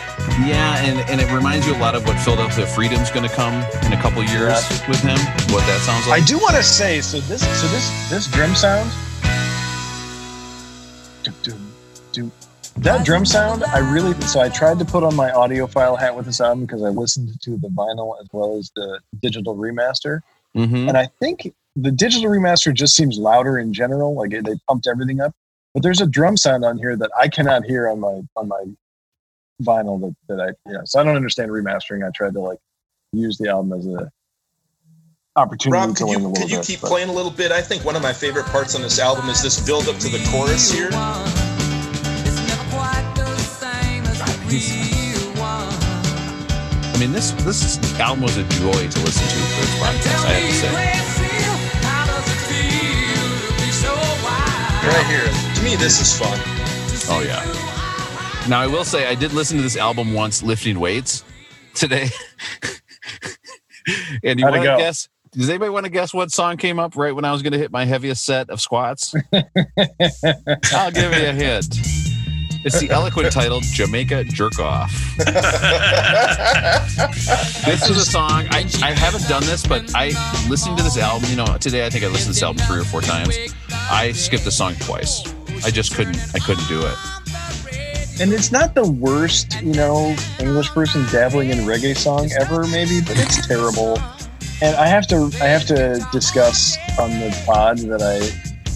Yeah, 0.46 0.84
and 0.84 0.98
and 1.10 1.20
it 1.20 1.32
reminds 1.32 1.66
you 1.66 1.74
a 1.74 1.78
lot 1.78 1.94
of 1.94 2.06
what 2.06 2.18
Philadelphia 2.20 2.66
Freedom's 2.66 3.10
going 3.10 3.28
to 3.28 3.34
come 3.34 3.54
in 3.86 3.92
a 3.92 4.00
couple 4.00 4.22
years 4.22 4.52
Yeah. 4.70 4.88
with 4.88 5.00
him. 5.00 5.18
What 5.52 5.64
that 5.66 5.80
sounds 5.84 6.06
like. 6.06 6.22
I 6.22 6.24
do 6.24 6.38
want 6.38 6.56
to 6.56 6.62
say, 6.62 7.00
so 7.00 7.20
this, 7.20 7.40
so 7.60 7.66
this, 7.68 8.10
this 8.10 8.26
drum 8.28 8.54
sound, 8.54 8.90
Dum, 11.24 11.34
dum, 11.42 11.72
dum. 12.12 12.32
that 12.78 13.04
drum 13.04 13.24
sound, 13.26 13.64
I 13.64 13.78
really. 13.78 14.14
So 14.22 14.40
I 14.40 14.48
tried 14.48 14.78
to 14.78 14.84
put 14.84 15.02
on 15.02 15.14
my 15.14 15.30
audiophile 15.30 15.98
hat 15.98 16.14
with 16.16 16.26
this 16.26 16.40
album 16.40 16.64
because 16.66 16.82
I 16.82 16.88
listened 16.88 17.30
to 17.42 17.56
the 17.56 17.68
vinyl 17.68 18.20
as 18.20 18.28
well 18.32 18.56
as 18.56 18.70
the 18.76 19.00
digital 19.20 19.56
remaster, 19.56 20.20
hmm 20.54 20.88
and 20.88 20.96
I 20.96 21.08
think 21.20 21.52
the 21.76 21.90
digital 21.90 22.30
remaster 22.30 22.72
just 22.72 22.94
seems 22.96 23.18
louder 23.18 23.58
in 23.58 23.72
general. 23.72 24.14
Like 24.14 24.30
they 24.30 24.54
pumped 24.68 24.86
everything 24.86 25.20
up, 25.20 25.34
but 25.74 25.82
there's 25.82 26.00
a 26.00 26.06
drum 26.06 26.36
sound 26.36 26.64
on 26.64 26.78
here 26.78 26.96
that 26.96 27.10
I 27.18 27.28
cannot 27.28 27.64
hear 27.64 27.88
on 27.88 28.00
my 28.00 28.22
on 28.36 28.48
my 28.48 28.64
vinyl 29.62 30.00
that 30.00 30.14
that 30.28 30.40
I 30.40 30.70
yeah. 30.70 30.78
So 30.84 31.00
I 31.00 31.04
don't 31.04 31.16
understand 31.16 31.50
remastering. 31.50 32.06
I 32.06 32.10
tried 32.14 32.34
to 32.34 32.40
like 32.40 32.58
use 33.12 33.38
the 33.38 33.48
album 33.48 33.72
as 33.78 33.86
a 33.86 34.10
opportunity 35.36 35.78
Rob, 35.80 35.96
to 35.96 36.04
could 36.04 36.10
learn 36.10 36.16
a 36.16 36.20
you 36.22 36.28
little 36.28 36.42
could 36.42 36.50
you 36.50 36.56
bit. 36.58 36.66
keep 36.66 36.80
but- 36.80 36.88
playing 36.88 37.08
a 37.08 37.12
little 37.12 37.30
bit? 37.30 37.52
I 37.52 37.60
think 37.62 37.84
one 37.84 37.96
of 37.96 38.02
my 38.02 38.12
favorite 38.12 38.46
parts 38.46 38.74
on 38.74 38.82
this 38.82 38.98
album 38.98 39.28
is 39.28 39.42
this 39.42 39.64
build 39.64 39.88
up 39.88 39.96
to 39.98 40.08
the 40.08 40.24
chorus 40.30 40.70
here. 40.70 40.90
I 45.70 46.96
mean, 47.00 47.12
this 47.12 47.30
this 47.44 47.78
album 48.00 48.22
was 48.22 48.36
a 48.36 48.44
joy 48.44 48.72
to 48.72 48.98
listen 49.04 49.26
to 49.28 49.38
for 49.54 49.60
this 49.60 49.74
podcast. 49.78 50.24
I 50.26 50.32
have 50.32 50.48
to 50.48 50.54
say. 50.54 50.72
Right 54.88 55.06
here. 55.06 55.28
To 55.54 55.62
me, 55.62 55.76
this 55.76 56.00
is 56.00 56.18
fun. 56.18 56.38
Oh 57.10 57.20
yeah. 57.22 57.67
Now 58.48 58.60
I 58.60 58.66
will 58.66 58.84
say 58.84 59.06
I 59.06 59.14
did 59.14 59.34
listen 59.34 59.58
to 59.58 59.62
this 59.62 59.76
album 59.76 60.14
once, 60.14 60.42
lifting 60.42 60.80
weights 60.80 61.22
today. 61.74 62.08
and 64.24 64.40
you 64.40 64.46
want 64.46 64.56
to 64.56 64.62
guess? 64.62 65.10
Does 65.32 65.50
anybody 65.50 65.68
want 65.68 65.84
to 65.84 65.90
guess 65.90 66.14
what 66.14 66.30
song 66.30 66.56
came 66.56 66.78
up 66.78 66.96
right 66.96 67.14
when 67.14 67.26
I 67.26 67.32
was 67.32 67.42
going 67.42 67.52
to 67.52 67.58
hit 67.58 67.70
my 67.70 67.84
heaviest 67.84 68.24
set 68.24 68.48
of 68.48 68.62
squats? 68.62 69.14
I'll 70.72 70.90
give 70.90 71.12
you 71.12 71.26
a 71.26 71.32
hint. 71.34 71.76
It's 72.64 72.80
the 72.80 72.88
eloquent 72.90 73.30
title 73.32 73.60
Jamaica 73.60 74.24
Jerk 74.24 74.58
Off. 74.58 74.92
This 77.66 77.90
is 77.90 77.98
a 77.98 78.04
song 78.04 78.46
I, 78.50 78.64
I 78.82 78.92
haven't 78.92 79.28
done 79.28 79.44
this, 79.44 79.66
but 79.66 79.94
I 79.94 80.06
listening 80.48 80.78
to 80.78 80.82
this 80.82 80.96
album. 80.96 81.28
You 81.28 81.36
know, 81.36 81.58
today 81.58 81.84
I 81.84 81.90
think 81.90 82.02
I 82.02 82.08
listened 82.08 82.34
to 82.34 82.40
this 82.40 82.42
album 82.42 82.64
three 82.66 82.80
or 82.80 82.84
four 82.84 83.02
times. 83.02 83.36
I 83.70 84.12
skipped 84.12 84.44
the 84.44 84.50
song 84.50 84.74
twice. 84.76 85.22
I 85.64 85.70
just 85.70 85.94
couldn't. 85.94 86.16
I 86.34 86.38
couldn't 86.38 86.66
do 86.66 86.80
it. 86.80 86.96
And 88.20 88.32
it's 88.32 88.50
not 88.50 88.74
the 88.74 88.84
worst, 88.84 89.62
you 89.62 89.74
know, 89.74 90.16
English 90.40 90.70
person 90.70 91.06
dabbling 91.12 91.50
in 91.50 91.58
reggae 91.58 91.96
song 91.96 92.28
ever, 92.40 92.66
maybe, 92.66 93.00
but 93.00 93.16
it's 93.16 93.46
terrible. 93.46 93.96
And 94.60 94.74
I 94.74 94.86
have 94.88 95.06
to, 95.08 95.30
I 95.40 95.46
have 95.46 95.64
to 95.66 96.04
discuss 96.10 96.76
on 96.98 97.10
the 97.10 97.42
pod 97.46 97.78
that 97.78 98.02
I 98.02 98.18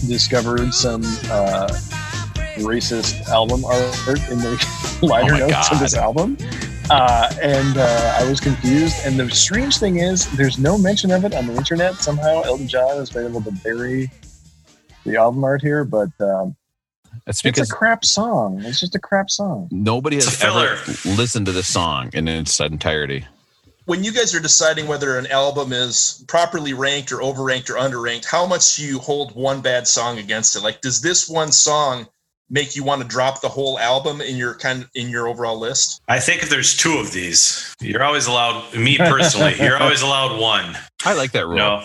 discovered 0.07 0.73
some 0.73 1.03
uh, 1.29 1.67
racist 2.59 3.27
album 3.27 3.65
art 3.65 4.29
in 4.29 4.37
the 4.37 4.99
liner 5.01 5.33
Oh 5.33 5.47
notes 5.47 5.71
of 5.73 5.79
this 5.79 5.95
album. 5.95 6.37
Uh, 6.89 7.33
and 7.41 7.77
uh, 7.77 8.17
I 8.19 8.29
was 8.29 8.39
confused. 8.39 8.95
And 9.03 9.19
the 9.19 9.29
strange 9.29 9.77
thing 9.77 9.97
is, 9.97 10.25
there's 10.37 10.57
no 10.57 10.77
mention 10.77 11.11
of 11.11 11.25
it 11.25 11.33
on 11.33 11.47
the 11.47 11.55
internet. 11.55 11.95
Somehow, 11.95 12.43
Elton 12.43 12.69
John 12.69 12.95
has 12.97 13.09
been 13.09 13.25
able 13.25 13.41
to 13.41 13.51
bury 13.63 14.09
the 15.05 15.17
album 15.17 15.43
art 15.43 15.61
here, 15.61 15.83
but 15.83 16.09
um, 16.21 16.55
That's 17.25 17.37
it's 17.39 17.41
because 17.43 17.71
a 17.71 17.73
crap 17.73 18.03
song. 18.05 18.61
It's 18.63 18.79
just 18.79 18.95
a 18.95 18.99
crap 18.99 19.29
song. 19.29 19.69
nobody 19.71 20.17
has 20.17 20.43
ever 20.43 20.77
listened 21.05 21.45
to 21.45 21.51
this 21.51 21.67
song 21.67 22.09
in 22.13 22.27
its 22.27 22.59
entirety. 22.59 23.25
when 23.85 24.03
you 24.03 24.11
guys 24.11 24.33
are 24.35 24.39
deciding 24.39 24.87
whether 24.87 25.17
an 25.17 25.27
album 25.27 25.73
is 25.73 26.23
properly 26.27 26.73
ranked 26.73 27.11
or 27.11 27.17
overranked 27.19 27.69
or 27.69 27.75
underranked, 27.75 28.25
how 28.25 28.45
much 28.45 28.75
do 28.75 28.85
you 28.85 28.99
hold 28.99 29.35
one 29.35 29.61
bad 29.61 29.87
song 29.87 30.19
against 30.19 30.55
it? 30.55 30.63
Like, 30.63 30.81
does 30.81 31.01
this 31.01 31.29
one 31.29 31.51
song 31.51 32.07
make 32.49 32.75
you 32.75 32.83
want 32.83 33.01
to 33.01 33.07
drop 33.07 33.41
the 33.41 33.49
whole 33.49 33.79
album 33.79 34.21
in 34.21 34.35
your 34.35 34.53
kind 34.55 34.85
in 34.95 35.09
your 35.09 35.27
overall 35.27 35.57
list? 35.57 36.01
I 36.07 36.19
think 36.19 36.43
if 36.43 36.49
there's 36.49 36.75
two 36.77 36.93
of 36.97 37.11
these, 37.13 37.73
you're 37.81 38.03
always 38.03 38.27
allowed. 38.27 38.73
Me 38.75 38.97
personally, 38.97 39.55
you're 39.59 39.77
always 39.77 40.01
allowed 40.01 40.39
one. 40.39 40.77
I 41.05 41.13
like 41.13 41.31
that 41.31 41.45
rule. 41.45 41.55
You 41.55 41.59
know, 41.63 41.83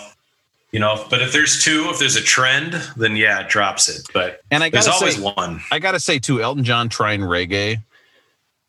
you 0.72 0.78
know. 0.80 1.04
But 1.10 1.20
if 1.22 1.32
there's 1.32 1.62
two, 1.62 1.86
if 1.90 1.98
there's 1.98 2.16
a 2.16 2.22
trend, 2.22 2.74
then 2.96 3.16
yeah, 3.16 3.40
it 3.40 3.48
drops 3.48 3.88
it. 3.88 4.06
But 4.12 4.40
And 4.50 4.62
I 4.64 4.70
there's 4.70 4.86
gotta 4.86 4.96
always 4.98 5.16
say, 5.16 5.22
one. 5.22 5.60
I 5.70 5.78
gotta 5.78 6.00
say 6.00 6.18
too, 6.18 6.42
Elton 6.42 6.64
John 6.64 6.88
trying 6.88 7.20
reggae 7.20 7.82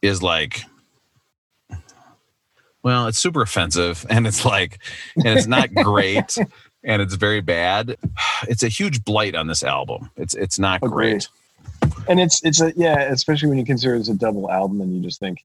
is 0.01 0.21
like, 0.23 0.63
well, 2.83 3.07
it's 3.07 3.17
super 3.19 3.41
offensive, 3.41 4.05
and 4.09 4.25
it's 4.25 4.45
like, 4.45 4.79
and 5.17 5.27
it's 5.27 5.47
not 5.47 5.73
great, 5.73 6.37
and 6.83 7.01
it's 7.01 7.15
very 7.15 7.41
bad. 7.41 7.97
It's 8.47 8.63
a 8.63 8.69
huge 8.69 9.03
blight 9.03 9.35
on 9.35 9.47
this 9.47 9.63
album. 9.63 10.09
It's 10.15 10.33
it's 10.35 10.57
not 10.59 10.81
Agree. 10.83 11.11
great. 11.11 11.27
and 12.07 12.19
it's 12.19 12.43
it's 12.43 12.61
a 12.61 12.73
yeah 12.75 12.99
especially 13.11 13.49
when 13.49 13.57
you 13.57 13.65
consider 13.65 13.95
it's 13.95 14.07
a 14.09 14.13
double 14.13 14.49
album 14.51 14.81
and 14.81 14.93
you 14.95 15.01
just 15.01 15.19
think 15.19 15.37
"K- 15.39 15.43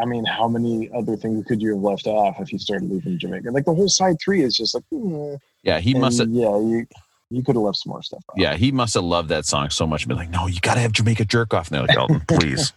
i 0.00 0.04
mean 0.04 0.24
how 0.24 0.46
many 0.48 0.88
other 0.96 1.16
things 1.16 1.44
could 1.46 1.60
you 1.60 1.70
have 1.74 1.82
left 1.82 2.06
off 2.06 2.40
if 2.40 2.52
you 2.52 2.58
started 2.58 2.88
leaving 2.90 3.18
jamaica 3.18 3.50
like 3.50 3.64
the 3.64 3.74
whole 3.74 3.88
side 3.88 4.16
three 4.24 4.42
is 4.42 4.54
just 4.56 4.74
like 4.74 4.84
hmm. 4.90 5.34
Yeah, 5.62 5.80
he 5.80 5.92
And 5.92 6.00
must 6.02 6.18
have. 6.20 6.28
yeah 6.28 6.56
you 6.58 6.86
you 7.30 7.42
could 7.42 7.56
have 7.56 7.62
left 7.62 7.78
some 7.78 7.90
more 7.90 8.02
stuff 8.02 8.22
off. 8.28 8.34
Yeah, 8.36 8.54
he 8.54 8.70
must 8.70 8.92
have 8.94 9.02
loved 9.02 9.30
that 9.30 9.46
song 9.46 9.70
so 9.70 9.86
much. 9.86 10.06
Been 10.06 10.18
like, 10.18 10.28
no, 10.30 10.46
you 10.46 10.60
got 10.60 10.74
to 10.74 10.80
have 10.80 10.92
Jamaica 10.92 11.24
jerk 11.24 11.54
off. 11.54 11.70
Like, 11.72 11.96
Elton, 11.96 12.20
please, 12.28 12.72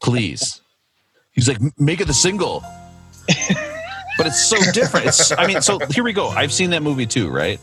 please. 0.00 0.62
He's 1.32 1.48
like, 1.48 1.58
make 1.78 2.00
it 2.00 2.06
the 2.06 2.14
single. 2.14 2.62
but 4.16 4.26
it's 4.28 4.42
so 4.46 4.56
different. 4.72 5.06
It's. 5.06 5.32
I 5.36 5.46
mean, 5.48 5.60
so 5.60 5.80
here 5.90 6.04
we 6.04 6.12
go. 6.12 6.28
I've 6.28 6.52
seen 6.52 6.70
that 6.70 6.82
movie 6.82 7.04
too, 7.06 7.28
right? 7.30 7.60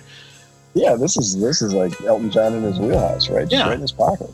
yeah 0.74 0.96
this 0.96 1.18
is 1.18 1.38
this 1.42 1.62
is 1.62 1.74
like 1.74 2.00
elton 2.04 2.32
john 2.32 2.54
in 2.54 2.64
his 2.64 2.80
wheelhouse 2.80 3.30
right 3.30 3.42
just 3.50 3.52
Yeah. 3.52 3.66
right 3.68 3.74
in 3.76 3.82
his 3.82 3.92
pocket 3.92 4.30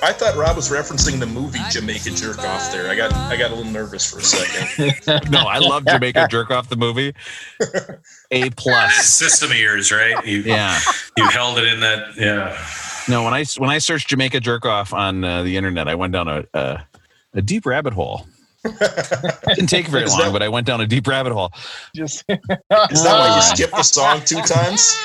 I 0.00 0.12
thought 0.12 0.36
Rob 0.36 0.54
was 0.56 0.70
referencing 0.70 1.18
the 1.18 1.26
movie 1.26 1.58
Jamaica 1.70 2.10
Jerk 2.10 2.38
Off 2.38 2.70
there. 2.70 2.88
I 2.88 2.94
got 2.94 3.12
I 3.12 3.36
got 3.36 3.50
a 3.50 3.54
little 3.54 3.70
nervous 3.72 4.08
for 4.10 4.20
a 4.20 4.22
second. 4.22 4.94
No, 5.30 5.40
I 5.40 5.58
love 5.58 5.84
Jamaica 5.86 6.28
jerk 6.30 6.50
off 6.50 6.68
the 6.68 6.76
movie. 6.76 7.12
A 8.30 8.50
plus. 8.50 8.94
System 9.06 9.50
of 9.50 9.56
yours, 9.58 9.90
right? 9.90 10.24
You, 10.26 10.38
Yeah. 10.42 10.78
you 11.16 11.28
held 11.30 11.58
it 11.58 11.66
in 11.66 11.80
that. 11.80 12.16
Yeah. 12.16 12.56
No, 13.08 13.24
when 13.24 13.34
I 13.34 13.44
when 13.56 13.70
I 13.70 13.78
searched 13.78 14.08
Jamaica 14.08 14.40
jerk 14.40 14.64
off 14.66 14.92
on 14.94 15.24
uh, 15.24 15.42
the 15.42 15.56
internet, 15.56 15.88
I 15.88 15.94
went 15.96 16.12
down 16.12 16.28
a 16.28 16.44
a, 16.54 16.86
a 17.34 17.42
deep 17.42 17.66
rabbit 17.66 17.92
hole. 17.94 18.26
Didn't 18.64 19.68
take 19.68 19.86
very 19.88 20.04
Is 20.04 20.12
long, 20.12 20.20
that- 20.26 20.32
but 20.32 20.42
I 20.42 20.48
went 20.48 20.66
down 20.66 20.80
a 20.80 20.86
deep 20.86 21.06
rabbit 21.06 21.32
hole. 21.32 21.50
just 21.94 22.24
Is 22.28 22.38
that 22.48 22.58
why 22.68 23.28
Uh, 23.30 23.36
you 23.36 23.42
skipped 23.42 23.72
the 23.74 23.82
song 23.82 24.20
two 24.24 24.40
times? 24.42 24.96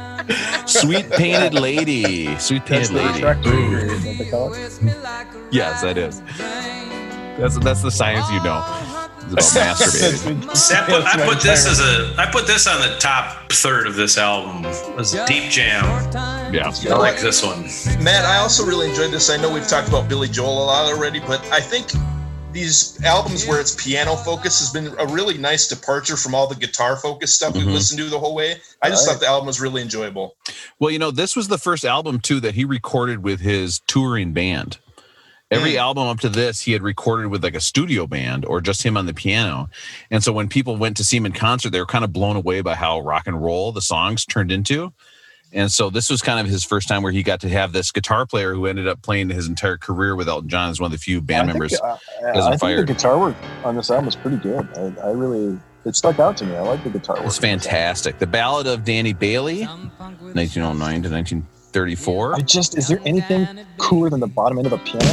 Sweet 0.66 1.10
painted 1.10 1.54
lady, 1.54 2.36
sweet 2.38 2.64
painted 2.64 2.90
lady. 2.92 3.20
retractor 3.20 3.42
period, 3.68 4.04
what 4.04 4.18
they 4.18 4.30
call 4.30 4.52
it. 4.54 4.80
Yes, 5.50 5.82
that 5.82 5.98
is. 5.98 6.20
That's 7.38 7.58
that's 7.58 7.82
the 7.82 7.90
science 7.90 8.30
you 8.30 8.42
know. 8.42 8.62
It's 9.32 9.52
about 9.52 9.76
masturbating. 9.76 10.56
See, 10.56 10.74
I 10.74 10.84
put, 10.86 11.04
I 11.04 11.26
put 11.26 11.42
this 11.42 11.66
as 11.66 11.80
a. 11.80 12.14
I 12.18 12.30
put 12.30 12.46
this 12.46 12.66
on 12.66 12.80
the 12.80 12.96
top 12.98 13.50
third 13.52 13.86
of 13.86 13.94
this 13.94 14.18
album. 14.18 14.64
As 14.98 15.14
a 15.14 15.26
deep 15.26 15.50
jam. 15.50 15.84
Yeah. 16.52 16.72
I 16.90 16.94
like 16.96 17.20
this 17.20 17.42
one. 17.42 17.62
Matt, 18.02 18.24
I 18.24 18.38
also 18.38 18.64
really 18.64 18.88
enjoyed 18.88 19.10
this. 19.10 19.30
I 19.30 19.36
know 19.36 19.52
we've 19.52 19.66
talked 19.66 19.88
about 19.88 20.08
Billy 20.08 20.28
Joel 20.28 20.64
a 20.64 20.66
lot 20.66 20.92
already, 20.92 21.20
but 21.20 21.40
I 21.50 21.60
think 21.60 21.90
these 22.54 23.02
albums 23.04 23.46
where 23.46 23.60
it's 23.60 23.74
piano 23.74 24.16
focused 24.16 24.60
has 24.60 24.70
been 24.70 24.94
a 24.98 25.06
really 25.12 25.36
nice 25.36 25.66
departure 25.68 26.16
from 26.16 26.34
all 26.34 26.46
the 26.46 26.54
guitar 26.54 26.96
focused 26.96 27.34
stuff 27.34 27.54
we've 27.54 27.64
Mhm. 27.66 27.72
listened 27.74 27.98
to 27.98 28.08
the 28.08 28.18
whole 28.18 28.34
way. 28.34 28.60
I 28.80 28.88
just 28.88 29.06
Right. 29.06 29.12
thought 29.14 29.20
the 29.20 29.26
album 29.26 29.46
was 29.48 29.60
really 29.60 29.82
enjoyable. 29.82 30.36
Well, 30.78 30.90
you 30.90 30.98
know, 30.98 31.10
this 31.10 31.34
was 31.36 31.48
the 31.48 31.58
first 31.58 31.84
album 31.84 32.20
too 32.20 32.40
that 32.40 32.54
he 32.54 32.64
recorded 32.64 33.22
with 33.22 33.40
his 33.40 33.80
touring 33.86 34.32
band. 34.32 34.78
Every 35.50 35.72
Mm. 35.72 35.78
album 35.78 36.08
up 36.08 36.20
to 36.20 36.28
this, 36.28 36.60
he 36.62 36.72
had 36.72 36.82
recorded 36.82 37.28
with 37.28 37.42
like 37.44 37.54
a 37.54 37.60
studio 37.60 38.06
band 38.06 38.44
or 38.46 38.60
just 38.60 38.82
him 38.82 38.96
on 38.96 39.06
the 39.06 39.14
piano. 39.14 39.68
And 40.10 40.24
so 40.24 40.32
when 40.32 40.48
people 40.48 40.76
went 40.76 40.96
to 40.96 41.04
see 41.04 41.16
him 41.18 41.26
in 41.26 41.32
concert, 41.32 41.70
they 41.70 41.80
were 41.80 41.86
kind 41.86 42.04
of 42.04 42.12
blown 42.12 42.36
away 42.36 42.60
by 42.60 42.74
how 42.76 43.00
rock 43.00 43.26
and 43.26 43.42
roll 43.42 43.70
the 43.72 43.82
songs 43.82 44.24
turned 44.24 44.50
into. 44.50 44.92
And 45.54 45.70
so 45.70 45.88
this 45.88 46.10
was 46.10 46.20
kind 46.20 46.40
of 46.40 46.46
his 46.46 46.64
first 46.64 46.88
time 46.88 47.02
where 47.04 47.12
he 47.12 47.22
got 47.22 47.40
to 47.42 47.48
have 47.48 47.72
this 47.72 47.92
guitar 47.92 48.26
player 48.26 48.54
who 48.54 48.66
ended 48.66 48.88
up 48.88 49.00
playing 49.02 49.30
his 49.30 49.46
entire 49.46 49.78
career 49.78 50.16
with 50.16 50.28
Elton 50.28 50.48
John 50.48 50.68
as 50.68 50.80
one 50.80 50.86
of 50.86 50.92
the 50.92 50.98
few 50.98 51.20
band 51.20 51.48
I 51.48 51.52
think, 51.52 51.70
members. 51.70 51.80
uh, 51.80 51.96
I 52.24 52.48
think 52.50 52.60
fired. 52.60 52.88
the 52.88 52.92
guitar 52.92 53.18
work 53.20 53.36
on 53.64 53.76
this 53.76 53.88
album 53.88 54.08
is 54.08 54.16
pretty 54.16 54.38
good. 54.38 54.68
I, 54.76 55.06
I 55.06 55.10
really, 55.12 55.56
it 55.84 55.94
stuck 55.94 56.18
out 56.18 56.36
to 56.38 56.44
me. 56.44 56.56
I 56.56 56.62
like 56.62 56.82
the 56.82 56.90
guitar 56.90 57.16
work. 57.16 57.26
It's 57.26 57.38
fantastic. 57.38 58.18
The 58.18 58.26
Ballad 58.26 58.66
of 58.66 58.84
Danny 58.84 59.12
Bailey, 59.12 59.62
1909 59.64 61.02
to 61.04 61.10
1934. 61.10 62.34
I 62.34 62.40
just, 62.40 62.76
is 62.76 62.88
there 62.88 63.00
anything 63.06 63.46
cooler 63.78 64.10
than 64.10 64.18
the 64.18 64.26
bottom 64.26 64.58
end 64.58 64.66
of 64.66 64.72
a 64.72 64.78
piano? 64.78 65.06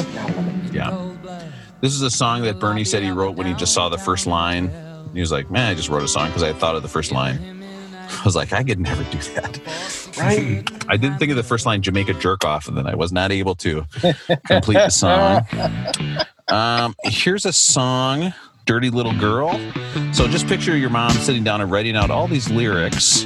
Yeah. 0.73 1.51
This 1.81 1.93
is 1.93 2.01
a 2.01 2.09
song 2.09 2.41
that 2.43 2.59
Bernie 2.59 2.83
said 2.83 3.03
he 3.03 3.11
wrote 3.11 3.35
when 3.35 3.45
he 3.45 3.53
just 3.53 3.75
saw 3.75 3.89
the 3.89 3.97
first 3.99 4.25
line. 4.25 4.71
He 5.13 5.19
was 5.19 5.31
like, 5.31 5.51
man, 5.51 5.69
I 5.69 5.75
just 5.75 5.89
wrote 5.89 6.03
a 6.03 6.07
song 6.07 6.29
because 6.29 6.43
I 6.43 6.51
thought 6.53 6.75
of 6.75 6.81
the 6.81 6.89
first 6.89 7.11
line. 7.11 7.60
I 8.19 8.21
was 8.25 8.35
like, 8.35 8.53
I 8.53 8.63
could 8.63 8.79
never 8.79 9.03
do 9.05 9.17
that. 9.33 9.59
Right? 10.17 10.63
I 10.87 10.97
didn't 10.97 11.17
think 11.17 11.31
of 11.31 11.37
the 11.37 11.43
first 11.43 11.65
line, 11.65 11.81
Jamaica 11.81 12.13
jerk 12.15 12.43
off, 12.45 12.67
and 12.67 12.77
then 12.77 12.85
I 12.85 12.95
was 12.95 13.11
not 13.11 13.31
able 13.31 13.55
to 13.55 13.85
complete 14.47 14.75
the 14.75 14.89
song. 14.89 15.45
Um, 16.47 16.95
here's 17.03 17.45
a 17.45 17.53
song, 17.53 18.33
Dirty 18.65 18.89
Little 18.89 19.13
Girl. 19.17 19.51
So 20.13 20.27
just 20.27 20.47
picture 20.47 20.75
your 20.77 20.89
mom 20.89 21.11
sitting 21.13 21.43
down 21.43 21.61
and 21.61 21.71
writing 21.71 21.95
out 21.95 22.11
all 22.11 22.27
these 22.27 22.49
lyrics. 22.49 23.25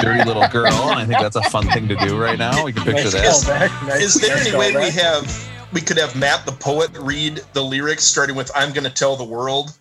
Dirty 0.00 0.24
Little 0.24 0.48
Girl. 0.48 0.66
And 0.72 0.98
I 0.98 1.04
think 1.04 1.20
that's 1.20 1.36
a 1.36 1.42
fun 1.50 1.66
thing 1.70 1.88
to 1.88 1.96
do 1.96 2.16
right 2.18 2.38
now. 2.38 2.64
We 2.64 2.72
can 2.72 2.84
picture 2.84 3.10
Nice 3.18 3.44
that. 3.44 3.70
Nice- 3.86 4.00
Is 4.00 4.14
there 4.14 4.36
any 4.38 4.56
way 4.56 4.74
we 4.74 4.90
have 4.90 5.50
we 5.72 5.82
could 5.82 5.98
have 5.98 6.16
Matt 6.16 6.46
the 6.46 6.52
poet 6.52 6.90
read 6.98 7.42
the 7.52 7.62
lyrics 7.62 8.04
starting 8.04 8.34
with 8.34 8.50
I'm 8.54 8.72
gonna 8.72 8.88
tell 8.88 9.14
the 9.16 9.24
world? 9.24 9.76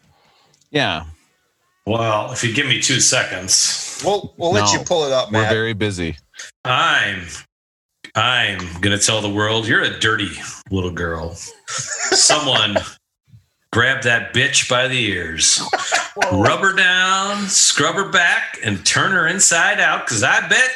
Yeah. 0.71 1.05
Well, 1.87 2.33
if 2.33 2.43
you 2.43 2.53
give 2.53 2.67
me 2.67 2.81
two 2.81 2.99
seconds, 2.99 4.01
We'll 4.03 4.33
we'll 4.37 4.51
let 4.51 4.73
you 4.73 4.79
pull 4.79 5.05
it 5.05 5.11
up, 5.11 5.31
man. 5.31 5.43
We're 5.43 5.49
very 5.49 5.73
busy. 5.73 6.17
I'm. 6.65 7.23
I'm 8.13 8.59
gonna 8.81 8.97
tell 8.97 9.21
the 9.21 9.29
world 9.29 9.67
you're 9.67 9.83
a 9.83 9.99
dirty 9.99 10.29
little 10.69 10.91
girl. 10.91 11.35
Someone 11.67 12.77
grab 13.71 14.03
that 14.03 14.33
bitch 14.33 14.69
by 14.69 14.87
the 14.87 14.99
ears, 14.99 15.61
rub 16.31 16.59
her 16.59 16.73
down, 16.73 17.47
scrub 17.47 17.95
her 17.95 18.09
back, 18.09 18.59
and 18.63 18.85
turn 18.85 19.11
her 19.11 19.27
inside 19.27 19.79
out. 19.79 20.07
Cause 20.07 20.23
I 20.23 20.47
bet 20.47 20.69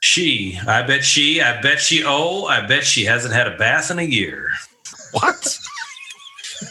she, 0.00 0.58
I 0.66 0.86
bet 0.86 1.04
she, 1.04 1.40
I 1.40 1.60
bet 1.60 1.80
she, 1.80 2.04
oh, 2.04 2.44
I 2.44 2.66
bet 2.66 2.84
she 2.84 3.04
hasn't 3.04 3.34
had 3.34 3.46
a 3.46 3.56
bath 3.56 3.90
in 3.90 3.98
a 3.98 4.02
year. 4.02 4.50
What? 5.12 5.58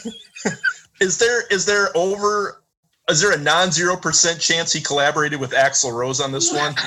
Is 1.00 1.18
there 1.18 1.46
is 1.48 1.66
there 1.66 1.94
over 1.94 2.62
is 3.10 3.20
there 3.20 3.32
a 3.32 3.38
non-zero 3.38 3.96
percent 3.96 4.40
chance 4.40 4.72
he 4.72 4.80
collaborated 4.80 5.40
with 5.40 5.52
Axl 5.52 5.92
Rose 5.92 6.20
on 6.20 6.32
this 6.32 6.52
one? 6.52 6.74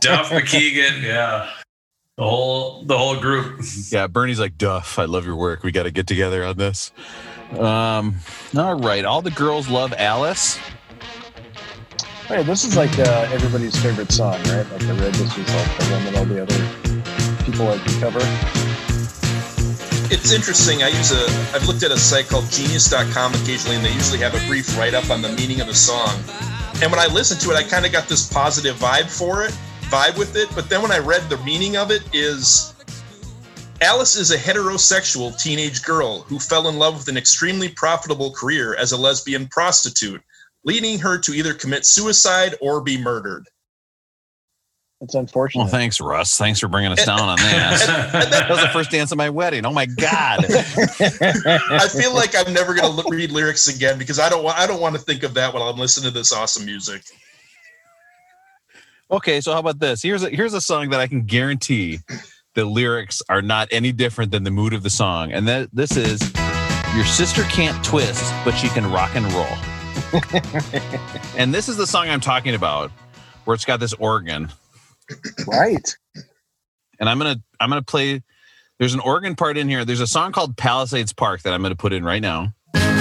Duff 0.00 0.30
McKagan, 0.30 1.02
yeah. 1.02 1.50
The 2.16 2.22
whole 2.22 2.82
the 2.84 2.96
whole 2.96 3.16
group. 3.16 3.60
Yeah, 3.90 4.06
Bernie's 4.06 4.40
like, 4.40 4.56
Duff, 4.56 4.98
I 4.98 5.04
love 5.04 5.26
your 5.26 5.36
work. 5.36 5.62
We 5.62 5.72
got 5.72 5.82
to 5.84 5.90
get 5.90 6.06
together 6.06 6.44
on 6.44 6.56
this. 6.56 6.92
Um, 7.58 8.16
all 8.56 8.78
right. 8.78 9.04
All 9.04 9.22
the 9.22 9.30
girls 9.30 9.68
love 9.68 9.92
Alice. 9.96 10.58
Hey, 12.26 12.42
this 12.42 12.64
is 12.64 12.76
like 12.76 12.98
uh, 12.98 13.28
everybody's 13.30 13.80
favorite 13.80 14.10
song, 14.10 14.32
right? 14.44 14.66
Like 14.72 14.82
I 14.82 14.98
read 14.98 15.14
this 15.14 15.36
was 15.36 15.54
like 15.54 15.78
the 15.78 15.84
one 15.92 16.04
that 16.04 16.16
all 16.16 16.24
the 16.24 16.42
other 16.42 17.44
people 17.44 17.66
like 17.66 17.84
to 17.84 18.00
cover. 18.00 18.95
It's 20.08 20.32
interesting. 20.32 20.84
I 20.84 20.88
use 20.88 21.10
a. 21.10 21.26
I've 21.52 21.66
looked 21.66 21.82
at 21.82 21.90
a 21.90 21.98
site 21.98 22.28
called 22.28 22.48
Genius.com 22.50 23.34
occasionally, 23.34 23.76
and 23.76 23.84
they 23.84 23.92
usually 23.92 24.20
have 24.20 24.36
a 24.36 24.46
brief 24.46 24.78
write 24.78 24.94
up 24.94 25.10
on 25.10 25.20
the 25.20 25.30
meaning 25.30 25.60
of 25.60 25.66
the 25.66 25.74
song. 25.74 26.14
And 26.80 26.92
when 26.92 27.00
I 27.00 27.06
listened 27.06 27.40
to 27.40 27.50
it, 27.50 27.56
I 27.56 27.64
kind 27.64 27.84
of 27.84 27.90
got 27.90 28.06
this 28.06 28.32
positive 28.32 28.76
vibe 28.76 29.10
for 29.10 29.42
it, 29.44 29.50
vibe 29.90 30.16
with 30.16 30.36
it. 30.36 30.48
But 30.54 30.70
then 30.70 30.80
when 30.80 30.92
I 30.92 30.98
read 30.98 31.28
the 31.28 31.38
meaning 31.38 31.76
of 31.76 31.90
it, 31.90 32.02
is 32.12 32.72
Alice 33.82 34.14
is 34.14 34.30
a 34.30 34.38
heterosexual 34.38 35.36
teenage 35.42 35.82
girl 35.82 36.20
who 36.20 36.38
fell 36.38 36.68
in 36.68 36.78
love 36.78 36.98
with 36.98 37.08
an 37.08 37.16
extremely 37.16 37.68
profitable 37.68 38.30
career 38.30 38.76
as 38.76 38.92
a 38.92 38.96
lesbian 38.96 39.48
prostitute, 39.48 40.22
leading 40.64 41.00
her 41.00 41.18
to 41.18 41.32
either 41.32 41.52
commit 41.52 41.84
suicide 41.84 42.54
or 42.60 42.80
be 42.80 42.96
murdered. 42.96 43.48
It's 45.02 45.14
unfortunate. 45.14 45.64
Well, 45.64 45.70
thanks, 45.70 46.00
Russ. 46.00 46.38
Thanks 46.38 46.58
for 46.58 46.68
bringing 46.68 46.90
us 46.90 47.04
down 47.06 47.20
on 47.20 47.36
that. 47.36 48.12
that 48.30 48.48
was 48.48 48.60
the 48.60 48.68
first 48.68 48.90
dance 48.90 49.12
of 49.12 49.18
my 49.18 49.28
wedding. 49.28 49.66
Oh 49.66 49.72
my 49.72 49.86
god! 49.86 50.46
I 50.50 51.88
feel 51.88 52.14
like 52.14 52.34
I'm 52.34 52.52
never 52.52 52.74
going 52.74 52.96
to 52.96 53.08
read 53.10 53.30
lyrics 53.30 53.68
again 53.68 53.98
because 53.98 54.18
I 54.18 54.28
don't 54.28 54.42
want. 54.42 54.58
I 54.58 54.66
don't 54.66 54.80
want 54.80 54.94
to 54.94 55.00
think 55.00 55.22
of 55.22 55.34
that 55.34 55.52
while 55.52 55.64
I'm 55.64 55.78
listening 55.78 56.10
to 56.10 56.18
this 56.18 56.32
awesome 56.32 56.64
music. 56.64 57.02
Okay, 59.10 59.40
so 59.40 59.52
how 59.52 59.58
about 59.58 59.78
this? 59.78 60.02
Here's 60.02 60.22
a 60.22 60.30
here's 60.30 60.54
a 60.54 60.60
song 60.60 60.90
that 60.90 61.00
I 61.00 61.06
can 61.06 61.22
guarantee 61.22 62.00
the 62.54 62.64
lyrics 62.64 63.22
are 63.28 63.42
not 63.42 63.68
any 63.70 63.92
different 63.92 64.32
than 64.32 64.44
the 64.44 64.50
mood 64.50 64.72
of 64.72 64.82
the 64.82 64.90
song, 64.90 65.30
and 65.30 65.46
that 65.46 65.68
this 65.74 65.94
is 65.96 66.20
"Your 66.94 67.04
sister 67.04 67.42
can't 67.44 67.84
twist, 67.84 68.32
but 68.46 68.52
she 68.52 68.68
can 68.68 68.90
rock 68.90 69.14
and 69.14 69.30
roll." 69.34 69.46
and 71.36 71.52
this 71.52 71.68
is 71.68 71.76
the 71.76 71.86
song 71.86 72.08
I'm 72.08 72.20
talking 72.20 72.54
about, 72.54 72.90
where 73.44 73.54
it's 73.54 73.64
got 73.66 73.78
this 73.78 73.92
organ. 73.94 74.48
Right. 75.46 75.96
and 76.98 77.08
I'm 77.08 77.18
gonna 77.18 77.40
I'm 77.60 77.68
gonna 77.68 77.82
play. 77.82 78.22
There's 78.78 78.94
an 78.94 79.00
organ 79.00 79.34
part 79.36 79.56
in 79.56 79.68
here. 79.68 79.84
There's 79.84 80.00
a 80.00 80.06
song 80.06 80.32
called 80.32 80.56
Palisades 80.56 81.12
Park 81.12 81.42
that 81.42 81.52
I'm 81.54 81.62
gonna 81.62 81.76
put 81.76 81.92
in 81.92 82.04
right 82.04 82.20
now. 82.20 82.52
Last 82.74 82.92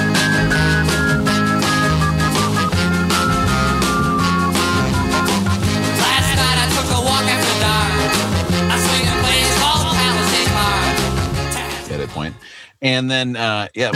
night 6.36 6.58
I 6.58 6.68
took 6.76 6.90
a 6.92 7.02
walk 7.04 7.26
after 7.28 7.60
dark. 7.60 7.92
I 8.72 8.78
swing 8.80 9.08
a 9.08 9.16
place 9.24 9.52
called 9.60 9.96
Palisade 10.00 10.52
Park. 10.56 11.92
Edit 11.92 12.10
point. 12.10 12.36
And 12.82 13.10
then 13.12 13.36
uh 13.36 13.68
yeah. 13.76 13.92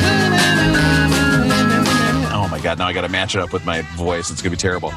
Oh 2.32 2.48
my 2.50 2.60
god, 2.60 2.78
now 2.80 2.88
I 2.88 2.94
gotta 2.94 3.10
match 3.10 3.36
it 3.36 3.42
up 3.42 3.54
with 3.54 3.66
my 3.66 3.82
voice. 3.96 4.32
It's 4.32 4.42
gonna 4.42 4.52
be 4.52 4.58
terrible. 4.58 4.94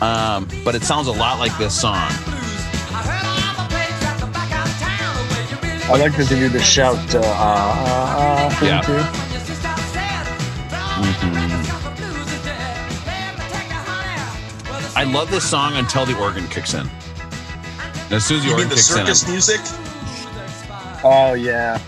Um, 0.00 0.48
but 0.64 0.74
it 0.74 0.82
sounds 0.82 1.06
a 1.08 1.12
lot 1.12 1.38
like 1.38 1.56
this 1.58 1.78
song. 1.78 2.10
I 5.90 5.96
like 5.96 6.14
to 6.16 6.24
do 6.24 6.48
the 6.48 6.60
shout. 6.60 6.96
Uh, 7.14 7.18
uh, 7.20 7.22
uh, 7.24 8.50
thing 8.60 8.68
Yeah. 8.68 8.80
too. 8.82 9.02
I 14.96 15.04
love 15.04 15.30
this 15.30 15.48
song 15.48 15.74
until 15.74 16.04
the 16.04 16.18
organ 16.18 16.46
kicks 16.48 16.74
in. 16.74 16.80
And 16.80 18.12
as 18.14 18.24
soon 18.24 18.38
as 18.38 18.42
the 18.44 18.50
You 18.50 18.56
mean 18.56 18.64
organ 18.64 18.68
the 18.70 18.74
kicks 18.74 18.90
in, 18.90 18.96
circus 18.96 19.22
I'm- 19.24 19.32
music? 19.32 19.60
Oh 21.04 21.34
yeah, 21.34 21.78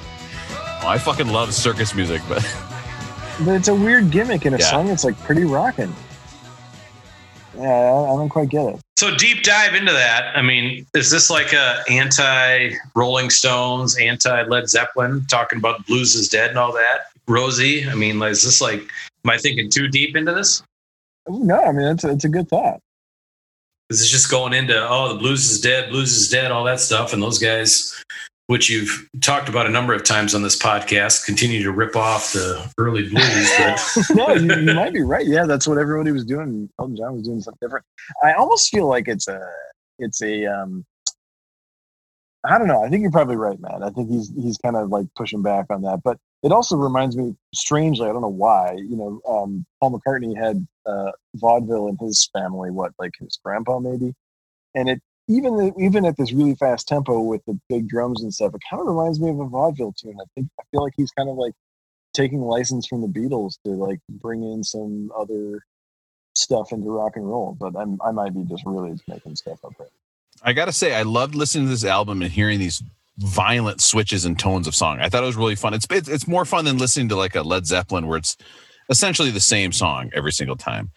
oh, 0.82 0.86
I 0.86 0.97
fucking 0.97 1.27
love 1.28 1.52
circus 1.52 1.94
music, 1.97 2.22
but 2.28 2.43
but 3.40 3.56
it's 3.56 3.66
a 3.68 3.74
weird 3.74 4.10
gimmick 4.12 4.47
in 4.47 4.55
a 4.55 4.59
Yeah. 4.59 4.70
song. 4.70 4.89
It's 4.89 5.02
like 5.02 5.20
pretty 5.24 5.44
rocking. 5.44 5.93
Yeah, 7.56 7.62
I, 7.64 8.16
don't 8.16 8.28
quite 8.28 8.48
get 8.48 8.74
it. 8.74 8.81
So 8.97 9.14
deep 9.16 9.43
dive 9.43 9.74
into 9.74 9.93
that. 9.93 10.36
I 10.36 10.43
mean, 10.43 10.86
is 10.94 11.10
this 11.10 11.31
like 11.31 11.52
a 11.52 11.82
anti 11.89 12.70
Rolling 12.94 13.31
Stones, 13.31 13.98
anti 13.98 14.43
Led 14.43 14.68
Zeppelin, 14.68 15.24
talking 15.28 15.59
about 15.59 15.86
blues 15.86 16.14
is 16.14 16.28
dead 16.28 16.51
and 16.51 16.59
all 16.59 16.72
that? 16.72 17.06
Rosie, 17.27 17.89
I 17.89 17.94
mean, 17.94 18.20
is 18.22 18.44
this 18.44 18.60
like, 18.60 18.81
am 19.24 19.31
I 19.31 19.39
thinking 19.39 19.70
too 19.70 19.89
deep 19.89 20.16
into 20.16 20.32
this? 20.32 20.62
No, 21.28 21.62
I 21.62 21.72
mean 21.72 21.86
it's 21.86 22.05
a, 22.05 22.10
it's 22.10 22.24
a 22.24 22.28
good 22.28 22.48
thought. 22.48 22.81
This 23.89 24.01
is 24.01 24.10
just 24.10 24.31
going 24.31 24.52
into 24.52 24.86
oh 24.89 25.12
the 25.12 25.18
blues 25.18 25.51
is 25.51 25.60
dead, 25.60 25.90
blues 25.90 26.16
is 26.16 26.28
dead, 26.28 26.51
all 26.51 26.64
that 26.64 26.81
stuff, 26.81 27.12
and 27.12 27.22
those 27.22 27.39
guys, 27.39 28.02
which 28.51 28.68
you've 28.68 29.09
talked 29.20 29.48
about 29.48 29.66
a 29.66 29.70
number 29.70 29.94
of 29.94 30.02
times 30.02 30.35
on 30.35 30.43
this 30.43 30.59
podcast, 30.59 31.24
continue 31.24 31.62
to 31.62 31.70
rip 31.70 31.94
off 31.94 32.32
the 32.32 32.68
early 32.78 33.09
blues. 33.09 33.48
But 33.56 33.81
no, 34.16 34.35
you, 34.35 34.62
you 34.66 34.74
might 34.74 34.93
be 34.93 35.02
right. 35.02 35.24
Yeah, 35.24 35.47
that's 35.47 35.68
what 35.68 35.78
everybody 35.78 36.10
was 36.10 36.24
doing. 36.24 36.68
Elton 36.81 36.97
John 36.97 37.14
was 37.14 37.22
doing 37.22 37.40
something 37.40 37.60
different. 37.62 37.86
I 38.24 38.32
almost 38.32 38.68
feel 38.68 38.89
like 38.89 39.06
it's 39.06 39.28
a 39.28 39.40
it's 40.01 40.20
a 40.20 40.47
um 40.47 40.85
I 42.44 42.59
don't 42.59 42.66
know. 42.66 42.82
I 42.82 42.89
think 42.89 43.02
you're 43.02 43.12
probably 43.12 43.36
right, 43.36 43.60
man. 43.60 43.85
I 43.85 43.90
think 43.90 44.10
he's 44.10 44.32
he's 44.35 44.59
kind 44.59 44.74
of 44.74 44.89
like 44.89 45.06
pushing 45.14 45.43
back 45.43 45.66
on 45.70 45.82
that. 45.82 46.01
But 46.02 46.18
it 46.43 46.51
also 46.51 46.77
reminds 46.77 47.16
me 47.16 47.36
strangely, 47.55 48.09
I 48.09 48.12
don't 48.12 48.22
know 48.22 48.27
why, 48.28 48.72
you 48.72 48.97
know, 48.97 49.20
um 49.32 49.64
Paul 49.81 50.01
McCartney 50.01 50.36
had 50.36 50.66
uh 50.86 51.12
vaudeville 51.36 51.86
in 51.86 51.97
his 52.05 52.28
family, 52.32 52.72
what, 52.72 52.94
like 52.98 53.12
his 53.20 53.39
grandpa 53.44 53.78
maybe? 53.78 54.12
And 54.74 54.89
it 54.89 55.01
even 55.31 55.73
even 55.78 56.05
at 56.05 56.16
this 56.16 56.32
really 56.32 56.57
fast 56.57 56.89
tempo 56.89 57.20
with 57.20 57.40
the 57.47 57.59
big 57.69 57.89
drums 57.89 58.23
and 58.23 58.35
stuff, 58.35 58.52
it 58.55 58.61
kind 58.69 58.81
of 58.81 58.89
reminds 58.89 59.20
me 59.20 59.31
of 59.31 59.39
a 59.39 59.44
vaudeville 59.47 59.93
tune. 59.93 60.16
I 60.20 60.24
think 60.35 60.48
I 60.59 60.65
feel 60.73 60.82
like 60.82 60.94
he's 60.97 61.12
kind 61.12 61.28
of 61.28 61.36
like 61.36 61.52
taking 62.12 62.40
license 62.40 62.86
from 62.86 63.01
the 63.01 63.07
Beatles 63.07 63.55
to 63.65 63.70
like 63.70 64.01
bring 64.09 64.43
in 64.43 64.65
some 64.65 65.11
other 65.16 65.62
stuff 66.35 66.73
into 66.73 66.90
rock 66.90 67.12
and 67.15 67.28
roll. 67.28 67.57
But 67.59 67.77
I'm 67.77 67.98
I 68.05 68.11
might 68.11 68.35
be 68.35 68.43
just 68.43 68.65
really 68.66 68.98
making 69.07 69.36
stuff 69.36 69.65
up 69.65 69.73
right. 69.78 69.89
I 70.43 70.52
gotta 70.52 70.73
say, 70.73 70.94
I 70.94 71.02
loved 71.02 71.36
listening 71.36 71.66
to 71.66 71.70
this 71.70 71.85
album 71.85 72.23
and 72.23 72.32
hearing 72.32 72.59
these 72.59 72.82
violent 73.19 73.81
switches 73.81 74.24
and 74.24 74.36
tones 74.36 74.66
of 74.66 74.74
song. 74.74 74.98
I 74.98 75.09
thought 75.09 75.23
it 75.23 75.27
was 75.27 75.36
really 75.36 75.55
fun. 75.55 75.74
It's 75.74 75.86
it's, 75.90 76.09
it's 76.09 76.27
more 76.27 76.44
fun 76.44 76.65
than 76.65 76.77
listening 76.77 77.09
to 77.11 77.16
like 77.16 77.36
a 77.36 77.43
Led 77.43 77.66
Zeppelin 77.66 78.09
where 78.09 78.19
it's 78.19 78.36
essentially 78.89 79.31
the 79.31 79.39
same 79.39 79.70
song 79.70 80.11
every 80.12 80.32
single 80.32 80.57
time. 80.57 80.90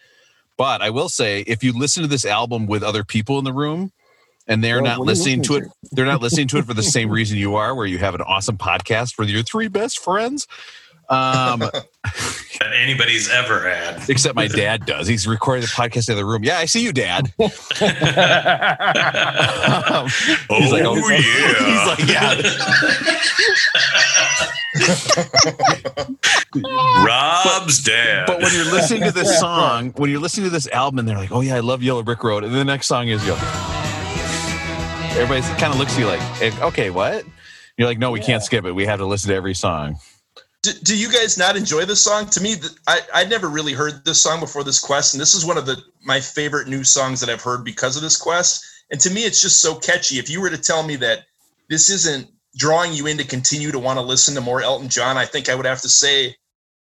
But 0.56 0.82
I 0.82 0.90
will 0.90 1.08
say, 1.08 1.42
if 1.46 1.62
you 1.62 1.72
listen 1.72 2.02
to 2.02 2.08
this 2.08 2.24
album 2.24 2.66
with 2.66 2.82
other 2.82 3.04
people 3.04 3.38
in 3.38 3.44
the 3.44 3.52
room 3.52 3.92
and 4.46 4.62
they're 4.62 4.76
Well, 4.82 4.92
not 4.92 4.98
what 5.00 5.06
listening 5.08 5.42
to 5.42 5.54
it, 5.54 5.56
listening 5.56 5.72
they're 5.92 6.06
not 6.06 6.20
listening 6.22 6.48
to 6.48 6.58
it 6.58 6.64
for 6.66 6.74
the 6.74 6.82
same 6.82 7.10
reason 7.10 7.38
you 7.38 7.56
are, 7.56 7.74
where 7.74 7.86
you 7.86 7.98
have 7.98 8.14
an 8.14 8.20
awesome 8.22 8.56
podcast 8.58 9.18
with 9.18 9.28
your 9.28 9.42
three 9.42 9.68
best 9.68 9.98
friends. 9.98 10.46
Um, 11.10 11.58
that 11.60 12.72
anybody's 12.74 13.28
ever 13.28 13.68
had. 13.68 14.08
except 14.08 14.34
my 14.36 14.46
dad 14.48 14.86
does. 14.86 15.06
He's 15.06 15.26
recording 15.26 15.60
the 15.60 15.66
podcast 15.68 16.08
in 16.08 16.16
the 16.16 16.24
room. 16.24 16.42
Yeah, 16.44 16.56
I 16.56 16.64
see 16.64 16.82
you, 16.82 16.92
Dad. 16.94 17.32
Um, 20.46 20.62
he's 20.62 20.72
like, 20.72 20.84
Oh, 20.84 20.96
yeah. 20.96 21.18
He's 21.18 21.86
like, 21.86 22.08
yeah. 22.08 22.34
Rob's 27.04 27.82
dad. 27.82 28.26
But 28.26 28.40
when 28.40 28.52
you're 28.54 28.64
listening 28.72 29.02
to 29.04 29.12
this 29.12 29.38
song, 29.38 29.90
when 29.96 30.10
you're 30.10 30.20
listening 30.20 30.44
to 30.46 30.50
this 30.50 30.68
album, 30.68 31.00
and 31.00 31.08
they're 31.08 31.16
like, 31.18 31.32
"Oh 31.32 31.40
yeah, 31.40 31.56
I 31.56 31.60
love 31.60 31.82
Yellow 31.82 32.02
Brick 32.02 32.22
Road," 32.22 32.44
and 32.44 32.54
the 32.54 32.64
next 32.64 32.86
song 32.86 33.08
is 33.08 33.26
"Yo." 33.26 33.34
Everybody 35.16 35.42
kind 35.60 35.72
of 35.72 35.78
looks 35.78 35.94
at 35.94 36.00
you 36.00 36.06
like, 36.06 36.20
eh, 36.42 36.50
"Okay, 36.60 36.90
what?" 36.90 37.24
You're 37.76 37.88
like, 37.88 37.98
"No, 37.98 38.10
we 38.10 38.20
can't 38.20 38.42
skip 38.42 38.64
it. 38.64 38.72
We 38.72 38.84
have 38.86 38.98
to 38.98 39.06
listen 39.06 39.30
to 39.30 39.34
every 39.34 39.54
song." 39.54 39.98
do, 40.64 40.72
do 40.82 40.96
you 40.96 41.12
guys 41.12 41.36
not 41.36 41.56
enjoy 41.56 41.84
this 41.84 42.02
song? 42.02 42.28
To 42.30 42.40
me, 42.40 42.56
I 42.88 43.00
I'd 43.14 43.30
never 43.30 43.48
really 43.48 43.74
heard 43.74 44.04
this 44.04 44.20
song 44.20 44.40
before 44.40 44.64
this 44.64 44.80
quest, 44.80 45.14
and 45.14 45.20
this 45.20 45.34
is 45.34 45.44
one 45.44 45.58
of 45.58 45.66
the 45.66 45.76
my 46.02 46.20
favorite 46.20 46.68
new 46.68 46.82
songs 46.82 47.20
that 47.20 47.28
I've 47.28 47.42
heard 47.42 47.64
because 47.64 47.96
of 47.96 48.02
this 48.02 48.16
quest. 48.16 48.64
And 48.90 49.00
to 49.00 49.10
me, 49.10 49.24
it's 49.24 49.40
just 49.42 49.60
so 49.60 49.74
catchy. 49.74 50.18
If 50.18 50.30
you 50.30 50.40
were 50.40 50.50
to 50.50 50.58
tell 50.58 50.82
me 50.82 50.96
that 50.96 51.24
this 51.68 51.90
isn't 51.90 52.28
drawing 52.56 52.92
you 52.92 53.06
in 53.06 53.18
to 53.18 53.24
continue 53.24 53.70
to 53.72 53.78
want 53.78 53.98
to 53.98 54.02
listen 54.02 54.34
to 54.34 54.40
more 54.40 54.62
Elton 54.62 54.88
John, 54.88 55.16
I 55.16 55.26
think 55.26 55.48
I 55.48 55.54
would 55.54 55.66
have 55.66 55.82
to 55.82 55.88
say 55.88 56.34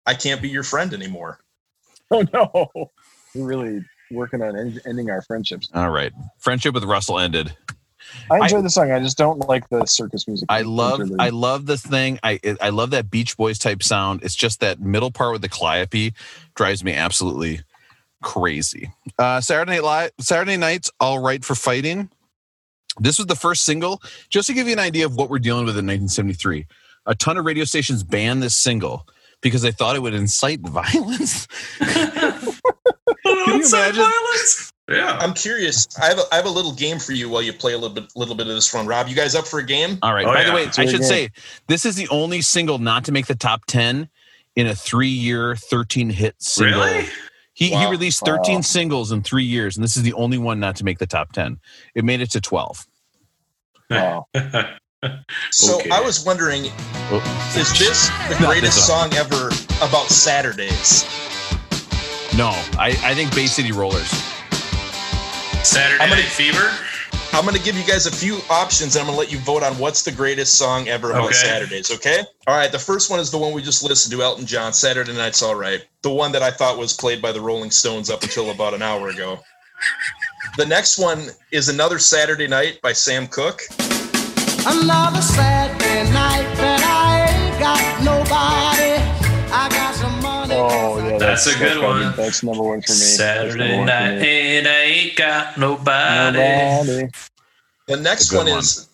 I 0.06 0.14
can't 0.14 0.42
be 0.42 0.48
your 0.48 0.62
friend 0.62 0.94
anymore. 0.94 1.40
Oh 2.12 2.26
no, 2.34 2.90
we're 3.36 3.46
really 3.46 3.84
working 4.10 4.42
on 4.42 4.58
end- 4.58 4.80
ending 4.84 5.10
our 5.10 5.22
friendships. 5.22 5.68
All 5.72 5.90
right, 5.90 6.12
friendship 6.38 6.74
with 6.74 6.82
Russell 6.82 7.20
ended. 7.20 7.56
I 8.30 8.38
enjoy 8.38 8.62
the 8.62 8.70
song. 8.70 8.90
I 8.90 9.00
just 9.00 9.18
don't 9.18 9.38
like 9.48 9.68
the 9.68 9.86
circus 9.86 10.26
music. 10.26 10.46
I 10.48 10.62
love, 10.62 11.00
interlude. 11.00 11.20
I 11.20 11.30
love 11.30 11.66
this 11.66 11.84
thing. 11.84 12.18
I 12.22 12.38
I 12.60 12.70
love 12.70 12.90
that 12.90 13.10
Beach 13.10 13.36
Boys 13.36 13.58
type 13.58 13.82
sound. 13.82 14.22
It's 14.22 14.34
just 14.34 14.60
that 14.60 14.80
middle 14.80 15.10
part 15.10 15.32
with 15.32 15.42
the 15.42 15.48
calliope 15.48 16.12
drives 16.54 16.84
me 16.84 16.94
absolutely 16.94 17.60
crazy. 18.22 18.92
Uh, 19.18 19.40
Saturday 19.40 19.72
Night 19.72 19.84
Live, 19.84 20.10
Saturday 20.20 20.56
Night's 20.56 20.90
All 21.00 21.18
Right 21.18 21.44
for 21.44 21.54
Fighting. 21.54 22.10
This 22.98 23.18
was 23.18 23.26
the 23.26 23.36
first 23.36 23.64
single. 23.64 24.02
Just 24.28 24.48
to 24.48 24.54
give 24.54 24.66
you 24.66 24.72
an 24.72 24.78
idea 24.78 25.06
of 25.06 25.16
what 25.16 25.30
we're 25.30 25.38
dealing 25.38 25.64
with 25.64 25.76
in 25.78 25.86
1973, 25.86 26.66
a 27.06 27.14
ton 27.14 27.36
of 27.38 27.44
radio 27.44 27.64
stations 27.64 28.02
banned 28.02 28.42
this 28.42 28.56
single 28.56 29.06
because 29.40 29.62
they 29.62 29.72
thought 29.72 29.96
it 29.96 30.02
would 30.02 30.14
incite 30.14 30.60
violence. 30.68 31.46
Can 31.78 32.54
you 33.24 33.66
imagine? 33.66 34.04
Yeah. 34.90 35.16
I'm 35.20 35.32
curious. 35.34 35.86
I 36.00 36.06
have 36.08 36.18
a, 36.18 36.22
I 36.32 36.36
have 36.36 36.46
a 36.46 36.50
little 36.50 36.72
game 36.72 36.98
for 36.98 37.12
you 37.12 37.28
while 37.28 37.42
you 37.42 37.52
play 37.52 37.72
a 37.74 37.78
little 37.78 37.94
bit 37.94 38.10
little 38.16 38.34
bit 38.34 38.48
of 38.48 38.54
this 38.54 38.74
one. 38.74 38.86
Rob, 38.86 39.06
you 39.08 39.14
guys 39.14 39.34
up 39.34 39.46
for 39.46 39.60
a 39.60 39.64
game? 39.64 39.98
All 40.02 40.12
right. 40.12 40.26
Oh, 40.26 40.32
By 40.34 40.44
the 40.44 40.52
way, 40.52 40.66
I 40.66 40.86
should 40.86 41.00
good. 41.00 41.04
say 41.04 41.28
this 41.68 41.86
is 41.86 41.94
the 41.96 42.08
only 42.08 42.40
single 42.40 42.78
not 42.78 43.04
to 43.04 43.12
make 43.12 43.26
the 43.26 43.34
top 43.36 43.64
10 43.66 44.08
in 44.56 44.66
a 44.66 44.74
three 44.74 45.08
year, 45.08 45.54
13 45.54 46.10
hit 46.10 46.34
single. 46.42 46.80
Really? 46.82 47.06
He, 47.54 47.68
he 47.70 47.86
released 47.90 48.24
13 48.24 48.54
Wow. 48.56 48.60
singles 48.62 49.12
in 49.12 49.22
three 49.22 49.44
years, 49.44 49.76
and 49.76 49.84
this 49.84 49.96
is 49.96 50.02
the 50.02 50.14
only 50.14 50.38
one 50.38 50.58
not 50.60 50.76
to 50.76 50.84
make 50.84 50.98
the 50.98 51.06
top 51.06 51.32
10. 51.32 51.58
It 51.94 52.04
made 52.04 52.20
it 52.22 52.30
to 52.32 52.40
12. 52.40 52.86
Wow. 53.90 54.26
So 55.50 55.78
Okay. 55.78 55.90
I 55.90 56.00
was 56.00 56.24
wondering, 56.24 56.64
Oh, 57.12 57.52
is 57.56 57.78
this 57.78 58.08
the 58.28 58.36
greatest 58.44 58.76
this 58.76 58.86
song 58.86 59.12
ever 59.14 59.48
about 59.78 60.08
Saturdays? 60.08 61.04
No, 62.36 62.48
I, 62.78 62.96
I 63.02 63.14
think 63.14 63.34
Bay 63.34 63.46
City 63.46 63.72
Rollers. 63.72 64.12
Saturday 65.62 66.02
I'm 66.02 66.08
gonna- 66.08 66.22
Night 66.22 66.30
Fever. 66.30 66.70
I'm 67.32 67.44
going 67.44 67.54
to 67.56 67.62
give 67.62 67.76
you 67.76 67.84
guys 67.84 68.06
a 68.06 68.10
few 68.10 68.38
options 68.50 68.96
and 68.96 69.02
I'm 69.02 69.06
going 69.06 69.14
to 69.14 69.20
let 69.20 69.30
you 69.32 69.38
vote 69.38 69.62
on 69.62 69.78
what's 69.78 70.02
the 70.02 70.10
greatest 70.10 70.54
song 70.58 70.88
ever 70.88 71.10
about 71.12 71.26
Okay. 71.26 71.34
Saturdays, 71.34 71.92
okay? 71.92 72.24
All 72.48 72.56
right, 72.56 72.72
the 72.72 72.78
first 72.78 73.08
one 73.08 73.20
is 73.20 73.30
the 73.30 73.38
one 73.38 73.52
we 73.52 73.62
just 73.62 73.84
listened 73.84 74.12
to, 74.12 74.22
Elton 74.22 74.46
John, 74.46 74.72
Saturday 74.72 75.12
Night's 75.16 75.40
All 75.40 75.54
Right. 75.54 75.84
The 76.02 76.10
one 76.10 76.32
that 76.32 76.42
I 76.42 76.50
thought 76.50 76.76
was 76.76 76.92
played 76.92 77.22
by 77.22 77.30
the 77.30 77.40
Rolling 77.40 77.70
Stones 77.70 78.10
up 78.10 78.24
until 78.24 78.50
about 78.50 78.74
an 78.74 78.82
hour 78.82 79.10
ago. 79.10 79.38
The 80.56 80.66
next 80.66 80.98
one 80.98 81.28
is 81.52 81.68
Another 81.68 82.00
Saturday 82.00 82.48
Night 82.48 82.80
by 82.82 82.92
Sam 82.92 83.28
Cooke. 83.28 83.60
Another 84.66 85.22
Saturday 85.22 86.10
night 86.10 86.52
that 86.56 86.82
I 86.82 87.30
ain't 87.30 87.60
got 87.60 87.78
Oh 91.30 91.32
That's 91.32 91.46
a 91.46 91.58
good 91.58 91.78
probably- 91.78 92.04
one. 92.06 92.16
That's 92.16 92.42
number 92.42 92.62
one 92.62 92.82
for 92.82 92.90
me. 92.92 92.98
Saturday 92.98 93.76
one 93.76 93.86
night, 93.86 94.18
me. 94.20 94.58
and 94.58 94.66
I 94.66 94.80
ain't 94.80 95.16
got 95.16 95.56
nobody. 95.58 96.38
Nobody. 96.38 97.08
The 97.86 97.96
next 97.98 98.32
one, 98.32 98.46
one. 98.48 98.58
is 98.58 98.88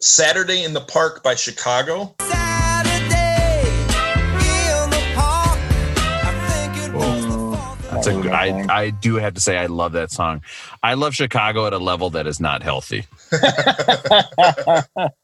Saturday 0.00 0.62
in 0.64 0.74
the 0.74 0.80
Park 0.80 1.22
by 1.24 1.34
Chicago. 1.34 2.14
Saturday 2.20 3.62
in 3.62 4.90
the 4.90 5.02
park. 5.16 5.58
Oh, 5.58 6.22
I 6.24 6.32
think 6.54 6.76
it 6.88 6.92
was 6.94 7.26
the 7.26 7.94
That's 7.94 8.06
a 8.06 8.12
good, 8.12 8.24
that 8.26 8.70
I 8.70 8.90
do 8.90 9.16
have 9.16 9.34
to 9.34 9.40
say 9.40 9.58
I 9.58 9.66
love 9.66 9.92
that 9.92 10.12
song. 10.12 10.42
I 10.84 10.94
love 10.94 11.14
Chicago 11.14 11.66
at 11.66 11.72
a 11.72 11.78
level 11.78 12.10
that 12.10 12.26
is 12.28 12.38
not 12.38 12.62
healthy. 12.62 13.04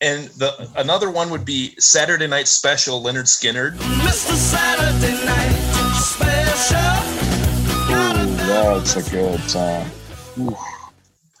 And 0.00 0.28
the 0.38 0.70
another 0.76 1.10
one 1.10 1.28
would 1.30 1.44
be 1.44 1.74
Saturday 1.80 2.28
Night 2.28 2.46
Special, 2.46 3.02
Lynyrd 3.02 3.26
Skynyrd. 3.26 3.76
Mr. 3.78 4.32
Saturday 4.34 5.24
Night 5.26 5.50
Special. 5.98 6.78
Ooh, 7.90 8.36
that's 8.36 8.94
a 8.96 9.10
good 9.10 9.40
song. 9.50 9.90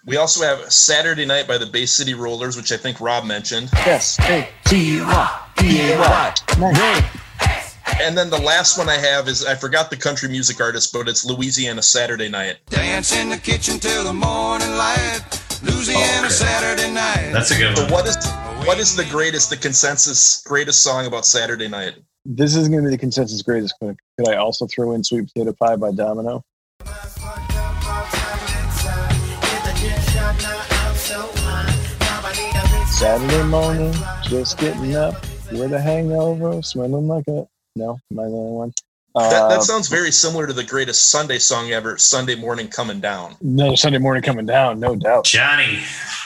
We 0.06 0.16
also 0.16 0.42
have 0.44 0.72
Saturday 0.72 1.24
Night 1.24 1.46
by 1.46 1.56
the 1.56 1.66
Bay 1.66 1.86
City 1.86 2.14
Rollers, 2.14 2.56
which 2.56 2.72
I 2.72 2.76
think 2.76 3.00
Rob 3.00 3.24
mentioned. 3.24 3.68
Yes. 3.86 4.16
Hey, 4.16 4.48
T 4.64 5.00
Y 5.02 5.40
P 5.56 5.92
A 5.92 5.98
Y. 5.98 6.34
Nice. 6.58 7.04
And 8.02 8.18
then 8.18 8.28
the 8.28 8.40
last 8.40 8.76
one 8.76 8.88
I 8.88 8.96
have 8.96 9.28
is 9.28 9.44
I 9.44 9.54
forgot 9.54 9.88
the 9.90 9.96
country 9.96 10.28
music 10.28 10.60
artist, 10.60 10.92
but 10.92 11.08
it's 11.08 11.24
Louisiana 11.24 11.82
Saturday 11.82 12.28
Night. 12.28 12.56
Dance 12.70 13.16
in 13.16 13.28
the 13.28 13.36
kitchen 13.36 13.78
till 13.78 14.02
the 14.02 14.12
morning 14.12 14.70
light. 14.76 15.20
Louisiana 15.62 16.30
Saturday 16.30 16.92
night. 16.92 17.30
That's 17.32 17.50
a 17.50 17.58
good 17.58 17.76
So 17.76 17.82
one. 17.84 17.92
what 17.92 18.06
is 18.06 18.16
what 18.68 18.78
is 18.78 18.94
the 18.94 19.04
greatest, 19.06 19.48
the 19.48 19.56
consensus 19.56 20.42
greatest 20.42 20.82
song 20.82 21.06
about 21.06 21.24
Saturday 21.24 21.68
Night? 21.68 21.94
This 22.26 22.54
is 22.54 22.68
going 22.68 22.82
to 22.82 22.90
be 22.90 22.90
the 22.90 22.98
consensus 22.98 23.40
greatest. 23.40 23.74
Could 23.80 23.96
could 24.18 24.28
I 24.28 24.36
also 24.36 24.66
throw 24.66 24.92
in 24.92 25.02
Sweet 25.02 25.32
Potato 25.32 25.54
Pie 25.58 25.76
by 25.76 25.90
Domino? 25.90 26.44
Saturday 32.90 33.42
morning, 33.44 33.94
just 34.24 34.58
getting 34.58 34.96
up 34.96 35.14
with 35.50 35.72
a 35.72 35.80
hangover, 35.80 36.60
smelling 36.60 37.08
like 37.08 37.24
a. 37.28 37.48
No, 37.74 37.98
am 38.12 38.20
I 38.20 38.24
the 38.24 38.28
only 38.28 38.52
one? 38.52 38.72
That, 39.14 39.44
Uh, 39.44 39.48
that 39.48 39.62
sounds 39.62 39.88
very 39.88 40.12
similar 40.12 40.46
to 40.46 40.52
the 40.52 40.64
greatest 40.64 41.08
Sunday 41.08 41.38
song 41.38 41.70
ever, 41.70 41.96
Sunday 41.96 42.34
Morning 42.34 42.68
Coming 42.68 43.00
Down. 43.00 43.34
no, 43.40 43.74
Sunday 43.76 43.98
morning 43.98 44.22
coming 44.22 44.44
down, 44.44 44.78
no 44.78 44.94
doubt. 44.94 45.24
Johnny. 45.24 45.78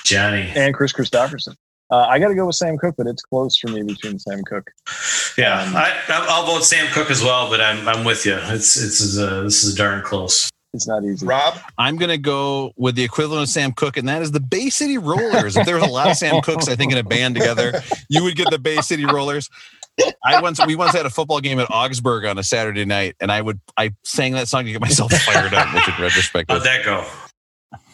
Johnny. 0.05 0.51
And 0.57 0.75
Kris 0.75 0.93
Kristofferson. 0.93 1.55
Uh, 1.93 2.07
I 2.09 2.19
got 2.19 2.29
to 2.29 2.35
go 2.35 2.47
with 2.47 2.57
Sam 2.57 2.79
Cooke, 2.79 2.95
but 2.97 3.07
it's 3.07 3.23
close 3.23 3.59
for 3.59 3.69
me 3.69 3.83
between 3.83 4.19
Sam 4.19 4.43
Cooke. 4.45 4.71
Yeah, 5.37 5.71
I, 5.75 6.01
I'll 6.09 6.47
vote 6.47 6.65
Sam 6.65 6.87
Cooke 6.93 7.11
as 7.11 7.23
well, 7.23 7.51
but 7.51 7.61
I'm 7.61 7.87
I'm 7.87 8.05
with 8.05 8.25
you. 8.25 8.39
It's 8.45 8.83
it's 8.83 9.19
uh, 9.19 9.43
this 9.43 9.63
is 9.63 9.75
darn 9.75 10.03
close. 10.03 10.49
It's 10.73 10.89
not 10.89 11.05
easy. 11.05 11.27
Rob, 11.27 11.55
I'm 11.77 11.99
going 11.99 12.09
to 12.09 12.17
go 12.17 12.73
with 12.79 12.95
the 12.95 13.05
equivalent 13.05 13.43
of 13.43 13.49
Sam 13.51 13.73
Cooke, 13.73 13.99
and 13.99 14.09
that 14.09 14.23
is 14.23 14.33
the 14.33 14.41
Bay 14.41 14.71
City 14.71 14.97
Rollers. 14.97 15.55
if 15.55 15.67
there 15.67 15.75
was 15.75 15.85
a 15.85 15.91
lot 15.91 16.11
of 16.11 16.17
Sam 16.17 16.41
Cookes, 16.41 16.67
I 16.67 16.77
think, 16.77 16.93
in 16.93 16.99
a 16.99 17.05
band 17.05 17.35
together, 17.35 17.83
you 18.09 18.23
would 18.25 18.37
get 18.37 18.51
the 18.51 18.59
Bay 18.59 18.81
City 18.81 19.05
Rollers. 19.05 19.51
I 20.25 20.41
once 20.41 20.65
we 20.67 20.75
once 20.75 20.95
had 20.95 21.05
a 21.05 21.11
football 21.11 21.41
game 21.41 21.61
at 21.61 21.71
Augsburg 21.71 22.25
on 22.25 22.39
a 22.39 22.43
Saturday 22.43 22.87
night, 22.87 23.17
and 23.21 23.31
I 23.31 23.43
would 23.43 23.61
I 23.77 23.91
sang 24.03 24.33
that 24.33 24.49
song 24.49 24.65
to 24.65 24.73
get 24.73 24.81
myself 24.81 25.13
fired 25.13 25.53
up, 25.53 25.75
which 25.75 25.87
in 25.87 25.95
retrospect, 26.03 26.51
How'd 26.51 26.65
that 26.65 26.87
go? 26.87 27.07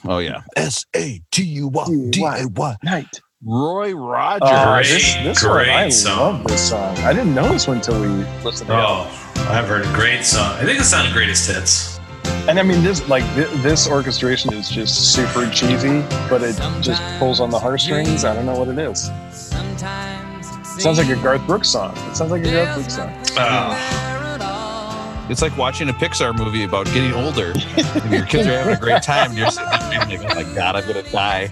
oh 0.05 0.19
yeah, 0.19 0.43
S 0.57 0.87
A 0.95 1.21
T 1.33 1.43
U 1.43 1.67
Y 1.67 1.87
D 2.11 2.23
A 2.25 2.47
Y, 2.47 2.77
Night. 2.85 3.21
Roy 3.45 3.93
Rogers. 3.95 4.41
Oh, 4.51 4.75
great, 4.75 4.87
this, 4.89 5.15
this 5.23 5.43
great 5.43 5.69
one, 5.69 5.77
I 5.79 5.89
song. 5.91 6.39
love 6.39 6.47
this 6.49 6.69
song. 6.71 6.97
I 6.99 7.13
didn't 7.13 7.35
know 7.35 7.49
this 7.49 7.69
one 7.69 7.77
until 7.77 8.01
we 8.01 8.09
listened 8.43 8.69
to 8.69 8.75
it. 8.77 8.81
Oh, 8.85 9.33
I've 9.49 9.69
heard 9.69 9.87
a 9.87 9.93
great 9.93 10.25
song. 10.25 10.55
I 10.57 10.65
think 10.65 10.81
it's 10.81 10.93
on 10.93 11.07
the 11.07 11.13
greatest 11.13 11.49
hits. 11.49 12.01
And 12.49 12.59
I 12.59 12.63
mean, 12.65 12.83
this 12.83 13.07
like 13.09 13.23
th- 13.35 13.49
this 13.63 13.89
orchestration 13.89 14.53
is 14.55 14.69
just 14.69 15.15
super 15.15 15.49
cheesy, 15.51 16.01
but 16.29 16.43
it 16.43 16.57
just 16.83 17.01
pulls 17.21 17.39
on 17.41 17.51
the 17.51 17.59
heartstrings. 17.59 18.25
I 18.25 18.35
don't 18.35 18.45
know 18.47 18.59
what 18.59 18.69
it 18.69 18.79
is. 18.79 19.09
It 19.09 20.81
Sounds 20.81 20.99
like 20.99 21.09
a 21.09 21.17
Garth 21.23 21.47
Brooks 21.47 21.69
song. 21.69 21.97
It 22.11 22.17
sounds 22.17 22.33
like 22.33 22.45
a 22.45 22.51
Garth 22.51 22.75
Brooks 22.75 22.97
song. 22.97 23.13
Oh, 23.39 25.27
It's 25.31 25.43
like 25.43 25.57
watching 25.57 25.89
a 25.91 25.93
Pixar 25.93 26.37
movie 26.37 26.65
about 26.65 26.87
getting 26.87 27.13
older. 27.13 27.53
and 27.77 28.13
your 28.13 28.27
kids 28.27 28.49
are 28.49 28.59
having 28.59 28.75
a 28.75 28.81
great 28.81 29.03
time. 29.03 29.31
And 29.31 29.39
you're 29.39 29.51
sitting 29.51 29.69
there 29.91 30.01
like, 30.01 30.21
oh 30.21 30.35
my 30.43 30.55
God, 30.55 30.75
I'm 30.77 30.89
going 30.89 31.05
to 31.05 31.11
die 31.13 31.51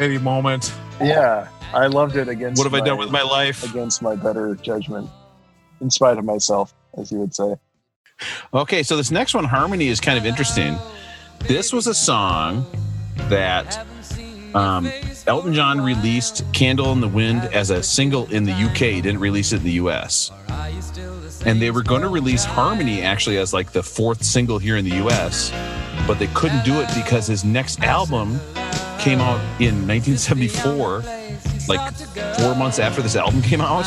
any 0.00 0.18
moment. 0.18 0.74
Yeah, 1.00 1.48
I 1.72 1.86
loved 1.86 2.16
it 2.16 2.28
against. 2.28 2.58
What 2.58 2.70
have 2.70 2.74
I 2.74 2.84
done 2.84 2.98
with 2.98 3.10
my 3.10 3.22
life? 3.22 3.68
Against 3.68 4.02
my 4.02 4.14
better 4.14 4.54
judgment, 4.56 5.10
in 5.80 5.90
spite 5.90 6.18
of 6.18 6.24
myself, 6.24 6.74
as 6.96 7.10
you 7.10 7.18
would 7.18 7.34
say. 7.34 7.56
Okay, 8.52 8.82
so 8.82 8.96
this 8.96 9.10
next 9.10 9.34
one, 9.34 9.44
Harmony, 9.44 9.88
is 9.88 10.00
kind 10.00 10.18
of 10.18 10.24
interesting. 10.24 10.76
This 11.40 11.72
was 11.72 11.86
a 11.86 11.94
song 11.94 12.64
that 13.28 13.84
um, 14.54 14.90
Elton 15.26 15.52
John 15.52 15.80
released 15.80 16.44
Candle 16.52 16.92
in 16.92 17.00
the 17.00 17.08
Wind 17.08 17.42
as 17.52 17.70
a 17.70 17.82
single 17.82 18.26
in 18.32 18.44
the 18.44 18.52
UK, 18.52 18.78
He 18.78 19.00
didn't 19.00 19.20
release 19.20 19.52
it 19.52 19.56
in 19.56 19.64
the 19.64 19.72
US. 19.72 20.30
And 21.44 21.60
they 21.60 21.70
were 21.70 21.82
going 21.82 22.02
to 22.02 22.08
release 22.08 22.44
Harmony 22.44 23.02
actually 23.02 23.36
as 23.38 23.52
like 23.52 23.72
the 23.72 23.82
fourth 23.82 24.22
single 24.22 24.58
here 24.58 24.76
in 24.76 24.84
the 24.84 24.96
US, 25.06 25.50
but 26.06 26.18
they 26.18 26.28
couldn't 26.28 26.64
do 26.64 26.80
it 26.80 26.88
because 26.94 27.26
his 27.26 27.44
next 27.44 27.80
album 27.80 28.40
came 28.98 29.20
out 29.20 29.40
in 29.60 29.86
1974, 29.86 31.04
like 31.68 31.94
four 32.38 32.54
months 32.54 32.78
after 32.78 33.02
this 33.02 33.16
album 33.16 33.42
came 33.42 33.60
out. 33.60 33.86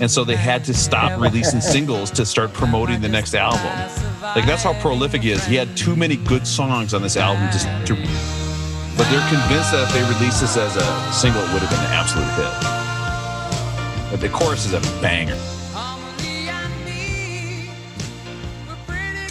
And 0.00 0.10
so 0.10 0.24
they 0.24 0.36
had 0.36 0.64
to 0.64 0.74
stop 0.74 1.20
releasing 1.20 1.60
singles 1.60 2.10
to 2.12 2.24
start 2.24 2.52
promoting 2.52 3.00
the 3.00 3.08
next 3.08 3.34
album. 3.34 3.62
Like 4.22 4.46
that's 4.46 4.62
how 4.62 4.78
prolific 4.80 5.22
he 5.22 5.30
is. 5.30 5.44
He 5.44 5.56
had 5.56 5.76
too 5.76 5.96
many 5.96 6.16
good 6.16 6.46
songs 6.46 6.94
on 6.94 7.02
this 7.02 7.16
album 7.16 7.50
just 7.50 7.66
to 7.86 7.96
but 8.98 9.08
they're 9.12 9.28
convinced 9.30 9.70
that 9.70 9.86
if 9.86 9.92
they 9.94 10.02
released 10.12 10.40
this 10.40 10.56
as 10.56 10.74
a 10.74 11.12
single, 11.12 11.40
it 11.40 11.52
would 11.52 11.62
have 11.62 11.70
been 11.70 11.78
an 11.78 11.92
absolute 11.94 12.26
hit. 12.34 12.50
But 14.10 14.20
the 14.20 14.28
chorus 14.28 14.66
is 14.66 14.72
a 14.72 14.80
banger. 15.00 15.38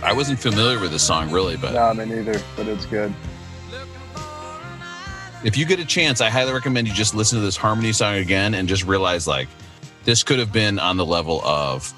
I 0.01 0.13
wasn't 0.13 0.39
familiar 0.39 0.79
with 0.79 0.91
the 0.91 0.99
song 0.99 1.29
really, 1.31 1.57
but 1.57 1.73
No, 1.73 1.93
me 1.93 2.05
neither, 2.05 2.39
but 2.55 2.69
it's 2.69 2.85
good. 2.85 3.13
If 5.43 5.57
you 5.57 5.65
get 5.65 5.79
a 5.79 5.85
chance, 5.85 6.21
I 6.21 6.29
highly 6.29 6.51
recommend 6.53 6.87
you 6.87 6.93
just 6.93 7.13
listen 7.15 7.39
to 7.39 7.45
this 7.45 7.57
harmony 7.57 7.93
song 7.93 8.15
again 8.15 8.53
and 8.53 8.67
just 8.67 8.83
realize 8.85 9.27
like 9.27 9.47
this 10.03 10.23
could 10.23 10.39
have 10.39 10.51
been 10.51 10.79
on 10.79 10.97
the 10.97 11.05
level 11.05 11.41
of 11.45 11.93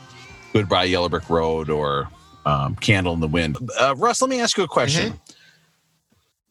Goodbye 0.53 0.85
Yellow 0.85 1.09
Brick 1.09 1.29
Road 1.29 1.69
or 1.69 2.09
um, 2.45 2.75
Candle 2.75 3.13
in 3.13 3.19
the 3.19 3.27
Wind. 3.27 3.57
Uh, 3.79 3.95
Russ, 3.97 4.21
let 4.21 4.29
me 4.29 4.39
ask 4.39 4.57
you 4.57 4.63
a 4.63 4.67
question. 4.67 5.19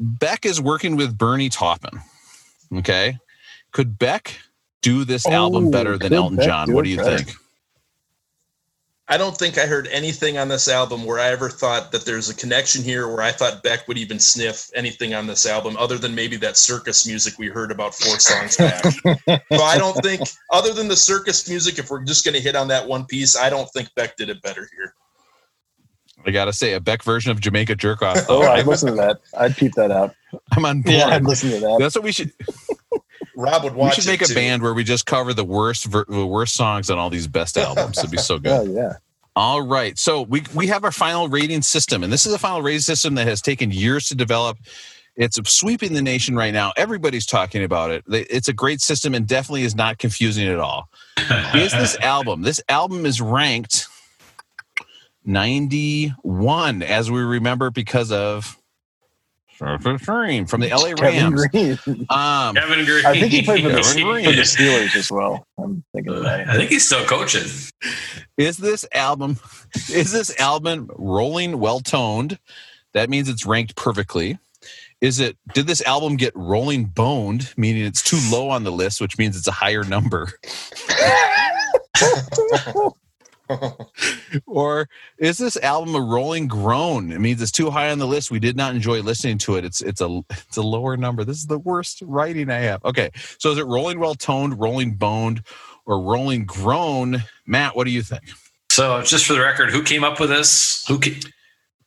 Beck 0.01 0.47
is 0.47 0.60
working 0.60 0.97
with 0.97 1.16
Bernie 1.19 1.48
Taupin. 1.48 2.01
Okay. 2.73 3.19
Could 3.73 3.98
Beck 3.98 4.39
do 4.82 5.05
this 5.05 5.27
album 5.27 5.66
Oh, 5.69 5.70
better 5.70 5.98
than 5.98 6.12
Elton 6.12 6.36
Beck 6.36 6.47
John? 6.47 6.73
What 6.73 6.85
do 6.85 6.90
you 6.90 6.98
better? 6.98 7.19
think? 7.19 7.36
I 9.10 9.16
don't 9.16 9.36
think 9.36 9.56
I 9.56 9.64
heard 9.64 9.89
anything 9.89 10.36
on 10.36 10.48
this 10.48 10.68
album 10.68 11.05
where 11.05 11.18
I 11.18 11.28
ever 11.28 11.48
thought 11.48 11.93
that 11.93 12.05
there's 12.05 12.28
a 12.28 12.35
connection 12.35 12.82
here 12.82 13.09
where 13.09 13.22
I 13.22 13.32
thought 13.32 13.62
Beck 13.62 13.89
would 13.89 13.97
even 13.97 14.18
sniff 14.18 14.70
anything 14.74 15.14
on 15.14 15.26
this 15.26 15.47
album 15.47 15.78
other 15.78 15.97
than 15.97 16.14
maybe 16.14 16.36
that 16.36 16.59
circus 16.59 17.06
music 17.06 17.39
we 17.39 17.48
heard 17.48 17.70
about 17.70 17.94
four 17.94 18.18
songs 18.18 18.59
back. 18.59 18.85
so 18.85 19.62
I 19.62 19.78
don't 19.78 19.97
think, 20.02 20.20
other 20.52 20.74
than 20.74 20.89
the 20.89 20.97
circus 20.97 21.48
music, 21.48 21.78
if 21.78 21.90
we're 21.90 22.05
just 22.05 22.22
going 22.22 22.35
to 22.35 22.40
hit 22.40 22.55
on 22.55 22.68
that 22.68 22.86
one 22.86 23.06
piece, 23.06 23.35
I 23.35 23.48
don't 23.48 23.68
think 23.70 23.89
Beck 23.94 24.16
did 24.16 24.28
it 24.28 24.43
better 24.43 24.68
here. 24.76 24.94
I 26.26 26.30
gotta 26.30 26.52
say, 26.52 26.74
a 26.74 26.80
Beck 26.80 27.02
version 27.05 27.30
of 27.30 27.40
Jamaica 27.40 27.76
Jerk 27.76 28.02
Off. 28.02 28.18
Oh. 28.28 28.43
I'd 28.43 28.66
listen 28.66 28.89
to 28.90 28.94
that. 28.97 29.20
I'd 29.39 29.56
peep 29.56 29.72
that 29.74 29.90
out. 29.90 30.14
I'm 30.52 30.64
on 30.64 30.82
board. 30.82 30.97
Yeah, 30.97 31.06
I'd 31.06 31.24
listen 31.24 31.51
to 31.51 31.60
that. 31.60 31.76
That's 31.78 31.94
what 31.94 32.05
we 32.05 32.12
should. 32.12 32.32
Rob 33.39 33.62
would 33.62 33.74
We 33.74 33.78
watch 33.78 33.94
should 33.94 34.06
make 34.06 34.20
it 34.20 34.27
a 34.27 34.28
too. 34.28 34.35
band 34.35 34.62
where 34.62 34.74
we 34.74 34.82
just 34.85 35.06
cover 35.06 35.32
the 35.32 35.44
worst, 35.44 35.85
ver- 35.86 36.05
the 36.09 36.27
worst 36.27 36.55
songs 36.55 36.90
on 36.90 36.98
all 36.98 37.09
these 37.09 37.28
best 37.28 37.56
albums. 37.56 37.97
It'd 37.98 38.10
be 38.10 38.16
so 38.19 38.39
good. 38.40 38.51
Oh 38.52 38.65
yeah. 38.65 38.94
All 39.36 39.62
right. 39.62 39.97
So 39.97 40.23
we 40.23 40.43
we 40.55 40.66
have 40.66 40.82
our 40.82 40.90
final 40.90 41.28
rating 41.28 41.62
system, 41.62 42.02
and 42.02 42.12
this 42.12 42.27
is 42.27 42.32
a 42.35 42.39
final 42.39 42.62
rating 42.62 42.81
system 42.81 43.15
that 43.15 43.28
has 43.28 43.40
taken 43.40 43.70
years 43.70 44.09
to 44.09 44.16
develop. 44.16 44.59
It's 45.15 45.39
sweeping 45.51 45.94
the 45.94 46.02
nation 46.02 46.35
right 46.36 46.52
now. 46.52 46.73
Everybody's 46.77 47.27
talking 47.27 47.62
about 47.65 47.90
it. 47.90 48.05
It's 48.09 48.48
a 48.48 48.52
great 48.52 48.81
system 48.81 49.15
and 49.15 49.27
definitely 49.27 49.62
is 49.62 49.74
not 49.74 49.98
confusing 49.98 50.47
at 50.48 50.59
all. 50.60 50.89
Is 51.55 51.73
this 51.73 51.97
album? 52.01 52.43
This 52.43 52.60
album 52.69 53.05
is 53.06 53.20
ranked 53.20 53.86
91, 55.24 56.82
as 56.82 57.10
we 57.10 57.20
remember, 57.20 57.70
because 57.70 58.10
of 58.12 58.57
from 59.59 60.60
the 60.60 60.68
LA 60.68 60.94
Kevin 60.94 61.35
Rams. 61.35 61.48
Greene. 61.48 62.06
Um, 62.10 62.55
Kevin 62.55 62.85
Greene. 62.85 63.06
I 63.06 63.18
think 63.18 63.32
he 63.32 63.43
played 63.43 63.62
for 63.62 63.70
the, 63.70 63.82
for 63.82 64.32
the 64.32 64.43
Steelers 64.43 64.97
as 64.97 65.10
well. 65.10 65.47
I'm 65.59 65.85
thinking 65.93 66.14
of 66.14 66.22
that. 66.22 66.48
I 66.48 66.56
think 66.56 66.70
he's 66.70 66.86
still 66.86 67.05
coaching. 67.06 67.48
is 68.36 68.56
this 68.56 68.86
album 68.93 69.39
is 69.93 70.12
this 70.12 70.39
album 70.40 70.90
rolling 70.97 71.59
well 71.59 71.80
toned 71.80 72.39
that 72.94 73.10
means 73.10 73.28
it's 73.28 73.44
ranked 73.44 73.76
perfectly 73.76 74.39
is 75.01 75.20
it 75.20 75.36
did 75.55 75.66
this 75.66 75.82
album 75.82 76.16
get 76.16 76.32
rolling 76.35 76.85
boned 76.85 77.52
meaning 77.56 77.85
it's 77.85 78.02
too 78.02 78.18
low 78.30 78.48
on 78.48 78.64
the 78.64 78.72
list 78.72 79.01
which 79.01 79.18
means 79.18 79.36
it's 79.36 79.47
a 79.48 79.52
higher 79.52 79.85
number 79.85 80.32
or 84.47 84.89
is 85.19 85.39
this 85.39 85.57
album 85.59 85.95
a 85.95 86.01
rolling 86.01 86.49
groan? 86.49 87.12
It 87.12 87.20
means 87.20 87.41
it's 87.41 87.53
too 87.53 87.70
high 87.70 87.91
on 87.91 87.99
the 87.99 88.07
list. 88.07 88.31
We 88.31 88.39
did 88.39 88.57
not 88.57 88.75
enjoy 88.75 89.01
listening 89.01 89.39
to 89.39 89.57
it. 89.57 89.65
It's 89.65 89.81
it's 89.81 90.01
a 90.01 90.20
it's 90.31 90.57
a 90.57 90.62
lower 90.62 90.97
number. 90.97 91.25
This 91.25 91.39
is 91.39 91.47
the 91.47 91.59
worst 91.59 92.03
writing 92.03 92.51
i 92.51 92.59
have. 92.59 92.85
Okay 92.85 93.11
so 93.39 93.51
is 93.51 93.59
it 93.59 93.66
rolling 93.66 93.99
well 93.99 94.15
toned 94.15 94.59
rolling 94.59 94.95
boned 94.95 95.43
or 95.87 96.01
rolling 96.01 96.45
groan? 96.45 97.25
Matt 97.47 97.77
what 97.77 97.85
do 97.85 97.91
you 97.91 98.03
think? 98.03 98.25
So, 98.70 99.03
just 99.03 99.27
for 99.27 99.33
the 99.33 99.41
record, 99.41 99.70
who 99.70 99.83
came 99.83 100.05
up 100.05 100.20
with 100.20 100.29
this? 100.29 100.87
Who? 100.87 101.01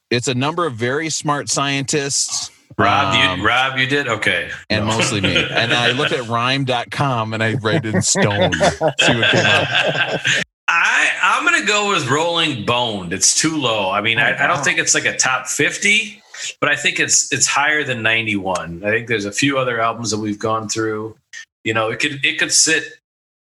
It's 0.10 0.28
a 0.28 0.34
number 0.34 0.66
of 0.66 0.74
very 0.74 1.10
smart 1.10 1.48
scientists. 1.48 2.52
Rob, 2.78 3.16
um, 3.16 3.40
you 3.40 3.48
Rob, 3.48 3.78
you 3.78 3.86
did? 3.86 4.08
Okay. 4.08 4.50
and 4.70 4.86
mostly 4.86 5.22
me. 5.22 5.36
And 5.36 5.74
i 5.74 5.92
looked 5.92 6.12
at 6.12 6.28
rhyme.com 6.28 7.34
and 7.34 7.44
i 7.44 7.54
read 7.54 7.86
in 7.86 8.02
stone. 8.02 8.54
See 8.54 8.78
what 8.80 8.98
came 8.98 9.46
up 9.46 10.22
I 10.74 11.10
I'm 11.22 11.44
gonna 11.44 11.66
go 11.66 11.90
with 11.90 12.10
Rolling 12.10 12.66
Boned. 12.66 13.12
It's 13.12 13.36
too 13.40 13.58
low. 13.58 13.92
I 13.92 14.00
mean, 14.00 14.20
I, 14.20 14.42
I 14.42 14.48
don't 14.48 14.64
think 14.64 14.80
it's 14.80 14.94
like 14.94 15.06
a 15.06 15.18
top 15.18 15.48
fifty, 15.48 16.24
but 16.62 16.70
I 16.70 16.78
think 16.78 16.98
it's 16.98 17.32
it's 17.34 17.46
higher 17.46 17.84
than 17.84 18.02
ninety 18.02 18.38
one. 18.38 18.82
I 18.86 18.90
think 18.90 19.10
there's 19.10 19.26
a 19.26 19.34
few 19.34 19.58
other 19.58 19.82
albums 19.82 20.12
that 20.12 20.20
we've 20.20 20.40
gone 20.40 20.70
through. 20.70 21.18
You 21.66 21.74
know, 21.74 21.90
it 21.90 22.00
could 22.00 22.24
it 22.24 22.40
could 22.40 22.54
sit 22.54 22.86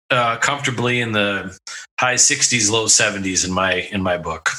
uh, 0.09 0.37
comfortably 0.37 1.01
in 1.01 1.11
the 1.11 1.57
high 1.99 2.15
sixties, 2.15 2.69
low 2.69 2.87
seventies 2.87 3.43
in 3.43 3.51
my 3.51 3.73
in 3.91 4.01
my 4.01 4.17
book. 4.17 4.49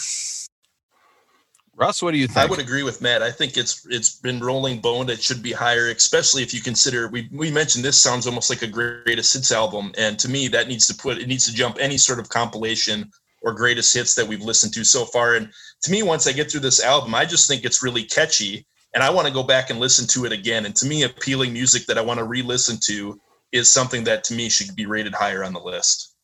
Russ 1.78 2.02
what 2.02 2.12
do 2.12 2.18
you 2.18 2.26
think? 2.26 2.38
I 2.38 2.46
would 2.46 2.58
agree 2.58 2.82
with 2.82 3.00
Matt. 3.00 3.22
I 3.22 3.30
think 3.30 3.56
it's 3.56 3.86
it's 3.86 4.16
been 4.16 4.40
rolling 4.40 4.80
boned. 4.80 5.10
It 5.10 5.22
should 5.22 5.42
be 5.42 5.52
higher, 5.52 5.88
especially 5.88 6.42
if 6.42 6.52
you 6.52 6.60
consider 6.60 7.08
we 7.08 7.28
we 7.32 7.50
mentioned 7.50 7.84
this 7.84 8.00
sounds 8.00 8.26
almost 8.26 8.50
like 8.50 8.62
a 8.62 8.66
greatest 8.66 9.32
hits 9.32 9.52
album, 9.52 9.92
and 9.96 10.18
to 10.18 10.28
me 10.28 10.48
that 10.48 10.68
needs 10.68 10.86
to 10.88 10.94
put 10.94 11.18
it 11.18 11.28
needs 11.28 11.46
to 11.46 11.54
jump 11.54 11.78
any 11.80 11.96
sort 11.96 12.18
of 12.18 12.28
compilation 12.28 13.10
or 13.42 13.52
greatest 13.52 13.94
hits 13.94 14.14
that 14.16 14.26
we've 14.26 14.42
listened 14.42 14.74
to 14.74 14.84
so 14.84 15.04
far. 15.04 15.36
And 15.36 15.50
to 15.82 15.90
me, 15.90 16.02
once 16.02 16.26
I 16.26 16.32
get 16.32 16.50
through 16.50 16.60
this 16.60 16.82
album, 16.82 17.14
I 17.14 17.24
just 17.24 17.48
think 17.48 17.64
it's 17.64 17.82
really 17.82 18.02
catchy, 18.02 18.66
and 18.94 19.02
I 19.02 19.10
want 19.10 19.28
to 19.28 19.32
go 19.32 19.42
back 19.42 19.70
and 19.70 19.78
listen 19.78 20.06
to 20.08 20.26
it 20.26 20.32
again. 20.32 20.66
And 20.66 20.74
to 20.76 20.86
me, 20.86 21.04
appealing 21.04 21.52
music 21.52 21.86
that 21.86 21.98
I 21.98 22.02
want 22.02 22.18
to 22.18 22.24
re-listen 22.24 22.78
to 22.86 23.20
is 23.52 23.70
something 23.72 24.04
that 24.04 24.24
to 24.24 24.34
me 24.34 24.48
should 24.48 24.74
be 24.74 24.86
rated 24.86 25.14
higher 25.14 25.44
on 25.44 25.52
the 25.52 25.60
list. 25.60 26.14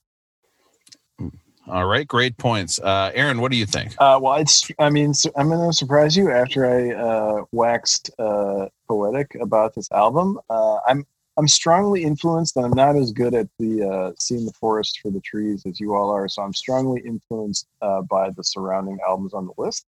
All 1.69 1.87
right 1.87 2.07
great 2.07 2.37
points 2.37 2.79
uh 2.81 3.11
aaron 3.15 3.41
what 3.41 3.51
do 3.51 3.57
you 3.57 3.67
think 3.67 3.95
Uh, 3.99 4.19
well, 4.21 4.35
it's. 4.35 4.71
I 4.79 4.91
mean, 4.91 5.13
I'm 5.37 5.49
going 5.49 5.67
to 5.67 5.73
surprise 5.73 6.17
you 6.17 6.31
after 6.31 6.67
I 6.67 6.93
uh, 6.93 7.45
waxed 7.53 8.11
uh, 8.19 8.67
poetic 8.87 9.35
about 9.41 9.75
this 9.75 9.91
album. 9.93 10.39
Uh, 10.51 10.79
I'm 10.87 11.07
I'm 11.37 11.49
strongly 11.49 12.03
influenced, 12.03 12.57
and 12.57 12.67
I'm 12.67 12.77
not 12.77 12.97
as 12.97 13.13
good 13.13 13.35
at 13.35 13.49
the 13.59 13.83
uh, 13.83 14.13
seeing 14.19 14.45
the 14.45 14.53
forest 14.53 15.01
for 15.01 15.11
the 15.11 15.21
trees 15.21 15.65
as 15.67 15.81
you 15.81 15.95
all 15.95 16.11
are. 16.11 16.29
So 16.29 16.43
I'm 16.43 16.53
strongly 16.53 17.01
influenced 17.01 17.67
uh, 17.83 18.03
by 18.03 18.31
the 18.31 18.45
surrounding 18.45 18.99
albums 19.07 19.33
on 19.33 19.47
the 19.47 19.55
list, 19.57 19.87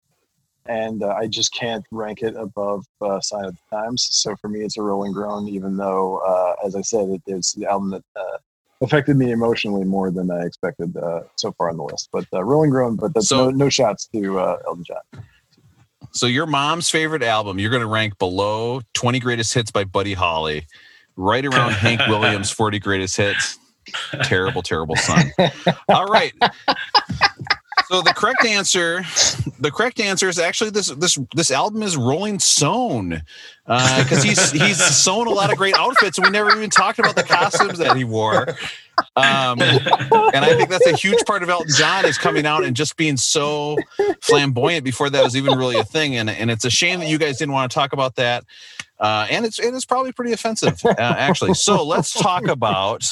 and 0.67 1.05
I 1.05 1.27
just 1.27 1.55
can't 1.55 1.85
rank 1.91 2.23
it 2.23 2.35
above 2.37 2.85
uh, 3.01 3.21
Sign 3.21 3.45
of 3.45 3.57
the 3.57 3.77
Times. 3.77 4.09
So 4.11 4.35
for 4.37 4.49
me, 4.49 4.61
it's 4.61 4.79
a 4.79 4.83
rolling 4.83 5.13
groan, 5.13 5.47
even 5.49 5.77
though, 5.77 6.19
uh, 6.19 6.67
as 6.67 6.75
I 6.75 6.83
said, 6.83 7.09
it, 7.11 7.23
it's 7.27 7.53
the 7.53 7.67
album 7.67 7.91
that. 7.91 8.05
Affected 8.83 9.17
me 9.17 9.31
emotionally 9.31 9.85
more 9.85 10.11
than 10.11 10.31
I 10.31 10.45
expected 10.47 10.97
uh, 10.97 11.21
so 11.37 11.53
far 11.53 11.69
on 11.69 11.77
the 11.77 11.83
list, 11.85 12.09
but 12.13 12.25
uh, 12.33 12.43
Rolling 12.43 12.71
Groan. 12.71 12.97
But 12.97 13.13
that's 13.13 13.29
So- 13.29 13.51
no, 13.51 13.65
no 13.65 13.69
shots 13.69 14.07
to 14.15 14.39
uh, 14.39 14.57
Elton 14.67 14.85
John. 14.85 15.25
so 16.13 16.27
your 16.27 16.47
mom's 16.47 16.89
favorite 16.91 17.23
album 17.23 17.59
you're 17.59 17.71
going 17.71 17.83
to 17.83 17.87
rank 17.87 18.19
below 18.19 18.81
20 18.95 19.21
greatest 19.21 19.53
hits 19.55 19.71
by 19.71 19.85
buddy 19.85 20.13
holly 20.15 20.67
right 21.17 21.45
around 21.47 21.71
hank 21.73 22.01
williams 22.09 22.51
40 22.63 22.79
greatest 22.81 23.17
hits 23.17 23.59
terrible 24.25 24.61
terrible 24.63 24.97
son 24.97 25.31
all 25.89 26.07
right 26.07 26.33
so 27.91 28.03
the 28.03 28.15
correct 28.15 28.45
answer 28.45 29.03
the 29.59 29.71
correct 29.71 29.99
answer 29.99 30.29
is 30.29 30.39
actually 30.39 30.71
this 30.71 30.89
this 30.89 31.19
this 31.35 31.51
album 31.51 31.83
is 31.83 31.97
rolling 31.97 32.39
sewn 32.39 33.23
because 33.67 34.23
he's 34.23 34.53
he's 34.53 34.79
sewn 34.79 35.27
a 35.27 35.31
lot 35.31 35.51
of 35.51 35.59
great 35.59 35.75
outfits 35.75 36.17
and 36.17 36.27
we 36.27 36.31
never 36.31 36.51
even 36.57 36.71
talked 36.71 36.99
about 36.99 37.17
the 37.17 37.23
costumes 37.23 37.79
that 37.79 37.97
he 37.97 38.05
wore. 38.05 38.51
Um, 39.17 39.61
and 39.63 40.45
i 40.45 40.55
think 40.57 40.69
that's 40.69 40.87
a 40.87 40.95
huge 40.95 41.25
part 41.25 41.43
of 41.43 41.49
elton 41.49 41.73
john 41.75 42.05
is 42.05 42.19
coming 42.19 42.45
out 42.45 42.65
and 42.65 42.77
just 42.77 42.99
being 42.99 43.17
so 43.17 43.79
flamboyant 44.21 44.85
before 44.85 45.09
that 45.09 45.25
was 45.25 45.35
even 45.37 45.59
really 45.59 45.77
a 45.77 45.85
thing. 45.85 46.17
And, 46.17 46.29
and 46.29 46.51
it's 46.51 46.67
a 46.67 46.71
shame 46.71 47.01
that 47.01 47.09
you 47.09 47.17
guys 47.17 47.39
didn't 47.39 47.55
want 47.55 47.71
to 47.71 47.75
talk 47.75 47.95
about 47.95 48.17
that 48.17 48.45
uh, 48.99 49.27
and 49.31 49.47
it's 49.47 49.59
it 49.59 49.73
is 49.73 49.87
probably 49.87 50.13
pretty 50.13 50.33
offensive 50.33 50.79
uh, 50.85 50.95
actually. 50.99 51.55
So 51.55 51.85
let's 51.85 52.13
talk 52.13 52.47
about 52.47 53.03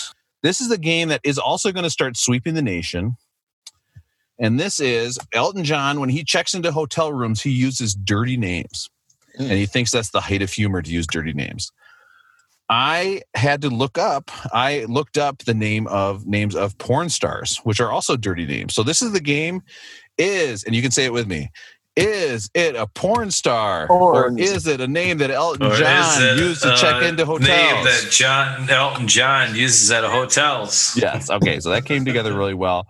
this 0.43 0.61
is 0.61 0.69
the 0.69 0.79
game 0.79 1.09
that 1.09 1.23
is 1.25 1.39
also 1.39 1.73
going 1.73 1.85
to 1.85 1.91
start 1.91 2.17
sweeping 2.17 2.55
the 2.55 2.63
nation 2.63 3.17
and 4.39 4.59
this 4.59 4.81
is 4.81 5.19
Elton 5.33 5.65
John. 5.65 6.01
When 6.01 6.09
he 6.09 6.25
checks 6.25 6.55
into 6.55 6.73
hotel 6.73 7.13
rooms, 7.13 7.43
he 7.43 7.51
uses 7.51 7.95
dirty 7.95 8.37
names. 8.37 8.89
And 9.39 9.53
he 9.53 9.67
thinks 9.67 9.91
that's 9.91 10.11
the 10.11 10.21
height 10.21 10.43
of 10.43 10.53
humor 10.53 10.83
to 10.83 10.91
use 10.91 11.07
dirty 11.07 11.33
names. 11.33 11.71
I 12.69 13.23
had 13.35 13.63
to 13.63 13.71
look 13.71 13.97
up, 13.97 14.31
I 14.53 14.85
looked 14.89 15.17
up 15.17 15.39
the 15.39 15.55
name 15.55 15.87
of 15.87 16.27
names 16.27 16.55
of 16.55 16.77
porn 16.77 17.09
stars, 17.09 17.59
which 17.65 17.81
are 17.81 17.91
also 17.91 18.17
dirty 18.17 18.47
names. 18.47 18.75
So 18.75 18.83
this 18.83 19.01
is 19.01 19.13
the 19.13 19.21
game 19.21 19.63
is, 20.19 20.65
and 20.65 20.75
you 20.75 20.83
can 20.83 20.91
say 20.91 21.05
it 21.05 21.13
with 21.13 21.27
me. 21.27 21.51
Is 21.99 22.51
it 22.55 22.77
a 22.77 22.87
porn 22.87 23.31
star, 23.31 23.89
or 23.91 24.23
Porn. 24.23 24.39
is 24.39 24.67
it 24.67 24.81
a 24.81 24.87
name 24.87 25.19
that 25.19 25.31
Elton 25.31 25.67
Or 25.67 25.75
John 25.77 26.23
it, 26.23 26.39
used 26.39 26.63
to 26.63 26.77
check 26.77 27.03
into 27.03 27.25
hotels? 27.27 27.49
Name 27.49 27.85
that 27.85 28.09
John 28.11 28.71
Elton 28.71 29.09
John 29.09 29.55
uses 29.55 29.91
at 29.91 30.05
hotels. 30.05 30.97
yes. 30.97 31.29
Okay. 31.31 31.61
So 31.61 31.71
that 31.71 31.85
came 31.85 32.05
together 32.05 32.33
really 32.37 32.55
well. 32.55 32.87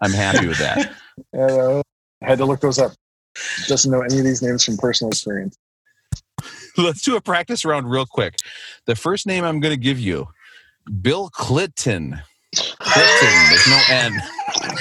I'm 0.00 0.12
happy 0.12 0.46
with 0.46 0.58
that. 0.58 0.92
Uh, 1.38 1.82
I 2.22 2.26
had 2.26 2.38
to 2.38 2.46
look 2.46 2.60
those 2.60 2.78
up. 2.78 2.92
Doesn't 3.68 3.90
know 3.92 4.00
any 4.00 4.18
of 4.18 4.24
these 4.24 4.40
names 4.40 4.64
from 4.64 4.78
personal 4.78 5.10
experience. 5.10 5.58
Let's 6.78 7.02
do 7.02 7.16
a 7.16 7.20
practice 7.20 7.66
round 7.66 7.90
real 7.90 8.06
quick. 8.06 8.36
The 8.86 8.96
first 8.96 9.26
name 9.26 9.44
I'm 9.44 9.60
going 9.60 9.74
to 9.74 9.80
give 9.80 9.98
you, 9.98 10.28
Bill 11.02 11.28
Clinton. 11.28 12.18
Clinton. 12.54 13.48
There's 13.50 13.68
no 13.68 13.80
N. 13.90 14.22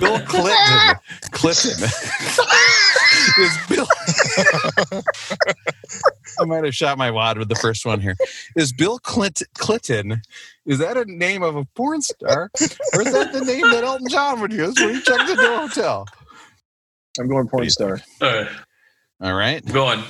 Bill 0.00 0.20
Clinton. 0.20 0.96
Clinton. 1.30 1.84
is 3.38 3.58
Bill. 3.68 3.86
I 6.40 6.44
might 6.44 6.64
have 6.64 6.74
shot 6.74 6.98
my 6.98 7.10
wad 7.10 7.38
with 7.38 7.48
the 7.48 7.54
first 7.54 7.84
one 7.86 8.00
here. 8.00 8.16
Is 8.56 8.72
Bill 8.72 8.98
Clint 8.98 9.42
Clinton? 9.54 10.22
Is 10.66 10.78
that 10.78 10.96
a 10.96 11.04
name 11.04 11.42
of 11.42 11.56
a 11.56 11.64
porn 11.74 12.02
star, 12.02 12.50
or 12.94 13.02
is 13.02 13.12
that 13.12 13.32
the 13.32 13.44
name 13.44 13.70
that 13.70 13.84
Elton 13.84 14.08
John 14.08 14.40
would 14.40 14.52
use 14.52 14.74
when 14.78 14.94
he 14.94 15.00
checked 15.00 15.30
into 15.30 15.54
a 15.54 15.58
hotel? 15.58 16.06
I'm 17.18 17.28
going 17.28 17.48
porn 17.48 17.70
star. 17.70 18.00
Uh, 18.20 18.44
All 19.20 19.34
right. 19.34 19.62
I'm 19.66 19.72
going. 19.72 20.02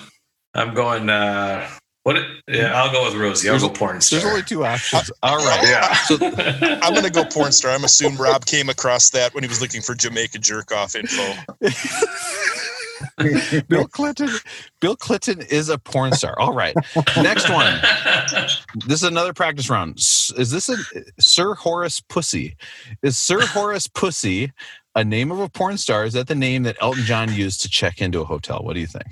I'm 0.54 0.74
going. 0.74 1.08
Uh, 1.08 1.68
what? 2.08 2.16
Yeah, 2.46 2.70
mm-hmm. 2.70 2.74
I'll 2.74 2.90
go 2.90 3.04
with 3.04 3.14
Rosie. 3.20 3.50
I'll 3.50 3.60
go 3.60 3.68
porn 3.68 4.00
star. 4.00 4.20
There's 4.20 4.32
only 4.32 4.42
two 4.42 4.64
options. 4.64 5.10
All 5.22 5.36
right. 5.36 5.62
Yeah. 5.62 5.94
So 6.08 6.16
I'm 6.22 6.94
gonna 6.94 7.10
go 7.10 7.24
porn 7.24 7.52
star. 7.52 7.72
I'm 7.72 7.84
assuming 7.84 8.18
Rob 8.18 8.46
came 8.46 8.70
across 8.70 9.10
that 9.10 9.34
when 9.34 9.44
he 9.44 9.48
was 9.48 9.60
looking 9.60 9.82
for 9.82 9.94
Jamaica 9.94 10.38
jerk 10.38 10.72
off 10.72 10.94
info. 10.94 11.34
Bill 13.68 13.86
Clinton. 13.88 14.30
Bill 14.80 14.96
Clinton 14.96 15.42
is 15.50 15.68
a 15.68 15.76
porn 15.76 16.12
star. 16.12 16.38
All 16.38 16.54
right. 16.54 16.74
Next 17.16 17.50
one. 17.50 17.78
This 18.86 19.02
is 19.02 19.04
another 19.04 19.34
practice 19.34 19.68
round. 19.68 19.98
Is 19.98 20.50
this 20.50 20.70
a 20.70 20.76
Sir 21.20 21.54
Horace 21.54 22.00
Pussy? 22.00 22.56
Is 23.02 23.18
Sir 23.18 23.44
Horace 23.44 23.86
Pussy 23.86 24.52
a 24.94 25.04
name 25.04 25.30
of 25.30 25.40
a 25.40 25.48
porn 25.50 25.76
star? 25.76 26.06
Is 26.06 26.14
that 26.14 26.28
the 26.28 26.34
name 26.34 26.62
that 26.62 26.76
Elton 26.80 27.04
John 27.04 27.34
used 27.34 27.60
to 27.62 27.68
check 27.68 28.00
into 28.00 28.20
a 28.20 28.24
hotel? 28.24 28.60
What 28.62 28.74
do 28.74 28.80
you 28.80 28.86
think? 28.86 29.04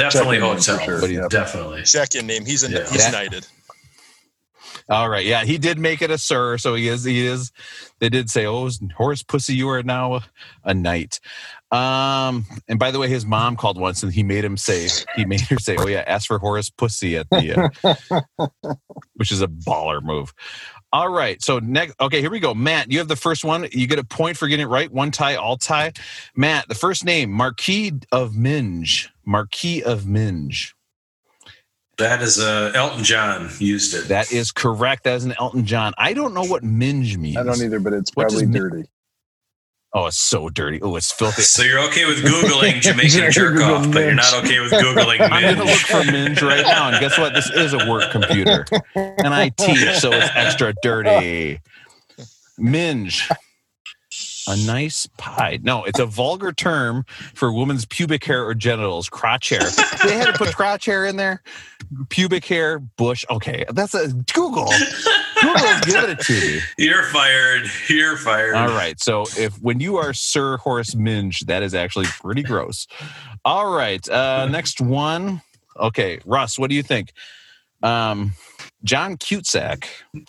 Definitely 0.00 0.36
Check 0.38 0.42
in 0.44 0.56
hotel. 0.56 0.78
for 0.78 0.84
sure. 0.84 1.00
What 1.00 1.08
do 1.08 1.28
Definitely. 1.28 1.82
Check 1.84 2.14
in 2.14 2.26
name. 2.26 2.44
He's 2.44 2.62
a 2.64 2.70
Yeah. 2.70 2.88
he's 2.90 3.04
Yeah. 3.04 3.10
knighted. 3.10 3.46
All 4.88 5.08
right. 5.08 5.24
Yeah, 5.24 5.44
he 5.44 5.56
did 5.58 5.78
make 5.78 6.02
it 6.02 6.10
a 6.10 6.18
sir, 6.18 6.58
so 6.58 6.74
he 6.74 6.88
is. 6.88 7.04
He 7.04 7.24
is. 7.24 7.52
They 8.00 8.08
did 8.08 8.28
say, 8.28 8.44
"Oh, 8.46 8.68
Horace 8.96 9.22
Pussy, 9.22 9.54
you 9.54 9.68
are 9.68 9.82
now 9.84 10.14
a, 10.16 10.24
a 10.64 10.74
knight." 10.74 11.20
Um, 11.70 12.44
and 12.68 12.78
by 12.78 12.90
the 12.90 12.98
way, 12.98 13.08
his 13.08 13.24
mom 13.24 13.54
called 13.54 13.78
once, 13.78 14.02
and 14.02 14.12
he 14.12 14.24
made 14.24 14.44
him 14.44 14.56
say, 14.56 14.88
he 15.14 15.24
made 15.24 15.42
her 15.42 15.58
say, 15.58 15.76
"Oh 15.78 15.86
yeah, 15.86 16.02
ask 16.06 16.26
for 16.26 16.38
Horace 16.38 16.70
Pussy 16.70 17.16
at 17.16 17.28
the," 17.30 17.70
uh, 17.84 18.46
which 19.14 19.30
is 19.30 19.42
a 19.42 19.46
baller 19.46 20.02
move. 20.02 20.32
All 20.92 21.08
right, 21.08 21.40
so 21.40 21.60
next, 21.60 21.94
okay, 22.00 22.20
here 22.20 22.30
we 22.30 22.40
go. 22.40 22.52
Matt, 22.52 22.90
you 22.90 22.98
have 22.98 23.06
the 23.06 23.14
first 23.14 23.44
one. 23.44 23.68
You 23.70 23.86
get 23.86 24.00
a 24.00 24.04
point 24.04 24.36
for 24.36 24.48
getting 24.48 24.66
it 24.66 24.68
right. 24.68 24.90
One 24.90 25.12
tie, 25.12 25.36
all 25.36 25.56
tie. 25.56 25.92
Matt, 26.34 26.66
the 26.66 26.74
first 26.74 27.04
name, 27.04 27.30
Marquis 27.30 27.92
of 28.10 28.36
Minge. 28.36 29.08
Marquis 29.24 29.84
of 29.84 30.06
Minge. 30.06 30.74
That 31.98 32.22
is 32.22 32.40
uh, 32.40 32.72
Elton 32.74 33.04
John 33.04 33.50
used 33.58 33.94
it. 33.94 34.08
That 34.08 34.32
is 34.32 34.50
correct. 34.50 35.04
That 35.04 35.16
is 35.16 35.24
an 35.26 35.34
Elton 35.38 35.66
John. 35.66 35.92
I 35.98 36.14
don't 36.14 36.32
know 36.32 36.44
what 36.44 36.64
minge 36.64 37.18
means. 37.18 37.36
I 37.36 37.42
don't 37.42 37.60
either, 37.60 37.78
but 37.78 37.92
it's 37.92 38.10
What 38.14 38.28
probably 38.28 38.46
mi- 38.46 38.58
dirty. 38.58 38.84
Oh, 39.92 40.06
it's 40.06 40.18
so 40.20 40.48
dirty. 40.48 40.80
Oh, 40.80 40.94
it's 40.94 41.10
filthy. 41.10 41.42
So 41.42 41.62
you're 41.62 41.80
okay 41.88 42.06
with 42.06 42.18
googling 42.18 42.80
Jamaican 42.80 43.32
jerk 43.32 43.60
off, 43.60 43.90
but 43.92 44.04
you're 44.04 44.14
not 44.14 44.32
okay 44.44 44.60
with 44.60 44.70
googling 44.70 45.18
Minge. 45.18 45.32
I'm 45.32 45.42
going 45.42 45.56
to 45.56 45.64
look 45.64 45.80
for 45.80 46.04
minge 46.12 46.42
right 46.42 46.64
now. 46.64 46.90
And 46.90 47.00
guess 47.00 47.18
what? 47.18 47.34
This 47.34 47.50
is 47.50 47.72
a 47.72 47.90
work 47.90 48.12
computer. 48.12 48.64
And 48.94 49.34
I 49.34 49.48
teach, 49.48 49.98
so 49.98 50.12
it's 50.12 50.30
extra 50.34 50.74
dirty. 50.82 51.58
Minge. 52.56 53.28
A 54.50 54.56
nice 54.66 55.06
pie. 55.16 55.60
No, 55.62 55.84
it's 55.84 56.00
a 56.00 56.06
vulgar 56.06 56.52
term 56.52 57.04
for 57.34 57.52
women's 57.52 57.84
pubic 57.84 58.24
hair 58.24 58.44
or 58.44 58.52
genitals, 58.52 59.08
crotch 59.08 59.50
hair. 59.50 59.62
They 60.04 60.16
had 60.16 60.26
to 60.26 60.32
put 60.32 60.56
crotch 60.56 60.86
hair 60.86 61.06
in 61.06 61.16
there. 61.16 61.42
Pubic 62.08 62.44
hair, 62.44 62.80
bush. 62.80 63.24
Okay, 63.30 63.64
that's 63.70 63.94
a 63.94 64.08
Google. 64.08 64.68
Google, 65.40 65.80
give 65.82 66.04
it 66.04 66.20
to 66.20 66.32
me. 66.32 66.60
You're 66.78 67.04
fired. 67.04 67.70
You're 67.88 68.16
fired. 68.16 68.56
All 68.56 68.68
right. 68.68 69.00
So 69.00 69.22
if 69.38 69.54
when 69.62 69.78
you 69.78 69.96
are 69.98 70.12
Sir 70.12 70.56
Horace 70.56 70.96
Minge, 70.96 71.40
that 71.46 71.62
is 71.62 71.72
actually 71.72 72.06
pretty 72.06 72.42
gross. 72.42 72.86
All 73.44 73.72
right. 73.72 74.06
Uh, 74.08 74.46
next 74.46 74.80
one. 74.80 75.42
Okay, 75.78 76.20
Russ, 76.26 76.58
what 76.58 76.70
do 76.70 76.76
you 76.76 76.82
think? 76.82 77.12
Um, 77.82 78.32
John 78.84 79.16
Cutesack. 79.18 79.86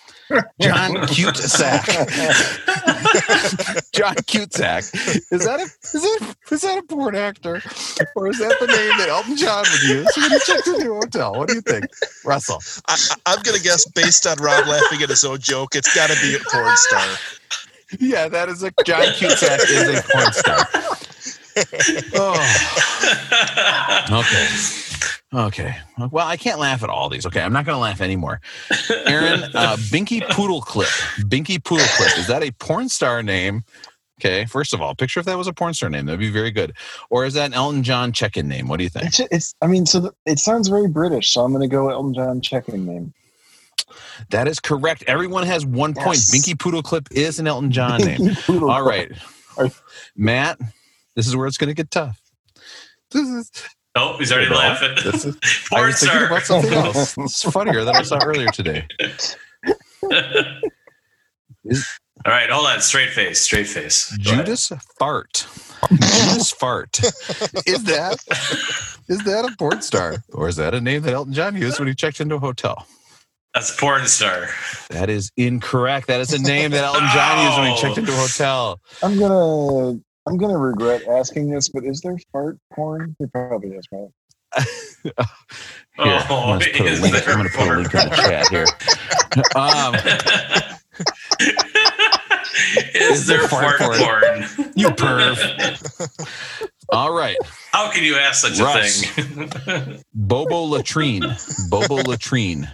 John 0.60 0.92
Cutesack. 1.08 1.86
John 3.94 4.16
Cutesack. 4.16 4.94
Is 5.32 5.46
that 5.46 5.60
a 5.60 5.64
is 5.64 6.02
that 6.02 6.36
is 6.52 6.62
that 6.62 6.78
a 6.78 6.84
porn 6.84 7.16
actor, 7.16 7.62
or 8.16 8.28
is 8.28 8.40
that 8.40 8.58
the 8.60 8.68
name 8.68 8.98
that 8.98 9.08
Elton 9.10 9.38
John 9.38 9.64
would 9.72 9.82
use 9.84 10.08
when 10.18 10.32
he 10.32 10.40
checked 10.40 10.68
into 10.68 10.92
a 10.92 10.96
hotel? 10.96 11.34
What 11.34 11.48
do 11.48 11.56
you 11.56 11.62
think, 11.62 11.86
Russell? 12.26 12.62
I, 12.88 12.98
I- 13.26 13.34
I'm 13.34 13.42
gonna 13.44 13.60
guess 13.60 13.86
based 13.90 14.28
on 14.28 14.38
Rob 14.40 14.68
laughing 14.68 15.02
at 15.02 15.10
his 15.10 15.24
own 15.24 15.40
joke, 15.40 15.76
it's 15.76 15.94
got 15.96 16.10
to 16.10 16.20
be 16.22 16.36
a 16.36 16.40
porn 16.40 16.76
star. 16.76 17.08
Yeah, 18.00 18.28
that 18.30 18.50
is 18.50 18.64
a 18.64 18.72
John 18.86 19.04
Cutesack 19.14 19.60
is 19.70 20.00
a 20.00 20.04
porn 20.12 20.34
star. 20.34 20.68
Oh. 22.16 22.40
Okay. 24.10 24.48
Okay. 25.34 25.76
Well, 26.12 26.28
I 26.28 26.36
can't 26.36 26.60
laugh 26.60 26.84
at 26.84 26.90
all 26.90 27.08
these. 27.08 27.26
Okay, 27.26 27.42
I'm 27.42 27.54
not 27.54 27.66
going 27.66 27.76
to 27.76 27.80
laugh 27.80 28.02
anymore. 28.02 28.42
Aaron, 29.06 29.44
uh, 29.56 29.78
Binky 29.78 30.28
Poodle 30.30 30.62
Clip. 30.62 30.90
Binky 31.20 31.64
Poodle 31.64 31.86
Clip. 31.96 32.18
Is 32.18 32.28
that 32.28 32.44
a 32.44 32.52
porn 32.52 32.90
star 32.90 33.24
name? 33.24 33.64
Okay. 34.20 34.46
First 34.46 34.74
of 34.74 34.82
all, 34.82 34.94
picture 34.94 35.20
if 35.20 35.26
that 35.26 35.38
was 35.38 35.48
a 35.48 35.54
porn 35.54 35.74
star 35.74 35.90
name. 35.90 36.06
That'd 36.06 36.20
be 36.20 36.30
very 36.30 36.52
good. 36.52 36.74
Or 37.10 37.26
is 37.26 37.34
that 37.36 37.46
an 37.46 37.54
Elton 37.54 37.82
John 37.82 38.12
check-in 38.12 38.48
name? 38.48 38.68
What 38.68 38.78
do 38.78 38.84
you 38.84 38.90
think? 38.90 39.06
It's, 39.06 39.20
it's. 39.20 39.56
I 39.62 39.68
mean, 39.68 39.86
so 39.86 40.02
the, 40.02 40.14
it 40.26 40.38
sounds 40.40 40.68
very 40.68 40.88
British, 40.88 41.32
so 41.32 41.42
I'm 41.44 41.52
going 41.52 41.68
to 41.68 41.74
go 41.74 41.90
Elton 41.90 42.14
John 42.14 42.42
checking 42.42 42.86
name. 42.86 43.14
That 44.30 44.48
is 44.48 44.60
correct. 44.60 45.04
Everyone 45.08 45.46
has 45.48 45.66
one 45.66 45.94
point. 45.94 46.18
Binky 46.18 46.60
Poodle 46.60 46.84
Clip 46.84 47.08
is 47.12 47.40
an 47.40 47.48
Elton 47.48 47.72
John 47.72 48.02
name. 48.02 48.36
Poodle 48.46 48.70
All 48.70 48.84
Clip. 48.84 49.14
Matt, 50.16 50.60
this 51.16 51.28
is 51.28 51.36
where 51.36 51.48
it's 51.48 51.58
going 51.58 51.70
to 51.70 51.74
get 51.74 51.90
tough. 51.90 52.22
This 53.96 54.04
is 54.04 54.12
Oh, 54.14 54.18
he's 54.18 54.32
already 54.32 54.50
No, 54.50 54.56
laughing. 54.58 54.96
this 55.04 55.26
is- 55.26 55.38
I 55.74 55.86
was 55.86 56.00
thinking 56.00 56.24
about 56.24 56.44
something 56.44 56.74
else. 56.86 57.18
It's 57.18 57.44
funnier 57.52 57.84
than 57.84 57.96
I 57.96 58.02
saw 58.04 58.20
earlier 58.24 58.48
today. 58.48 58.88
All 62.24 62.32
right, 62.32 62.50
hold 62.50 62.68
on. 62.68 62.82
Straight 62.82 63.10
face. 63.12 63.42
Straight 63.42 63.68
face. 63.68 64.16
Go 64.24 64.32
ahead. 64.32 64.46
Judas 64.46 64.72
Fart. 65.00 65.48
Judas 65.90 66.52
Fart. 66.52 67.00
Is 67.66 67.84
that 67.86 68.18
is 69.08 69.24
that 69.26 69.46
a 69.52 69.56
porn 69.58 69.82
star? 69.82 70.24
Or 70.34 70.48
is 70.48 70.56
that 70.58 70.74
a 70.76 70.82
name 70.82 71.02
that 71.04 71.14
Elton 71.14 71.34
John 71.34 71.56
used 71.56 71.80
when 71.80 71.88
he 71.88 71.96
checked 71.96 72.22
into 72.22 72.36
a 72.36 72.40
hotel? 72.40 72.86
That's 73.54 73.76
porn 73.80 74.06
star. 74.08 74.48
That 74.92 75.10
is 75.10 75.32
incorrect. 75.36 76.08
That 76.08 76.22
is 76.22 76.32
a 76.34 76.40
name 76.42 76.72
that 76.72 76.84
Elton 76.84 77.08
John 77.14 77.46
used 77.46 77.58
when 77.60 77.72
he 77.72 77.82
checked 77.82 77.98
into 77.98 78.12
a 78.14 78.16
hotel. 78.16 78.80
I'm 79.04 79.20
gonna. 79.20 80.00
I'm 80.28 80.38
gonna 80.38 80.58
regret 80.58 81.08
asking 81.08 81.50
this, 81.50 81.70
but 81.70 81.84
is 81.86 82.02
there 82.02 82.18
fart 82.32 82.58
porn? 82.74 83.16
There 83.20 83.28
probably 83.30 83.70
is, 83.72 83.86
right? 83.92 84.08
Here, 85.04 85.14
Oh, 86.30 86.54
I'm 86.54 86.60
gonna 86.60 86.72
put 86.72 86.82
a 86.82 86.86
is 86.90 87.02
link. 87.02 87.14
there 87.16 87.34
I'm 87.34 87.38
gonna 87.38 87.50
put 87.50 87.68
a 87.68 87.76
link 87.78 87.94
in 87.94 88.10
the 88.10 88.16
chat 88.16 88.48
here. 88.50 88.66
Um, 89.56 89.96
is 92.94 93.26
there 93.28 93.48
fart 93.48 93.78
fart 93.78 93.98
porn? 93.98 94.72
you 94.76 94.90
perv. 94.90 95.38
All 96.90 97.14
right. 97.14 97.38
How 97.72 97.90
can 97.92 98.04
you 98.04 98.16
ask 98.16 98.42
such 98.46 98.60
Russ. 98.60 99.04
a 99.18 99.22
thing? 99.24 100.04
Bobo 100.14 100.64
Latrine. 100.66 101.24
Bobo 101.70 101.96
Latrine. 102.04 102.70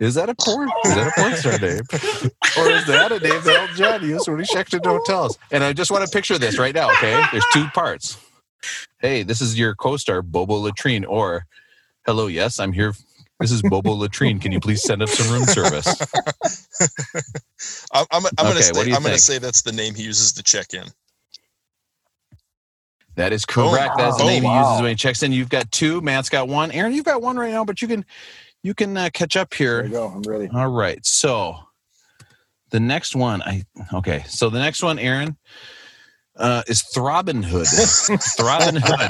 Is 0.00 0.14
that 0.16 0.28
a 0.30 0.34
porn? 0.34 0.74
Is 0.84 0.94
that 0.94 1.06
a 1.06 1.12
porn 1.12 1.36
star 1.36 1.58
name? 1.58 1.88
Or 2.54 2.70
is 2.70 2.86
that 2.86 3.12
a 3.12 3.20
name 3.20 3.44
that 3.44 3.56
Elton 3.56 3.76
John 3.76 4.02
used 4.02 4.28
when 4.28 4.38
he 4.38 4.44
checked 4.44 4.74
into 4.74 4.90
hotels? 4.90 5.38
And 5.52 5.64
I 5.64 5.72
just 5.72 5.90
want 5.90 6.04
to 6.04 6.08
picture 6.08 6.38
this 6.38 6.58
right 6.58 6.74
now, 6.74 6.92
okay? 6.92 7.26
There's 7.30 7.46
two 7.46 7.68
parts. 7.70 8.18
Hey, 9.00 9.22
this 9.24 9.40
is 9.42 9.58
your 9.58 9.74
co-star, 9.74 10.22
Bobo 10.22 10.56
Latrine. 10.60 11.06
Or, 11.08 11.46
hello, 12.06 12.28
yes, 12.28 12.60
I'm 12.60 12.72
here. 12.72 12.94
This 13.40 13.52
is 13.52 13.62
Bobo 13.62 13.94
Latrine. 13.94 14.40
Can 14.40 14.52
you 14.52 14.60
please 14.60 14.82
send 14.82 15.02
up 15.02 15.12
some 15.12 15.28
room 15.28 15.48
service? 15.48 16.02
I'm, 17.92 18.06
I'm, 18.12 18.24
I'm 18.38 18.48
Okay, 18.48 18.48
gonna 18.48 18.62
say, 18.62 18.72
what 18.72 18.84
do 18.84 18.90
you 18.90 18.96
I'm 18.96 19.02
gonna 19.02 19.18
say 19.18 19.38
that's 19.38 19.62
the 19.62 19.72
name 19.72 19.94
he 19.94 20.04
uses 20.04 20.32
to 20.34 20.42
check 20.44 20.74
in. 20.74 20.84
That 23.16 23.32
is 23.32 23.44
oh, 23.62 23.70
correct. 23.70 23.96
That 23.98 24.08
is 24.08 24.16
the 24.16 24.24
name 24.24 24.42
he 24.44 24.50
Oh, 24.50 24.54
wow. 24.54 24.58
uses 24.58 24.80
when 24.80 24.90
he 24.90 24.96
checks 24.96 25.22
in. 25.22 25.32
You've 25.32 25.50
got 25.50 25.70
two. 25.72 26.00
Matt's 26.00 26.30
got 26.30 26.48
one. 26.48 26.70
Aaron, 26.72 26.92
you've 26.94 27.04
got 27.04 27.22
one 27.22 27.36
right 27.36 27.52
now, 27.52 27.64
but 27.64 27.82
you 27.82 27.88
can 27.88 28.06
you 28.62 28.74
can 28.74 28.96
uh, 28.96 29.10
catch 29.12 29.36
up 29.36 29.50
There 29.50 29.82
here. 29.82 29.84
you 29.86 29.90
go. 29.92 30.08
I'm 30.08 30.22
ready. 30.22 30.48
All 30.52 30.68
right. 30.68 31.04
So 31.04 31.56
the 32.70 32.80
next 32.80 33.14
one, 33.16 33.42
I 33.42 33.62
okay. 33.94 34.24
So 34.28 34.50
the 34.50 34.58
next 34.58 34.82
one, 34.82 34.98
Aaron, 34.98 35.36
uh, 36.36 36.62
is 36.66 36.82
Throbbing 36.82 37.42
Hood. 37.42 37.66
Throbbing 38.36 38.80
Hood. 38.82 39.00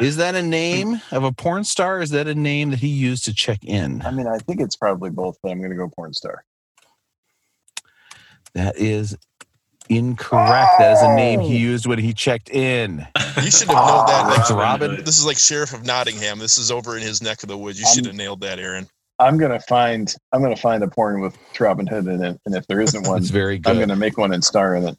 Is 0.00 0.16
that 0.16 0.34
a 0.34 0.42
name 0.42 1.00
of 1.10 1.24
a 1.24 1.32
porn 1.32 1.64
star? 1.64 2.02
Is 2.02 2.10
that 2.10 2.26
a 2.28 2.34
name 2.34 2.70
that 2.70 2.80
he 2.80 2.88
used 2.88 3.24
to 3.26 3.34
check 3.34 3.60
in? 3.64 4.02
I 4.02 4.10
mean, 4.10 4.26
I 4.26 4.36
think 4.38 4.60
it's 4.60 4.76
probably 4.76 5.08
both, 5.10 5.38
but 5.42 5.50
I'm 5.52 5.62
gonna 5.62 5.74
go 5.76 5.88
porn 5.88 6.12
star. 6.12 6.44
That 8.54 8.76
is 8.78 9.16
incorrect. 9.88 10.70
That 10.78 10.92
is 10.92 11.02
a 11.02 11.14
name 11.14 11.40
he 11.40 11.56
used 11.58 11.86
when 11.86 11.98
he 11.98 12.12
checked 12.12 12.50
in. 12.50 13.06
You 13.42 13.50
should 13.50 13.68
have 13.68 13.76
known 13.76 14.06
that. 14.06 14.26
Like, 14.28 14.40
It's 14.40 14.50
Robin. 14.50 14.96
this 15.04 15.18
is 15.18 15.26
like 15.26 15.38
Sheriff 15.38 15.72
of 15.74 15.84
Nottingham. 15.84 16.38
This 16.38 16.58
is 16.58 16.70
over 16.70 16.96
in 16.96 17.02
his 17.02 17.22
neck 17.22 17.42
of 17.42 17.48
the 17.48 17.56
woods. 17.58 17.78
You 17.80 17.86
I'm- 17.86 17.94
should 17.94 18.06
have 18.06 18.14
nailed 18.14 18.40
that, 18.42 18.58
Aaron. 18.58 18.88
I'm 19.18 19.38
gonna 19.38 19.60
find. 19.60 20.14
I'm 20.32 20.42
gonna 20.42 20.56
find 20.56 20.82
a 20.82 20.88
porn 20.88 21.20
with 21.22 21.36
Robin 21.58 21.86
Hood 21.86 22.06
in 22.06 22.22
it, 22.22 22.38
and 22.44 22.54
if 22.54 22.66
there 22.66 22.80
isn't 22.82 23.06
one, 23.08 23.18
It's 23.22 23.30
very 23.30 23.60
I'm 23.64 23.78
gonna 23.78 23.96
make 23.96 24.18
one 24.18 24.32
and 24.34 24.44
star 24.44 24.74
in 24.76 24.86
it. 24.86 24.98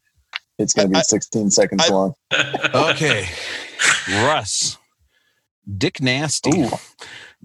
It's 0.57 0.73
gonna 0.73 0.89
be 0.89 0.95
I- 0.97 1.01
16 1.03 1.51
seconds 1.51 1.83
I- 1.87 1.93
long. 1.93 2.13
Okay. 2.73 3.27
Russ. 4.09 4.77
Dick 5.77 6.01
Nasty. 6.01 6.61
Ooh. 6.61 6.71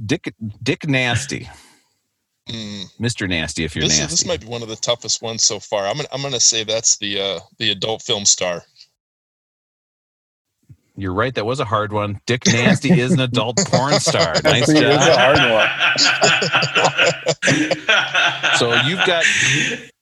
Dick 0.07 0.33
Dick 0.63 0.89
Nasty. 0.89 1.51
Mm, 2.49 2.85
Mr. 3.01 3.29
Nasty 3.29 3.65
if 3.65 3.77
you're 3.77 3.85
this, 3.85 3.95
is, 3.95 4.01
nasty. 4.01 4.13
this 4.13 4.27
might 4.27 4.41
be 4.41 4.47
one 4.49 4.63
of 4.63 4.69
the 4.69 4.77
toughest 4.77 5.23
ones 5.23 5.45
so 5.45 5.61
far. 5.61 5.87
I'm 5.87 5.97
gonna, 5.97 6.09
I'm 6.13 6.23
gonna 6.23 6.41
say 6.41 6.65
that's 6.65 6.97
the 6.99 7.21
uh, 7.21 7.41
the 7.59 7.71
adult 7.71 8.03
film 8.03 8.25
star. 8.25 8.65
You're 10.97 11.15
right. 11.15 11.35
That 11.35 11.47
was 11.47 11.59
a 11.61 11.65
hard 11.65 11.91
one. 11.93 12.21
Dick 12.27 12.47
Nasty 12.47 12.91
is 13.01 13.13
an 13.13 13.21
adult 13.21 13.57
porn 13.67 13.99
star. 13.99 14.35
Nice 14.45 14.67
See, 14.67 14.77
it's 14.77 15.05
a 15.05 15.07
job. 15.07 15.19
hard 15.19 15.39
one. 15.51 15.69
So 18.59 18.75
you've 18.83 19.05
got, 19.07 19.25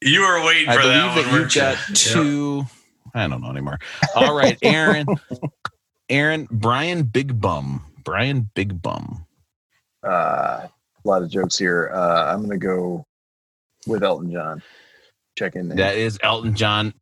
you 0.03 0.21
were 0.21 0.45
waiting 0.45 0.69
I 0.69 0.75
for 0.75 0.83
believe 0.83 0.95
that, 0.97 1.15
that 1.15 1.25
you've 1.25 1.33
weren't 1.33 1.55
you? 1.55 1.61
got 1.61 1.79
two. 1.95 2.67
I 3.15 3.27
don't 3.29 3.41
know 3.41 3.51
anymore. 3.51 3.79
All 4.17 4.35
right, 4.37 4.59
Aaron. 4.63 5.07
Aaron, 6.09 6.49
Brian 6.51 7.05
Big 7.05 7.41
Bum. 7.41 7.85
Brian 8.05 8.51
Big 8.55 8.83
Bum. 8.83 9.27
Uh, 10.03 10.67
a 11.05 11.09
lot 11.09 11.23
of 11.23 11.31
jokes 11.31 11.57
here. 11.59 11.91
Uh, 11.95 12.33
I'm 12.33 12.41
gonna 12.43 12.59
go 12.59 13.05
with 13.87 14.03
Elton 14.03 14.31
John. 14.33 14.63
Check 15.39 15.57
in. 15.57 15.69
That 15.69 15.97
is 15.97 16.19
Elton 16.23 16.55
John. 16.55 16.93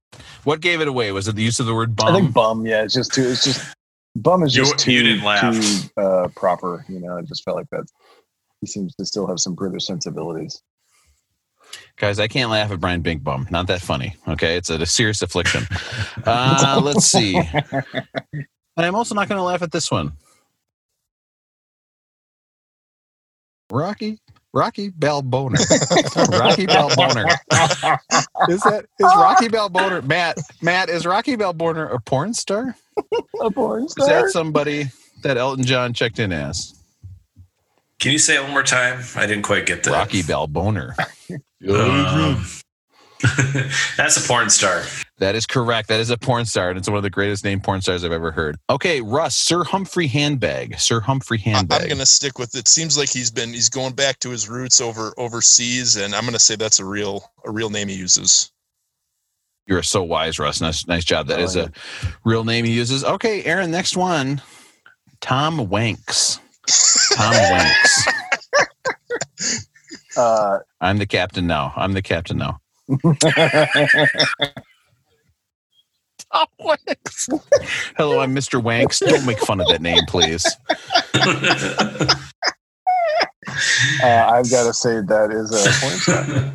What 0.44 0.60
gave 0.60 0.80
it 0.80 0.88
away? 0.88 1.12
Was 1.12 1.28
it 1.28 1.36
the 1.36 1.42
use 1.42 1.60
of 1.60 1.66
the 1.66 1.74
word 1.74 1.96
bum? 1.96 2.08
I 2.08 2.12
think 2.20 2.32
bum? 2.32 2.58
bum. 2.58 2.66
Yeah, 2.66 2.82
it's 2.84 2.94
just 2.94 3.12
too. 3.12 3.28
It's 3.28 3.44
just 3.44 3.74
bum 4.16 4.42
is 4.42 4.54
You- 4.56 4.64
just 4.64 4.78
too 4.78 4.92
you 4.92 5.02
didn't 5.02 5.24
laugh. 5.24 5.54
too 5.54 6.00
uh, 6.00 6.28
proper. 6.36 6.84
You 6.88 7.00
know, 7.00 7.18
I 7.18 7.22
just 7.22 7.44
felt 7.44 7.56
like 7.56 7.68
that. 7.70 7.84
He 8.60 8.66
seems 8.66 8.94
to 8.96 9.04
still 9.04 9.26
have 9.26 9.38
some 9.38 9.54
British 9.54 9.86
sensibilities. 9.86 10.60
Guys, 11.96 12.18
I 12.18 12.28
can't 12.28 12.50
laugh 12.50 12.70
at 12.72 12.80
Brian 12.80 13.02
Bink 13.02 13.22
Bum. 13.22 13.46
Not 13.50 13.66
that 13.66 13.80
funny. 13.82 14.16
Okay. 14.26 14.56
It's 14.56 14.70
a, 14.70 14.76
a 14.80 14.86
serious 14.86 15.20
affliction. 15.22 15.66
Uh, 16.24 16.80
let's 16.82 17.04
see. 17.04 17.40
And 18.76 18.86
I'm 18.86 18.94
also 18.94 19.12
not 19.16 19.28
going 19.28 19.38
to 19.40 19.42
laugh 19.42 19.62
at 19.62 19.72
this 19.72 19.90
one. 19.90 20.12
Rocky, 23.70 24.18
Rocky 24.52 24.90
Balboner. 24.90 25.58
Rocky 26.38 26.66
Balboner. 26.66 27.24
Is 28.48 28.60
that 28.62 28.86
is 28.98 29.04
Rocky 29.16 29.48
Balboner? 29.48 30.04
Matt, 30.04 30.38
Matt, 30.62 30.88
is 30.88 31.06
Rocky 31.06 31.36
Balboner 31.36 31.92
a 31.92 32.00
porn 32.00 32.34
star? 32.34 32.74
A 33.40 33.50
porn 33.50 33.88
star. 33.88 34.04
Is 34.04 34.10
that 34.10 34.30
somebody 34.30 34.86
that 35.22 35.36
Elton 35.36 35.64
John 35.64 35.92
checked 35.92 36.18
in 36.18 36.32
as? 36.32 36.74
Can 37.98 38.12
you 38.12 38.18
say 38.18 38.36
it 38.36 38.42
one 38.42 38.52
more 38.52 38.62
time? 38.62 39.02
I 39.16 39.26
didn't 39.26 39.42
quite 39.42 39.66
get 39.66 39.82
that. 39.84 39.90
Rocky 39.90 40.22
Balboner. 40.22 40.94
Um, 41.68 42.44
that's 43.96 44.16
a 44.22 44.26
porn 44.28 44.48
star. 44.50 44.84
That 45.18 45.34
is 45.34 45.46
correct. 45.46 45.88
That 45.88 45.98
is 45.98 46.10
a 46.10 46.16
porn 46.16 46.44
star, 46.44 46.70
and 46.70 46.78
it's 46.78 46.88
one 46.88 46.96
of 46.96 47.02
the 47.02 47.10
greatest 47.10 47.44
named 47.44 47.64
porn 47.64 47.80
stars 47.82 48.04
I've 48.04 48.12
ever 48.12 48.30
heard. 48.30 48.56
Okay, 48.70 49.00
Russ, 49.00 49.34
Sir 49.34 49.64
Humphrey 49.64 50.06
Handbag. 50.06 50.78
Sir 50.78 51.00
Humphrey 51.00 51.38
I- 51.44 51.48
Handbag. 51.50 51.82
I'm 51.82 51.88
gonna 51.88 52.06
stick 52.06 52.38
with 52.38 52.54
it. 52.54 52.68
Seems 52.68 52.96
like 52.96 53.08
he's 53.10 53.30
been 53.30 53.52
he's 53.52 53.68
going 53.68 53.94
back 53.94 54.20
to 54.20 54.30
his 54.30 54.48
roots 54.48 54.80
over 54.80 55.12
overseas, 55.18 55.96
and 55.96 56.14
I'm 56.14 56.24
gonna 56.24 56.38
say 56.38 56.54
that's 56.56 56.78
a 56.78 56.84
real 56.84 57.30
a 57.44 57.50
real 57.50 57.70
name 57.70 57.88
he 57.88 57.94
uses. 57.96 58.52
You're 59.66 59.82
so 59.82 60.02
wise, 60.02 60.38
Russ. 60.38 60.60
Nice, 60.60 60.86
nice 60.86 61.04
job. 61.04 61.26
That 61.26 61.40
is 61.40 61.56
a 61.56 61.70
real 62.24 62.44
name 62.44 62.64
he 62.64 62.72
uses. 62.72 63.04
Okay, 63.04 63.44
Aaron, 63.44 63.70
next 63.70 63.96
one. 63.96 64.40
Tom 65.20 65.58
Wanks. 65.68 66.38
Tom 67.16 67.34
Wanks. 67.34 68.08
Uh, 70.16 70.58
I'm 70.80 70.98
the 70.98 71.06
captain 71.06 71.46
now. 71.46 71.72
I'm 71.76 71.92
the 71.92 72.02
captain 72.02 72.38
now. 72.38 72.60
Tom 72.88 72.96
Wanks. 76.60 77.28
Hello, 77.96 78.20
I'm 78.20 78.34
Mr. 78.34 78.62
Wanks. 78.62 79.00
Don't 79.00 79.26
make 79.26 79.38
fun 79.40 79.60
of 79.60 79.68
that 79.68 79.82
name, 79.82 80.00
please. 80.08 80.46
uh, 81.14 82.06
I've 84.02 84.50
got 84.50 84.66
to 84.66 84.72
say 84.72 85.00
that 85.00 85.30
is 85.30 85.52
a 85.52 85.70
porn 85.80 85.98
star. 85.98 86.52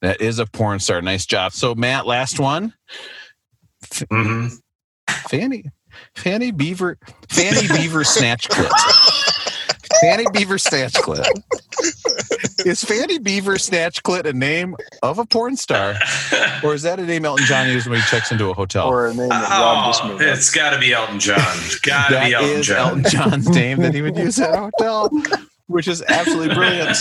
That 0.00 0.20
is 0.20 0.38
a 0.38 0.46
porn 0.46 0.80
star. 0.80 1.02
Nice 1.02 1.26
job. 1.26 1.52
So, 1.52 1.74
Matt, 1.74 2.06
last 2.06 2.40
one. 2.40 2.72
hmm 4.10 4.48
Fanny, 5.28 5.64
Fanny 6.16 6.50
Beaver, 6.50 6.98
Fanny 7.28 7.68
Beaver 7.68 8.04
Snatch 8.04 8.48
Clip. 8.48 8.70
Fanny 10.00 10.24
Beaver 10.32 10.58
Snatch 10.58 10.94
Clip. 10.94 11.24
Is 12.66 12.82
Fanny 12.84 13.18
Beaver 13.18 13.58
Snatch 13.58 14.02
Clit 14.02 14.24
a 14.26 14.32
name 14.32 14.76
of 15.02 15.18
a 15.18 15.24
porn 15.24 15.56
star, 15.56 15.94
or 16.64 16.74
is 16.74 16.82
that 16.82 16.98
a 16.98 17.02
name 17.04 17.24
Elton 17.24 17.46
John 17.46 17.68
uses 17.68 17.88
when 17.88 18.00
he 18.00 18.06
checks 18.06 18.30
into 18.32 18.48
a 18.50 18.54
hotel? 18.54 18.88
Or 18.88 19.06
a 19.06 19.14
name 19.14 19.28
that 19.28 19.44
oh, 19.50 19.62
Rob 19.62 19.86
just 19.92 20.04
Oh, 20.04 20.18
made 20.18 20.28
it's 20.28 20.50
got 20.50 20.70
to 20.70 20.78
be 20.78 20.92
Elton 20.92 21.18
John. 21.20 21.56
Got 21.82 22.08
to 22.10 22.20
be 22.20 22.34
Elton 22.34 22.50
is 22.50 22.66
John. 22.66 22.88
Elton 22.88 23.04
John's 23.10 23.48
name 23.48 23.78
that 23.80 23.94
he 23.94 24.02
would 24.02 24.16
use 24.16 24.38
at 24.40 24.54
a 24.54 24.58
hotel, 24.58 25.10
which 25.66 25.88
is 25.88 26.02
absolutely 26.08 26.54
brilliant. 26.54 26.96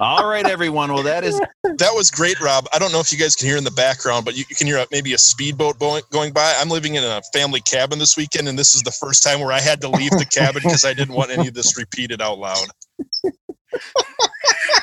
All 0.00 0.28
right, 0.28 0.46
everyone. 0.46 0.92
Well, 0.92 1.02
that 1.02 1.24
is 1.24 1.40
That 1.64 1.92
was 1.94 2.10
great, 2.10 2.40
Rob. 2.40 2.66
I 2.72 2.78
don't 2.78 2.92
know 2.92 3.00
if 3.00 3.10
you 3.12 3.18
guys 3.18 3.34
can 3.34 3.48
hear 3.48 3.56
in 3.56 3.64
the 3.64 3.70
background, 3.70 4.24
but 4.24 4.36
you, 4.36 4.44
you 4.48 4.56
can 4.56 4.66
hear 4.66 4.78
a, 4.78 4.86
maybe 4.92 5.12
a 5.12 5.18
speedboat 5.18 5.78
going, 5.78 6.02
going 6.12 6.32
by. 6.32 6.54
I'm 6.58 6.68
living 6.68 6.94
in 6.94 7.04
a 7.04 7.20
family 7.32 7.60
cabin 7.60 7.98
this 7.98 8.16
weekend, 8.16 8.48
and 8.48 8.58
this 8.58 8.74
is 8.74 8.82
the 8.82 8.92
first 8.92 9.22
time 9.22 9.40
where 9.40 9.52
I 9.52 9.60
had 9.60 9.80
to 9.82 9.88
leave 9.88 10.10
the 10.12 10.26
cabin 10.26 10.62
because 10.64 10.84
I 10.84 10.94
didn't 10.94 11.14
want 11.14 11.30
any 11.30 11.48
of 11.48 11.54
this 11.54 11.76
repeated 11.76 12.20
out 12.22 12.38
loud. 12.38 12.66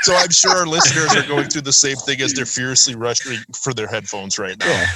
So 0.02 0.16
I'm 0.16 0.30
sure 0.30 0.52
our 0.52 0.68
listeners 0.68 1.16
are 1.16 1.28
going 1.28 1.50
through 1.50 1.62
the 1.62 1.74
same 1.74 1.98
thing 1.98 2.22
as 2.22 2.34
they're 2.34 2.46
furiously 2.46 2.96
rushing 2.96 3.38
for 3.56 3.74
their 3.74 3.88
headphones 3.88 4.38
right 4.38 4.58
now. 4.60 4.68
yeah. 4.68 4.88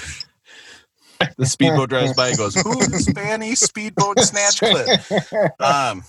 The 1.38 1.46
speedboat 1.46 1.90
drives 1.90 2.14
by 2.14 2.30
and 2.30 2.38
goes, 2.38 2.56
"Who 2.56 2.80
is 2.80 3.10
Fanny 3.14 3.54
Speedboat 3.54 4.20
Snatch 4.22 4.60
Clip?" 4.60 4.88
Um, 5.60 6.02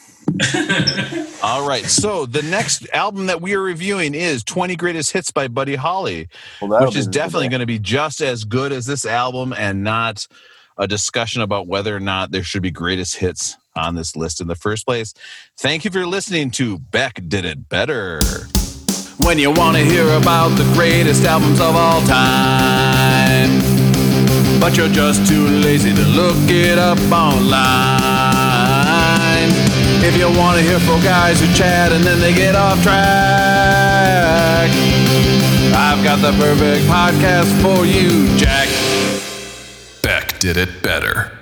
all 1.43 1.67
right. 1.67 1.85
So 1.87 2.27
the 2.27 2.43
next 2.43 2.89
album 2.93 3.27
that 3.27 3.41
we 3.41 3.55
are 3.55 3.63
reviewing 3.63 4.15
is 4.15 4.45
20 4.45 4.77
Greatest 4.77 5.11
Hits 5.11 5.33
by 5.33 5.49
Buddy 5.49 5.75
Holly, 5.75 6.29
Well, 6.63 6.87
which 6.87 6.95
is 6.95 7.09
definitely 7.09 7.49
going 7.49 7.61
to 7.61 7.67
be 7.67 7.81
just 7.81 8.21
as 8.21 8.45
good 8.45 8.71
as 8.71 8.87
this 8.87 9.05
album 9.05 9.53
and 9.53 9.83
not 9.83 10.29
a 10.79 10.87
discussion 10.87 11.43
about 11.43 11.67
whether 11.67 11.95
or 11.95 12.01
not 12.01 12.31
there 12.31 12.45
should 12.45 12.63
be 12.63 12.71
greatest 12.71 13.17
hits 13.17 13.57
on 13.77 13.95
this 13.95 14.17
list 14.17 14.41
in 14.41 14.49
the 14.49 14.55
first 14.55 14.87
place. 14.87 15.15
Thank 15.57 15.85
you 15.85 15.91
for 15.91 16.07
listening 16.07 16.51
to 16.53 16.79
Beck 16.79 17.21
Did 17.29 17.45
It 17.45 17.69
Better. 17.69 18.21
When 19.19 19.39
you 19.39 19.51
want 19.51 19.77
to 19.77 19.85
hear 19.85 20.09
about 20.15 20.49
the 20.57 20.65
greatest 20.75 21.25
albums 21.25 21.61
of 21.61 21.77
all 21.77 22.01
time, 22.03 23.61
but 24.59 24.77
you're 24.77 24.89
just 24.89 25.27
too 25.29 25.47
lazy 25.47 25.95
to 25.95 26.05
look 26.09 26.37
it 26.49 26.79
up 26.79 26.99
online. 27.13 28.41
If 30.03 30.17
you 30.17 30.27
want 30.39 30.59
to 30.59 30.63
hear 30.65 30.81
four 30.81 30.99
guys 31.01 31.41
who 31.41 31.47
chat 31.55 31.93
and 31.93 32.03
then 32.03 32.19
they 32.21 32.35
get 32.35 32.55
off 32.55 32.83
track, 32.83 34.71
I've 35.75 36.03
got 36.03 36.21
the 36.23 36.33
perfect 36.39 36.87
podcast 36.87 37.53
for 37.61 37.85
you, 37.85 38.27
Jack. 38.39 38.69
Beck 40.03 40.39
did 40.41 40.57
it 40.57 40.83
better. 40.83 41.40